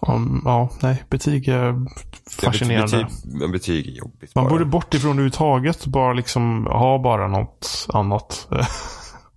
Om, 0.00 0.42
ja, 0.44 0.70
nej. 0.82 1.04
Betyg 1.10 1.48
är 1.48 1.74
fascinerande. 2.30 2.96
Ja, 2.96 3.08
betyg, 3.24 3.52
betyg 3.52 3.86
är 3.88 3.92
jobbigt 3.92 4.34
Man 4.34 4.44
bara. 4.44 4.50
borde 4.50 4.64
bort 4.64 4.94
ifrån 4.94 5.10
det 5.10 5.12
överhuvudtaget. 5.12 5.86
Bara 5.86 6.12
liksom 6.12 6.66
ha 6.66 6.98
bara 6.98 7.28
något 7.28 7.86
annat. 7.88 8.48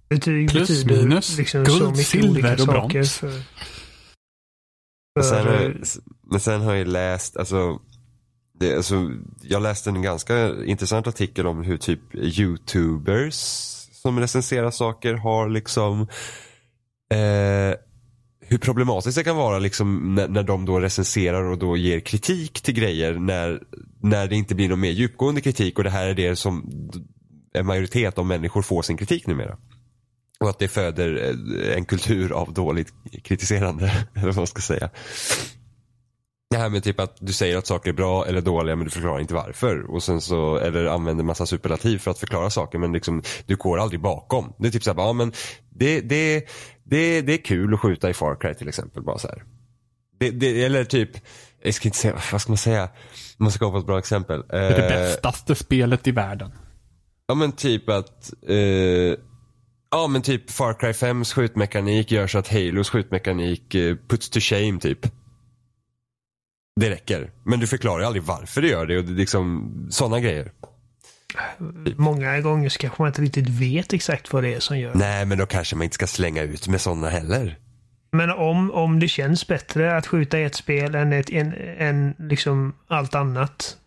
Betyg 0.10 0.50
Plus, 0.50 0.68
betyder 0.70 1.04
minus, 1.04 1.38
liksom 1.38 1.64
guld, 1.64 1.98
silver 1.98 2.62
och 2.62 2.68
brons. 2.68 3.18
För, 3.18 3.44
Men 5.16 5.24
sen, 5.24 5.38
har 5.38 5.44
för, 5.44 5.64
jag, 5.64 5.74
men 6.32 6.40
sen 6.40 6.62
har 6.62 6.74
jag 6.74 6.88
läst, 6.88 7.38
alltså, 7.38 7.80
det, 8.60 8.76
alltså, 8.76 9.12
jag 9.42 9.62
läste 9.62 9.90
en 9.90 10.02
ganska 10.02 10.64
intressant 10.66 11.08
artikel 11.08 11.48
om 11.48 11.64
hur 11.64 11.78
typ 11.78 12.16
youtubers 12.16 13.36
som 13.92 14.20
recenserar 14.20 14.72
saker 14.72 15.14
har 15.14 15.50
liksom 15.50 16.02
eh, 17.14 17.76
hur 18.50 18.58
problematiskt 18.58 19.18
det 19.18 19.24
kan 19.24 19.36
vara 19.36 19.60
liksom 19.60 20.16
när, 20.16 20.28
när 20.28 20.44
de 20.44 20.66
då 20.66 20.80
recenserar 20.80 21.44
och 21.44 21.58
då 21.58 21.78
ger 21.78 22.00
kritik 22.00 22.62
till 22.62 22.74
grejer 22.74 23.14
när, 23.14 23.64
när 24.02 24.28
det 24.28 24.36
inte 24.36 24.56
blir 24.56 24.70
någon 24.70 24.80
mer 24.80 24.92
djupgående 24.92 25.42
kritik 25.42 25.78
och 25.78 25.84
det 25.84 25.90
här 25.90 26.08
är 26.08 26.14
det 26.14 26.36
som 26.36 26.72
en 27.54 27.66
majoritet 27.66 28.18
av 28.18 28.26
människor 28.26 28.62
får 28.62 28.82
sin 28.82 28.98
kritik 28.98 29.28
numera. 29.28 29.58
Och 30.40 30.50
att 30.50 30.60
det 30.60 30.68
föder 30.68 31.24
eh, 31.24 31.78
en 31.78 31.86
kultur 31.86 32.32
av 32.32 32.54
dåligt 32.54 32.94
kritiserande, 33.24 33.86
eller 34.16 34.26
vad 34.26 34.36
man 34.36 34.48
ska 34.48 34.62
säga. 34.62 34.90
Det 36.50 36.58
här 36.58 36.70
med 36.70 36.84
typ 36.84 37.00
att 37.00 37.18
du 37.20 37.34
säger 37.34 37.58
att 37.58 37.68
saker 37.68 37.90
är 37.90 37.94
bra 37.94 38.26
eller 38.26 38.42
dåliga 38.42 38.76
men 38.76 38.86
du 38.86 38.92
förklarar 38.92 39.20
inte 39.20 39.34
varför. 39.34 39.92
Och 39.92 40.04
sen 40.04 40.22
så, 40.22 40.58
eller 40.58 40.86
använder 40.86 41.24
massa 41.24 41.46
superlativ 41.46 41.98
för 41.98 42.12
att 42.12 42.20
förklara 42.20 42.50
saker 42.50 42.78
men 42.78 42.94
liksom 42.94 43.24
du 43.46 43.56
går 43.56 43.80
aldrig 43.80 44.02
bakom. 44.02 44.54
Det 44.58 44.68
är 44.68 44.72
typ 44.72 44.84
såhär, 44.84 45.02
ja 45.02 45.14
men 45.14 45.34
det, 45.70 46.02
det, 46.02 46.50
det, 46.90 47.22
det 47.22 47.34
är 47.34 47.38
kul 47.38 47.74
att 47.74 47.80
skjuta 47.80 48.10
i 48.10 48.14
Far 48.14 48.36
Cry 48.36 48.54
till 48.54 48.68
exempel. 48.68 49.04
Bara 49.04 49.18
så 49.18 49.28
här. 49.28 49.44
Det, 50.20 50.32
det, 50.32 50.64
eller 50.64 50.84
typ, 50.84 51.10
jag 51.64 51.74
ska 51.74 51.88
inte 51.88 51.98
säga, 51.98 52.20
vad 52.32 52.42
ska 52.42 52.52
man 52.52 52.58
säga? 52.58 52.90
Man 53.38 53.52
ska 53.52 53.60
komma 53.60 53.72
på 53.72 53.80
ett 53.80 53.86
bra 53.86 54.00
exempel. 54.00 54.44
Det 54.50 54.58
är 54.58 54.70
det 54.70 54.84
Eh, 54.84 54.90
bästaste 54.90 55.56
spelet 55.56 56.08
i 56.08 56.12
världen. 56.12 56.52
Ja 57.28 57.36
men 57.36 57.52
typ 57.52 57.90
att 57.90 58.34
eh, 58.48 58.58
Ja 59.92 60.08
men 60.08 60.22
typ 60.22 60.52
Far 60.52 60.74
Cry 60.74 60.92
5s 60.92 61.34
skjutmekanik 61.34 62.12
gör 62.12 62.28
så 62.28 62.38
att 62.38 62.48
Halos 62.48 62.90
skjutmekanik 62.90 63.76
eh, 63.76 63.96
puts 64.08 64.30
to 64.30 64.40
shame 64.40 64.80
typ. 64.80 65.00
Det 66.80 66.90
räcker. 66.90 67.32
Men 67.44 67.60
du 67.60 67.68
förklarar 67.68 68.00
ju 68.00 68.06
aldrig 68.06 68.24
varför 68.24 68.62
det 68.62 68.68
gör 68.68 68.86
det 68.86 68.98
och 68.98 69.04
det 69.04 69.12
är 69.12 69.16
liksom 69.16 69.72
sådana 69.92 70.20
grejer. 70.20 70.52
Många 71.98 72.40
gånger 72.42 72.70
så 72.70 72.80
kanske 72.80 73.02
man 73.02 73.08
inte 73.10 73.22
riktigt 73.22 73.50
vet 73.50 73.94
exakt 73.94 74.34
vad 74.34 74.44
det 74.44 74.54
är 74.54 74.60
som 74.60 74.80
gör. 74.80 74.92
Nej 74.96 75.26
men 75.26 75.38
då 75.38 75.46
kanske 75.46 75.76
man 75.76 75.84
inte 75.84 75.94
ska 75.94 76.08
slänga 76.08 76.44
ut 76.44 76.68
med 76.68 76.82
sådana 76.82 77.10
heller. 77.10 77.58
Men 78.12 78.30
om, 78.30 78.72
om 78.72 79.00
det 79.00 79.08
känns 79.08 79.48
bättre 79.48 79.98
att 79.98 80.08
skjuta 80.08 80.40
i 80.40 80.44
ett 80.44 80.56
spel 80.56 80.96
än, 80.96 81.14
ett, 81.14 81.30
en, 81.30 81.54
än 81.78 82.16
liksom 82.20 82.76
allt 82.88 83.16
annat. 83.16 83.78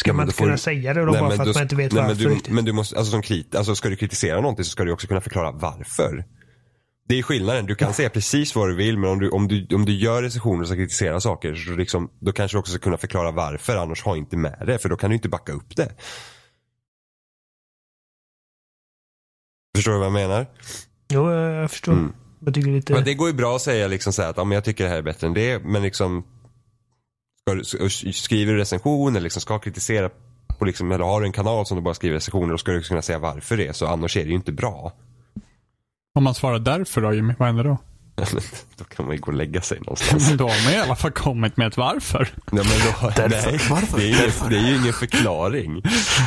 Ska 0.00 0.10
men 0.10 0.16
man 0.16 0.26
inte 0.26 0.36
kunna 0.38 0.52
du- 0.52 0.58
säga 0.58 0.94
det 0.94 1.04
då 1.04 1.12
Nej, 1.12 1.20
bara 1.20 1.30
för 1.30 1.42
att 1.42 1.46
då- 1.46 1.52
man 1.52 1.62
inte 1.62 1.76
vet 1.76 1.92
nej, 1.92 2.02
varför 2.02 2.14
men 2.14 2.24
du, 2.24 2.34
riktigt? 2.34 2.54
men 2.54 2.64
du 2.64 2.72
måste, 2.72 2.96
alltså 2.96 3.10
som 3.10 3.22
krit, 3.22 3.54
alltså 3.54 3.74
ska 3.74 3.88
du 3.88 3.96
kritisera 3.96 4.40
någonting 4.40 4.64
så 4.64 4.70
ska 4.70 4.84
du 4.84 4.92
också 4.92 5.06
kunna 5.06 5.20
förklara 5.20 5.50
varför. 5.52 6.24
Det 7.08 7.18
är 7.18 7.22
skillnaden. 7.22 7.66
Du 7.66 7.74
kan 7.74 7.92
säga 7.94 8.10
precis 8.10 8.54
vad 8.54 8.68
du 8.68 8.74
vill 8.74 8.98
men 8.98 9.10
om 9.10 9.18
du, 9.18 9.28
om 9.30 9.48
du, 9.48 9.66
om 9.74 9.84
du 9.84 9.92
gör 9.92 10.22
recensioner 10.22 10.60
och 10.60 10.66
ska 10.66 10.76
kritisera 10.76 11.20
saker 11.20 11.54
så 11.54 11.70
liksom, 11.70 12.10
då 12.20 12.32
kanske 12.32 12.54
du 12.56 12.58
också 12.58 12.72
ska 12.72 12.78
kunna 12.80 12.98
förklara 12.98 13.30
varför. 13.30 13.76
Annars 13.76 14.02
ha 14.02 14.16
inte 14.16 14.36
med 14.36 14.62
det 14.66 14.78
för 14.78 14.88
då 14.88 14.96
kan 14.96 15.10
du 15.10 15.16
inte 15.16 15.28
backa 15.28 15.52
upp 15.52 15.76
det. 15.76 15.92
Förstår 19.76 19.92
du 19.92 19.98
vad 19.98 20.06
jag 20.06 20.12
menar? 20.12 20.46
Jo, 21.08 21.32
jag 21.32 21.70
förstår. 21.70 21.92
Mm. 21.92 22.12
Jag 22.44 22.54
tycker 22.54 22.70
lite... 22.70 22.92
Men 22.92 23.04
det 23.04 23.14
går 23.14 23.28
ju 23.28 23.34
bra 23.34 23.56
att 23.56 23.62
säga 23.62 23.88
liksom 23.88 24.12
så 24.12 24.22
här 24.22 24.30
att 24.30 24.36
ja, 24.36 24.44
men 24.44 24.54
jag 24.54 24.64
tycker 24.64 24.84
det 24.84 24.90
här 24.90 24.98
är 24.98 25.02
bättre 25.02 25.26
än 25.26 25.34
det. 25.34 25.64
Men 25.64 25.82
liksom 25.82 26.24
skriver 28.12 28.52
du 28.52 28.58
recension 28.58 29.10
eller 29.10 29.20
liksom 29.20 29.42
ska 29.42 29.58
kritisera 29.58 30.10
på 30.58 30.64
liksom, 30.64 30.92
eller 30.92 31.04
har 31.04 31.20
du 31.20 31.26
en 31.26 31.32
kanal 31.32 31.66
som 31.66 31.76
du 31.76 31.82
bara 31.82 31.94
skriver 31.94 32.14
recensioner 32.14 32.52
då 32.52 32.58
ska 32.58 32.72
du 32.72 32.82
kunna 32.82 33.02
säga 33.02 33.18
varför 33.18 33.56
det 33.56 33.66
är 33.66 33.72
så. 33.72 33.86
Annars 33.86 34.16
är 34.16 34.24
det 34.24 34.28
ju 34.28 34.34
inte 34.34 34.52
bra. 34.52 34.92
Om 36.14 36.24
man 36.24 36.34
svarar 36.34 36.58
därför 36.58 37.00
då 37.00 37.14
Jimmy, 37.14 37.34
vad 37.38 37.48
händer 37.48 37.64
då? 37.64 37.78
då 38.76 38.84
kan 38.84 39.06
man 39.06 39.14
ju 39.14 39.20
gå 39.20 39.26
och 39.30 39.36
lägga 39.36 39.60
sig 39.60 39.78
någonstans. 39.80 40.28
Men 40.28 40.36
då 40.36 40.48
har 40.48 40.64
man 40.64 40.72
i 40.74 40.76
alla 40.76 40.96
fall 40.96 41.10
kommit 41.10 41.56
med 41.56 41.66
ett 41.66 41.76
varför. 41.76 42.28
Nej, 42.52 42.64
men 42.64 42.78
då, 43.02 43.10
Därför. 43.16 43.50
nej, 43.50 43.60
Varför? 43.70 43.98
Det, 43.98 44.04
är 44.04 44.08
ju, 44.24 44.30
det 44.50 44.56
är 44.56 44.70
ju 44.70 44.76
ingen 44.76 44.92
förklaring. 44.92 45.82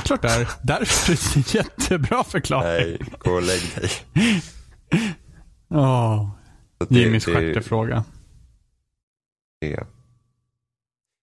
Klart 0.05 0.21
det 0.21 0.27
är. 0.29 0.47
Därför 0.63 1.11
är 1.13 1.17
det 1.17 1.35
en 1.35 1.43
jättebra 1.63 2.23
förklaring. 2.23 2.67
Nej, 2.99 2.99
gå 3.19 3.31
och 3.31 3.41
lägg 3.41 3.61
dig. 3.75 3.89
Det- 6.89 6.99
Jimmys 6.99 7.25
det- 7.25 7.33
sjätte 7.35 7.61
fråga. 7.61 8.03
det- 9.61 9.87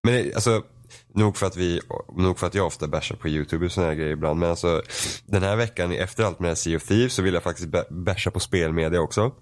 Men 0.06 0.32
alltså, 0.34 0.62
nog 1.14 1.36
för 1.36 1.46
att 1.46 1.56
vi, 1.56 1.80
nog 2.16 2.38
för 2.38 2.46
att 2.46 2.54
jag 2.54 2.66
ofta 2.66 2.88
bashar 2.88 3.16
på 3.16 3.28
YouTube 3.28 3.66
och 3.66 3.72
såna 3.72 3.86
här 3.86 3.94
grejer 3.94 4.12
ibland. 4.12 4.40
Men 4.40 4.50
alltså 4.50 4.82
den 5.26 5.42
här 5.42 5.56
veckan 5.56 5.92
efter 5.92 6.24
allt 6.24 6.40
med 6.40 6.58
Sea 6.58 6.76
of 6.76 6.82
Thieves 6.84 7.12
så 7.14 7.22
vill 7.22 7.34
jag 7.34 7.42
faktiskt 7.42 7.68
ba- 7.68 7.84
basha 7.90 8.30
på 8.30 8.40
spelmedia 8.40 9.00
också. 9.00 9.32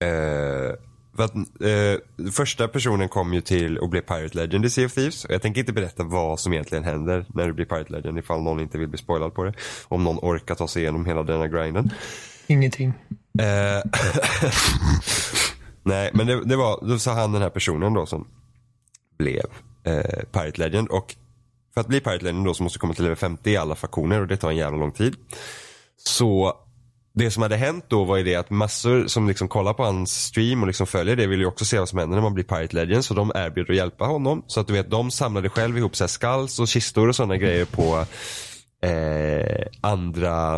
Eh, 0.00 0.74
för 1.16 1.24
att, 1.24 1.34
eh, 1.34 2.30
första 2.32 2.68
personen 2.68 3.08
kom 3.08 3.34
ju 3.34 3.40
till 3.40 3.78
och 3.78 3.88
blev 3.88 4.00
Pirate 4.00 4.36
Legend 4.36 4.64
i 4.64 4.70
Sea 4.70 4.86
of 4.86 4.94
Thieves. 4.94 5.24
Och 5.24 5.30
jag 5.30 5.42
tänker 5.42 5.60
inte 5.60 5.72
berätta 5.72 6.02
vad 6.02 6.40
som 6.40 6.52
egentligen 6.52 6.84
händer 6.84 7.26
när 7.34 7.46
du 7.46 7.52
blir 7.52 7.64
Pirate 7.64 7.92
Legend 7.92 8.18
ifall 8.18 8.42
någon 8.42 8.60
inte 8.60 8.78
vill 8.78 8.88
bli 8.88 8.98
spoilad 8.98 9.34
på 9.34 9.44
det. 9.44 9.52
Om 9.88 10.04
någon 10.04 10.18
orkar 10.18 10.54
ta 10.54 10.68
sig 10.68 10.82
igenom 10.82 11.06
hela 11.06 11.22
denna 11.22 11.48
grinden. 11.48 11.90
Ingenting. 12.46 12.94
Eh, 13.38 13.82
Nej, 15.82 16.10
men 16.14 16.26
det, 16.26 16.44
det 16.44 16.56
var, 16.56 16.88
då 16.88 16.98
sa 16.98 17.12
han 17.12 17.32
den 17.32 17.42
här 17.42 17.50
personen 17.50 17.94
då 17.94 18.06
som 18.06 18.26
blev 19.18 19.44
eh, 19.84 20.24
Pirate 20.32 20.60
Legend 20.60 20.88
och 20.88 21.14
för 21.74 21.80
att 21.80 21.88
bli 21.88 22.00
Pirate 22.00 22.24
Legend 22.24 22.44
då 22.44 22.54
så 22.54 22.62
måste 22.62 22.76
du 22.76 22.80
komma 22.80 22.94
till 22.94 23.04
level 23.04 23.16
50 23.16 23.50
i 23.50 23.56
alla 23.56 23.74
faktioner 23.74 24.20
och 24.20 24.26
det 24.26 24.36
tar 24.36 24.50
en 24.50 24.56
jävla 24.56 24.78
lång 24.78 24.92
tid. 24.92 25.16
Så 25.96 26.56
det 27.18 27.30
som 27.30 27.42
hade 27.42 27.56
hänt 27.56 27.84
då 27.88 28.04
var 28.04 28.16
ju 28.16 28.24
det 28.24 28.34
att 28.34 28.50
massor 28.50 29.06
som 29.06 29.28
liksom 29.28 29.48
kollar 29.48 29.74
på 29.74 29.84
hans 29.84 30.24
stream 30.24 30.60
och 30.60 30.66
liksom 30.66 30.86
följer 30.86 31.16
det 31.16 31.26
vill 31.26 31.40
ju 31.40 31.46
också 31.46 31.64
se 31.64 31.78
vad 31.78 31.88
som 31.88 31.98
händer 31.98 32.14
när 32.14 32.22
man 32.22 32.34
blir 32.34 32.44
Pirate 32.44 32.76
Legend 32.76 33.04
så 33.04 33.14
de 33.14 33.32
erbjuder 33.34 33.72
att 33.72 33.76
hjälpa 33.76 34.04
honom. 34.04 34.42
Så 34.46 34.60
att 34.60 34.66
du 34.66 34.72
vet, 34.72 34.90
de 34.90 35.10
samlade 35.10 35.48
själv 35.48 35.78
ihop 35.78 35.96
så 35.96 36.04
här 36.04 36.08
skulls 36.08 36.58
och 36.58 36.68
kistor 36.68 37.08
och 37.08 37.16
sådana 37.16 37.36
grejer 37.36 37.64
på 37.64 38.04
eh, 38.88 39.66
andra 39.80 40.56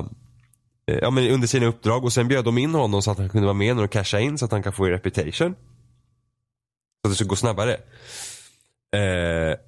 eh, 0.86 0.98
ja, 1.02 1.10
men 1.10 1.30
under 1.30 1.48
sina 1.48 1.66
uppdrag 1.66 2.04
och 2.04 2.12
sen 2.12 2.28
bjöd 2.28 2.44
de 2.44 2.58
in 2.58 2.74
honom 2.74 3.02
så 3.02 3.10
att 3.10 3.18
han 3.18 3.28
kunde 3.28 3.46
vara 3.46 3.54
med 3.54 3.76
när 3.76 3.82
de 3.82 3.88
cashade 3.88 4.22
in 4.22 4.38
så 4.38 4.44
att 4.44 4.52
han 4.52 4.62
kan 4.62 4.72
få 4.72 4.86
reputation. 4.86 5.54
Så 7.02 7.08
att 7.08 7.10
det 7.10 7.14
skulle 7.14 7.28
gå 7.28 7.36
snabbare. 7.36 7.72
Eh, 8.96 9.58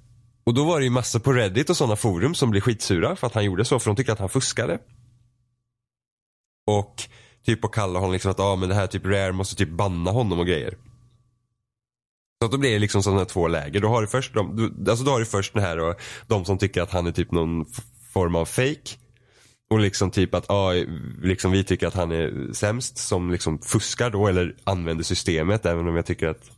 och 0.44 0.54
då 0.54 0.64
var 0.64 0.78
det 0.78 0.84
ju 0.84 0.90
massor 0.90 1.18
på 1.18 1.32
Reddit 1.32 1.70
och 1.70 1.76
sådana 1.76 1.96
forum 1.96 2.34
som 2.34 2.50
blev 2.50 2.60
skitsura 2.60 3.16
för 3.16 3.26
att 3.26 3.34
han 3.34 3.44
gjorde 3.44 3.64
så 3.64 3.78
för 3.78 3.90
de 3.90 3.96
tyckte 3.96 4.12
att 4.12 4.18
han 4.18 4.28
fuskade. 4.28 4.78
Och 6.66 7.02
typ 7.46 7.64
och 7.64 7.74
kalla 7.74 7.98
honom 7.98 8.12
liksom 8.12 8.30
att 8.30 8.40
ah, 8.40 8.56
men 8.56 8.68
det 8.68 8.74
här 8.74 8.86
typ 8.86 9.06
Rare 9.06 9.32
måste 9.32 9.56
typ 9.56 9.68
banna 9.68 10.10
honom 10.10 10.38
och 10.38 10.46
grejer. 10.46 10.76
Så 12.42 12.46
att 12.46 12.52
då 12.52 12.58
blir 12.58 12.72
det 12.72 12.78
liksom 12.78 13.02
sådana 13.02 13.20
här 13.20 13.26
två 13.26 13.48
läger. 13.48 13.80
Då 13.80 13.88
har 13.88 14.00
du 14.00 14.06
först 14.06 14.34
de, 14.34 14.56
du, 14.56 14.90
alltså 14.90 15.04
då 15.04 15.10
har 15.10 15.18
du 15.18 15.26
först 15.26 15.54
den 15.54 15.62
här 15.62 15.78
och 15.78 16.00
de 16.26 16.44
som 16.44 16.58
tycker 16.58 16.82
att 16.82 16.90
han 16.90 17.06
är 17.06 17.12
typ 17.12 17.32
någon 17.32 17.66
form 18.12 18.36
av 18.36 18.44
fake. 18.44 18.96
Och 19.70 19.80
liksom 19.80 20.10
typ 20.10 20.34
att 20.34 20.50
ah, 20.50 20.72
liksom 21.22 21.52
vi 21.52 21.64
tycker 21.64 21.86
att 21.86 21.94
han 21.94 22.12
är 22.12 22.52
sämst 22.52 22.98
som 22.98 23.30
liksom 23.30 23.58
fuskar 23.58 24.10
då 24.10 24.26
eller 24.26 24.56
använder 24.64 25.04
systemet 25.04 25.66
även 25.66 25.88
om 25.88 25.96
jag 25.96 26.06
tycker 26.06 26.28
att 26.28 26.50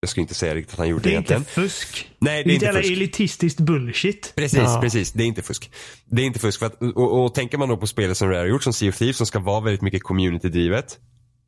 jag 0.00 0.10
skulle 0.10 0.22
inte 0.22 0.34
säga 0.34 0.54
riktigt 0.54 0.72
att 0.74 0.78
han 0.78 0.88
gjorde 0.88 1.02
Det 1.02 1.08
det 1.08 1.10
är 1.10 1.12
egentligen. 1.12 1.40
inte 1.42 1.50
fusk. 1.52 2.10
Nej, 2.18 2.44
Det 2.44 2.50
är 2.50 2.54
inte 2.54 2.64
jävla 2.66 2.80
fusk. 2.80 2.92
elitistiskt 2.92 3.60
bullshit. 3.60 4.32
Precis, 4.36 4.58
Ja. 4.58 4.78
precis. 4.82 5.12
Det 5.12 5.22
är 5.22 5.26
inte 5.26 5.42
fusk. 5.42 5.70
Det 6.04 6.22
är 6.22 6.26
inte 6.26 6.38
fusk. 6.38 6.58
För 6.58 6.66
att, 6.66 6.82
och, 6.82 7.24
och 7.24 7.34
tänker 7.34 7.58
man 7.58 7.68
då 7.68 7.76
på 7.76 7.86
spelet 7.86 8.16
som 8.16 8.28
Rare 8.28 8.38
har 8.38 8.46
gjort 8.46 8.62
som 8.62 8.72
Sea 8.72 8.88
of 8.88 8.98
Thieves 8.98 9.16
som 9.16 9.26
ska 9.26 9.38
vara 9.38 9.60
väldigt 9.60 9.82
mycket 9.82 10.02
community-drivet. 10.02 10.98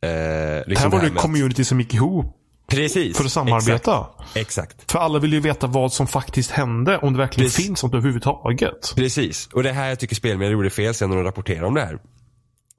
Eh, 0.04 0.08
Här 0.10 0.64
liksom 0.66 0.90
var 0.90 1.00
det 1.00 1.06
att- 1.06 1.14
community 1.16 1.64
som 1.64 1.80
gick 1.80 1.94
ihop 1.94 2.36
Precis. 2.68 3.16
för 3.16 3.24
att 3.24 3.32
samarbeta. 3.32 4.06
Exakt. 4.24 4.36
Exakt. 4.36 4.92
För 4.92 4.98
alla 4.98 5.18
vill 5.18 5.32
ju 5.32 5.40
veta 5.40 5.66
vad 5.66 5.92
som 5.92 6.06
faktiskt 6.06 6.50
hände. 6.50 6.98
Om 6.98 7.12
det 7.12 7.18
verkligen 7.18 7.46
Precis. 7.50 7.66
finns 7.66 7.82
något 7.82 7.94
överhuvudtaget. 7.94 8.92
Precis. 8.96 9.46
Och 9.52 9.62
det 9.62 9.72
här 9.72 9.88
jag 9.88 9.98
tycker 9.98 10.14
spelmedia 10.16 10.52
gjorde 10.52 10.70
fel 10.70 10.94
sen 10.94 11.10
när 11.10 11.16
de 11.16 11.24
rapporterade 11.24 11.66
om 11.66 11.74
det 11.74 11.80
här. 11.80 11.98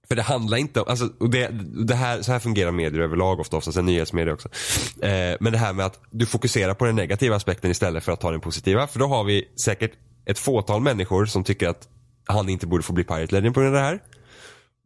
För 0.07 0.15
det 0.15 0.21
handlar 0.21 0.57
inte 0.57 0.81
om, 0.81 0.87
alltså, 0.89 1.09
och 1.19 1.29
det, 1.29 1.47
det 1.87 1.95
här, 1.95 2.21
så 2.21 2.31
här 2.31 2.39
fungerar 2.39 2.71
medier 2.71 3.01
överlag 3.01 3.39
ofta, 3.39 3.57
oftast 3.57 3.77
en 3.77 3.85
nyhetsmedier 3.85 4.33
också. 4.33 4.49
Eh, 5.01 5.37
men 5.39 5.51
det 5.51 5.57
här 5.57 5.73
med 5.73 5.85
att 5.85 5.99
du 6.11 6.25
fokuserar 6.25 6.73
på 6.73 6.85
den 6.85 6.95
negativa 6.95 7.35
aspekten 7.35 7.71
istället 7.71 8.03
för 8.03 8.11
att 8.11 8.21
ta 8.21 8.31
den 8.31 8.41
positiva. 8.41 8.87
För 8.87 8.99
då 8.99 9.07
har 9.07 9.23
vi 9.23 9.45
säkert 9.65 9.91
ett 10.25 10.39
fåtal 10.39 10.81
människor 10.81 11.25
som 11.25 11.43
tycker 11.43 11.69
att 11.69 11.87
han 12.25 12.49
inte 12.49 12.67
borde 12.67 12.83
få 12.83 12.93
bli 12.93 13.03
Pirate 13.03 13.35
Legend 13.35 13.53
på 13.53 13.61
grund 13.61 13.75
av 13.75 13.81
det 13.81 13.87
här. 13.87 13.99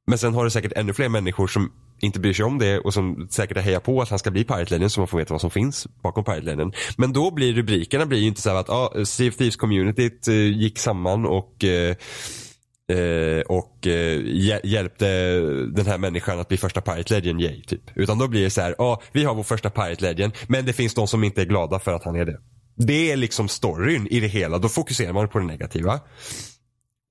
Men 0.07 0.18
sen 0.18 0.34
har 0.34 0.44
du 0.44 0.49
säkert 0.49 0.72
ännu 0.76 0.94
fler 0.94 1.10
människor 1.10 1.48
som 1.48 1.72
inte 1.99 2.19
bryr 2.19 2.34
sig 2.34 2.45
om 2.45 2.60
det 2.60 2.80
och 2.80 2.94
som 2.94 3.27
säkert 3.31 3.57
hejar 3.57 3.80
på 3.80 4.02
att 4.02 4.10
han 4.10 4.19
ska 4.19 4.31
bli 4.31 4.44
Pirate 4.44 4.73
Legend 4.73 4.91
så 4.91 4.99
man 4.99 5.07
får 5.07 5.18
veta 5.18 5.34
vad 5.34 5.41
som 5.41 5.52
finns 5.52 5.88
bakom 6.02 6.23
Pirate 6.23 6.45
Legend. 6.45 6.76
Men 6.98 7.14
då 7.14 7.31
blir 7.31 7.53
rubrikerna 7.53 8.06
blir 8.06 8.19
ju 8.19 8.27
inte 8.27 8.41
så 8.41 8.49
här 8.49 8.57
att 8.57 8.69
ah, 8.69 9.06
Sea 9.06 9.30
of 9.30 9.35
Thieves 9.35 9.56
communityt 9.56 10.27
eh, 10.27 10.35
gick 10.35 10.80
samman 10.80 11.26
och 11.26 11.64
eh, 11.64 11.95
eh, 12.92 13.42
och 13.42 13.88
eh, 13.88 14.22
hjälpte 14.64 15.40
den 15.76 15.86
här 15.86 15.98
människan 15.98 16.40
att 16.40 16.48
bli 16.48 16.58
första 16.58 16.82
Pirate 16.82 17.14
Legend, 17.14 17.42
yay, 17.42 17.64
typ. 17.64 17.82
Utan 17.96 18.18
då 18.18 18.28
blir 18.28 18.44
det 18.44 18.50
så 18.50 18.62
här, 18.62 18.76
ja, 18.78 18.84
ah, 18.84 19.02
vi 19.12 19.24
har 19.24 19.36
vår 19.36 19.44
första 19.44 19.70
Pirate 19.70 20.02
Legend, 20.02 20.34
men 20.48 20.66
det 20.66 20.74
finns 20.74 20.94
de 20.94 21.08
som 21.08 21.24
inte 21.24 21.42
är 21.42 21.46
glada 21.46 21.80
för 21.80 21.94
att 21.94 22.04
han 22.04 22.16
är 22.16 22.26
det. 22.26 22.40
Det 22.76 23.12
är 23.12 23.18
liksom 23.18 23.48
storyn 23.48 24.08
i 24.08 24.20
det 24.20 24.28
hela, 24.28 24.58
då 24.58 24.70
fokuserar 24.70 25.14
man 25.14 25.30
på 25.30 25.40
det 25.40 25.46
negativa. 25.46 26.00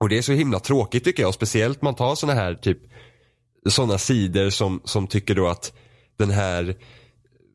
Och 0.01 0.09
det 0.09 0.19
är 0.19 0.23
så 0.23 0.33
himla 0.33 0.61
tråkigt 0.61 1.05
tycker 1.05 1.23
jag, 1.23 1.35
speciellt 1.35 1.83
man 1.83 1.95
tar 1.95 2.15
såna 2.15 2.35
här 2.35 2.55
typ 2.55 2.79
sådana 3.69 3.99
sidor 3.99 4.51
som, 4.51 4.81
som 4.85 5.07
tycker 5.07 5.35
då 5.35 5.49
att 5.49 5.73
den 6.19 6.31
här 6.31 6.77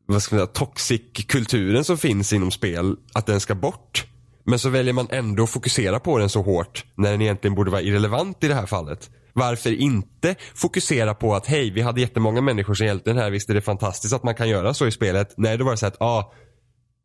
vad 0.06 0.22
ska 0.22 0.36
man 0.36 0.46
säga, 0.46 0.52
toxic 0.66 1.02
kulturen 1.28 1.84
som 1.84 1.98
finns 1.98 2.32
inom 2.32 2.50
spel, 2.50 2.96
att 3.12 3.26
den 3.26 3.40
ska 3.40 3.54
bort. 3.54 4.06
Men 4.44 4.58
så 4.58 4.68
väljer 4.68 4.92
man 4.92 5.08
ändå 5.10 5.42
att 5.42 5.50
fokusera 5.50 6.00
på 6.00 6.18
den 6.18 6.28
så 6.28 6.42
hårt 6.42 6.84
när 6.94 7.10
den 7.10 7.22
egentligen 7.22 7.54
borde 7.54 7.70
vara 7.70 7.82
irrelevant 7.82 8.44
i 8.44 8.48
det 8.48 8.54
här 8.54 8.66
fallet. 8.66 9.10
Varför 9.32 9.72
inte 9.72 10.34
fokusera 10.54 11.14
på 11.14 11.34
att 11.34 11.46
hej, 11.46 11.70
vi 11.70 11.80
hade 11.80 12.00
jättemånga 12.00 12.40
människor 12.40 12.74
som 12.74 12.86
hjälpte 12.86 13.10
den 13.10 13.18
här, 13.18 13.30
visst 13.30 13.50
är 13.50 13.54
det 13.54 13.60
fantastiskt 13.60 14.14
att 14.14 14.22
man 14.22 14.34
kan 14.34 14.48
göra 14.48 14.74
så 14.74 14.86
i 14.86 14.90
spelet. 14.90 15.34
Nej, 15.36 15.58
då 15.58 15.64
var 15.64 15.72
det 15.72 15.78
så 15.78 15.86
att, 15.86 15.96
ja, 16.00 16.06
ah, 16.06 16.32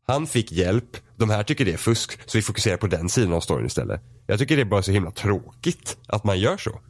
han 0.06 0.26
fick 0.26 0.52
hjälp, 0.52 0.96
de 1.16 1.30
här 1.30 1.42
tycker 1.42 1.64
det 1.64 1.72
är 1.72 1.76
fusk, 1.76 2.30
så 2.30 2.38
vi 2.38 2.42
fokuserar 2.42 2.76
på 2.76 2.86
den 2.86 3.08
sidan 3.08 3.32
av 3.32 3.40
storyn 3.40 3.66
istället. 3.66 4.00
Jag 4.26 4.38
tycker 4.38 4.56
det 4.56 4.62
är 4.62 4.66
bara 4.66 4.82
så 4.82 4.92
himla 4.92 5.10
tråkigt 5.10 5.96
att 6.06 6.24
man 6.24 6.40
gör 6.40 6.56
så. 6.56 6.80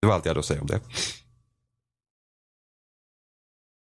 Det 0.00 0.06
var 0.06 0.14
allt 0.14 0.24
jag 0.24 0.30
hade 0.30 0.40
att 0.40 0.46
säga 0.46 0.60
om 0.60 0.66
det. 0.66 0.80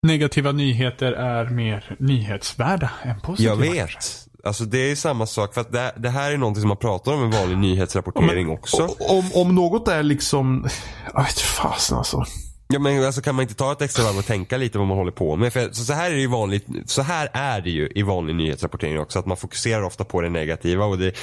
Negativa 0.08 0.52
nyheter 0.52 1.12
är 1.12 1.50
mer 1.50 1.96
nyhetsvärda 2.00 2.92
än 3.04 3.22
positiva. 3.22 3.50
Jag 3.50 3.74
vet. 3.74 4.29
Alltså 4.44 4.66
det 4.66 4.92
är 4.92 4.96
samma 4.96 5.26
sak 5.26 5.54
för 5.54 5.62
att 5.62 5.72
det, 5.72 5.94
det 5.98 6.10
här 6.10 6.32
är 6.32 6.38
någonting 6.38 6.62
som 6.62 6.68
man 6.68 6.78
pratar 6.78 7.14
om 7.14 7.34
i 7.34 7.38
vanlig 7.38 7.58
nyhetsrapportering 7.58 8.50
också. 8.50 8.84
O- 8.84 8.96
Om, 9.00 9.30
om 9.34 9.56
något 9.56 9.88
är 9.88 10.04
liksom... 10.04 10.68
Jag 11.14 11.24
vet 11.24 11.40
fasen 11.40 11.98
alltså. 11.98 12.26
Ja 12.68 12.80
men 12.80 13.06
alltså 13.06 13.22
kan 13.22 13.36
man 13.36 13.44
inte 13.44 13.54
ta 13.56 13.72
ett 13.72 13.82
extra 13.82 14.04
varv 14.04 14.18
och 14.18 14.26
tänka 14.26 14.58
lite 14.58 14.78
vad 14.78 14.88
man 14.88 14.98
håller 14.98 15.12
på 15.12 15.36
med? 15.36 15.54
För 15.54 15.70
så, 15.72 15.84
så 15.84 15.94
här 15.94 16.10
är 16.12 16.16
det 16.16 16.22
ju 16.22 16.28
vanligt, 16.28 16.68
så 16.86 17.02
här 17.02 17.30
är 17.34 17.62
det 17.62 17.70
ju 17.70 17.90
i 17.96 18.02
vanlig 18.04 18.36
nyhetsrapportering 18.36 19.00
också. 19.00 19.20
Att 19.20 19.26
man 19.26 19.38
fokuserar 19.38 19.84
ofta 19.84 20.04
på 20.04 20.22
det 20.22 20.30
negativa 20.30 20.86
och 20.86 20.98
det 20.98 21.14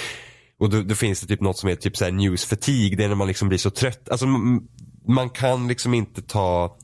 och 0.61 0.71
då, 0.71 0.83
då 0.83 0.95
finns 0.95 1.21
det 1.21 1.27
typ 1.27 1.41
något 1.41 1.59
som 1.59 1.69
är 1.69 1.75
typ 1.75 1.97
så 1.97 2.05
här 2.05 2.13
news 2.13 2.45
fatigue. 2.45 2.97
Det 2.97 3.05
är 3.05 3.09
när 3.09 3.15
man 3.15 3.29
liksom 3.29 3.49
blir 3.49 3.59
så 3.59 3.71
trött. 3.71 4.09
Alltså 4.11 4.27
man 5.09 5.31
kan 5.31 5.69
liksom 5.69 5.95
inte 5.95 6.23
ta 6.23 6.77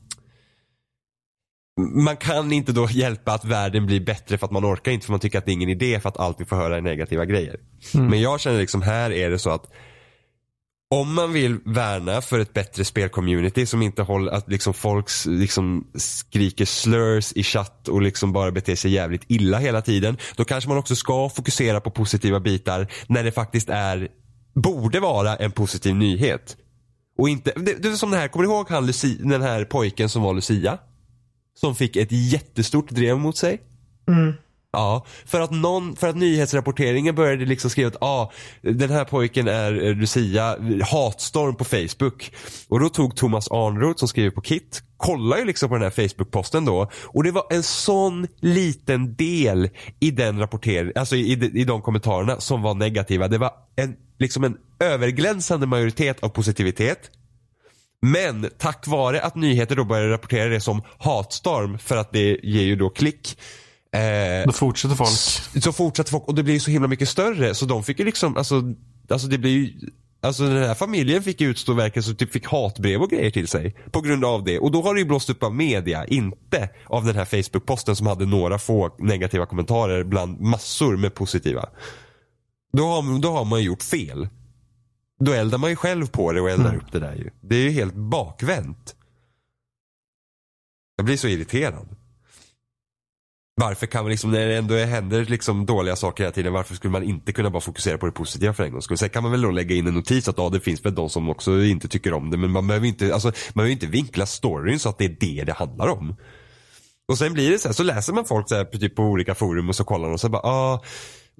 man 1.77 2.17
kan 2.17 2.51
inte 2.51 2.71
då 2.71 2.87
hjälpa 2.89 3.33
att 3.33 3.45
världen 3.45 3.85
blir 3.85 3.99
bättre 3.99 4.37
för 4.37 4.45
att 4.45 4.51
man 4.51 4.65
orkar 4.65 4.91
inte 4.91 5.05
för 5.05 5.13
man 5.13 5.19
tycker 5.19 5.37
att 5.37 5.45
det 5.45 5.51
är 5.51 5.53
ingen 5.53 5.69
idé 5.69 5.99
för 5.99 6.09
att 6.09 6.17
alltid 6.17 6.47
få 6.47 6.55
höra 6.55 6.81
negativa 6.81 7.25
grejer. 7.25 7.59
Men 7.93 8.21
jag 8.21 8.39
känner 8.39 8.59
liksom 8.59 8.81
här 8.81 9.11
är 9.11 9.29
det 9.29 9.39
så 9.39 9.49
att 9.49 9.71
om 10.89 11.13
man 11.13 11.33
vill 11.33 11.57
värna 11.65 12.21
för 12.21 12.39
ett 12.39 12.53
bättre 12.53 12.85
spelcommunity 12.85 13.65
som 13.65 13.81
inte 13.81 14.01
håller 14.01 14.31
att 14.31 14.49
liksom 14.49 14.73
folk 14.73 15.09
liksom 15.25 15.87
skriker 15.95 16.65
slurs 16.65 17.33
i 17.35 17.43
chatt 17.43 17.87
och 17.87 18.01
liksom 18.01 18.33
bara 18.33 18.51
beter 18.51 18.75
sig 18.75 18.91
jävligt 18.91 19.23
illa 19.27 19.57
hela 19.57 19.81
tiden. 19.81 20.17
Då 20.35 20.45
kanske 20.45 20.69
man 20.69 20.77
också 20.77 20.95
ska 20.95 21.29
fokusera 21.29 21.81
på 21.81 21.91
positiva 21.91 22.39
bitar 22.39 22.87
när 23.07 23.23
det 23.23 23.31
faktiskt 23.31 23.69
är, 23.69 24.07
borde 24.55 24.99
vara 24.99 25.35
en 25.35 25.51
positiv 25.51 25.95
nyhet. 25.95 26.57
Och 27.17 27.29
inte, 27.29 27.53
det, 27.55 27.83
det 27.83 27.87
är 27.89 27.93
som 27.93 28.11
det 28.11 28.17
här, 28.17 28.27
kommer 28.27 28.47
du 28.47 28.53
ihåg 28.53 28.69
han 28.69 28.85
Lucia, 28.85 29.25
den 29.25 29.41
här 29.41 29.65
pojken 29.65 30.09
som 30.09 30.21
var 30.21 30.33
Lucia? 30.33 30.77
Som 31.55 31.75
fick 31.75 31.95
ett 31.95 32.11
jättestort 32.11 32.89
drev 32.89 33.17
mot 33.17 33.37
sig. 33.37 33.61
Ja, 34.75 35.05
för 35.25 35.41
att, 35.41 35.51
någon, 35.51 35.95
för 35.95 36.07
att 36.07 36.15
nyhetsrapporteringen 36.15 37.15
började 37.15 37.45
liksom 37.45 37.69
skriva 37.69 37.87
att 37.87 38.01
ah, 38.01 38.31
den 38.61 38.89
här 38.89 39.05
pojken 39.05 39.47
är 39.47 39.85
eh, 39.85 39.95
Lucia, 39.95 40.57
hatstorm 40.91 41.55
på 41.55 41.63
Facebook. 41.63 42.31
Och 42.67 42.79
då 42.79 42.89
tog 42.89 43.15
Thomas 43.15 43.47
Arnroth 43.51 43.99
som 43.99 44.07
skriver 44.07 44.29
på 44.29 44.41
Kit, 44.41 44.83
kollade 44.97 45.41
ju 45.41 45.47
liksom 45.47 45.69
på 45.69 45.75
den 45.75 45.83
här 45.83 45.89
Facebook-posten 45.89 46.65
då. 46.65 46.89
Och 47.05 47.23
det 47.23 47.31
var 47.31 47.47
en 47.49 47.63
sån 47.63 48.27
liten 48.39 49.15
del 49.15 49.69
i 49.99 50.11
den 50.11 50.39
rapporteringen, 50.39 50.93
alltså 50.95 51.15
i, 51.15 51.33
i, 51.33 51.61
i 51.61 51.63
de 51.63 51.81
kommentarerna 51.81 52.39
som 52.39 52.61
var 52.61 52.73
negativa. 52.73 53.27
Det 53.27 53.37
var 53.37 53.51
en, 53.75 53.95
liksom 54.19 54.43
en 54.43 54.57
överglänsande 54.79 55.67
majoritet 55.67 56.23
av 56.23 56.29
positivitet. 56.29 57.11
Men 58.05 58.49
tack 58.57 58.87
vare 58.87 59.21
att 59.21 59.35
nyheter 59.35 59.75
då 59.75 59.83
började 59.83 60.11
rapportera 60.11 60.49
det 60.49 60.59
som 60.59 60.81
hatstorm 60.97 61.77
för 61.77 61.97
att 61.97 62.11
det 62.11 62.39
ger 62.43 62.63
ju 62.63 62.75
då 62.75 62.89
klick. 62.89 63.37
Eh, 63.95 64.45
Då 64.45 64.51
fortsätter 64.51 64.95
folk. 64.95 65.63
så 65.63 65.71
fortsatte 65.71 66.11
folk 66.11 66.23
och 66.27 66.35
det 66.35 66.43
blev 66.43 66.53
ju 66.53 66.59
så 66.59 66.71
himla 66.71 66.87
mycket 66.87 67.09
större 67.09 67.55
så 67.55 67.65
de 67.65 67.83
fick 67.83 67.99
ju 67.99 68.05
liksom, 68.05 68.37
alltså, 68.37 68.63
alltså 69.09 69.27
det 69.27 69.37
blir 69.37 69.51
ju 69.51 69.73
Alltså 70.21 70.43
den 70.43 70.63
här 70.63 70.75
familjen 70.75 71.23
fick 71.23 71.41
utstå 71.41 71.73
verkligen 71.73 72.03
så 72.03 72.13
typ 72.13 72.31
fick 72.31 72.47
hatbrev 72.47 73.01
och 73.01 73.09
grejer 73.09 73.31
till 73.31 73.47
sig. 73.47 73.75
På 73.91 74.01
grund 74.01 74.25
av 74.25 74.43
det. 74.43 74.59
Och 74.59 74.71
då 74.71 74.81
har 74.81 74.93
det 74.93 74.99
ju 74.99 75.05
blåst 75.05 75.29
upp 75.29 75.43
av 75.43 75.55
media, 75.55 76.05
inte 76.05 76.69
av 76.85 77.05
den 77.05 77.15
här 77.15 77.25
Facebook-posten 77.25 77.95
som 77.95 78.07
hade 78.07 78.25
några 78.25 78.59
få 78.59 78.95
negativa 78.99 79.45
kommentarer 79.45 80.03
bland 80.03 80.41
massor 80.41 80.97
med 80.97 81.13
positiva. 81.13 81.69
Då 82.77 82.83
har, 82.83 83.21
då 83.21 83.31
har 83.31 83.45
man 83.45 83.63
gjort 83.63 83.83
fel. 83.83 84.27
Då 85.25 85.33
eldar 85.33 85.57
man 85.57 85.69
ju 85.69 85.75
själv 85.75 86.07
på 86.07 86.31
det 86.31 86.41
och 86.41 86.49
eldar 86.49 86.75
upp 86.75 86.91
det 86.91 86.99
där 86.99 87.15
ju. 87.15 87.29
Det 87.41 87.55
är 87.55 87.63
ju 87.63 87.69
helt 87.69 87.93
bakvänt. 87.93 88.95
Jag 90.95 91.05
blir 91.05 91.17
så 91.17 91.27
irriterad. 91.27 91.95
Varför 93.55 93.85
kan 93.85 94.03
man 94.03 94.11
liksom, 94.11 94.31
när 94.31 94.47
det 94.47 94.57
ändå 94.57 94.75
händer 94.75 95.25
liksom 95.25 95.65
dåliga 95.65 95.95
saker 95.95 96.23
hela 96.23 96.33
tiden, 96.33 96.53
varför 96.53 96.75
skulle 96.75 96.91
man 96.91 97.03
inte 97.03 97.31
kunna 97.31 97.49
bara 97.49 97.61
fokusera 97.61 97.97
på 97.97 98.05
det 98.05 98.11
positiva 98.11 98.53
för 98.53 98.63
en 98.63 98.71
gångs 98.71 98.85
skull? 98.85 98.97
Sen 98.97 99.09
kan 99.09 99.23
man 99.23 99.31
väl 99.31 99.41
då 99.41 99.51
lägga 99.51 99.75
in 99.75 99.87
en 99.87 99.93
notis 99.93 100.27
att 100.27 100.37
ja, 100.37 100.49
det 100.49 100.59
finns 100.59 100.85
väl 100.85 100.95
de 100.95 101.09
som 101.09 101.29
också 101.29 101.63
inte 101.63 101.87
tycker 101.87 102.13
om 102.13 102.29
det, 102.29 102.37
men 102.37 102.51
man 102.51 102.67
behöver 102.67 102.87
inte, 102.87 103.13
alltså, 103.13 103.27
man 103.27 103.53
behöver 103.53 103.71
inte 103.71 103.87
vinkla 103.87 104.25
storyn 104.25 104.79
så 104.79 104.89
att 104.89 104.97
det 104.97 105.05
är 105.05 105.17
det 105.19 105.43
det 105.43 105.53
handlar 105.53 105.87
om. 105.87 106.15
Och 107.07 107.17
sen 107.17 107.33
blir 107.33 107.51
det 107.51 107.59
så 107.59 107.67
här, 107.67 107.73
så 107.73 107.83
läser 107.83 108.13
man 108.13 108.25
folk 108.25 108.49
så 108.49 108.55
här, 108.55 108.65
på, 108.65 108.77
typ 108.77 108.95
på 108.95 109.03
olika 109.03 109.35
forum 109.35 109.69
och 109.69 109.75
så 109.75 109.83
kollar 109.83 110.07
de 110.07 110.13
och 110.13 110.19
så 110.19 110.29
bara, 110.29 110.41
ah, 110.41 110.83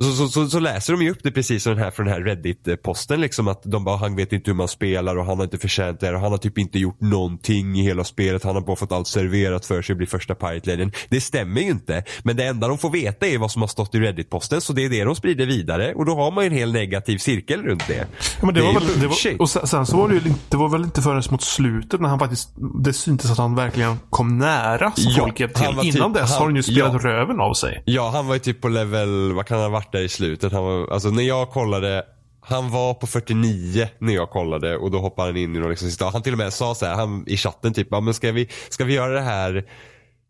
så, 0.01 0.11
så, 0.11 0.27
så, 0.27 0.49
så 0.49 0.59
läser 0.59 0.93
de 0.93 1.01
ju 1.01 1.11
upp 1.11 1.17
det 1.23 1.31
precis 1.31 1.63
som 1.63 1.73
den 1.75 1.83
här 1.83 1.91
från 1.91 2.05
den 2.05 2.15
här 2.15 2.21
Reddit-posten 2.21 3.17
liksom 3.19 3.47
att 3.47 3.61
de 3.63 3.83
bara, 3.83 3.97
han 3.97 4.15
vet 4.15 4.33
inte 4.33 4.51
hur 4.51 4.55
man 4.55 4.67
spelar 4.67 5.15
och 5.17 5.25
han 5.25 5.37
har 5.37 5.43
inte 5.43 5.57
förtjänt 5.57 5.99
det 5.99 6.13
och 6.13 6.19
han 6.19 6.31
har 6.31 6.37
typ 6.37 6.57
inte 6.57 6.79
gjort 6.79 7.01
någonting 7.01 7.75
i 7.79 7.83
hela 7.83 8.03
spelet. 8.03 8.43
Han 8.43 8.55
har 8.55 8.61
bara 8.61 8.75
fått 8.75 8.91
allt 8.91 9.07
serverat 9.07 9.65
för 9.65 9.81
sig 9.81 9.93
och 9.93 9.97
blir 9.97 10.07
första 10.07 10.35
Pirate 10.35 10.69
Legend. 10.69 10.95
Det 11.09 11.21
stämmer 11.21 11.61
ju 11.61 11.67
inte. 11.69 12.03
Men 12.23 12.35
det 12.35 12.45
enda 12.45 12.67
de 12.67 12.77
får 12.77 12.89
veta 12.89 13.27
är 13.27 13.37
vad 13.37 13.51
som 13.51 13.61
har 13.61 13.67
stått 13.69 13.95
i 13.95 13.99
Reddit-posten 13.99 14.61
så 14.61 14.73
det 14.73 14.85
är 14.85 14.89
det 14.89 15.03
de 15.03 15.15
sprider 15.15 15.45
vidare 15.45 15.93
och 15.93 16.05
då 16.05 16.15
har 16.15 16.31
man 16.31 16.43
ju 16.43 16.47
en 16.47 16.53
hel 16.57 16.73
negativ 16.73 17.17
cirkel 17.17 17.61
runt 17.63 17.87
det. 17.87 18.07
Ja, 18.39 18.45
men 18.45 18.53
det, 18.53 18.59
Det 18.59 18.65
var 18.65 18.73
väl, 18.73 18.83
det 19.01 19.07
var, 19.07 19.41
och 19.41 19.49
sen, 19.49 19.67
sen 19.67 19.85
så 19.85 19.97
var 19.97 20.07
det 20.09 20.13
ju 20.15 20.21
det 20.49 20.57
var 20.57 20.69
väl 20.69 20.83
inte 20.83 21.01
förrän 21.01 21.23
mot 21.29 21.41
slutet 21.43 22.01
när 22.01 22.09
han 22.09 22.19
faktiskt, 22.19 22.49
det 22.83 22.93
syntes 22.93 23.31
att 23.31 23.37
han 23.37 23.55
verkligen 23.55 23.99
kom 24.09 24.37
nära 24.37 24.91
som 24.91 25.11
Ja, 25.11 25.23
folk 25.23 25.39
hjälpte 25.39 25.59
till. 25.59 25.69
Innan 25.97 26.13
typ- 26.13 26.21
dess 26.21 26.31
han- 26.31 26.39
har 26.39 26.45
han 26.45 26.55
ju 26.55 26.63
spelat 26.63 27.03
ja. 27.03 27.09
röven 27.09 27.39
av 27.39 27.53
sig. 27.53 27.83
Ja, 27.85 28.09
han 28.13 28.27
var 28.27 28.33
ju 28.33 28.39
typ 28.39 28.61
på 28.61 28.67
level, 28.69 29.33
vad 29.33 29.45
kan 29.45 29.57
han 29.57 29.63
ha 29.65 29.69
varit 29.71 29.82
där 29.91 30.01
i 30.01 30.09
slutet? 30.09 30.53
Han 30.53 30.63
var, 30.63 30.93
alltså 30.93 31.09
när 31.09 31.23
jag 31.23 31.49
kollade, 31.49 32.03
han 32.41 32.69
var 32.71 32.93
på 32.93 33.07
49 33.07 33.87
när 33.99 34.13
jag 34.13 34.29
kollade 34.29 34.77
och 34.77 34.91
då 34.91 34.99
hoppade 34.99 35.27
han 35.27 35.37
in 35.37 35.55
i 35.55 35.59
någon 35.59 35.69
liksom 35.69 35.87
sista, 35.89 36.09
han 36.09 36.21
till 36.21 36.33
och 36.33 36.37
med 36.37 36.53
sa 36.53 36.75
så 36.75 36.85
här, 36.85 36.95
han 36.95 37.23
i 37.27 37.37
chatten 37.37 37.73
typ, 37.73 37.87
ja 37.91 37.99
men 37.99 38.13
ska 38.13 38.31
vi, 38.31 38.49
ska 38.69 38.85
vi 38.85 38.93
göra 38.93 39.13
det 39.13 39.21
här 39.21 39.65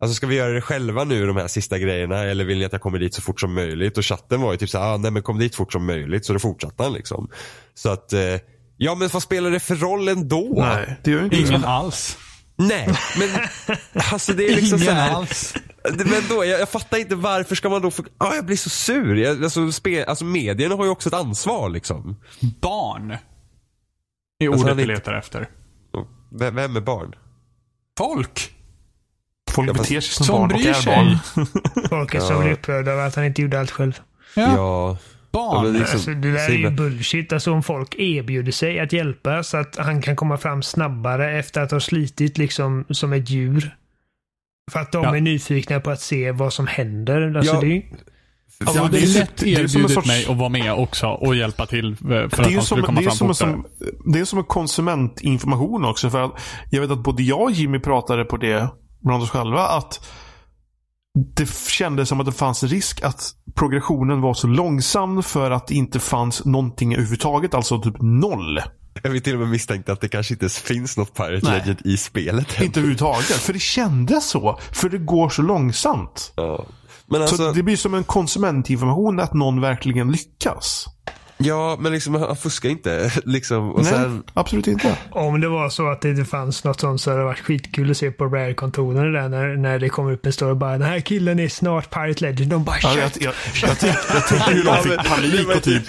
Alltså 0.02 0.16
ska 0.16 0.28
vi 0.28 0.36
göra 0.36 0.54
det 0.54 0.62
själva 0.62 1.04
nu 1.04 1.28
de 1.28 1.38
här 1.38 1.48
sista 1.48 1.80
grejerna 1.80 2.24
eller 2.24 2.46
vill 2.46 2.58
ni 2.60 2.66
att 2.66 2.72
jag 2.72 2.82
kommer 2.82 3.00
dit 3.00 3.14
så 3.14 3.22
fort 3.22 3.40
som 3.40 3.54
möjligt? 3.54 3.98
Och 3.98 4.06
chatten 4.06 4.42
var 4.42 4.52
ju 4.52 4.58
typ 4.58 4.70
såhär, 4.70 4.94
ah, 4.94 4.98
nej 4.98 5.12
men 5.12 5.22
kom 5.24 5.40
dit 5.40 5.56
fort 5.56 5.74
som 5.74 5.86
möjligt. 5.86 6.26
Så 6.26 6.34
då 6.34 6.40
fortsatte 6.40 6.84
han 6.84 6.94
liksom. 6.94 7.30
Så 7.74 7.90
att, 7.90 8.14
eh, 8.14 8.20
ja 8.78 8.96
men 8.96 9.10
vad 9.14 9.24
spelar 9.24 9.52
det 9.52 9.60
för 9.60 9.76
roll 9.76 10.08
ändå? 10.08 10.54
Nej, 10.58 10.96
det 11.04 11.12
gör 11.12 11.20
ju 11.20 11.24
inte 11.26 11.36
Ingen 11.38 11.62
det. 11.62 11.68
alls. 11.68 12.18
Nej, 12.56 12.90
men 13.20 13.30
alltså 14.12 14.34
det 14.34 14.46
är 14.46 14.56
liksom 14.56 14.80
så 14.80 14.86
Ingen 14.86 14.96
här, 14.96 15.12
alls. 15.12 15.54
Men 15.98 16.22
då, 16.30 16.46
jag, 16.46 16.60
jag 16.60 16.70
fattar 16.70 16.98
inte 16.98 17.16
varför 17.16 17.56
ska 17.56 17.70
man 17.70 17.82
då 17.82 17.92
få, 17.92 18.04
ah, 18.18 18.36
jag 18.36 18.46
blir 18.46 18.56
så 18.58 18.70
sur. 18.70 19.16
Jag, 19.16 19.44
alltså, 19.44 19.72
spe, 19.72 20.06
alltså 20.06 20.26
medierna 20.26 20.76
har 20.76 20.86
ju 20.86 20.90
också 20.92 21.10
ett 21.10 21.16
ansvar 21.16 21.70
liksom. 21.70 22.16
Barn. 22.62 23.12
Är 24.40 24.50
Alltså, 24.50 24.66
ordet 24.66 24.78
vi 24.78 24.84
är- 24.84 24.88
letar 24.88 25.14
efter. 25.14 25.50
Vem, 26.40 26.56
vem 26.56 26.76
är 26.76 26.82
barn? 26.82 27.16
Folk. 27.98 28.54
Folk 29.52 29.70
Ja, 29.70 29.74
beter 29.74 29.86
sig 29.86 30.02
som, 30.02 30.26
som 30.26 30.36
barn 30.36 30.52
och 30.52 30.58
bryr 30.58 30.70
är 30.70 30.74
sig. 30.74 30.96
barn. 30.96 31.18
Folket 31.90 32.24
som 32.24 32.40
blir 32.42 32.52
upprörda 32.54 32.92
över 32.92 33.08
att 33.08 33.16
han 33.16 33.26
inte 33.26 33.42
gjorde 33.42 33.60
allt 33.60 33.72
själv. 33.72 34.00
Ja. 34.36 34.42
Ja. 34.42 34.54
ja 34.56 34.98
Barn. 35.32 35.64
men 35.64 35.74
liksom, 35.74 35.96
Alltså, 35.96 36.10
det 36.12 36.32
där 36.32 36.50
är 36.50 36.54
ju 36.54 36.70
bullshit. 36.70 37.34
Alltså 37.34 37.52
om 37.52 37.64
folk 37.64 37.96
erbjuder 37.96 38.52
sig 38.52 38.80
att 38.80 38.94
hjälpa 38.94 39.44
så 39.44 39.58
att 39.58 39.78
han 39.78 40.02
kan 40.02 40.16
komma 40.16 40.38
fram 40.38 40.64
snabbare 40.64 41.40
efter 41.40 41.62
att 41.62 41.72
ha 41.72 41.80
slitit 41.80 42.38
liksom 42.38 42.86
som 42.90 43.14
ett 43.14 43.30
djur. 43.30 43.76
För 44.72 44.80
att 44.80 44.92
de 44.92 45.04
Ja. 45.04 45.18
är 45.18 45.22
nyfikna 45.22 45.80
på 45.80 45.92
att 45.92 46.02
se 46.02 46.32
vad 46.32 46.54
som 46.54 46.68
händer. 46.68 47.36
Alltså 47.38 47.56
Ja. 47.56 47.62
det 47.62 47.84
Alltså, 48.66 48.84
hade 48.84 48.98
det 48.98 49.04
är 49.04 49.20
lätt 49.20 49.42
en 49.44 49.48
erbjudit 49.50 49.92
sorts- 49.92 50.08
mig 50.08 50.26
att 50.30 50.38
vara 50.38 50.50
med 50.50 50.74
också 50.74 51.08
och 51.08 51.36
hjälpa 51.36 51.66
till 51.66 51.92
eh, 51.92 51.98
för 51.98 52.10
Det 52.10 52.26
att 52.26 52.40
är 52.40 52.50
ju 52.50 52.56
han 52.56 52.64
som, 52.66 52.66
skulle 52.66 52.82
komma 52.86 53.00
det 53.00 53.06
är 53.06 53.10
fram 53.10 53.34
som, 53.34 53.36
som, 53.36 53.66
det 54.14 54.20
är 54.20 54.26
som 54.26 54.40
en 54.40 54.46
konsumentinformation 54.46 55.86
också. 55.86 56.10
För 56.10 56.32
jag 56.72 56.82
vet 56.82 56.92
att 56.92 57.04
både 57.04 57.24
jag 57.24 57.42
och 57.42 57.52
Jimmy 57.52 57.80
pratade 57.80 58.26
på 58.26 58.38
det 58.38 58.70
bland 59.02 59.24
oss 59.24 59.30
själva. 59.30 59.68
Att 59.68 60.08
det 61.36 61.50
kändes 61.70 62.10
som 62.10 62.20
att 62.20 62.26
det 62.26 62.32
fanns 62.32 62.64
risk 62.64 63.04
att 63.04 63.32
progressionen 63.56 64.22
var 64.22 64.34
så 64.34 64.48
långsam 64.48 65.24
för 65.24 65.52
att 65.52 65.68
det 65.68 65.76
inte 65.76 66.00
fanns 66.00 66.46
någonting 66.46 66.94
överhuvudtaget. 66.94 67.54
Alltså 67.54 67.82
typ 67.82 67.96
noll. 68.02 68.60
Jag 69.06 69.10
vill 69.10 69.22
till 69.22 69.34
och 69.34 69.40
med 69.40 69.50
misstänkte 69.50 69.94
att 69.94 70.02
det 70.02 70.08
kanske 70.08 70.34
inte 70.34 70.44
ens 70.44 70.60
finns 70.60 70.98
något 70.98 71.14
Pirate 71.14 71.40
Nej. 71.44 71.60
Legend 71.60 71.82
i 71.86 71.98
spelet. 71.98 72.62
Inte 72.62 72.80
överhuvudtaget. 72.80 73.26
För 73.26 73.54
det 73.54 73.60
kändes 73.60 74.30
så. 74.30 74.60
För 74.72 74.90
det 74.90 74.98
går 74.98 75.30
så 75.30 75.42
långsamt. 75.42 76.34
Ja. 76.36 76.66
Men 77.06 77.20
Så 77.20 77.24
alltså, 77.28 77.52
det 77.52 77.64
blir 77.64 77.78
som 77.78 77.94
en 77.94 78.04
konsumentinformation 78.04 79.20
att 79.20 79.34
någon 79.34 79.62
verkligen 79.62 80.12
lyckas. 80.12 80.86
Ja 81.44 81.78
men 81.80 81.92
liksom 81.92 82.16
han 82.16 82.36
fuskar 82.36 82.70
inte. 82.70 83.12
liksom. 83.26 83.72
Och 83.72 83.84
Nej, 83.84 83.92
sen, 83.92 84.24
absolut 84.34 84.68
inte. 84.68 84.98
om 85.12 85.42
det 85.42 85.48
var 85.48 85.70
så 85.70 85.88
att 85.88 86.02
det 86.02 86.10
inte 86.10 86.26
fanns 86.26 86.64
något 86.64 86.80
sånt 86.80 87.02
så 87.02 87.10
hade 87.10 87.22
det 87.22 87.26
varit 87.26 87.40
skitkul 87.40 87.92
att 87.92 87.98
se 87.98 88.12
på 88.12 88.26
Rare-kontoren 88.26 89.14
där 89.14 89.30
när, 89.30 89.56
när 89.56 89.80
det 89.80 89.90
kommer 89.90 90.12
upp 90.12 90.26
en 90.26 90.34
story 90.34 90.56
bara 90.56 90.72
den 90.72 90.82
här 90.82 91.00
killen 91.00 91.40
är 91.40 91.48
snart 91.48 91.90
Pirate 91.90 92.26
Legend. 92.26 92.50
De 92.50 92.64
bara 92.64 92.76
Ja, 92.82 92.98
jag, 92.98 93.12
shit. 93.12 93.24
jag, 93.24 93.34
jag, 93.64 93.80
tänkte, 94.28 94.52
hur 94.52 94.64
de 94.64 94.84
fick 94.84 95.10
panik 95.10 95.48
och 95.56 95.64
typ 95.64 95.84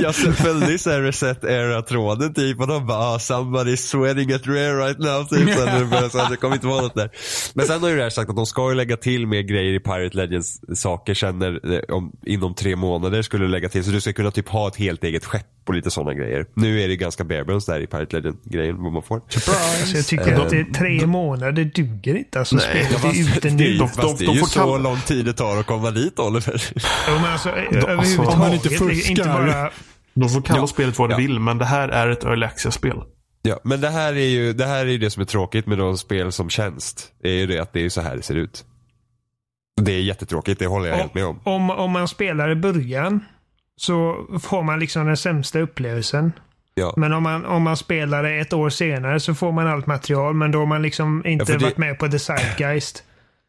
jag, 0.00 0.14
följde 0.36 0.72
ju 0.72 0.78
såhär 0.78 1.02
reset 1.02 1.44
era 1.44 1.82
tråden 1.82 2.34
typ 2.34 2.60
och 2.60 2.66
de 2.66 2.86
bara 2.86 2.98
ah, 2.98 3.18
somebody 3.18 3.76
sweating 3.76 4.32
at 4.32 4.46
rare 4.46 4.86
right 4.86 4.98
now 4.98 5.24
typ. 5.24 5.54
Så 5.54 5.64
det, 5.64 5.84
började, 5.90 6.10
så 6.10 6.26
det 6.30 6.36
kommer 6.36 6.54
inte 6.54 6.66
vara 6.66 6.82
något 6.82 6.94
där. 6.94 7.10
Men 7.54 7.66
sen 7.66 7.82
har 7.82 7.88
ju 7.88 7.96
Rare 7.96 8.10
sagt 8.10 8.30
att 8.30 8.36
de 8.36 8.46
ska 8.46 8.68
ju 8.68 8.74
lägga 8.74 8.96
till 8.96 9.26
mer 9.26 9.42
grejer 9.42 9.74
i 9.74 9.80
Pirate 9.80 10.16
Legends 10.16 10.60
saker 10.74 11.14
sen 11.14 11.38
när, 11.38 11.90
om, 11.90 12.12
inom 12.26 12.54
tre 12.54 12.65
månader 12.74 13.22
skulle 13.22 13.44
du 13.44 13.48
lägga 13.48 13.68
till. 13.68 13.84
Så 13.84 13.90
du 13.90 14.00
ska 14.00 14.12
kunna 14.12 14.30
typ 14.30 14.48
ha 14.48 14.68
ett 14.68 14.76
helt 14.76 15.04
eget 15.04 15.24
skepp 15.24 15.46
och 15.68 15.74
lite 15.74 15.90
sådana 15.90 16.14
grejer. 16.14 16.46
Nu 16.54 16.82
är 16.82 16.88
det 16.88 16.96
ganska 16.96 17.24
bare 17.24 17.44
bones 17.44 17.66
där 17.66 17.80
i 17.80 17.86
Pirate 17.86 18.16
Legend-grejen, 18.16 18.82
vad 18.82 18.92
man 18.92 19.02
får. 19.02 19.16
Alltså, 19.16 19.96
jag 19.96 20.06
tycker 20.06 20.40
att 20.40 20.50
det 20.50 20.56
är 20.58 20.64
tre 20.74 21.06
månader, 21.06 21.52
det 21.52 21.64
duger 21.64 22.14
inte. 22.14 22.38
Alltså, 22.38 22.58
spelet 22.58 23.04
är 23.04 23.20
ute 23.20 23.40
det 23.40 23.48
är, 23.48 23.52
nu. 23.52 23.64
ju- 23.64 23.78
De- 23.78 23.88
fast 23.88 24.18
det 24.18 24.24
de 24.24 24.30
är 24.30 24.34
ju 24.34 24.40
får 24.40 24.46
så 24.46 24.78
lång 24.78 25.00
tid 25.00 25.24
det 25.24 25.32
tar 25.32 25.56
att 25.60 25.66
komma 25.66 25.90
dit 25.90 26.18
Oliver. 26.18 26.62
Jo, 26.74 26.80
men 27.14 27.24
alltså, 27.32 27.48
överhuvudtaget. 27.48 28.32
om 28.34 28.38
man 28.38 28.52
inte 28.52 28.68
inte, 28.68 28.84
fuskar. 28.94 29.24
bara... 29.24 29.70
De 30.14 30.28
får 30.28 30.42
kalla 30.42 30.60
Ja. 30.60 30.66
spelet 30.66 30.98
vad 30.98 31.08
de 31.08 31.12
Ja. 31.12 31.18
vill, 31.18 31.40
men 31.40 31.58
det 31.58 31.64
här 31.64 31.88
är 31.88 32.08
ett 32.10 32.24
early 32.24 32.46
access-spel. 32.46 32.96
Ja, 33.42 33.60
men 33.64 33.80
det 33.80 33.88
här 33.88 34.12
är 34.12 34.26
ju 34.26 34.52
det, 34.52 34.66
här 34.66 34.86
är 34.86 34.90
ju 34.90 34.98
det 34.98 35.10
som 35.10 35.20
är 35.20 35.26
tråkigt 35.26 35.66
med 35.66 35.78
de 35.78 35.98
spel 35.98 36.32
som 36.32 36.50
tjänst. 36.50 37.12
Det 37.22 37.28
är 37.28 37.34
ju 37.34 37.46
det 37.46 37.58
att 37.58 37.72
det 37.72 37.84
är 37.84 37.88
så 37.88 38.00
här 38.00 38.16
det 38.16 38.22
ser 38.22 38.34
ut. 38.34 38.64
Det 39.82 39.92
är 39.92 40.00
jättetråkigt, 40.00 40.58
det 40.58 40.66
håller 40.66 40.88
jag 40.88 40.96
helt 40.96 41.14
med 41.14 41.24
om. 41.24 41.40
Om, 41.44 41.70
om 41.70 41.90
man 41.90 42.08
spelar 42.08 42.50
i 42.50 42.54
början 42.54 43.24
så 43.76 44.26
får 44.42 44.62
man 44.62 44.78
liksom 44.80 45.06
den 45.06 45.16
sämsta 45.16 45.58
upplevelsen. 45.60 46.32
Ja. 46.74 46.94
Men 46.96 47.12
om 47.12 47.22
man, 47.22 47.44
om 47.44 47.62
man 47.62 47.76
spelar 47.76 48.22
det 48.22 48.40
ett 48.40 48.52
år 48.52 48.70
senare 48.70 49.20
så 49.20 49.34
får 49.34 49.52
man 49.52 49.66
allt 49.66 49.86
material. 49.86 50.34
Men 50.34 50.50
då 50.52 50.58
har 50.58 50.66
man 50.66 50.82
liksom 50.82 51.26
inte 51.26 51.52
Ja, 51.52 51.58
det- 51.58 51.64
varit 51.64 51.78
med 51.78 51.98
på 51.98 52.08
the 52.08 52.18
zeitgeist. 52.18 53.02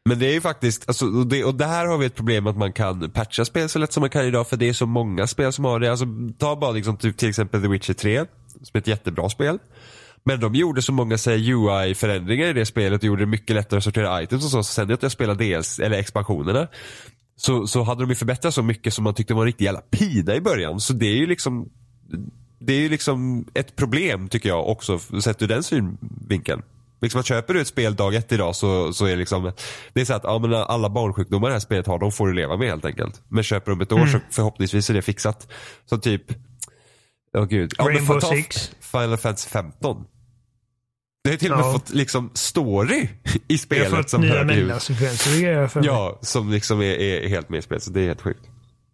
Men 0.05 0.19
det 0.19 0.25
är 0.25 0.33
ju 0.33 0.41
faktiskt, 0.41 0.83
alltså, 0.87 1.05
och, 1.05 1.27
det, 1.27 1.43
och 1.43 1.55
där 1.55 1.85
har 1.85 1.97
vi 1.97 2.05
ett 2.05 2.15
problem 2.15 2.47
att 2.47 2.57
man 2.57 2.73
kan 2.73 3.09
patcha 3.11 3.45
spel 3.45 3.69
så 3.69 3.79
lätt 3.79 3.93
som 3.93 4.01
man 4.01 4.09
kan 4.09 4.25
idag 4.25 4.47
för 4.47 4.57
det 4.57 4.69
är 4.69 4.73
så 4.73 4.85
många 4.85 5.27
spel 5.27 5.53
som 5.53 5.65
har 5.65 5.79
det. 5.79 5.91
Alltså, 5.91 6.05
ta 6.39 6.55
bara 6.55 6.71
liksom, 6.71 6.97
typ, 6.97 7.17
till 7.17 7.29
exempel 7.29 7.61
The 7.61 7.67
Witcher 7.67 7.93
3, 7.93 8.25
som 8.63 8.69
är 8.73 8.77
ett 8.77 8.87
jättebra 8.87 9.29
spel. 9.29 9.59
Men 10.27 10.39
de 10.39 10.55
gjorde 10.55 10.81
så 10.81 10.91
många 10.91 11.17
UI-förändringar 11.27 12.47
i 12.47 12.53
det 12.53 12.65
spelet 12.65 13.01
och 13.01 13.07
gjorde 13.07 13.21
det 13.21 13.25
mycket 13.25 13.55
lättare 13.55 13.77
att 13.77 13.83
sortera 13.83 14.23
items 14.23 14.45
och 14.45 14.51
så. 14.51 14.63
så 14.63 14.73
sen 14.73 14.87
när 14.87 14.97
jag 15.01 15.11
spelade 15.11 15.43
dels, 15.43 15.79
eller 15.79 15.97
expansionerna 15.97 16.67
så, 17.35 17.67
så 17.67 17.83
hade 17.83 18.01
de 18.01 18.09
ju 18.09 18.15
förbättrat 18.15 18.53
så 18.53 18.63
mycket 18.63 18.93
som 18.93 19.03
man 19.03 19.13
tyckte 19.13 19.33
var 19.33 19.41
en 19.41 19.45
riktig 19.45 19.65
jävla 19.65 19.81
pida 19.81 20.35
i 20.35 20.41
början. 20.41 20.79
Så 20.79 20.93
det 20.93 21.05
är 21.05 21.15
ju 21.15 21.27
liksom 21.27 21.69
det 22.59 22.73
är 22.73 22.79
ju 22.79 22.89
liksom 22.89 23.45
ett 23.53 23.75
problem 23.75 24.29
tycker 24.29 24.49
jag 24.49 24.69
också 24.69 24.99
sett 24.99 25.41
ur 25.41 25.47
den 25.47 25.63
synvinkeln. 25.63 26.61
Liksom 27.01 27.19
att 27.19 27.25
köper 27.25 27.53
du 27.53 27.61
ett 27.61 27.67
spel 27.67 27.95
dag 27.95 28.15
ett 28.15 28.31
idag 28.31 28.55
så, 28.55 28.93
så 28.93 29.05
är 29.05 29.09
det 29.09 29.15
liksom 29.15 29.51
Det 29.93 30.01
är 30.01 30.05
så 30.05 30.13
att 30.13 30.23
ja, 30.23 30.39
men 30.39 30.53
alla 30.53 30.89
barnsjukdomar 30.89 31.47
det 31.47 31.53
här 31.53 31.59
spelet 31.59 31.87
har, 31.87 31.99
de 31.99 32.11
får 32.11 32.27
du 32.27 32.33
leva 32.33 32.57
med 32.57 32.67
helt 32.67 32.85
enkelt. 32.85 33.21
Men 33.27 33.43
köper 33.43 33.71
du 33.71 33.73
om 33.75 33.81
ett 33.81 33.91
år 33.91 34.05
så 34.05 34.19
förhoppningsvis 34.31 34.89
är 34.89 34.93
det 34.93 35.01
fixat. 35.01 35.47
Så 35.85 35.97
typ 35.97 36.23
Åh 37.37 37.45
gud. 37.45 37.73
Ja, 37.77 37.85
Rainbow 37.85 38.19
Six. 38.19 38.71
Final 38.79 39.17
Fantasy 39.17 39.49
15. 39.49 40.05
Det 41.27 41.33
har 41.33 41.37
till 41.37 41.51
och 41.51 41.57
med 41.57 41.65
Ja. 41.67 41.73
fått 41.73 41.89
liksom 41.89 42.29
story 42.33 42.97
i 42.97 43.09
Vi 43.47 43.53
har 43.53 43.57
spelet 43.57 43.89
fått 43.89 44.09
som 44.09 44.21
nya 44.21 44.43
mellansekvenser 44.43 45.67
för 45.67 45.79
mig. 45.79 45.87
Ja, 45.89 46.19
som 46.21 46.51
liksom 46.51 46.81
är, 46.81 46.85
är 46.99 47.27
helt 47.29 47.49
med 47.49 47.57
i 47.57 47.61
spelet. 47.61 47.83
Så 47.83 47.91
det 47.91 48.01
är 48.01 48.05
helt 48.07 48.21
sjukt. 48.21 48.39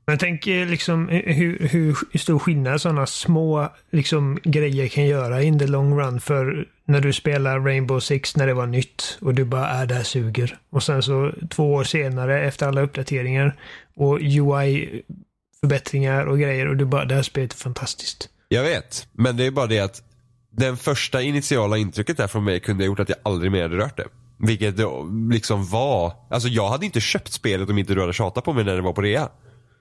Men 0.08 0.18
tänk 0.18 0.48
eh, 0.48 0.68
liksom 0.68 1.08
hur, 1.10 1.68
hur 1.72 1.98
stor 2.18 2.40
skillnad 2.40 2.82
sådana 2.82 3.06
små 3.06 3.70
liksom, 3.92 4.40
grejer 4.44 4.88
kan 4.88 5.06
göra 5.06 5.44
in 5.44 5.60
the 5.60 5.68
long 5.68 6.00
run. 6.00 6.20
För 6.20 6.68
när 6.86 7.02
du 7.02 7.14
spelar 7.14 7.60
Rainbow 7.60 8.00
Six 8.00 8.36
när 8.36 8.48
det 8.48 8.54
var 8.54 8.68
nytt 8.68 9.18
och 9.22 9.34
du 9.34 9.46
bara 9.46 9.68
är 9.68 9.86
där 9.86 10.04
suger. 10.04 10.58
Och 10.70 10.84
sen 10.84 11.04
så 11.04 11.32
två 11.50 11.74
år 11.74 11.84
senare 11.84 12.44
efter 12.48 12.68
alla 12.68 12.82
uppdateringar 12.82 13.56
och 13.96 14.20
UI-förbättringar 14.22 16.26
och 16.26 16.40
grejer 16.40 16.68
och 16.68 16.78
du 16.78 16.86
bara, 16.86 17.06
det 17.06 17.16
här 17.16 17.24
spelet 17.24 17.54
är 17.54 17.58
fantastiskt. 17.58 18.30
Jag 18.48 18.64
vet, 18.64 19.08
men 19.12 19.38
det 19.38 19.46
är 19.46 19.52
bara 19.52 19.68
det 19.68 19.80
att 19.80 20.02
den 20.58 20.78
första 20.78 21.22
initiala 21.22 21.78
intrycket 21.78 22.18
där 22.18 22.28
från 22.28 22.44
mig 22.44 22.60
kunde 22.60 22.84
ha 22.84 22.86
gjort 22.86 23.00
att 23.00 23.10
jag 23.10 23.18
aldrig 23.24 23.52
mer 23.52 23.62
hade 23.62 23.78
rört 23.78 23.98
det. 23.98 24.06
Vilket 24.38 24.78
det 24.78 24.86
liksom 25.32 25.66
var, 25.66 26.14
alltså 26.30 26.50
jag 26.50 26.70
hade 26.70 26.86
inte 26.86 27.02
köpt 27.02 27.32
spelet 27.34 27.70
om 27.70 27.78
inte 27.78 27.94
du 27.94 28.02
hade 28.02 28.14
tjatat 28.14 28.44
på 28.44 28.54
mig 28.54 28.64
när 28.64 28.76
det 28.76 28.82
var 28.82 28.94
på 28.94 29.02
rea. 29.02 29.30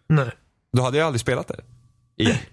Nej. 0.08 0.30
Då 0.76 0.82
hade 0.82 0.98
jag 0.98 1.06
aldrig 1.06 1.20
spelat 1.20 1.48
det. 1.48 1.60
Igen. 2.22 2.36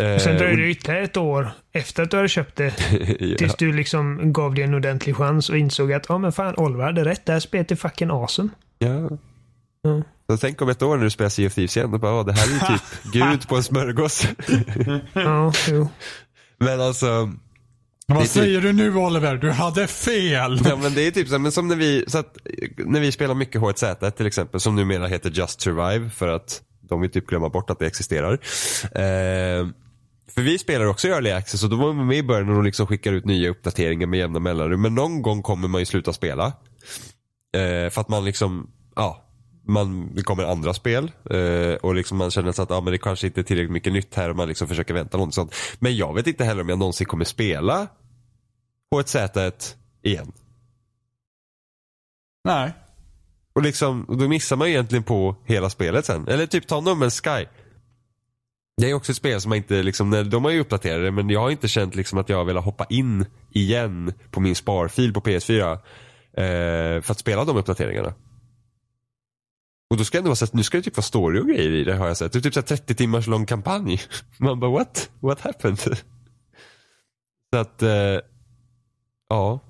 Eh, 0.00 0.18
Sen 0.18 0.36
dröjde 0.36 0.52
och- 0.52 0.58
det 0.58 0.70
ytterligare 0.70 1.02
ett 1.04 1.16
år 1.16 1.50
efter 1.72 2.02
att 2.02 2.10
du 2.10 2.16
hade 2.16 2.28
köpt 2.28 2.56
det. 2.56 2.64
ja. 3.20 3.36
Tills 3.38 3.54
du 3.56 3.72
liksom 3.72 4.32
gav 4.32 4.54
det 4.54 4.62
en 4.62 4.74
ordentlig 4.74 5.16
chans 5.16 5.50
och 5.50 5.58
insåg 5.58 5.92
att, 5.92 6.06
ja 6.08 6.18
men 6.18 6.32
fan, 6.32 6.54
Oliver 6.56 6.84
hade 6.84 7.04
rätt. 7.04 7.26
Det 7.26 7.32
här 7.32 7.40
spelet 7.40 7.70
är 7.70 7.76
fucking 7.76 8.10
awesome. 8.10 8.48
ja. 8.78 9.08
Ja. 9.82 10.02
Så 10.30 10.36
tänk 10.36 10.62
om 10.62 10.68
ett 10.68 10.82
år 10.82 10.96
när 10.96 11.04
du 11.04 11.10
spelar 11.10 11.28
Sea 11.28 11.46
of 11.46 11.54
Thieves 11.54 11.76
igen 11.76 11.94
och 11.94 12.00
bara, 12.00 12.12
"Åh, 12.14 12.26
det 12.26 12.32
här 12.32 12.46
är 12.48 12.52
ju 12.52 12.58
typ 12.78 13.12
Gud 13.12 13.48
på 13.48 13.56
en 13.56 13.62
smörgås. 13.62 14.26
Ja, 15.12 15.52
jo. 15.68 15.88
Men 16.58 16.80
alltså, 16.80 17.32
Vad 18.06 18.22
typ- 18.22 18.30
säger 18.30 18.60
du 18.60 18.72
nu 18.72 18.96
Oliver? 18.96 19.36
Du 19.36 19.50
hade 19.50 19.86
fel! 19.86 20.60
Ja 20.64 20.76
men 20.76 20.94
det 20.94 21.06
är 21.06 21.10
typ 21.10 21.28
så, 21.28 21.34
här, 21.34 21.38
men 21.38 21.52
som 21.52 21.68
när 21.68 21.76
vi, 21.76 22.04
så 22.06 22.18
att, 22.18 22.36
när 22.76 23.00
vi 23.00 23.12
spelar 23.12 23.34
mycket 23.34 23.60
H1Z 23.60 24.10
till 24.10 24.26
exempel, 24.26 24.60
som 24.60 24.76
numera 24.76 25.06
heter 25.06 25.30
Just 25.30 25.60
Survive 25.60 26.10
för 26.10 26.28
att 26.28 26.62
de 26.88 27.00
vill 27.00 27.10
typ 27.10 27.26
glömma 27.26 27.48
bort 27.48 27.70
att 27.70 27.78
det 27.78 27.86
existerar. 27.86 28.32
Eh, 28.82 29.68
för 30.34 30.42
vi 30.42 30.58
spelar 30.58 30.86
också 30.86 31.08
i 31.08 31.10
Early 31.10 31.30
Access 31.30 31.64
och 31.64 31.70
då 31.70 31.76
var 31.76 31.88
vi 31.92 31.94
med 32.04 32.16
i 32.16 32.22
början 32.22 32.48
och 32.48 32.54
de 32.54 32.64
liksom 32.64 32.86
skickar 32.86 33.12
ut 33.12 33.24
nya 33.24 33.50
uppdateringar 33.50 34.06
med 34.06 34.18
jämna 34.18 34.38
mellanrum. 34.38 34.82
Men 34.82 34.94
någon 34.94 35.22
gång 35.22 35.42
kommer 35.42 35.68
man 35.68 35.80
ju 35.80 35.84
sluta 35.84 36.12
spela. 36.12 36.46
Eh, 37.56 37.90
för 37.90 38.00
att 38.00 38.08
man 38.08 38.24
liksom, 38.24 38.70
ja, 38.96 39.23
man, 39.66 40.14
det 40.14 40.22
kommer 40.22 40.44
andra 40.44 40.74
spel 40.74 41.12
eh, 41.30 41.74
och 41.74 41.94
liksom 41.94 42.18
man 42.18 42.30
känner 42.30 42.52
så 42.52 42.62
att 42.62 42.70
ja, 42.70 42.80
men 42.80 42.92
det 42.92 42.98
kanske 42.98 43.26
inte 43.26 43.40
är 43.40 43.42
tillräckligt 43.42 43.72
mycket 43.72 43.92
nytt 43.92 44.14
här 44.14 44.30
och 44.30 44.36
man 44.36 44.48
liksom 44.48 44.68
försöker 44.68 44.94
vänta 44.94 45.18
något 45.18 45.34
sånt. 45.34 45.54
Men 45.78 45.96
jag 45.96 46.14
vet 46.14 46.26
inte 46.26 46.44
heller 46.44 46.62
om 46.62 46.68
jag 46.68 46.78
någonsin 46.78 47.06
kommer 47.06 47.24
spela 47.24 47.86
H1Z1 48.94 49.74
igen. 50.02 50.32
Nej. 52.44 52.72
Och 53.54 53.62
liksom, 53.62 54.06
då 54.08 54.28
missar 54.28 54.56
man 54.56 54.68
ju 54.68 54.74
egentligen 54.74 55.02
på 55.02 55.36
hela 55.44 55.70
spelet 55.70 56.06
sen. 56.06 56.28
Eller 56.28 56.46
typ 56.46 56.66
ta 56.66 56.80
No 56.80 56.88
Man's 56.88 57.22
Sky. 57.22 57.46
Det 58.76 58.90
är 58.90 58.94
också 58.94 59.12
ett 59.12 59.16
spel 59.16 59.40
som 59.40 59.48
man 59.48 59.58
inte, 59.58 59.82
liksom, 59.82 60.30
de 60.30 60.44
har 60.44 60.50
ju 60.50 60.60
uppdaterat 60.60 61.02
det 61.02 61.10
men 61.10 61.30
jag 61.30 61.40
har 61.40 61.50
inte 61.50 61.68
känt 61.68 61.94
liksom 61.94 62.18
att 62.18 62.28
jag 62.28 62.44
velat 62.44 62.64
hoppa 62.64 62.84
in 62.84 63.26
igen 63.50 64.12
på 64.30 64.40
min 64.40 64.54
sparfil 64.54 65.12
på 65.12 65.20
PS4. 65.20 65.72
Eh, 66.36 67.02
för 67.02 67.12
att 67.12 67.18
spela 67.18 67.44
de 67.44 67.56
uppdateringarna. 67.56 68.14
Och 69.94 69.98
då 69.98 70.04
ska 70.04 70.18
det 70.18 70.20
ändå 70.20 70.28
vara 70.28 70.36
så 70.36 70.44
att 70.44 70.54
nu 70.54 70.62
ska 70.62 70.76
det 70.76 70.82
typ 70.82 70.96
vara 70.96 71.02
story 71.02 71.40
och 71.40 71.46
grejer 71.46 71.70
i 71.70 71.84
det 71.84 71.96
har 71.96 72.06
jag 72.06 72.16
sett. 72.16 72.32
Det 72.32 72.38
är 72.38 72.40
typ 72.40 72.54
så 72.54 72.62
30 72.62 72.94
timmars 72.94 73.26
lång 73.26 73.46
kampanj. 73.46 74.00
Man 74.38 74.60
bara 74.60 74.70
what? 74.70 75.10
What 75.20 75.40
happened? 75.40 75.78
Så 77.52 77.58
att, 77.58 77.82
eh, 77.82 78.20
ja. 79.28 79.60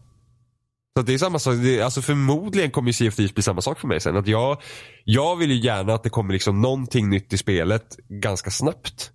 Så 0.97 1.01
att 1.01 1.07
det 1.07 1.15
är 1.15 1.19
samma 1.19 1.39
sak, 1.39 1.55
det, 1.55 1.83
alltså 1.83 2.03
förmodligen 2.03 2.71
kommer 2.71 2.89
ju 2.89 2.93
Sea 2.93 3.09
of 3.09 3.17
Thieves 3.17 3.35
bli 3.35 3.43
samma 3.43 3.61
sak 3.61 3.81
för 3.81 3.89
mig 3.89 4.01
sen. 4.01 4.17
Att 4.17 4.27
jag, 4.27 4.63
jag 5.05 5.37
vill 5.37 5.51
ju 5.51 5.57
gärna 5.57 5.95
att 5.95 6.03
det 6.03 6.11
kommer 6.11 6.33
liksom 6.33 6.61
någonting 6.61 7.11
nytt 7.11 7.33
i 7.33 7.39
spelet 7.39 7.97
ganska 8.09 8.51
snabbt. 8.51 9.13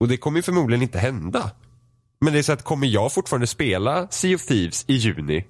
Och 0.00 0.08
det 0.08 0.16
kommer 0.16 0.38
ju 0.38 0.42
förmodligen 0.42 0.82
inte 0.82 0.98
hända. 0.98 1.50
Men 2.20 2.32
det 2.32 2.38
är 2.38 2.42
så 2.42 2.52
att 2.52 2.64
kommer 2.64 2.86
jag 2.86 3.12
fortfarande 3.12 3.46
spela 3.46 4.08
Sea 4.10 4.34
of 4.34 4.46
Thieves 4.46 4.84
i 4.88 4.94
juni? 4.94 5.44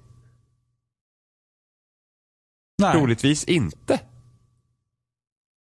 Nej. 2.81 2.93
Troligtvis 2.93 3.43
inte. 3.43 3.99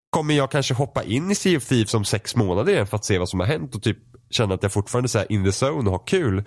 Kommer 0.10 0.34
jag 0.34 0.52
kanske 0.52 0.74
hoppa 0.74 1.04
in 1.04 1.32
i 1.32 1.36
Sea 1.36 1.58
of 1.58 1.66
Thieves 1.66 1.94
om 1.94 2.06
sex 2.06 2.36
månader 2.36 2.74
igen 2.74 2.88
för 2.88 2.98
att 2.98 3.06
se 3.06 3.18
vad 3.18 3.30
som 3.30 3.40
har 3.40 3.48
hänt 3.48 3.76
och 3.76 3.84
typ 3.84 3.98
känna 4.30 4.54
att 4.54 4.64
jag 4.64 4.72
fortfarande 4.72 5.06
är 5.06 5.10
så 5.10 5.18
här 5.18 5.32
in 5.32 5.44
the 5.44 5.66
zone 5.66 5.90
och 5.90 5.92
har 5.92 6.08
kul? 6.08 6.44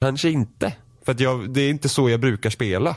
Kanske 0.00 0.30
inte. 0.30 0.72
För 1.04 1.12
att 1.12 1.20
jag, 1.20 1.50
det 1.50 1.60
är 1.60 1.70
inte 1.70 1.88
så 1.88 2.10
jag 2.10 2.20
brukar 2.20 2.50
spela. 2.50 2.96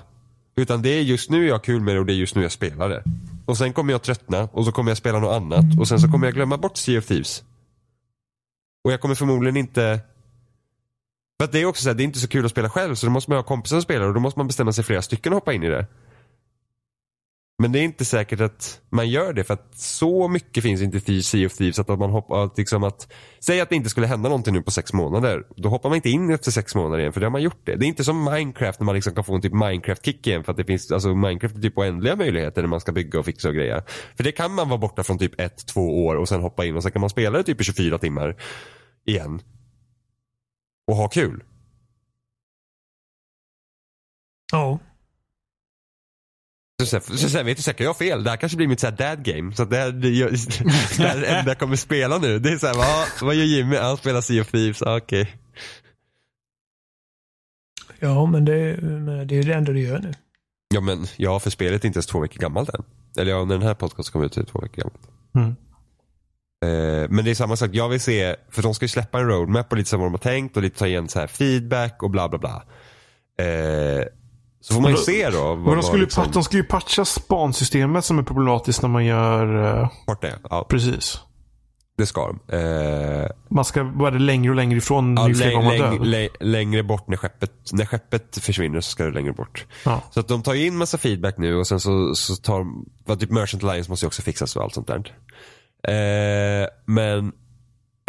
Utan 0.55 0.81
det 0.81 0.89
är 0.89 1.01
just 1.01 1.29
nu 1.29 1.47
jag 1.47 1.53
har 1.53 1.59
kul 1.59 1.81
med 1.81 1.95
det 1.95 1.99
och 1.99 2.05
det 2.05 2.13
är 2.13 2.15
just 2.15 2.35
nu 2.35 2.41
jag 2.41 2.51
spelar 2.51 2.89
det. 2.89 3.03
Och 3.45 3.57
sen 3.57 3.73
kommer 3.73 3.93
jag 3.93 4.01
tröttna 4.01 4.49
och 4.51 4.65
så 4.65 4.71
kommer 4.71 4.91
jag 4.91 4.97
spela 4.97 5.19
något 5.19 5.35
annat 5.35 5.79
och 5.79 5.87
sen 5.87 5.99
så 5.99 6.11
kommer 6.11 6.27
jag 6.27 6.33
glömma 6.33 6.57
bort 6.57 6.77
Sea 6.77 6.99
of 6.99 7.05
Thieves. 7.05 7.43
Och 8.83 8.91
jag 8.91 9.01
kommer 9.01 9.15
förmodligen 9.15 9.57
inte 9.57 9.99
för 11.39 11.43
att 11.45 11.51
det 11.51 11.61
är 11.61 11.65
också 11.65 11.83
så 11.83 11.89
här, 11.89 11.95
det 11.95 12.03
är 12.03 12.05
inte 12.05 12.19
så 12.19 12.27
kul 12.27 12.45
att 12.45 12.51
spela 12.51 12.69
själv 12.69 12.95
så 12.95 13.05
då 13.05 13.11
måste 13.11 13.31
man 13.31 13.37
ha 13.37 13.43
kompisar 13.43 13.75
som 13.75 13.81
spelar 13.81 14.07
och 14.07 14.13
då 14.13 14.19
måste 14.19 14.39
man 14.39 14.47
bestämma 14.47 14.73
sig 14.73 14.83
flera 14.83 15.01
stycken 15.01 15.33
och 15.33 15.37
hoppa 15.37 15.53
in 15.53 15.63
i 15.63 15.69
det. 15.69 15.87
Men 17.61 17.71
det 17.71 17.79
är 17.79 17.83
inte 17.83 18.05
säkert 18.05 18.41
att 18.41 18.81
man 18.89 19.09
gör 19.09 19.33
det 19.33 19.43
för 19.43 19.53
att 19.53 19.77
så 19.77 20.27
mycket 20.27 20.63
finns 20.63 20.81
inte 20.81 21.11
i 21.11 21.23
Sea 21.23 21.45
of 21.45 21.53
Thieves 21.53 21.79
att 21.79 21.87
man 21.87 22.09
hoppar, 22.09 22.43
att 22.43 22.57
liksom 22.57 22.83
att 22.83 23.11
Säg 23.39 23.61
att 23.61 23.69
det 23.69 23.75
inte 23.75 23.89
skulle 23.89 24.07
hända 24.07 24.29
någonting 24.29 24.53
nu 24.53 24.61
på 24.61 24.71
sex 24.71 24.93
månader. 24.93 25.43
Då 25.55 25.69
hoppar 25.69 25.89
man 25.89 25.95
inte 25.95 26.09
in 26.09 26.29
efter 26.29 26.51
sex 26.51 26.75
månader 26.75 26.99
igen 26.99 27.13
för 27.13 27.19
då 27.19 27.25
har 27.25 27.31
man 27.31 27.41
gjort 27.41 27.61
det. 27.65 27.75
Det 27.75 27.85
är 27.85 27.87
inte 27.87 28.03
som 28.03 28.23
Minecraft 28.23 28.79
när 28.79 28.85
man 28.85 28.95
liksom 28.95 29.15
kan 29.15 29.23
få 29.23 29.35
en 29.35 29.41
typ 29.41 29.53
Minecraft-kick 29.53 30.27
igen 30.27 30.43
för 30.43 30.51
att 30.51 30.57
det 30.57 30.65
finns, 30.65 30.91
alltså 30.91 31.15
Minecraft 31.15 31.55
är 31.55 31.61
typ 31.61 31.77
oändliga 31.77 32.15
möjligheter 32.15 32.61
när 32.61 32.69
man 32.69 32.79
ska 32.79 32.91
bygga 32.91 33.19
och 33.19 33.25
fixa 33.25 33.47
och 33.47 33.55
greja. 33.55 33.83
För 34.15 34.23
det 34.23 34.31
kan 34.31 34.53
man 34.53 34.69
vara 34.69 34.77
borta 34.77 35.03
från 35.03 35.17
typ 35.17 35.41
ett, 35.41 35.67
två 35.67 36.05
år 36.05 36.15
och 36.15 36.29
sen 36.29 36.41
hoppa 36.41 36.65
in 36.65 36.75
och 36.75 36.83
sen 36.83 36.91
kan 36.91 37.01
man 37.01 37.09
spela 37.09 37.37
det 37.37 37.43
typ 37.43 37.61
i 37.61 37.63
24 37.63 37.97
timmar 37.97 38.35
igen. 39.05 39.41
Och 40.87 40.95
ha 40.95 41.07
kul. 41.07 41.43
Ja. 44.51 44.79
Så, 46.79 46.85
så, 46.85 47.17
så, 47.17 47.29
så 47.29 47.43
vet 47.43 47.57
du 47.57 47.63
säkert, 47.63 47.81
jag 47.81 47.89
har 47.89 47.93
fel. 47.93 48.23
Det 48.23 48.29
här 48.29 48.37
kanske 48.37 48.57
blir 48.57 48.67
mitt 48.67 48.79
så 48.79 48.87
här 48.87 48.97
dad 48.97 49.23
game. 49.23 49.55
Så 49.55 49.65
det, 49.65 49.77
här, 49.77 49.91
det, 49.91 50.09
det 50.97 51.03
här 51.03 51.17
är 51.17 51.21
det 51.21 51.27
enda 51.27 51.51
jag 51.51 51.59
kommer 51.59 51.75
spela 51.75 52.17
nu. 52.17 52.39
Det 52.39 52.49
är 52.49 52.57
så 52.57 52.67
här, 52.67 52.73
vad, 52.73 53.07
vad 53.21 53.35
gör 53.35 53.43
Jimmy? 53.43 53.75
Han 53.75 53.97
spelar 53.97 54.21
Sea 54.21 54.41
of 54.41 54.51
Thieves, 54.51 54.81
ah, 54.81 54.97
okej. 54.97 55.35
Ja, 57.99 58.25
men 58.25 58.45
det, 58.45 58.79
men 58.81 59.27
det 59.27 59.37
är 59.37 59.43
det 59.43 59.53
enda 59.53 59.71
du 59.71 59.79
gör 59.79 59.99
nu. 59.99 60.13
Ja 60.73 60.81
men, 60.81 61.07
ja 61.17 61.39
för 61.39 61.49
spelet 61.49 61.83
är 61.83 61.87
inte 61.87 61.97
ens 61.97 62.07
två 62.07 62.19
veckor 62.19 62.39
gammalt 62.39 62.69
än. 62.69 62.83
Eller 63.17 63.31
ja, 63.31 63.45
när 63.45 63.57
den 63.57 63.67
här 63.67 63.73
podcasten 63.73 64.11
kommer 64.11 64.25
ut 64.25 64.37
är 64.37 64.41
det 64.41 64.47
två 64.47 64.59
veckor 64.59 64.81
gammalt. 64.81 65.09
Mm. 65.35 65.55
Eh, 66.65 67.09
men 67.09 67.25
det 67.25 67.31
är 67.31 67.35
samma 67.35 67.55
sak, 67.55 67.69
jag 67.73 67.89
vill 67.89 68.01
se, 68.01 68.35
för 68.49 68.61
de 68.61 68.73
ska 68.73 68.85
ju 68.85 68.89
släppa 68.89 69.19
en 69.19 69.27
roadmap 69.27 69.71
och 69.71 69.77
lite 69.77 69.89
så 69.89 69.97
vad 69.97 70.05
de 70.05 70.13
har 70.13 70.17
tänkt 70.17 70.57
och 70.57 70.63
lite 70.63 70.79
ta 70.79 70.87
igen 70.87 71.09
så 71.09 71.19
här 71.19 71.27
feedback 71.27 72.03
och 72.03 72.09
bla 72.09 72.29
bla 72.29 72.39
bla. 72.39 72.63
Eh, 73.45 74.05
så 74.61 74.73
får 74.73 74.81
man 74.81 74.91
ju 74.91 74.97
se 74.97 75.29
då. 75.29 75.55
Men 75.55 75.73
de 75.73 75.83
skulle, 75.83 76.03
liksom, 76.03 76.25
de 76.33 76.43
skulle 76.43 76.61
ju 76.61 76.67
patcha 76.67 77.05
spansystemet 77.05 78.05
som 78.05 78.19
är 78.19 78.23
problematiskt 78.23 78.81
när 78.81 78.89
man 78.89 79.05
gör... 79.05 79.89
bort 80.07 80.21
det. 80.21 80.39
Ja, 80.49 80.65
precis. 80.69 81.19
det 81.97 82.05
ska 82.05 82.27
de. 82.27 82.55
Eh, 82.57 83.27
Man 83.49 83.65
ska 83.65 83.83
vara 83.83 84.09
längre 84.17 84.49
och 84.49 84.55
längre 84.55 84.77
ifrån 84.77 85.15
ja, 85.17 85.27
ju 85.27 85.35
fler 85.35 85.51
läng, 85.51 85.67
läng, 85.67 85.79
dör. 85.97 86.05
lä- 86.05 86.29
längre 86.39 86.83
bort 86.83 87.07
när 87.07 87.17
skeppet, 87.17 87.51
när 87.71 87.85
skeppet 87.85 88.37
försvinner 88.37 88.81
så 88.81 88.91
ska 88.91 89.03
det 89.05 89.11
längre 89.11 89.33
bort. 89.33 89.65
Ja. 89.85 90.01
Så 90.11 90.19
att 90.19 90.27
de 90.27 90.43
tar 90.43 90.53
ju 90.53 90.65
in 90.65 90.77
massa 90.77 90.97
feedback 90.97 91.37
nu 91.37 91.55
och 91.55 91.67
sen 91.67 91.79
så, 91.79 92.15
så 92.15 92.35
tar 92.35 92.59
de, 92.59 92.85
vad 93.05 93.19
typ 93.19 93.31
Merchant 93.31 93.63
Alliance 93.63 93.89
måste 93.91 94.05
ju 94.05 94.07
också 94.07 94.21
fixas 94.21 94.55
och 94.55 94.63
allt 94.63 94.73
sånt 94.73 94.87
där. 94.87 95.15
Eh, 95.87 96.67
men 96.85 97.31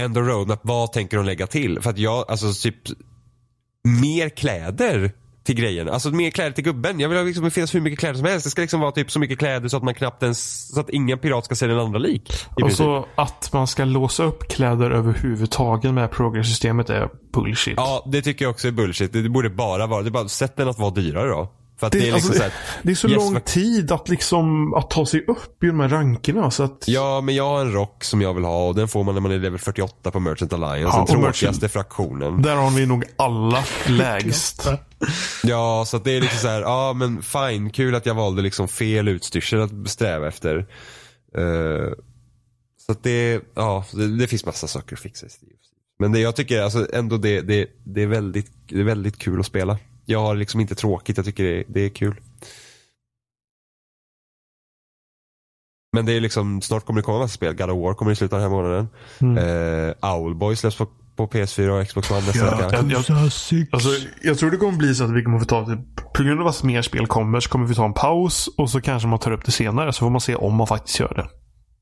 ändå 0.01 0.20
roadmap, 0.20 0.60
vad 0.62 0.93
tänker 0.93 1.16
de 1.16 1.27
lägga 1.27 1.47
till? 1.47 1.81
För 1.81 1.90
att 1.90 1.98
jag, 1.98 2.24
alltså 2.31 2.52
typ 2.52 2.77
mer 3.85 4.28
kläder 4.28 5.12
till 5.45 5.55
grejerna. 5.55 5.93
Alltså 5.93 6.11
mer 6.11 6.31
kläder 6.31 6.51
till 6.51 6.65
gubben. 6.65 7.01
Jag 7.01 7.09
vill 7.09 7.19
ha 7.19 7.25
liksom, 7.25 7.45
det 7.45 7.51
finns 7.51 7.75
hur 7.75 7.81
mycket 7.81 7.99
kläder 7.99 8.15
som 8.15 8.27
helst. 8.27 8.45
Det 8.45 8.51
ska 8.51 8.62
liksom 8.62 8.81
vara 8.81 8.93
typ 8.93 9.11
så 9.11 9.19
mycket 9.19 9.39
kläder 9.39 9.69
så 9.69 9.77
att 9.77 9.83
man 9.83 9.95
knappt 9.95 10.23
ens, 10.23 10.69
så 10.75 10.81
att 10.81 10.91
ingen 10.91 11.19
pirat 11.19 11.45
ska 11.45 11.55
se 11.55 11.67
den 11.67 11.79
andra 11.79 11.99
lik. 11.99 12.33
Och 12.49 12.57
princip. 12.57 12.77
så 12.77 13.07
att 13.15 13.51
man 13.53 13.67
ska 13.67 13.85
låsa 13.85 14.25
upp 14.25 14.49
kläder 14.49 14.91
överhuvudtaget 14.91 15.95
med 15.95 16.11
progress-systemet 16.11 16.91
är 16.91 17.09
bullshit. 17.33 17.75
Ja, 17.77 18.07
det 18.12 18.23
tycker 18.23 18.45
jag 18.45 18.51
också 18.51 18.69
är 18.69 18.73
bullshit. 18.73 19.12
Det 19.12 19.29
borde 19.29 19.51
bara 19.51 19.87
vara, 19.87 20.03
det 20.03 20.09
är 20.09 20.11
bara, 20.11 20.29
sätt 20.29 20.57
den 20.57 20.69
att 20.69 20.79
vara 20.79 20.91
dyrare 20.91 21.29
då. 21.29 21.53
För 21.81 21.86
att 21.86 21.93
det, 21.93 21.98
Det, 21.98 22.09
är 22.09 22.12
liksom 22.12 22.31
alltså, 22.31 22.43
så 22.43 22.43
här, 22.43 22.52
det 22.82 22.90
är 22.90 22.94
så 22.94 23.09
yes, 23.09 23.16
lång 23.16 23.40
tid 23.40 23.93
att 23.93 24.09
liksom 24.09 24.74
att 24.74 24.90
ta 24.90 25.07
sig 25.07 25.24
upp 25.27 25.65
i 25.65 25.66
de 25.66 25.81
här 25.81 25.89
rankerna. 25.89 26.51
Så 26.51 26.62
att, 26.62 26.85
Ja, 26.86 27.20
men 27.20 27.35
jag 27.35 27.44
har 27.44 27.61
en 27.61 27.73
rock 27.73 28.05
som 28.05 28.23
jag 28.23 28.35
vill 28.35 28.44
ha 28.44 28.66
och 28.69 28.74
den 28.74 28.89
får 28.89 29.05
man 29.05 29.15
när 29.15 29.20
man 29.23 29.32
är 29.32 29.39
level 29.39 29.59
48 29.59 30.11
på 30.11 30.20
Merchant 30.20 30.52
Alliance. 30.52 30.81
Ja, 30.82 30.97
den 30.97 31.07
tråkigaste 31.07 31.66
Merchant- 31.66 31.69
fraktionen. 31.69 32.43
Där 32.43 32.57
har 32.57 32.70
vi 32.70 32.86
nog 32.86 33.05
alla 33.16 33.65
lägst. 33.89 34.69
Ja, 35.43 35.85
så 35.86 35.97
att 35.97 36.05
det 36.05 36.12
är 36.12 36.20
liksom 36.20 36.39
så 36.39 36.48
här, 36.48 36.61
ja 36.61 36.93
men 36.93 37.23
fine, 37.23 37.70
kul 37.70 37.94
att 37.94 38.07
jag 38.07 38.15
valde 38.15 38.43
liksom 38.43 38.69
fel 38.69 39.09
utstyrsel 39.09 39.61
att 39.61 39.90
sträva 39.90 40.28
efter. 40.28 40.57
Eh, 41.36 41.93
så 42.86 42.93
att 42.93 43.02
det, 43.02 43.40
ja, 43.55 43.85
det, 43.93 44.16
det 44.19 44.27
finns 44.27 44.47
massa 44.47 44.66
saker 44.66 44.97
att 44.97 45.01
fixa 45.02 45.27
i 45.27 45.28
Steve. 45.28 45.52
Men 45.98 46.12
det 46.12 46.20
jag 46.20 46.36
tycker 46.36 46.62
alltså 46.62 46.86
ändå 46.93 47.16
det, 47.16 47.40
det, 47.40 47.66
det, 47.85 48.02
är 48.02 48.07
väldigt, 48.07 48.52
det 48.69 48.81
är 48.81 48.85
väldigt 48.85 49.19
kul 49.19 49.40
att 49.40 49.47
spela. 49.47 49.78
Jag 50.11 50.20
har 50.20 50.35
liksom 50.35 50.61
inte 50.61 50.74
tråkigt, 50.74 51.16
jag 51.16 51.27
tycker 51.27 51.45
det, 51.45 51.65
det 51.69 51.81
är 51.81 51.89
kul. 51.89 52.20
Men 55.97 56.07
det 56.07 56.12
är 56.12 56.20
liksom, 56.20 56.62
snart 56.62 56.87
kommer 56.87 57.01
det 57.01 57.05
komma 57.05 57.19
massa 57.19 57.35
spel. 57.35 57.55
God 57.55 57.70
of 57.70 57.78
War 57.82 57.95
kommer 57.95 58.12
i 58.12 58.16
slutet 58.16 58.32
av 58.32 58.41
den 58.41 58.51
här 58.51 58.57
månaden. 58.57 58.89
Mm. 59.20 59.39
Eh, 59.89 60.15
Owlboy 60.15 60.57
släpps 60.57 60.77
på, 60.77 60.87
på 61.16 61.27
PS4 61.27 61.69
och 61.81 61.89
Xbox 61.89 62.11
One 62.11 62.20
nästa 62.20 62.47
Ja, 62.47 62.57
vecka. 62.57 62.77
jag, 62.77 63.05
jag, 63.09 63.16
alltså, 63.70 63.89
jag 64.23 64.39
tror 64.39 64.51
det 64.51 64.57
kommer 64.57 64.78
bli 64.78 64.95
så 64.95 65.05
att 65.05 65.11
vi 65.11 65.23
kommer 65.23 65.39
få 65.39 65.45
ta, 65.45 65.66
typ, 65.66 66.12
på 66.15 66.23
grund 66.23 66.41
av 66.41 66.47
att 66.47 66.62
mer 66.62 66.82
spel 66.82 67.07
kommer, 67.07 67.41
så 67.41 67.51
kommer 67.51 67.66
vi 67.66 67.74
ta 67.74 67.85
en 67.85 67.95
paus 67.95 68.49
och 68.57 68.70
så 68.70 68.81
kanske 68.81 69.09
man 69.09 69.19
tar 69.19 69.31
upp 69.32 69.45
det 69.45 69.53
senare. 69.53 69.93
Så 69.93 69.99
får 69.99 70.11
man 70.11 70.20
se 70.20 70.35
om 70.35 70.55
man 70.55 70.66
faktiskt 70.66 71.01
gör 71.01 71.15
det. 71.15 71.28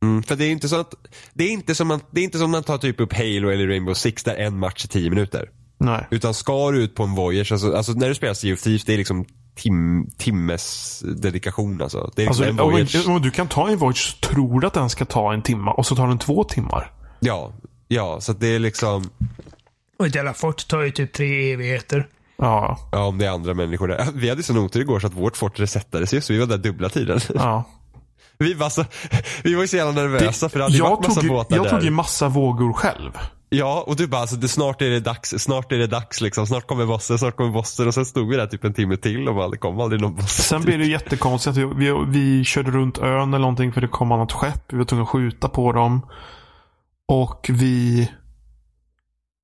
Mm, 0.07 0.23
för 0.23 0.37
det 0.37 0.45
är 0.45 0.51
inte 0.51 0.69
så 0.69 0.81
att, 0.81 0.95
det 1.35 1.45
är 1.45 1.51
inte 1.51 1.75
som 1.75 1.89
man, 1.89 2.01
det 2.11 2.21
är 2.21 2.25
inte 2.25 2.39
som 2.39 2.51
man 2.51 2.63
tar 2.63 2.79
typ 2.79 3.01
upp 3.01 3.13
Halo 3.13 3.49
eller 3.49 3.67
Rainbow 3.67 3.95
Six 3.95 4.25
där 4.25 4.35
en 4.37 4.59
match 4.59 4.85
är 4.85 4.89
10 4.89 5.11
minuter. 5.11 5.51
Nej. 5.79 6.07
Utan 6.11 6.35
ska 6.35 6.71
du 6.71 6.83
ut 6.83 6.95
på 6.95 7.03
en 7.03 7.15
voyage, 7.15 7.53
alltså, 7.53 7.77
alltså 7.77 7.93
när 7.93 8.09
du 8.09 8.15
spelar 8.15 8.35
Sea 8.35 8.55
of 8.55 8.63
Thieves, 8.63 8.85
det 8.85 8.93
är 8.95 8.99
liksom 8.99 9.25
tim, 9.55 10.11
timmes 10.19 10.99
dedikation 11.17 11.83
alltså. 11.83 12.11
Det 12.17 12.23
är 12.23 12.27
liksom 12.27 12.47
Alltså, 12.47 12.63
en 12.65 12.71
voyage. 12.71 13.09
om 13.09 13.23
du 13.23 13.31
kan 13.31 13.49
ta 13.49 13.69
en 13.69 13.79
voyage 13.79 14.17
så 14.21 14.27
tror 14.29 14.61
du 14.61 14.67
att 14.67 14.75
den 14.75 14.91
ska 14.91 15.05
ta 15.05 15.33
en 15.33 15.43
timma 15.43 15.73
och 15.73 15.87
så 15.87 15.97
tar 15.97 16.09
den 16.09 16.19
två 16.19 16.45
timmar. 16.45 16.93
Ja, 17.21 17.53
ja, 17.89 18.21
så 18.21 18.33
att 18.33 18.41
det 18.41 18.47
är 18.49 18.59
liksom, 18.59 19.11
Och 19.99 20.07
ett 20.07 20.15
jävla 20.15 20.35
fort 20.35 20.69
tar 20.69 20.81
ju 20.83 20.91
typ 20.91 21.13
tre 21.13 21.53
evigheter. 21.53 22.07
Ja. 22.37 22.79
ja 22.93 23.05
om 23.05 23.19
det 23.19 23.27
är 23.27 23.31
andra 23.31 23.55
människor 23.55 23.89
där. 23.89 24.09
Vi 24.15 24.29
hade 24.29 24.43
sån 24.43 24.59
otur 24.59 24.81
igår 24.81 25.01
så 25.01 25.07
att 25.07 25.15
vårt 25.15 25.37
fort 25.37 25.61
resettades 25.61 26.15
ju, 26.15 26.21
så 26.21 26.33
vi 26.33 26.39
var 26.39 26.47
där 26.47 26.59
dubbla 26.59 26.89
tiden. 26.89 27.21
ja. 27.35 27.65
Vi 28.41 28.55
var, 28.55 28.71
så, 28.71 28.85
vi 29.45 29.55
var 29.55 29.63
ju 29.63 29.69
så 29.69 29.77
jävla 29.77 29.93
nervösa 30.03 30.49
för 30.49 30.59
det 30.59 30.65
hade 30.65 30.77
ju 30.77 30.83
jag 30.83 30.91
varit 30.91 31.09
massa 31.09 31.21
tog, 31.21 31.31
båtar 31.31 31.57
jag 31.57 31.65
där. 31.65 31.71
tog 31.71 31.83
ju 31.83 31.91
massa 31.91 32.29
vågor 32.29 32.73
själv. 32.73 33.11
Ja, 33.51 33.85
och 33.87 33.97
du 33.97 34.07
bara 34.07 34.21
alltså, 34.21 34.37
det, 34.37 34.49
snart 34.49 34.83
är 34.83 34.91
det 34.91 35.01
dags, 35.01 35.35
snart 35.39 35.73
är 35.73 35.79
det 35.79 35.87
dags 35.87 36.21
liksom. 36.21 36.47
Snart 36.47 36.67
kommer 36.67 36.87
bossen, 36.87 37.19
snart 37.19 37.37
kommer 37.37 37.51
bossen. 37.51 37.87
Och 37.87 37.95
sen 37.95 38.07
stod 38.07 38.29
vi 38.29 38.37
där 38.37 38.47
typ 38.47 38.65
en 38.65 38.75
timme 38.75 38.97
till 38.97 39.29
och 39.29 39.51
det 39.51 39.57
kom 39.59 39.81
aldrig 39.81 40.01
någon 40.01 40.15
boss. 40.15 40.31
Sen 40.33 40.63
blev 40.63 40.79
det 40.79 40.87
jättekonstigt. 40.87 41.57
att 41.59 41.65
Vi, 41.65 41.65
vi, 41.65 42.05
vi 42.09 42.45
körde 42.45 42.71
runt 42.71 42.99
ön 42.99 43.29
eller 43.29 43.39
någonting 43.39 43.73
för 43.73 43.81
det 43.81 43.89
kom 43.89 44.13
annat 44.13 44.33
skepp. 44.33 44.73
Vi 44.73 44.79
var 44.79 44.85
tvungna 44.85 45.03
att 45.03 45.09
skjuta 45.09 45.49
på 45.49 45.73
dem. 45.73 46.07
Och 47.09 47.47
vi 47.53 48.11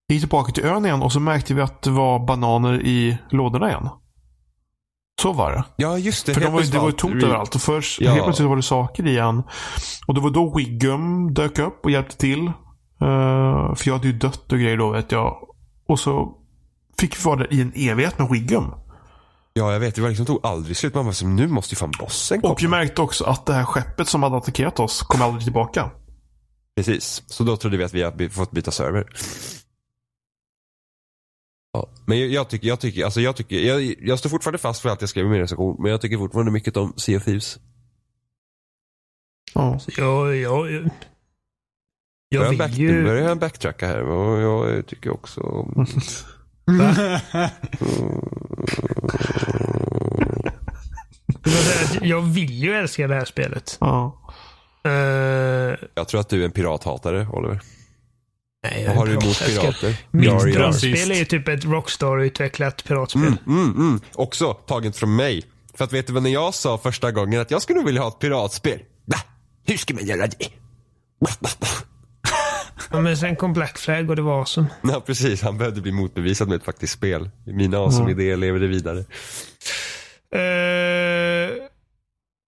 gick 0.08 0.20
tillbaka 0.20 0.52
till 0.52 0.64
ön 0.64 0.84
igen 0.84 1.02
och 1.02 1.12
så 1.12 1.20
märkte 1.20 1.54
vi 1.54 1.62
att 1.62 1.82
det 1.82 1.90
var 1.90 2.26
bananer 2.26 2.82
i 2.82 3.18
lådorna 3.30 3.68
igen. 3.68 3.88
Så 5.22 5.32
var 5.32 5.52
det. 5.52 5.64
Ja, 5.76 5.98
just 5.98 6.26
det. 6.26 6.34
För 6.34 6.40
de 6.40 6.52
var, 6.52 6.62
det 6.62 6.78
var 6.78 6.86
ju 6.86 6.92
tomt 6.92 7.22
överallt. 7.22 7.54
Och 7.54 7.60
först 7.60 8.00
Ja. 8.00 8.10
helt 8.12 8.24
plötsligt 8.24 8.48
var 8.48 8.56
det 8.56 8.62
saker 8.62 9.06
igen. 9.06 9.42
Och 10.06 10.14
det 10.14 10.20
var 10.20 10.30
då 10.30 10.56
Wiggum 10.56 11.34
dök 11.34 11.58
upp 11.58 11.84
och 11.84 11.90
hjälpte 11.90 12.16
till. 12.16 12.52
Eh, 13.00 13.74
för 13.74 13.88
jag 13.88 13.92
hade 13.92 14.06
ju 14.06 14.12
dött 14.12 14.52
och 14.52 14.58
grejer 14.58 14.76
då 14.76 14.90
vet 14.90 15.12
jag. 15.12 15.48
Och 15.86 16.00
så 16.00 16.38
fick 16.98 17.18
vi 17.18 17.22
vara 17.24 17.36
där 17.36 17.52
i 17.52 17.60
en 17.60 17.72
evighet 17.76 18.18
med 18.18 18.28
Wiggum. 18.28 18.74
Ja, 19.52 19.72
jag 19.72 19.80
vet. 19.80 19.94
Det 19.94 20.02
var 20.02 20.08
liksom 20.08 20.26
tog 20.26 20.40
aldrig 20.42 20.76
slut. 20.76 20.94
Man 20.94 21.04
var 21.06 21.12
så, 21.12 21.26
nu 21.26 21.48
måste 21.48 21.74
ju 21.74 21.76
fan 21.76 21.92
bossen 22.00 22.40
komma. 22.40 22.52
Och 22.52 22.62
vi 22.62 22.68
märkte 22.68 23.02
också 23.02 23.24
att 23.24 23.46
det 23.46 23.52
här 23.54 23.64
skeppet 23.64 24.08
som 24.08 24.22
hade 24.22 24.36
attackerat 24.36 24.80
oss 24.80 25.02
kom 25.02 25.22
aldrig 25.22 25.44
tillbaka. 25.44 25.90
Precis. 26.76 27.22
Så 27.26 27.44
då 27.44 27.56
trodde 27.56 27.76
vi 27.76 27.84
att 27.84 27.94
vi 27.94 28.02
hade 28.02 28.30
fått 28.30 28.50
byta 28.50 28.70
server. 28.70 29.06
Ja, 31.72 31.88
men 32.04 32.20
jag, 32.20 32.28
jag 32.28 32.48
tycker, 32.48 32.68
jag 32.68 32.80
tycker, 32.80 33.04
alltså 33.04 33.20
jag 33.20 33.36
tycker, 33.36 33.56
jag, 33.56 33.94
jag 34.00 34.18
står 34.18 34.30
fortfarande 34.30 34.58
fast 34.58 34.82
för 34.82 34.88
allt 34.88 35.00
jag 35.00 35.10
skrev 35.10 35.26
i 35.26 35.28
min 35.28 35.40
recension. 35.40 35.76
Men 35.82 35.90
jag 35.90 36.00
tycker 36.00 36.16
fortfarande 36.16 36.52
mycket 36.52 36.76
om 36.76 36.92
Sea 36.96 37.16
of 37.16 37.24
Thieves. 37.24 37.58
Ja. 39.54 39.78
Så 39.78 39.90
jag, 39.96 40.36
jag, 40.36 40.90
jag, 42.34 42.40
Börjar 42.40 42.50
vill 42.50 42.58
back, 42.58 42.70
ju... 42.70 42.92
Nu 42.92 43.04
börjar 43.04 43.28
jag 43.28 43.38
backtracka 43.38 43.86
här 43.86 44.02
och 44.02 44.40
jag 44.40 44.86
tycker 44.86 45.10
också 45.12 45.40
om... 45.40 45.86
Jag 51.44 51.50
vill 51.50 51.52
säga 51.54 51.98
att 52.00 52.06
Jag 52.06 52.20
vill 52.20 52.50
ju 52.50 52.74
älska 52.74 53.06
det 53.08 53.14
här 53.14 53.24
spelet. 53.24 53.76
Ja. 53.80 54.20
Uh, 54.88 54.92
Jag 55.94 56.08
tror 56.08 56.20
att 56.20 56.28
du 56.28 56.40
är 56.40 56.44
en 56.44 56.50
pirathatare, 56.50 57.26
Oliver. 57.32 57.60
nej, 58.64 58.84
Vad 58.86 58.96
har 58.96 59.06
du 59.06 59.12
jag 59.12 59.22
emot 59.22 59.46
pirater? 59.46 59.96
Mitt 60.10 60.54
drömspel 60.54 61.10
är 61.10 61.14
ju 61.14 61.24
typ 61.24 61.48
ett 61.48 61.64
Rockstar-utvecklat 61.64 62.84
piratspel. 62.84 63.22
Mm, 63.22 63.38
mm, 63.46 63.76
mm. 63.76 64.00
Också 64.14 64.54
taget 64.54 64.96
från 64.96 65.16
mig. 65.16 65.42
För 65.74 65.84
att 65.84 65.92
vet 65.92 66.06
du 66.06 66.12
vad 66.12 66.22
när 66.22 66.30
jag 66.30 66.54
sa 66.54 66.78
första 66.78 67.12
gången 67.12 67.40
att 67.40 67.50
jag 67.50 67.62
skulle 67.62 67.82
vilja 67.82 68.00
ha 68.00 68.08
ett 68.08 68.18
piratspel? 68.18 68.78
Va? 69.04 69.16
Hur 69.66 69.76
ska 69.76 69.94
man 69.94 70.06
göra 70.06 70.26
det? 70.26 70.48
Men 73.00 73.16
sen 73.16 73.36
kom 73.36 73.52
Black 73.52 73.78
Flag 73.78 74.10
och 74.10 74.16
det 74.16 74.22
var 74.22 74.38
awesome. 74.38 74.66
Ja 74.82 75.02
precis, 75.06 75.42
han 75.42 75.58
behövde 75.58 75.80
bli 75.80 75.92
motbevisad 75.92 76.48
med 76.48 76.56
ett 76.56 76.64
faktiskt 76.64 76.92
spel. 76.92 77.30
Mina 77.46 77.78
awesome 77.78 78.10
idéer 78.10 78.36
lever 78.36 78.60
det 78.60 78.66
vidare. 78.66 78.98
Uh, 78.98 79.04
nej, 80.36 81.60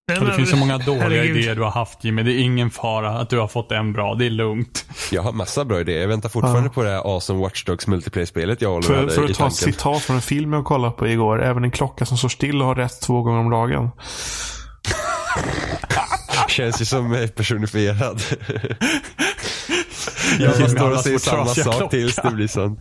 Och 0.08 0.14
det 0.14 0.20
men- 0.20 0.36
finns 0.36 0.50
så 0.50 0.56
många 0.56 0.78
dåliga 0.78 1.02
herregud. 1.02 1.36
idéer 1.36 1.54
du 1.54 1.62
har 1.62 1.70
haft 1.70 2.04
Jimmy. 2.04 2.22
Det 2.22 2.32
är 2.32 2.38
ingen 2.38 2.70
fara 2.70 3.10
att 3.10 3.30
du 3.30 3.38
har 3.38 3.48
fått 3.48 3.72
en 3.72 3.92
bra. 3.92 4.14
Det 4.14 4.26
är 4.26 4.30
lugnt. 4.30 4.84
Jag 5.10 5.22
har 5.22 5.32
massa 5.32 5.64
bra 5.64 5.80
idéer. 5.80 6.00
Jag 6.00 6.08
väntar 6.08 6.28
fortfarande 6.28 6.70
på 6.70 6.82
det 6.82 6.90
här 6.90 7.14
awesome 7.14 7.40
Watch 7.40 7.64
Dogs 7.64 7.86
multiplayer-spelet 7.86 8.60
jag 8.62 8.74
Oliver 8.74 8.94
För, 9.08 9.08
för 9.08 9.24
att 9.24 9.34
ta 9.34 9.46
ett 9.46 9.52
citat 9.54 10.02
från 10.02 10.16
en 10.16 10.22
film 10.22 10.52
jag 10.52 10.64
kollade 10.64 10.92
på 10.96 11.08
igår. 11.08 11.42
Även 11.42 11.64
en 11.64 11.70
klocka 11.70 12.06
som 12.06 12.18
står 12.18 12.28
still 12.28 12.60
och 12.62 12.66
har 12.68 12.74
rätt 12.74 13.00
två 13.00 13.22
gånger 13.22 13.38
om 13.40 13.50
dagen. 13.50 13.90
Känns 16.48 16.80
ju 16.80 16.84
som 16.84 17.12
eh, 17.14 17.26
personifierad. 17.28 18.22
Jag 20.38 20.70
står 20.70 20.90
och 20.90 21.00
säger 21.00 21.18
samma 21.18 21.46
sak 21.46 21.76
klocka. 21.76 21.88
tills 21.88 22.16
det 22.16 22.30
blir 22.30 22.48
sant. 22.48 22.80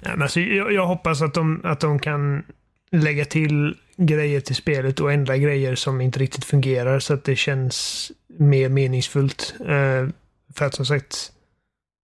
Nej, 0.00 0.12
men 0.12 0.22
alltså, 0.22 0.40
jag, 0.40 0.72
jag 0.72 0.86
hoppas 0.86 1.22
att 1.22 1.34
de, 1.34 1.60
att 1.64 1.80
de 1.80 1.98
kan 1.98 2.42
lägga 2.90 3.24
till 3.24 3.74
grejer 3.96 4.40
till 4.40 4.56
spelet 4.56 5.00
och 5.00 5.12
ändra 5.12 5.36
grejer 5.36 5.74
som 5.74 6.00
inte 6.00 6.18
riktigt 6.18 6.44
fungerar 6.44 6.98
så 6.98 7.14
att 7.14 7.24
det 7.24 7.36
känns 7.36 8.12
mer 8.38 8.68
meningsfullt. 8.68 9.54
Eh, 9.60 10.08
för 10.54 10.64
att 10.64 10.74
som 10.74 10.86
sagt, 10.86 11.32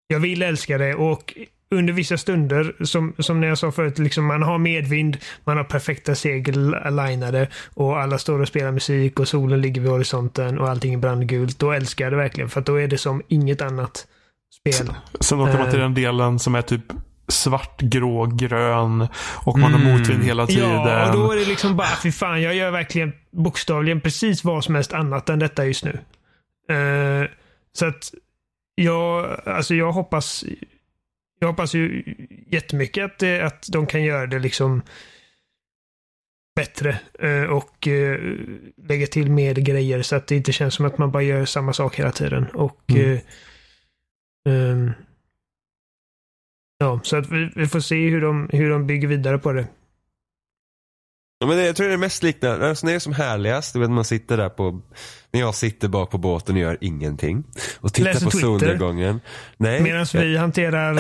jag 0.07 0.21
vill 0.21 0.43
älska 0.43 0.79
det 0.79 0.95
och 0.95 1.35
under 1.71 1.93
vissa 1.93 2.19
stunder, 2.19 2.75
som, 2.85 3.15
som 3.19 3.41
när 3.41 3.49
jag 3.49 3.59
sa 3.59 3.73
förut, 3.73 3.99
liksom 3.99 4.25
man 4.25 4.43
har 4.43 4.59
medvind, 4.59 5.17
man 5.45 5.57
har 5.57 5.65
perfekta 5.65 6.15
segel 6.15 6.75
alignade 6.75 7.49
och 7.75 8.01
alla 8.01 8.19
står 8.19 8.41
och 8.41 8.49
spelar 8.49 8.73
musik 8.73 9.21
och 9.21 9.29
solen 9.29 9.61
ligger 9.61 9.81
vid 9.81 9.91
horisonten 9.91 10.59
och 10.59 10.69
allting 10.69 10.95
är 10.95 10.99
brandgult. 10.99 11.59
Då 11.59 11.73
älskar 11.73 12.05
jag 12.05 12.13
det 12.13 12.17
verkligen 12.17 12.51
för 12.51 12.61
att 12.61 12.67
då 12.67 12.81
är 12.81 12.89
det 12.89 12.99
som 12.99 13.23
inget 13.29 13.63
annat 13.63 14.07
spel. 14.73 14.95
Sen 15.21 15.41
åker 15.41 15.59
man 15.59 15.71
till 15.71 15.79
Eh. 15.79 15.83
den 15.83 15.95
delen 15.95 16.39
som 16.39 16.55
är 16.55 16.63
typ 16.63 16.83
svart, 17.29 17.81
grå, 17.81 18.27
grön 18.27 19.09
och 19.45 19.59
man 19.59 19.73
har 19.73 19.93
motvind 19.93 20.25
hela 20.25 20.47
tiden. 20.47 20.71
Ja, 20.71 21.07
och 21.09 21.17
då 21.17 21.33
är 21.33 21.37
det 21.37 21.45
liksom 21.45 21.77
bara, 21.77 21.97
fy 22.03 22.13
fan, 22.13 22.43
jag 22.43 22.55
gör 22.55 22.71
verkligen 22.71 23.13
bokstavligen 23.33 24.01
precis 24.01 24.45
vad 24.45 24.65
som 24.65 24.75
helst 24.75 24.93
annat 24.93 25.29
än 25.29 25.39
detta 25.39 25.67
just 25.67 25.85
nu. 25.85 25.99
Eh, 26.71 27.29
så 27.73 27.87
att 27.87 28.15
jag, 28.75 29.41
alltså 29.47 29.75
jag 29.75 29.93
hoppas, 29.93 30.45
jag 31.41 31.49
hoppas 31.49 31.75
ju 31.75 32.03
jättemycket 32.51 33.05
att, 33.05 33.19
det, 33.19 33.41
att 33.41 33.67
de 33.73 33.87
kan 33.87 34.03
göra 34.03 34.27
det 34.27 34.39
liksom 34.39 34.83
bättre 36.57 36.99
eh, 37.19 37.43
och 37.43 37.89
eh, 37.89 38.19
lägga 38.89 39.07
till 39.07 39.31
mer 39.31 39.55
grejer 39.55 40.03
så 40.03 40.17
att 40.17 40.27
det 40.27 40.37
inte 40.37 40.53
känns 40.53 40.75
som 40.75 40.85
att 40.87 40.99
man 40.99 41.11
bara 41.11 41.23
gör 41.23 41.45
samma 41.45 41.73
sak 41.73 41.99
hela 41.99 42.13
tiden. 42.13 42.47
Och 42.55 42.81
Mm. 42.89 43.19
Um, 44.49 44.93
Ja, 46.79 47.01
så 47.03 47.17
att 47.17 47.31
vi, 47.31 47.51
vi 47.57 47.67
får 47.67 47.81
se 47.81 48.09
hur 48.09 48.21
de, 48.21 48.49
hur 48.53 48.71
de 48.71 48.87
bygger 48.87 49.09
vidare 49.09 49.39
på 49.39 49.53
det. 49.53 49.67
Ja, 51.39 51.47
men 51.47 51.57
det, 51.57 51.67
jag 51.67 51.77
tror 51.77 51.89
det 51.89 51.93
är 51.93 51.99
mest 51.99 52.23
liknande, 52.23 52.69
alltså, 52.69 52.87
när 52.87 52.93
det 52.93 52.97
är 52.97 53.01
som 53.01 53.13
härligast, 53.13 53.73
du 53.73 53.81
vet 53.81 53.91
man 53.91 54.05
sitter 54.05 54.37
där 54.37 54.49
på, 54.49 54.81
när 55.35 55.41
jag 55.41 55.55
sitter 55.55 55.89
bak 55.89 56.11
på 56.11 56.19
båten 56.19 56.55
och 56.55 56.61
gör 56.61 56.79
ingenting. 56.81 57.45
Och 57.81 57.93
tittar 57.93 58.13
Läser 58.13 58.25
på 58.25 58.31
Twitter. 58.31 58.47
solnedgången. 58.47 59.21
Nej, 59.57 59.81
Medan 59.81 60.07
vi 60.13 60.37
hanterar, 60.37 60.93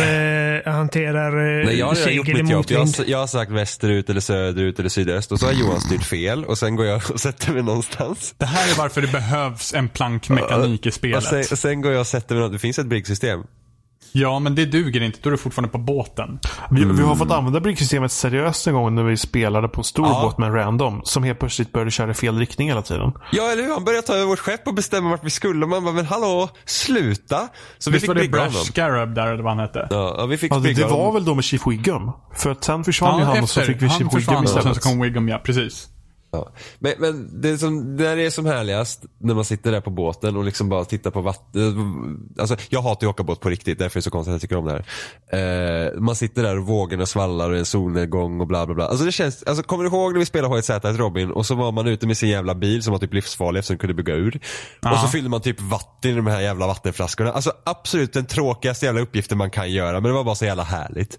eh, 0.66 0.72
hanterar 0.72 1.60
eh, 1.60 1.66
Nej, 1.66 1.78
jag 1.78 1.86
har 1.86 1.94
redan 1.94 2.14
gjort 2.14 2.26
mitt 2.26 2.50
jobb. 2.50 2.64
Jag 2.68 2.80
har, 2.80 3.04
jag 3.06 3.18
har 3.18 3.26
sagt 3.26 3.50
västerut 3.50 4.10
eller 4.10 4.20
söderut 4.20 4.78
eller 4.78 4.88
sydöst 4.88 5.32
och 5.32 5.40
så 5.40 5.46
har 5.46 5.52
Johan 5.52 5.80
styrt 5.80 6.04
fel 6.04 6.44
och 6.44 6.58
sen 6.58 6.76
går 6.76 6.86
jag 6.86 7.10
och 7.10 7.20
sätter 7.20 7.52
mig 7.52 7.62
någonstans. 7.62 8.34
Det 8.38 8.46
här 8.46 8.72
är 8.72 8.78
varför 8.78 9.00
det 9.00 9.12
behövs 9.12 9.74
en 9.74 9.88
plankmekanik 9.88 10.86
i 10.86 10.88
Och 10.88 10.94
spelet. 10.94 11.24
sen, 11.24 11.38
och 11.50 11.58
sen 11.58 11.80
går 11.80 11.92
jag 11.92 12.00
och 12.00 12.06
sätter 12.06 12.34
mig 12.34 12.40
någonstans. 12.40 12.60
Det 12.62 12.66
finns 12.66 12.78
ett 12.78 12.86
briggsystem. 12.86 13.40
Ja, 14.16 14.38
men 14.38 14.54
det 14.54 14.66
duger 14.66 15.00
inte. 15.00 15.18
Då 15.22 15.28
är 15.28 15.30
du 15.30 15.36
fortfarande 15.38 15.72
på 15.72 15.78
båten. 15.78 16.38
Vi, 16.70 16.84
vi 16.84 17.02
har 17.02 17.14
fått 17.16 17.30
använda 17.30 17.60
bricksystemet 17.60 18.12
seriöst 18.12 18.66
en 18.66 18.74
gång 18.74 18.94
när 18.94 19.02
vi 19.02 19.16
spelade 19.16 19.68
på 19.68 19.80
en 19.80 19.84
stor 19.84 20.06
Ja. 20.06 20.20
båt 20.22 20.38
med 20.38 20.48
en 20.48 20.54
random. 20.54 21.00
Som 21.04 21.22
helt 21.24 21.38
plötsligt 21.38 21.72
började 21.72 21.90
köra 21.90 22.10
i 22.10 22.14
fel 22.14 22.38
riktning 22.38 22.68
hela 22.68 22.82
tiden. 22.82 23.12
Ja, 23.32 23.52
eller 23.52 23.62
hur? 23.62 23.70
Han 23.72 23.84
började 23.84 24.06
ta 24.06 24.14
över 24.14 24.26
vårt 24.26 24.38
skepp 24.38 24.66
och 24.68 24.74
bestämma 24.74 25.10
vart 25.10 25.24
vi 25.24 25.30
skulle. 25.30 25.66
Man 25.66 25.84
bara, 25.84 25.94
men 25.94 26.06
hallå, 26.06 26.48
sluta. 26.64 27.48
Så 27.78 27.90
vi 27.90 27.94
Visst 27.94 28.02
fick 28.02 28.08
var 28.08 28.14
det 28.14 28.28
Brash. 28.28 28.50
Scarab 28.64 29.14
där 29.14 29.26
eller 29.26 29.42
vad 29.42 29.52
han 29.52 29.58
hette? 29.60 29.86
Ja, 29.90 30.14
ja, 30.18 30.26
vi 30.26 30.36
fick 30.38 30.52
Ja, 30.52 30.56
det, 30.58 30.72
det 30.72 30.84
var 30.86 31.12
väl 31.12 31.24
då 31.24 31.34
med 31.34 31.44
Chief 31.44 31.66
Wiggum? 31.66 32.10
För 32.36 32.50
att 32.50 32.64
sen 32.64 32.84
försvann 32.84 33.18
ju 33.18 33.24
han 33.24 33.42
och 33.42 33.48
så 33.48 33.60
efter. 33.60 33.72
fick 33.72 33.82
vi 33.82 33.86
han 33.88 33.98
Chief 33.98 34.08
Wiggum 34.14 34.20
försvann 34.20 34.42
och 34.44 34.48
sen 34.48 34.58
istället. 34.58 34.82
så 34.82 34.88
kom 34.90 35.00
Wiggum, 35.00 35.28
ja. 35.28 35.38
Precis. 35.38 35.88
Ja. 36.34 36.52
Men, 36.78 36.92
men 36.98 37.40
det 37.40 37.58
som, 37.58 37.96
det 37.96 38.08
är 38.08 38.30
som 38.30 38.46
härligast, 38.46 39.04
när 39.18 39.34
man 39.34 39.44
sitter 39.44 39.72
där 39.72 39.80
på 39.80 39.90
båten 39.90 40.36
och 40.36 40.44
liksom 40.44 40.68
bara 40.68 40.84
tittar 40.84 41.10
på 41.10 41.20
vatten. 41.20 42.34
Alltså, 42.38 42.56
jag 42.68 42.82
hatar 42.82 43.06
ju 43.06 43.10
att 43.10 43.14
åka 43.14 43.22
båt 43.22 43.40
på 43.40 43.48
riktigt, 43.48 43.78
därför 43.78 43.96
är 43.96 44.00
det 44.00 44.04
så 44.04 44.10
konstigt 44.10 44.30
att 44.30 44.34
jag 44.34 44.40
tycker 44.40 44.56
om 44.56 44.64
det 44.64 44.84
här. 45.30 45.86
Eh, 45.86 46.00
man 46.00 46.16
sitter 46.16 46.42
där 46.42 46.58
och 46.58 46.66
vågorna 46.66 47.06
svallar 47.06 47.50
och 47.50 47.56
en 47.56 47.64
solnedgång 47.64 48.40
och 48.40 48.46
bla 48.46 48.66
bla 48.66 48.74
bla. 48.74 48.86
Alltså 48.86 49.04
det 49.04 49.12
känns, 49.12 49.42
alltså 49.42 49.62
kommer 49.62 49.84
du 49.84 49.90
ihåg 49.90 50.12
när 50.12 50.18
vi 50.18 50.26
spelade 50.26 50.54
H1Z1 50.54 50.96
Robin 50.96 51.30
och 51.30 51.46
så 51.46 51.54
var 51.54 51.72
man 51.72 51.86
ute 51.86 52.06
med 52.06 52.16
sin 52.16 52.28
jävla 52.28 52.54
bil 52.54 52.82
som 52.82 52.92
var 52.92 52.98
typ 52.98 53.14
livsfarlig 53.14 53.58
eftersom 53.58 53.74
den 53.74 53.78
kunde 53.78 53.94
bygga 53.94 54.14
ur. 54.14 54.40
Ja. 54.80 54.92
Och 54.92 54.98
så 54.98 55.08
fyllde 55.08 55.30
man 55.30 55.40
typ 55.40 55.60
vatten 55.60 56.10
i 56.10 56.14
de 56.14 56.26
här 56.26 56.40
jävla 56.40 56.66
vattenflaskorna. 56.66 57.32
Alltså 57.32 57.52
absolut 57.64 58.12
den 58.12 58.26
tråkigaste 58.26 58.86
jävla 58.86 59.00
uppgiften 59.00 59.38
man 59.38 59.50
kan 59.50 59.72
göra, 59.72 59.92
men 59.92 60.02
det 60.02 60.12
var 60.12 60.24
bara 60.24 60.34
så 60.34 60.44
jävla 60.44 60.62
härligt. 60.62 61.18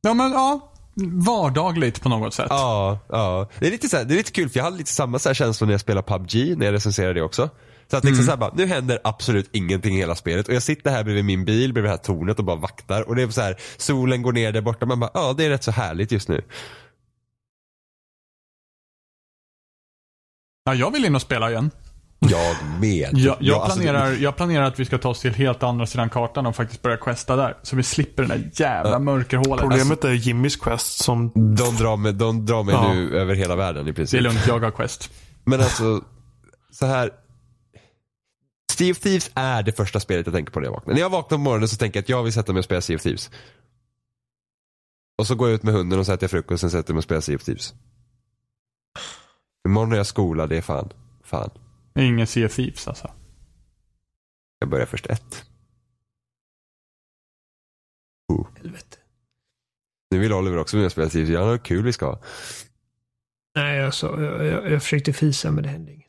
Ja, 0.00 0.14
men 0.14 0.32
ja. 0.32 0.73
Vardagligt 0.96 2.02
på 2.02 2.08
något 2.08 2.34
sätt. 2.34 2.46
Ja, 2.50 2.98
ja. 3.08 3.48
Det 3.58 3.66
är 3.66 3.70
lite, 3.70 3.88
så 3.88 3.96
här, 3.96 4.04
det 4.04 4.14
är 4.14 4.16
lite 4.16 4.32
kul 4.32 4.48
för 4.48 4.58
jag 4.58 4.64
hade 4.64 4.76
lite 4.76 4.90
samma 4.90 5.18
så 5.18 5.28
här 5.28 5.34
känsla 5.34 5.66
när 5.66 5.74
jag 5.74 5.80
spelade 5.80 6.06
PubG, 6.06 6.58
när 6.58 6.66
jag 6.66 6.72
recenserade 6.72 7.14
det 7.14 7.22
också. 7.22 7.50
Så 7.90 7.96
att 7.96 8.04
liksom 8.04 8.24
så 8.24 8.30
här 8.30 8.38
bara, 8.38 8.52
nu 8.54 8.66
händer 8.66 8.98
absolut 9.04 9.48
ingenting 9.52 9.94
i 9.94 9.98
hela 9.98 10.14
spelet 10.14 10.48
och 10.48 10.54
jag 10.54 10.62
sitter 10.62 10.90
här 10.90 11.04
bredvid 11.04 11.24
min 11.24 11.44
bil, 11.44 11.72
bredvid 11.72 11.88
det 11.88 11.96
här 11.96 12.02
tornet 12.02 12.38
och 12.38 12.44
bara 12.44 12.56
vaktar 12.56 13.08
och 13.08 13.16
det 13.16 13.22
är 13.22 13.28
så 13.28 13.40
här, 13.40 13.56
solen 13.76 14.22
går 14.22 14.32
ner 14.32 14.52
där 14.52 14.60
borta 14.60 14.86
man 14.86 15.00
bara, 15.00 15.10
ja 15.14 15.32
det 15.32 15.44
är 15.44 15.50
rätt 15.50 15.64
så 15.64 15.70
härligt 15.70 16.12
just 16.12 16.28
nu. 16.28 16.42
Ja, 20.64 20.74
jag 20.74 20.90
vill 20.90 21.04
in 21.04 21.14
och 21.14 21.22
spela 21.22 21.50
igen. 21.50 21.70
Jag 22.30 22.56
med. 22.80 23.08
Jag, 23.12 23.36
jag, 23.40 23.58
alltså, 23.60 23.80
planerar, 23.80 24.12
jag 24.12 24.36
planerar 24.36 24.64
att 24.64 24.78
vi 24.80 24.84
ska 24.84 24.98
ta 24.98 25.08
oss 25.08 25.20
till 25.20 25.34
helt 25.34 25.62
andra 25.62 25.86
sidan 25.86 26.10
kartan 26.10 26.46
och 26.46 26.56
faktiskt 26.56 26.82
börja 26.82 26.96
questa 26.96 27.36
där. 27.36 27.56
Så 27.62 27.76
vi 27.76 27.82
slipper 27.82 28.22
den 28.22 28.28
där 28.40 28.50
jävla 28.54 28.98
mörkerhålet. 28.98 29.60
Problemet 29.60 30.04
är 30.04 30.12
Jimmys 30.12 30.56
Quest 30.56 31.04
som... 31.04 31.32
de 31.34 31.76
drar 31.76 31.96
mig, 31.96 32.12
de 32.12 32.46
drar 32.46 32.62
mig 32.62 32.74
Ja. 32.74 32.92
nu 32.92 33.18
över 33.18 33.34
hela 33.34 33.56
världen 33.56 33.82
i 33.82 33.84
det 33.84 33.90
är 33.90 33.94
princip. 33.94 34.20
lugnt, 34.22 34.44
jag 34.46 34.58
har 34.60 34.70
quest. 34.70 35.10
Men 35.44 35.60
alltså, 35.60 36.04
så 36.70 36.86
här. 36.86 37.10
Sea 38.72 38.90
of 38.92 38.98
Thieves 38.98 39.30
är 39.34 39.62
det 39.62 39.72
första 39.72 40.00
spelet 40.00 40.26
jag 40.26 40.34
tänker 40.34 40.52
på 40.52 40.60
när 40.60 40.66
jag 40.66 40.72
vaknar. 40.72 40.94
När 40.94 41.00
jag 41.00 41.10
vaknar 41.10 41.38
på 41.38 41.42
morgonen 41.42 41.68
så 41.68 41.76
tänker 41.76 41.98
jag 41.98 42.02
att 42.02 42.08
jag 42.08 42.22
vill 42.22 42.32
sätta 42.32 42.52
mig 42.52 42.58
och 42.58 42.64
spela 42.64 42.80
Sea 42.80 42.96
of 42.96 43.02
Thieves. 43.02 43.30
Och 45.18 45.26
så 45.26 45.34
går 45.34 45.48
jag 45.48 45.54
ut 45.54 45.62
med 45.62 45.74
hunden 45.74 45.98
och 45.98 46.06
så 46.06 46.12
äter 46.12 46.24
jag 46.24 46.30
frukost, 46.30 46.60
sen 46.60 46.70
sätter 46.70 46.90
jag 46.90 46.94
mig 46.94 46.98
och 46.98 47.04
spelar 47.04 47.20
Sea 47.20 47.36
of 47.36 47.42
Thieves. 47.44 47.74
Imorgon 49.68 49.90
har 49.90 49.96
jag 49.96 50.06
skola, 50.06 50.46
det 50.46 50.56
är 50.56 50.62
fan. 50.62 50.88
Fan. 51.24 51.50
Ingen 51.98 52.26
Sea 52.26 52.46
of 52.46 52.54
Thieves 52.54 52.88
alltså. 52.88 53.10
Jag 54.58 54.68
börjar 54.68 54.86
först 54.86 55.06
ett. 55.06 55.44
Helvete. 58.64 58.96
Nu 60.10 60.18
vill 60.18 60.32
Oliver 60.32 60.58
också 60.58 60.76
med 60.76 60.86
och 60.86 60.92
spela 60.92 61.10
Sea 61.10 61.22
of 61.22 61.26
Thieves. 61.26 61.40
Ja, 61.40 61.46
vad 61.46 61.62
kul 61.62 61.84
vi 61.84 61.92
ska 61.92 62.06
ha. 62.06 62.20
Nej, 63.56 63.76
jag, 63.76 63.94
sa, 63.94 64.20
jag, 64.20 64.44
jag, 64.46 64.72
jag 64.72 64.82
försökte 64.82 65.12
fisa 65.12 65.50
men 65.50 65.62
det 65.62 65.68
hände 65.68 65.92
inget. 65.92 66.06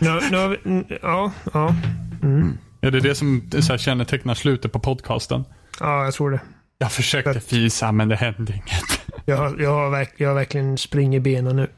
nu, 0.00 0.20
nu 0.30 0.36
har 0.36 0.48
vi, 0.48 0.58
mm, 0.64 0.84
ja, 1.02 1.32
ja. 1.52 1.74
Mm. 2.22 2.58
Är 2.80 2.90
det 2.90 3.00
det 3.00 3.14
som 3.14 3.50
så 3.50 3.72
här, 3.72 3.78
kännetecknar 3.78 4.34
slutet 4.34 4.72
på 4.72 4.78
podcasten? 4.78 5.44
Ja, 5.80 6.04
jag 6.04 6.14
tror 6.14 6.30
det. 6.30 6.40
Jag 6.78 6.92
försökte 6.92 7.40
fisa 7.40 7.92
men 7.92 8.08
det 8.08 8.16
hände 8.16 8.52
inget. 8.52 9.00
Jag 9.24 9.60
jag 9.60 9.70
har, 9.70 9.90
verk, 9.90 10.14
jag 10.16 10.28
har 10.28 10.34
verkligen 10.34 10.78
spring 10.78 11.14
i 11.16 11.20
benen 11.20 11.56
nu. 11.56 11.68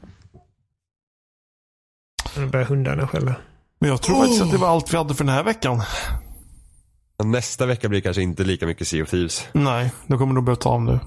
Nu 2.37 2.45
börjar 2.47 2.65
hundarna 2.65 3.07
skälla. 3.07 3.35
Men 3.81 3.89
jag 3.89 4.01
tror 4.01 4.19
faktiskt 4.21 4.41
att 4.41 4.51
det 4.51 4.57
var 4.57 4.67
allt 4.67 4.93
vi 4.93 4.97
hade 4.97 5.13
för 5.15 5.23
den 5.23 5.33
här 5.33 5.43
veckan. 5.43 5.81
Nästa 7.23 7.65
vecka 7.65 7.89
blir 7.89 7.97
det 7.97 8.03
kanske 8.03 8.21
inte 8.21 8.43
lika 8.43 8.65
mycket 8.65 8.87
Sea 8.87 9.03
of 9.03 9.09
Thieves. 9.09 9.47
Nej, 9.53 9.91
då 10.07 10.17
kommer 10.17 10.33
nog 10.33 10.43
börja 10.43 10.55
ta 10.55 10.69
om 10.69 10.85
nu. 10.85 10.99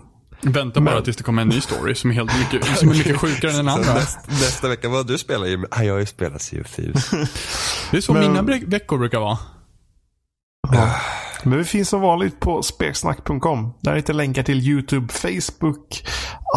Vänta 0.42 0.80
bara 0.80 0.94
Men- 0.94 1.04
tills 1.04 1.16
det 1.16 1.22
kommer 1.22 1.42
en 1.42 1.48
ny 1.48 1.60
story 1.60 1.94
som 1.94 2.10
är, 2.10 2.14
helt 2.14 2.30
mycket, 2.38 2.78
som 2.78 2.88
är 2.90 2.94
mycket 2.94 3.16
sjukare 3.18 3.50
än 3.50 3.56
den 3.56 3.68
andra. 3.68 3.94
näst, 3.94 4.18
nästa 4.28 4.68
vecka, 4.68 4.88
vad 4.88 5.06
du 5.06 5.18
spelar 5.18 5.46
Jimmy? 5.46 5.66
Ah, 5.70 5.82
jag 5.82 5.94
har 5.94 6.00
ju 6.00 6.06
spelat 6.06 6.42
Sea 6.42 6.60
of 6.60 6.76
Thieves. 6.76 7.10
Det 7.90 7.96
är 7.96 8.00
så 8.00 8.12
Men- 8.12 8.22
mina 8.32 8.42
veckor 8.66 8.98
brukar 8.98 9.18
vara. 9.20 9.38
Ja. 10.72 10.94
Men 11.44 11.58
vi 11.58 11.64
finns 11.64 11.88
som 11.88 12.00
vanligt 12.00 12.40
på 12.40 12.62
speksnack.com. 12.62 13.74
Där 13.80 13.96
hittar 13.96 14.14
länkar 14.14 14.42
till 14.42 14.68
YouTube, 14.68 15.12
Facebook, 15.12 16.04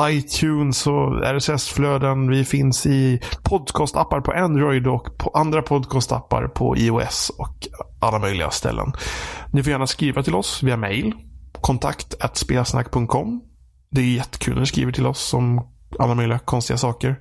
iTunes 0.09 0.87
och 0.87 1.23
RSS-flöden. 1.23 2.29
Vi 2.29 2.45
finns 2.45 2.85
i 2.85 3.21
podcastappar 3.43 4.21
på 4.21 4.31
Android 4.31 4.87
och 4.87 5.17
på 5.17 5.29
andra 5.29 5.61
podcastappar 5.61 6.47
på 6.47 6.77
iOS 6.77 7.31
och 7.37 7.67
alla 8.01 8.19
möjliga 8.19 8.49
ställen. 8.49 8.93
Ni 9.53 9.63
får 9.63 9.71
gärna 9.71 9.87
skriva 9.87 10.23
till 10.23 10.35
oss 10.35 10.63
via 10.63 10.77
mail. 10.77 11.13
Kontakt 11.61 12.15
spelsnack.com. 12.33 13.41
Det 13.91 14.01
är 14.01 14.15
jättekul 14.15 14.53
när 14.53 14.61
ni 14.61 14.67
skriver 14.67 14.91
till 14.91 15.07
oss 15.07 15.33
om 15.33 15.67
alla 15.99 16.15
möjliga 16.15 16.39
konstiga 16.39 16.77
saker. 16.77 17.19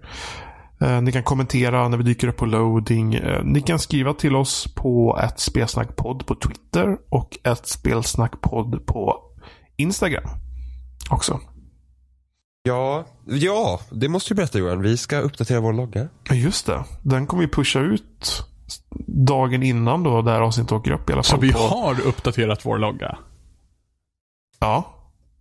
Eh, 0.82 1.00
Ni 1.02 1.12
kan 1.12 1.22
kommentera 1.22 1.88
när 1.88 1.96
vi 1.98 2.04
dyker 2.04 2.28
upp 2.28 2.36
på 2.36 2.46
loading. 2.46 3.14
Eh, 3.14 3.44
Ni 3.44 3.60
kan 3.60 3.78
skriva 3.78 4.14
till 4.14 4.36
oss 4.36 4.74
på 4.74 5.18
ett 5.22 5.40
spelsnackpodd 5.40 6.26
på 6.26 6.34
Twitter 6.34 6.96
och 7.08 7.38
ett 7.44 7.66
spelsnackpodd 7.66 8.86
på 8.86 9.16
Instagram. 9.76 10.24
Också. 11.10 11.40
Ja, 12.62 13.04
ja, 13.26 13.80
det 13.90 14.08
måste 14.08 14.30
du 14.30 14.36
berätta 14.36 14.58
Johan. 14.58 14.82
Vi 14.82 14.96
ska 14.96 15.18
uppdatera 15.18 15.60
vår 15.60 15.72
logga. 15.72 16.08
Ja, 16.28 16.34
Just 16.34 16.66
det. 16.66 16.84
Den 17.02 17.26
kommer 17.26 17.42
vi 17.42 17.48
pusha 17.48 17.80
ut 17.80 18.44
dagen 19.06 19.62
innan 19.62 20.02
då, 20.02 20.22
det 20.22 20.30
här 20.30 20.40
avsnittet 20.40 20.72
åker 20.72 20.90
upp 20.90 21.10
i 21.10 21.12
alla 21.12 21.22
Så 21.22 21.30
fall. 21.30 21.40
vi 21.40 21.52
på... 21.52 21.58
har 21.58 22.00
uppdaterat 22.00 22.66
vår 22.66 22.78
logga. 22.78 23.18
Ja. 24.60 24.84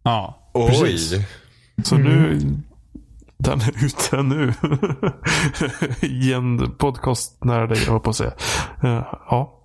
Ja. 0.03 0.51
Precis. 0.67 1.13
Oj. 1.13 1.27
Så 1.83 1.97
nu... 1.97 2.39
Den 3.43 3.61
är 3.61 3.85
ute 3.85 4.23
nu. 4.23 4.53
I 6.07 6.33
en 6.33 6.71
podcast 6.71 7.43
nära 7.43 7.67
dig, 7.67 7.77
jag 7.85 7.91
höll 7.91 7.99
på 8.01 8.09
att 8.09 8.15
säga. 8.15 8.31
Eh, 8.83 9.03
Ja. 9.29 9.57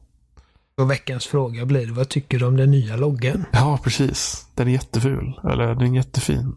Och 0.78 0.90
veckans 0.90 1.27
fråga 1.27 1.65
blir, 1.66 1.86
vad 1.93 2.09
tycker 2.09 2.39
du 2.39 2.44
om 2.44 2.57
den 2.57 2.70
nya 2.70 2.97
loggan? 2.97 3.44
ja, 3.53 3.78
precis. 3.85 4.47
Den 4.55 4.69
är 4.69 4.73
jätteful. 4.73 5.40
Eller 5.44 5.74
den 5.74 5.93
är 5.93 5.97
jättefin. 5.97 6.57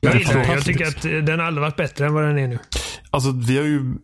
Jag, 0.00 0.16
gillar 0.16 0.44
jag 0.44 0.64
tycker 0.64 0.86
att 0.86 1.04
eh, 1.04 1.10
den 1.10 1.40
aldrig 1.40 1.62
varit 1.62 1.76
bättre 1.76 2.06
än 2.06 2.14
vad 2.14 2.24
den 2.24 2.38
är 2.38 2.48
nu. 2.48 2.58
Alltså 3.10 3.30
vi 3.30 3.56
har 3.56 3.64
ju 3.64 3.94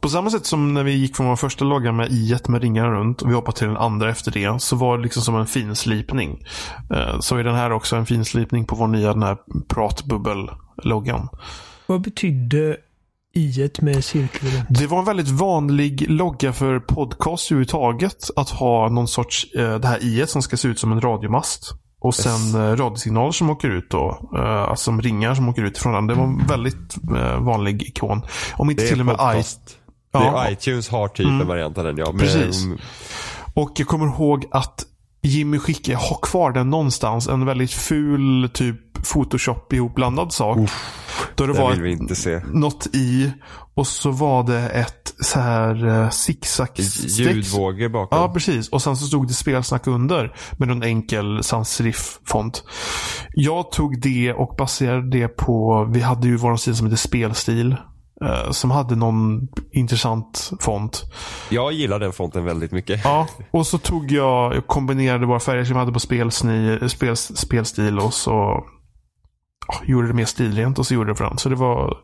på 0.00 0.08
samma 0.08 0.30
sätt 0.30 0.46
som 0.46 0.74
när 0.74 0.84
vi 0.84 0.92
gick 0.92 1.16
från 1.16 1.26
vår 1.26 1.36
första 1.36 1.64
logga 1.64 1.92
med 1.92 2.12
i 2.12 2.38
med 2.48 2.62
ringarna 2.62 2.90
runt 2.90 3.22
och 3.22 3.30
vi 3.30 3.34
hoppade 3.34 3.58
till 3.58 3.66
den 3.66 3.76
andra 3.76 4.10
efter 4.10 4.30
det 4.30 4.62
så 4.62 4.76
var 4.76 4.96
det 4.96 5.02
liksom 5.02 5.22
som 5.22 5.36
en 5.36 5.46
finslipning. 5.46 6.44
Eh, 6.90 7.20
Så 7.20 7.36
är 7.36 7.44
den 7.44 7.54
här 7.54 7.72
också 7.72 7.96
en 7.96 8.06
finslipning 8.06 8.64
på 8.64 8.76
vår 8.76 8.86
nya 8.86 9.12
den 9.12 9.22
här 9.22 9.36
pratbubbel-loggan. 9.68 11.28
Vad 11.86 12.00
betydde 12.00 12.76
i 13.34 13.70
med 13.80 14.04
cirkeln? 14.04 14.50
Det 14.68 14.86
var 14.86 14.98
en 14.98 15.04
väldigt 15.04 15.28
vanlig 15.28 16.10
logga 16.10 16.52
för 16.52 16.80
podcast 16.80 17.50
överhuvudtaget 17.50 18.30
att 18.36 18.50
ha 18.50 18.88
någon 18.88 19.08
sorts, 19.08 19.44
eh, 19.54 19.78
det 19.78 19.88
här 19.88 20.04
i 20.04 20.20
som 20.26 20.42
ska 20.42 20.56
se 20.56 20.68
ut 20.68 20.78
som 20.78 20.92
en 20.92 21.00
radiomast. 21.00 21.74
Och 22.00 22.14
sen 22.14 22.54
eh, 22.54 22.76
radiosignaler 22.76 23.32
som 23.32 23.50
åker 23.50 23.68
ut 23.70 23.90
då. 23.90 24.30
Eh, 24.36 24.62
alltså 24.62 24.84
som 24.84 25.02
ringar 25.02 25.34
som 25.34 25.48
åker 25.48 25.62
ut 25.62 25.78
från 25.78 25.92
den. 25.92 26.06
Det 26.06 26.14
var 26.14 26.24
en 26.24 26.46
väldigt 26.46 26.96
eh, 27.16 27.40
vanlig 27.40 27.82
ikon. 27.82 28.22
Om 28.56 28.70
inte 28.70 28.82
Det 28.82 28.88
till 28.88 29.00
och 29.00 29.06
med 29.06 29.14
i... 29.14 29.18
podcast. 29.18 29.60
Ja. 30.12 30.20
Det 30.20 30.26
är 30.26 30.52
iTunes 30.52 30.88
har 30.88 31.08
typ 31.08 31.26
en 31.26 31.46
variant 31.46 31.78
av 31.78 31.84
den 31.84 31.96
ja. 31.96 32.06
Men, 32.06 32.18
Precis. 32.18 32.66
Och 33.54 33.72
jag 33.76 33.86
kommer 33.86 34.06
ihåg 34.06 34.46
att 34.50 34.84
Jimmy 35.22 35.58
skickade, 35.58 35.92
jag 35.92 35.98
har 35.98 36.18
kvar 36.22 36.52
den 36.52 36.70
någonstans, 36.70 37.28
en 37.28 37.46
väldigt 37.46 37.72
ful 37.72 38.50
typ 38.52 38.80
Photoshop 39.12 39.72
ihopblandad 39.72 40.32
sak. 40.32 40.58
då 41.34 41.46
det 41.46 41.52
Det 41.52 41.58
var 41.58 41.70
vill 41.70 41.82
vi 41.82 41.92
inte 41.92 42.14
se. 42.14 42.40
något 42.52 42.86
i 42.92 43.32
och 43.74 43.86
så 43.86 44.10
var 44.10 44.42
det 44.42 44.68
ett 44.68 45.14
så 45.20 45.40
här 45.40 45.86
uh, 45.86 46.08
zigzag-streck. 46.10 47.34
Ljudvågor 47.34 47.88
bakom. 47.88 48.18
Ja, 48.18 48.28
precis. 48.32 48.68
Och 48.68 48.82
sen 48.82 48.96
så 48.96 49.06
stod 49.06 49.28
det 49.28 49.34
spelsnack 49.34 49.86
under 49.86 50.34
med 50.58 50.70
en 50.70 50.82
enkel 50.82 51.42
sans 51.44 51.68
serif-font. 51.70 52.64
Jag 53.34 53.72
tog 53.72 54.00
det 54.00 54.32
och 54.32 54.54
baserade 54.58 55.10
det 55.18 55.28
på, 55.28 55.86
vi 55.92 56.00
hade 56.00 56.28
ju 56.28 56.36
vår 56.36 56.56
sida 56.56 56.76
som 56.76 56.86
heter 56.86 56.96
Spelstil. 56.96 57.76
eh, 58.24 58.50
som 58.50 58.70
hade 58.70 58.96
någon 58.96 59.48
intressant 59.72 60.50
font. 60.60 61.02
Jag 61.48 61.72
gillar 61.72 61.98
den 61.98 62.12
fonten 62.12 62.44
väldigt 62.44 62.72
mycket. 62.72 63.00
Ja, 63.04 63.26
och 63.50 63.66
så 63.66 63.78
tog 63.78 64.12
jag, 64.12 64.54
jag 64.54 64.66
kombinerade 64.66 65.26
våra 65.26 65.40
färger 65.40 65.64
som 65.64 65.72
jag 65.72 65.80
hade 65.80 65.92
på 65.92 66.00
spelsni, 66.00 66.78
spel, 66.88 67.16
spelstil 67.16 67.98
och 67.98 68.14
så 68.14 68.64
gjorde 69.84 70.08
det 70.08 70.14
mer 70.14 70.24
stilrent 70.24 70.78
och 70.78 70.86
så 70.86 70.94
gjorde 70.94 71.12
det 71.12 71.24
den. 71.24 71.38
Så 71.38 71.48
det 71.48 71.54
var 71.56 71.98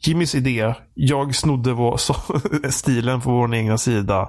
Jimmys 0.00 0.34
idé. 0.34 0.74
Jag 0.94 1.34
snodde 1.34 1.72
vår, 1.72 1.96
så, 1.96 2.16
stilen 2.70 3.20
på 3.20 3.30
vår 3.30 3.54
egna 3.54 3.78
sida 3.78 4.28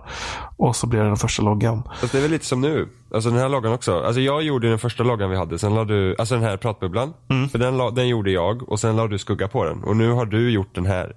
och 0.57 0.75
så 0.75 0.87
blev 0.87 1.03
det 1.03 1.09
den 1.09 1.17
första 1.17 1.43
loggan. 1.43 1.83
Fast 1.99 2.11
det 2.11 2.17
är 2.17 2.21
väl 2.21 2.31
lite 2.31 2.45
som 2.45 2.61
nu. 2.61 2.89
Alltså 3.13 3.29
den 3.29 3.39
här 3.39 3.49
loggan 3.49 3.73
också. 3.73 3.99
Alltså 3.99 4.21
jag 4.21 4.43
gjorde 4.43 4.69
den 4.69 4.79
första 4.79 5.03
loggan 5.03 5.29
vi 5.29 5.37
hade. 5.37 5.59
Sen 5.59 5.75
la 5.75 5.85
du, 5.85 6.15
alltså 6.19 6.35
den 6.35 6.43
här 6.43 6.57
pratbubblan. 6.57 7.13
Mm. 7.29 7.49
För 7.49 7.59
den, 7.59 7.77
la, 7.77 7.91
den 7.91 8.07
gjorde 8.07 8.31
jag 8.31 8.69
och 8.69 8.79
sen 8.79 8.95
la 8.95 9.07
du 9.07 9.17
skugga 9.17 9.47
på 9.47 9.65
den. 9.65 9.83
Och 9.83 9.97
nu 9.97 10.11
har 10.11 10.25
du 10.25 10.51
gjort 10.51 10.75
den 10.75 10.85
här. 10.85 11.15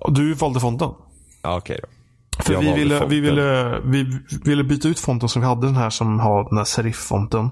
Och 0.00 0.12
du 0.12 0.34
valde 0.34 0.60
fonten. 0.60 0.90
Ja 1.42 1.56
okej 1.56 1.80
då. 1.82 1.88
För 2.42 2.60
vi 2.60 2.72
ville, 2.72 3.06
vi, 3.06 3.20
ville, 3.20 3.80
vi 3.84 4.20
ville 4.44 4.64
byta 4.64 4.88
ut 4.88 4.98
fonten 4.98 5.28
som 5.28 5.42
vi 5.42 5.48
hade 5.48 5.66
den 5.66 5.76
här 5.76 5.90
som 5.90 6.20
har 6.20 6.48
den 6.48 6.58
här 6.58 6.64
serif-fonten. 6.64 7.50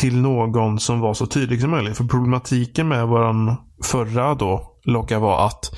Till 0.00 0.16
någon 0.20 0.80
som 0.80 1.00
var 1.00 1.14
så 1.14 1.26
tydlig 1.26 1.60
som 1.60 1.70
möjligt. 1.70 1.96
För 1.96 2.04
problematiken 2.04 2.88
med 2.88 3.06
våran 3.08 3.56
förra 3.84 4.34
då 4.34 4.72
logga 4.84 5.18
var 5.18 5.46
att 5.46 5.70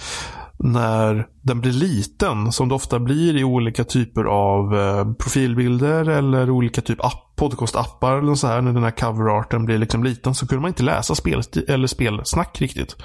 när 0.58 1.26
den 1.42 1.60
blir 1.60 1.72
liten, 1.72 2.52
som 2.52 2.68
det 2.68 2.74
ofta 2.74 2.98
blir 2.98 3.36
i 3.36 3.44
olika 3.44 3.84
typer 3.84 4.24
av 4.24 4.76
eh, 4.78 5.12
profilbilder 5.12 6.08
eller 6.08 6.50
olika 6.50 6.80
typ 6.80 7.04
app, 7.04 7.32
podcastappar 7.36 8.18
eller 8.18 8.34
så 8.34 8.46
här, 8.46 8.60
när 8.60 8.72
den 8.72 8.82
här 8.84 8.90
coverarten 8.90 9.64
blir 9.64 9.78
liksom 9.78 10.04
liten 10.04 10.34
så 10.34 10.46
kunde 10.46 10.62
man 10.62 10.68
inte 10.68 10.82
läsa 10.82 11.14
spel, 11.14 11.42
eller 11.68 11.86
spelsnack 11.86 12.60
riktigt. 12.60 12.96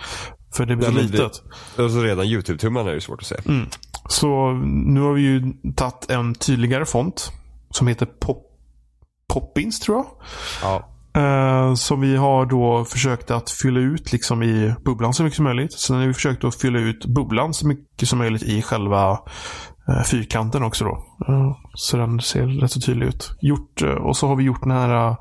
För 0.53 0.65
det 0.65 0.76
blir 0.76 0.88
det- 0.88 1.02
litet. 1.02 1.41
Och 1.77 1.91
så 1.91 2.02
redan 2.02 2.26
YouTube-tummarna 2.26 2.90
är 2.90 2.94
ju 2.94 3.02
svårt 3.02 3.19
att 3.22 3.27
se. 3.27 3.36
Mm. 3.45 3.65
Så 4.10 4.52
nu 4.65 5.02
har 5.02 5.14
vi 5.14 5.22
ju 5.22 5.53
tagit 5.76 6.10
en 6.10 6.36
tydligare 6.36 6.86
font. 6.86 7.31
Som 7.72 7.88
heter 7.88 8.06
Pop, 8.06 8.45
Poppins 9.34 9.80
tror 9.80 9.98
jag. 9.98 10.06
Ja. 10.64 10.90
Eh, 11.15 11.73
som 11.73 12.02
vi 12.02 12.15
har 12.15 12.45
då 12.45 12.86
försökt 12.86 13.31
att 13.31 13.49
fylla 13.49 13.80
ut 13.80 14.11
liksom 14.11 14.44
i 14.44 14.76
bubblan 14.86 15.14
så 15.14 15.23
mycket 15.23 15.36
som 15.36 15.45
möjligt. 15.45 15.73
Sen 15.73 15.98
har 15.98 16.07
vi 16.07 16.14
försökt 16.14 16.44
att 16.44 16.56
fylla 16.56 16.80
ut 16.80 17.06
bubblan 17.06 17.53
så 17.53 17.68
mycket 17.68 18.10
som 18.10 18.19
möjligt 18.19 18.44
i 18.44 18.61
själva 18.61 19.11
eh, 19.90 20.03
fyrkanten 20.06 20.64
också 20.64 20.86
då. 20.86 21.06
Eh, 21.27 21.57
så 21.73 21.98
den 21.98 22.22
ser 22.22 22.48
rätt 22.48 22.72
så 22.72 22.81
tydlig 22.81 23.07
ut. 23.07 23.31
Gjort, 23.41 23.81
eh, 23.81 23.90
och 23.90 24.18
så 24.18 24.27
har 24.27 24.36
vi 24.36 24.44
gjort 24.44 24.61
den 24.61 24.72
här 24.72 25.07
eh, 25.07 25.15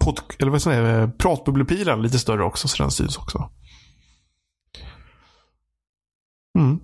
pod, 0.00 0.20
eller 0.38 0.50
vad 0.50 0.62
säger 0.62 0.82
jag, 0.82 1.02
eh, 1.02 1.10
pratbubblepilen 1.10 2.02
lite 2.02 2.18
större 2.18 2.44
också. 2.44 2.68
Så 2.68 2.82
den 2.82 2.90
syns 2.90 3.18
också. 3.18 3.50
Mm. 6.58 6.80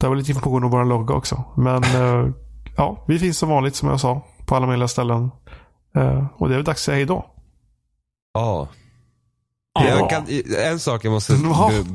Det 0.00 0.08
var 0.08 0.16
lite 0.16 0.30
information 0.30 0.64
om 0.64 0.70
vår 0.70 0.84
logga 0.84 1.14
också. 1.14 1.44
Men 1.56 1.82
eh, 1.84 2.32
ja, 2.76 3.04
vi 3.08 3.18
finns 3.18 3.38
som 3.38 3.48
vanligt 3.48 3.74
som 3.74 3.88
jag 3.88 4.00
sa. 4.00 4.26
På 4.46 4.56
alla 4.56 4.66
möjliga 4.66 4.88
ställen. 4.88 5.30
Eh, 5.96 6.26
och 6.36 6.48
det 6.48 6.54
är 6.54 6.56
väl 6.56 6.64
dags 6.64 6.80
att 6.80 6.84
säga 6.84 6.96
hejdå. 6.96 7.26
Ja. 8.34 8.68
Ja. 9.74 9.88
Jag 9.88 10.10
kan, 10.10 10.24
en 10.64 10.78
sak 10.78 11.04
jag 11.04 11.10
måste 11.10 11.32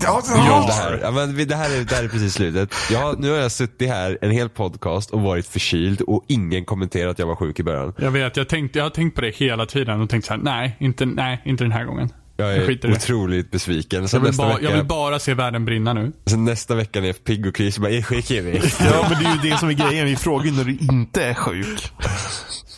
Ja, 0.01 0.67
här. 0.71 0.99
Ja, 1.03 1.11
men 1.11 1.35
vi- 1.35 1.45
det, 1.45 1.55
här 1.55 1.75
är, 1.79 1.83
det 1.83 1.95
här 1.95 2.03
är 2.03 2.07
precis 2.07 2.33
slutet. 2.33 2.73
Jag, 2.91 3.19
nu 3.19 3.31
har 3.31 3.37
jag 3.37 3.51
suttit 3.51 3.89
här 3.89 4.17
en 4.21 4.31
hel 4.31 4.49
podcast 4.49 5.09
och 5.11 5.21
varit 5.21 5.47
förkyld 5.47 6.01
och 6.01 6.25
ingen 6.27 6.65
kommenterat 6.65 7.11
att 7.11 7.19
jag 7.19 7.27
var 7.27 7.35
sjuk 7.35 7.59
i 7.59 7.63
början. 7.63 7.93
Jag 7.97 8.11
vet, 8.11 8.37
jag, 8.37 8.49
tänkte, 8.49 8.79
jag 8.79 8.85
har 8.85 8.89
tänkt 8.89 9.15
på 9.15 9.21
det 9.21 9.35
hela 9.35 9.65
tiden 9.65 10.01
och 10.01 10.09
tänkt 10.09 10.25
så 10.25 10.33
här: 10.33 10.41
nej, 10.43 10.75
inte, 10.79 11.05
nej, 11.05 11.41
inte 11.45 11.63
den 11.63 11.71
här 11.71 11.85
gången. 11.85 12.09
Jag 12.37 12.55
är 12.55 12.77
det. 12.81 12.91
otroligt 12.91 13.51
besviken. 13.51 14.07
Så 14.07 14.15
Jag 14.15 14.21
vill, 14.21 14.29
nästa, 14.29 14.43
ba, 14.43 14.49
vecka, 14.49 14.63
jag 14.69 14.77
vill 14.77 14.85
bara 14.85 15.19
se 15.19 15.33
världen 15.33 15.65
brinna 15.65 15.93
nu. 15.93 16.11
så 16.25 16.37
nästa 16.37 16.75
vecka 16.75 16.99
när 16.99 17.07
jag 17.07 17.15
är 17.15 17.19
pigg 17.19 17.47
och 17.47 17.55
kry 17.55 17.71
så 17.71 17.81
bara, 17.81 17.91
är 17.91 18.01
sjuk 18.01 18.31
Jimmy? 18.31 18.61
Ja, 18.79 19.07
men 19.09 19.23
det 19.23 19.29
är 19.29 19.43
ju 19.43 19.49
det 19.51 19.57
som 19.57 19.69
är 19.69 19.73
grejen. 19.73 20.05
Vi 20.05 20.15
frågar 20.15 20.45
ju 20.45 20.51
när 20.51 20.63
du 20.63 20.77
inte 20.81 21.23
är 21.23 21.33
sjuk. 21.33 21.91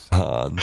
Fan 0.10 0.60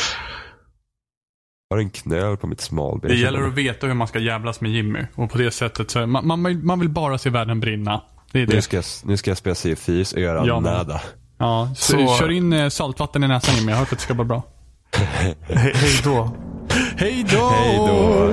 har 1.71 1.79
en 1.79 1.91
knöl 1.91 2.37
på 2.37 2.47
mitt 2.47 2.61
smalben. 2.61 3.11
Det 3.11 3.17
gäller 3.17 3.43
att 3.43 3.55
veta 3.55 3.87
hur 3.87 3.95
man 3.95 4.09
ska 4.09 4.19
jävlas 4.19 4.61
med 4.61 4.71
Jimmy. 4.71 4.99
Och 5.15 5.31
på 5.31 5.39
det 5.39 5.51
sättet 5.51 5.91
så, 5.91 6.07
man, 6.07 6.27
man, 6.41 6.67
man 6.67 6.81
vill 6.81 6.89
bara 6.89 7.19
se 7.19 7.31
världen 7.31 7.61
brinna. 7.61 8.03
Det 8.33 8.43
är 8.43 8.47
det. 8.47 8.55
Nu, 8.55 8.63
ska 8.63 8.77
jag, 8.77 8.85
nu 9.05 9.17
ska 9.17 9.31
jag 9.31 9.39
spela 9.39 9.55
CFIs 9.55 10.13
och 10.13 10.21
göra 10.21 10.47
ja, 10.47 10.61
nada. 10.61 11.01
Ja, 11.39 11.71
så, 11.77 11.93
så, 11.93 12.17
kör 12.19 12.31
in 12.31 12.53
eh, 12.53 12.69
saltvatten 12.69 13.25
i 13.25 13.29
näsan 13.29 13.55
Jimmy. 13.57 13.73
Jag 13.73 13.77
har 13.77 13.85
hört 13.85 13.93
att 13.93 13.99
det 13.99 14.05
ska 14.05 14.15
vara 14.15 14.25
bra. 14.25 14.43
He 14.97 15.35
hej 15.49 15.75
då. 16.05 16.37
Hej 16.97 17.27
då! 17.31 17.49
Hej 17.49 17.77
då! 17.77 18.33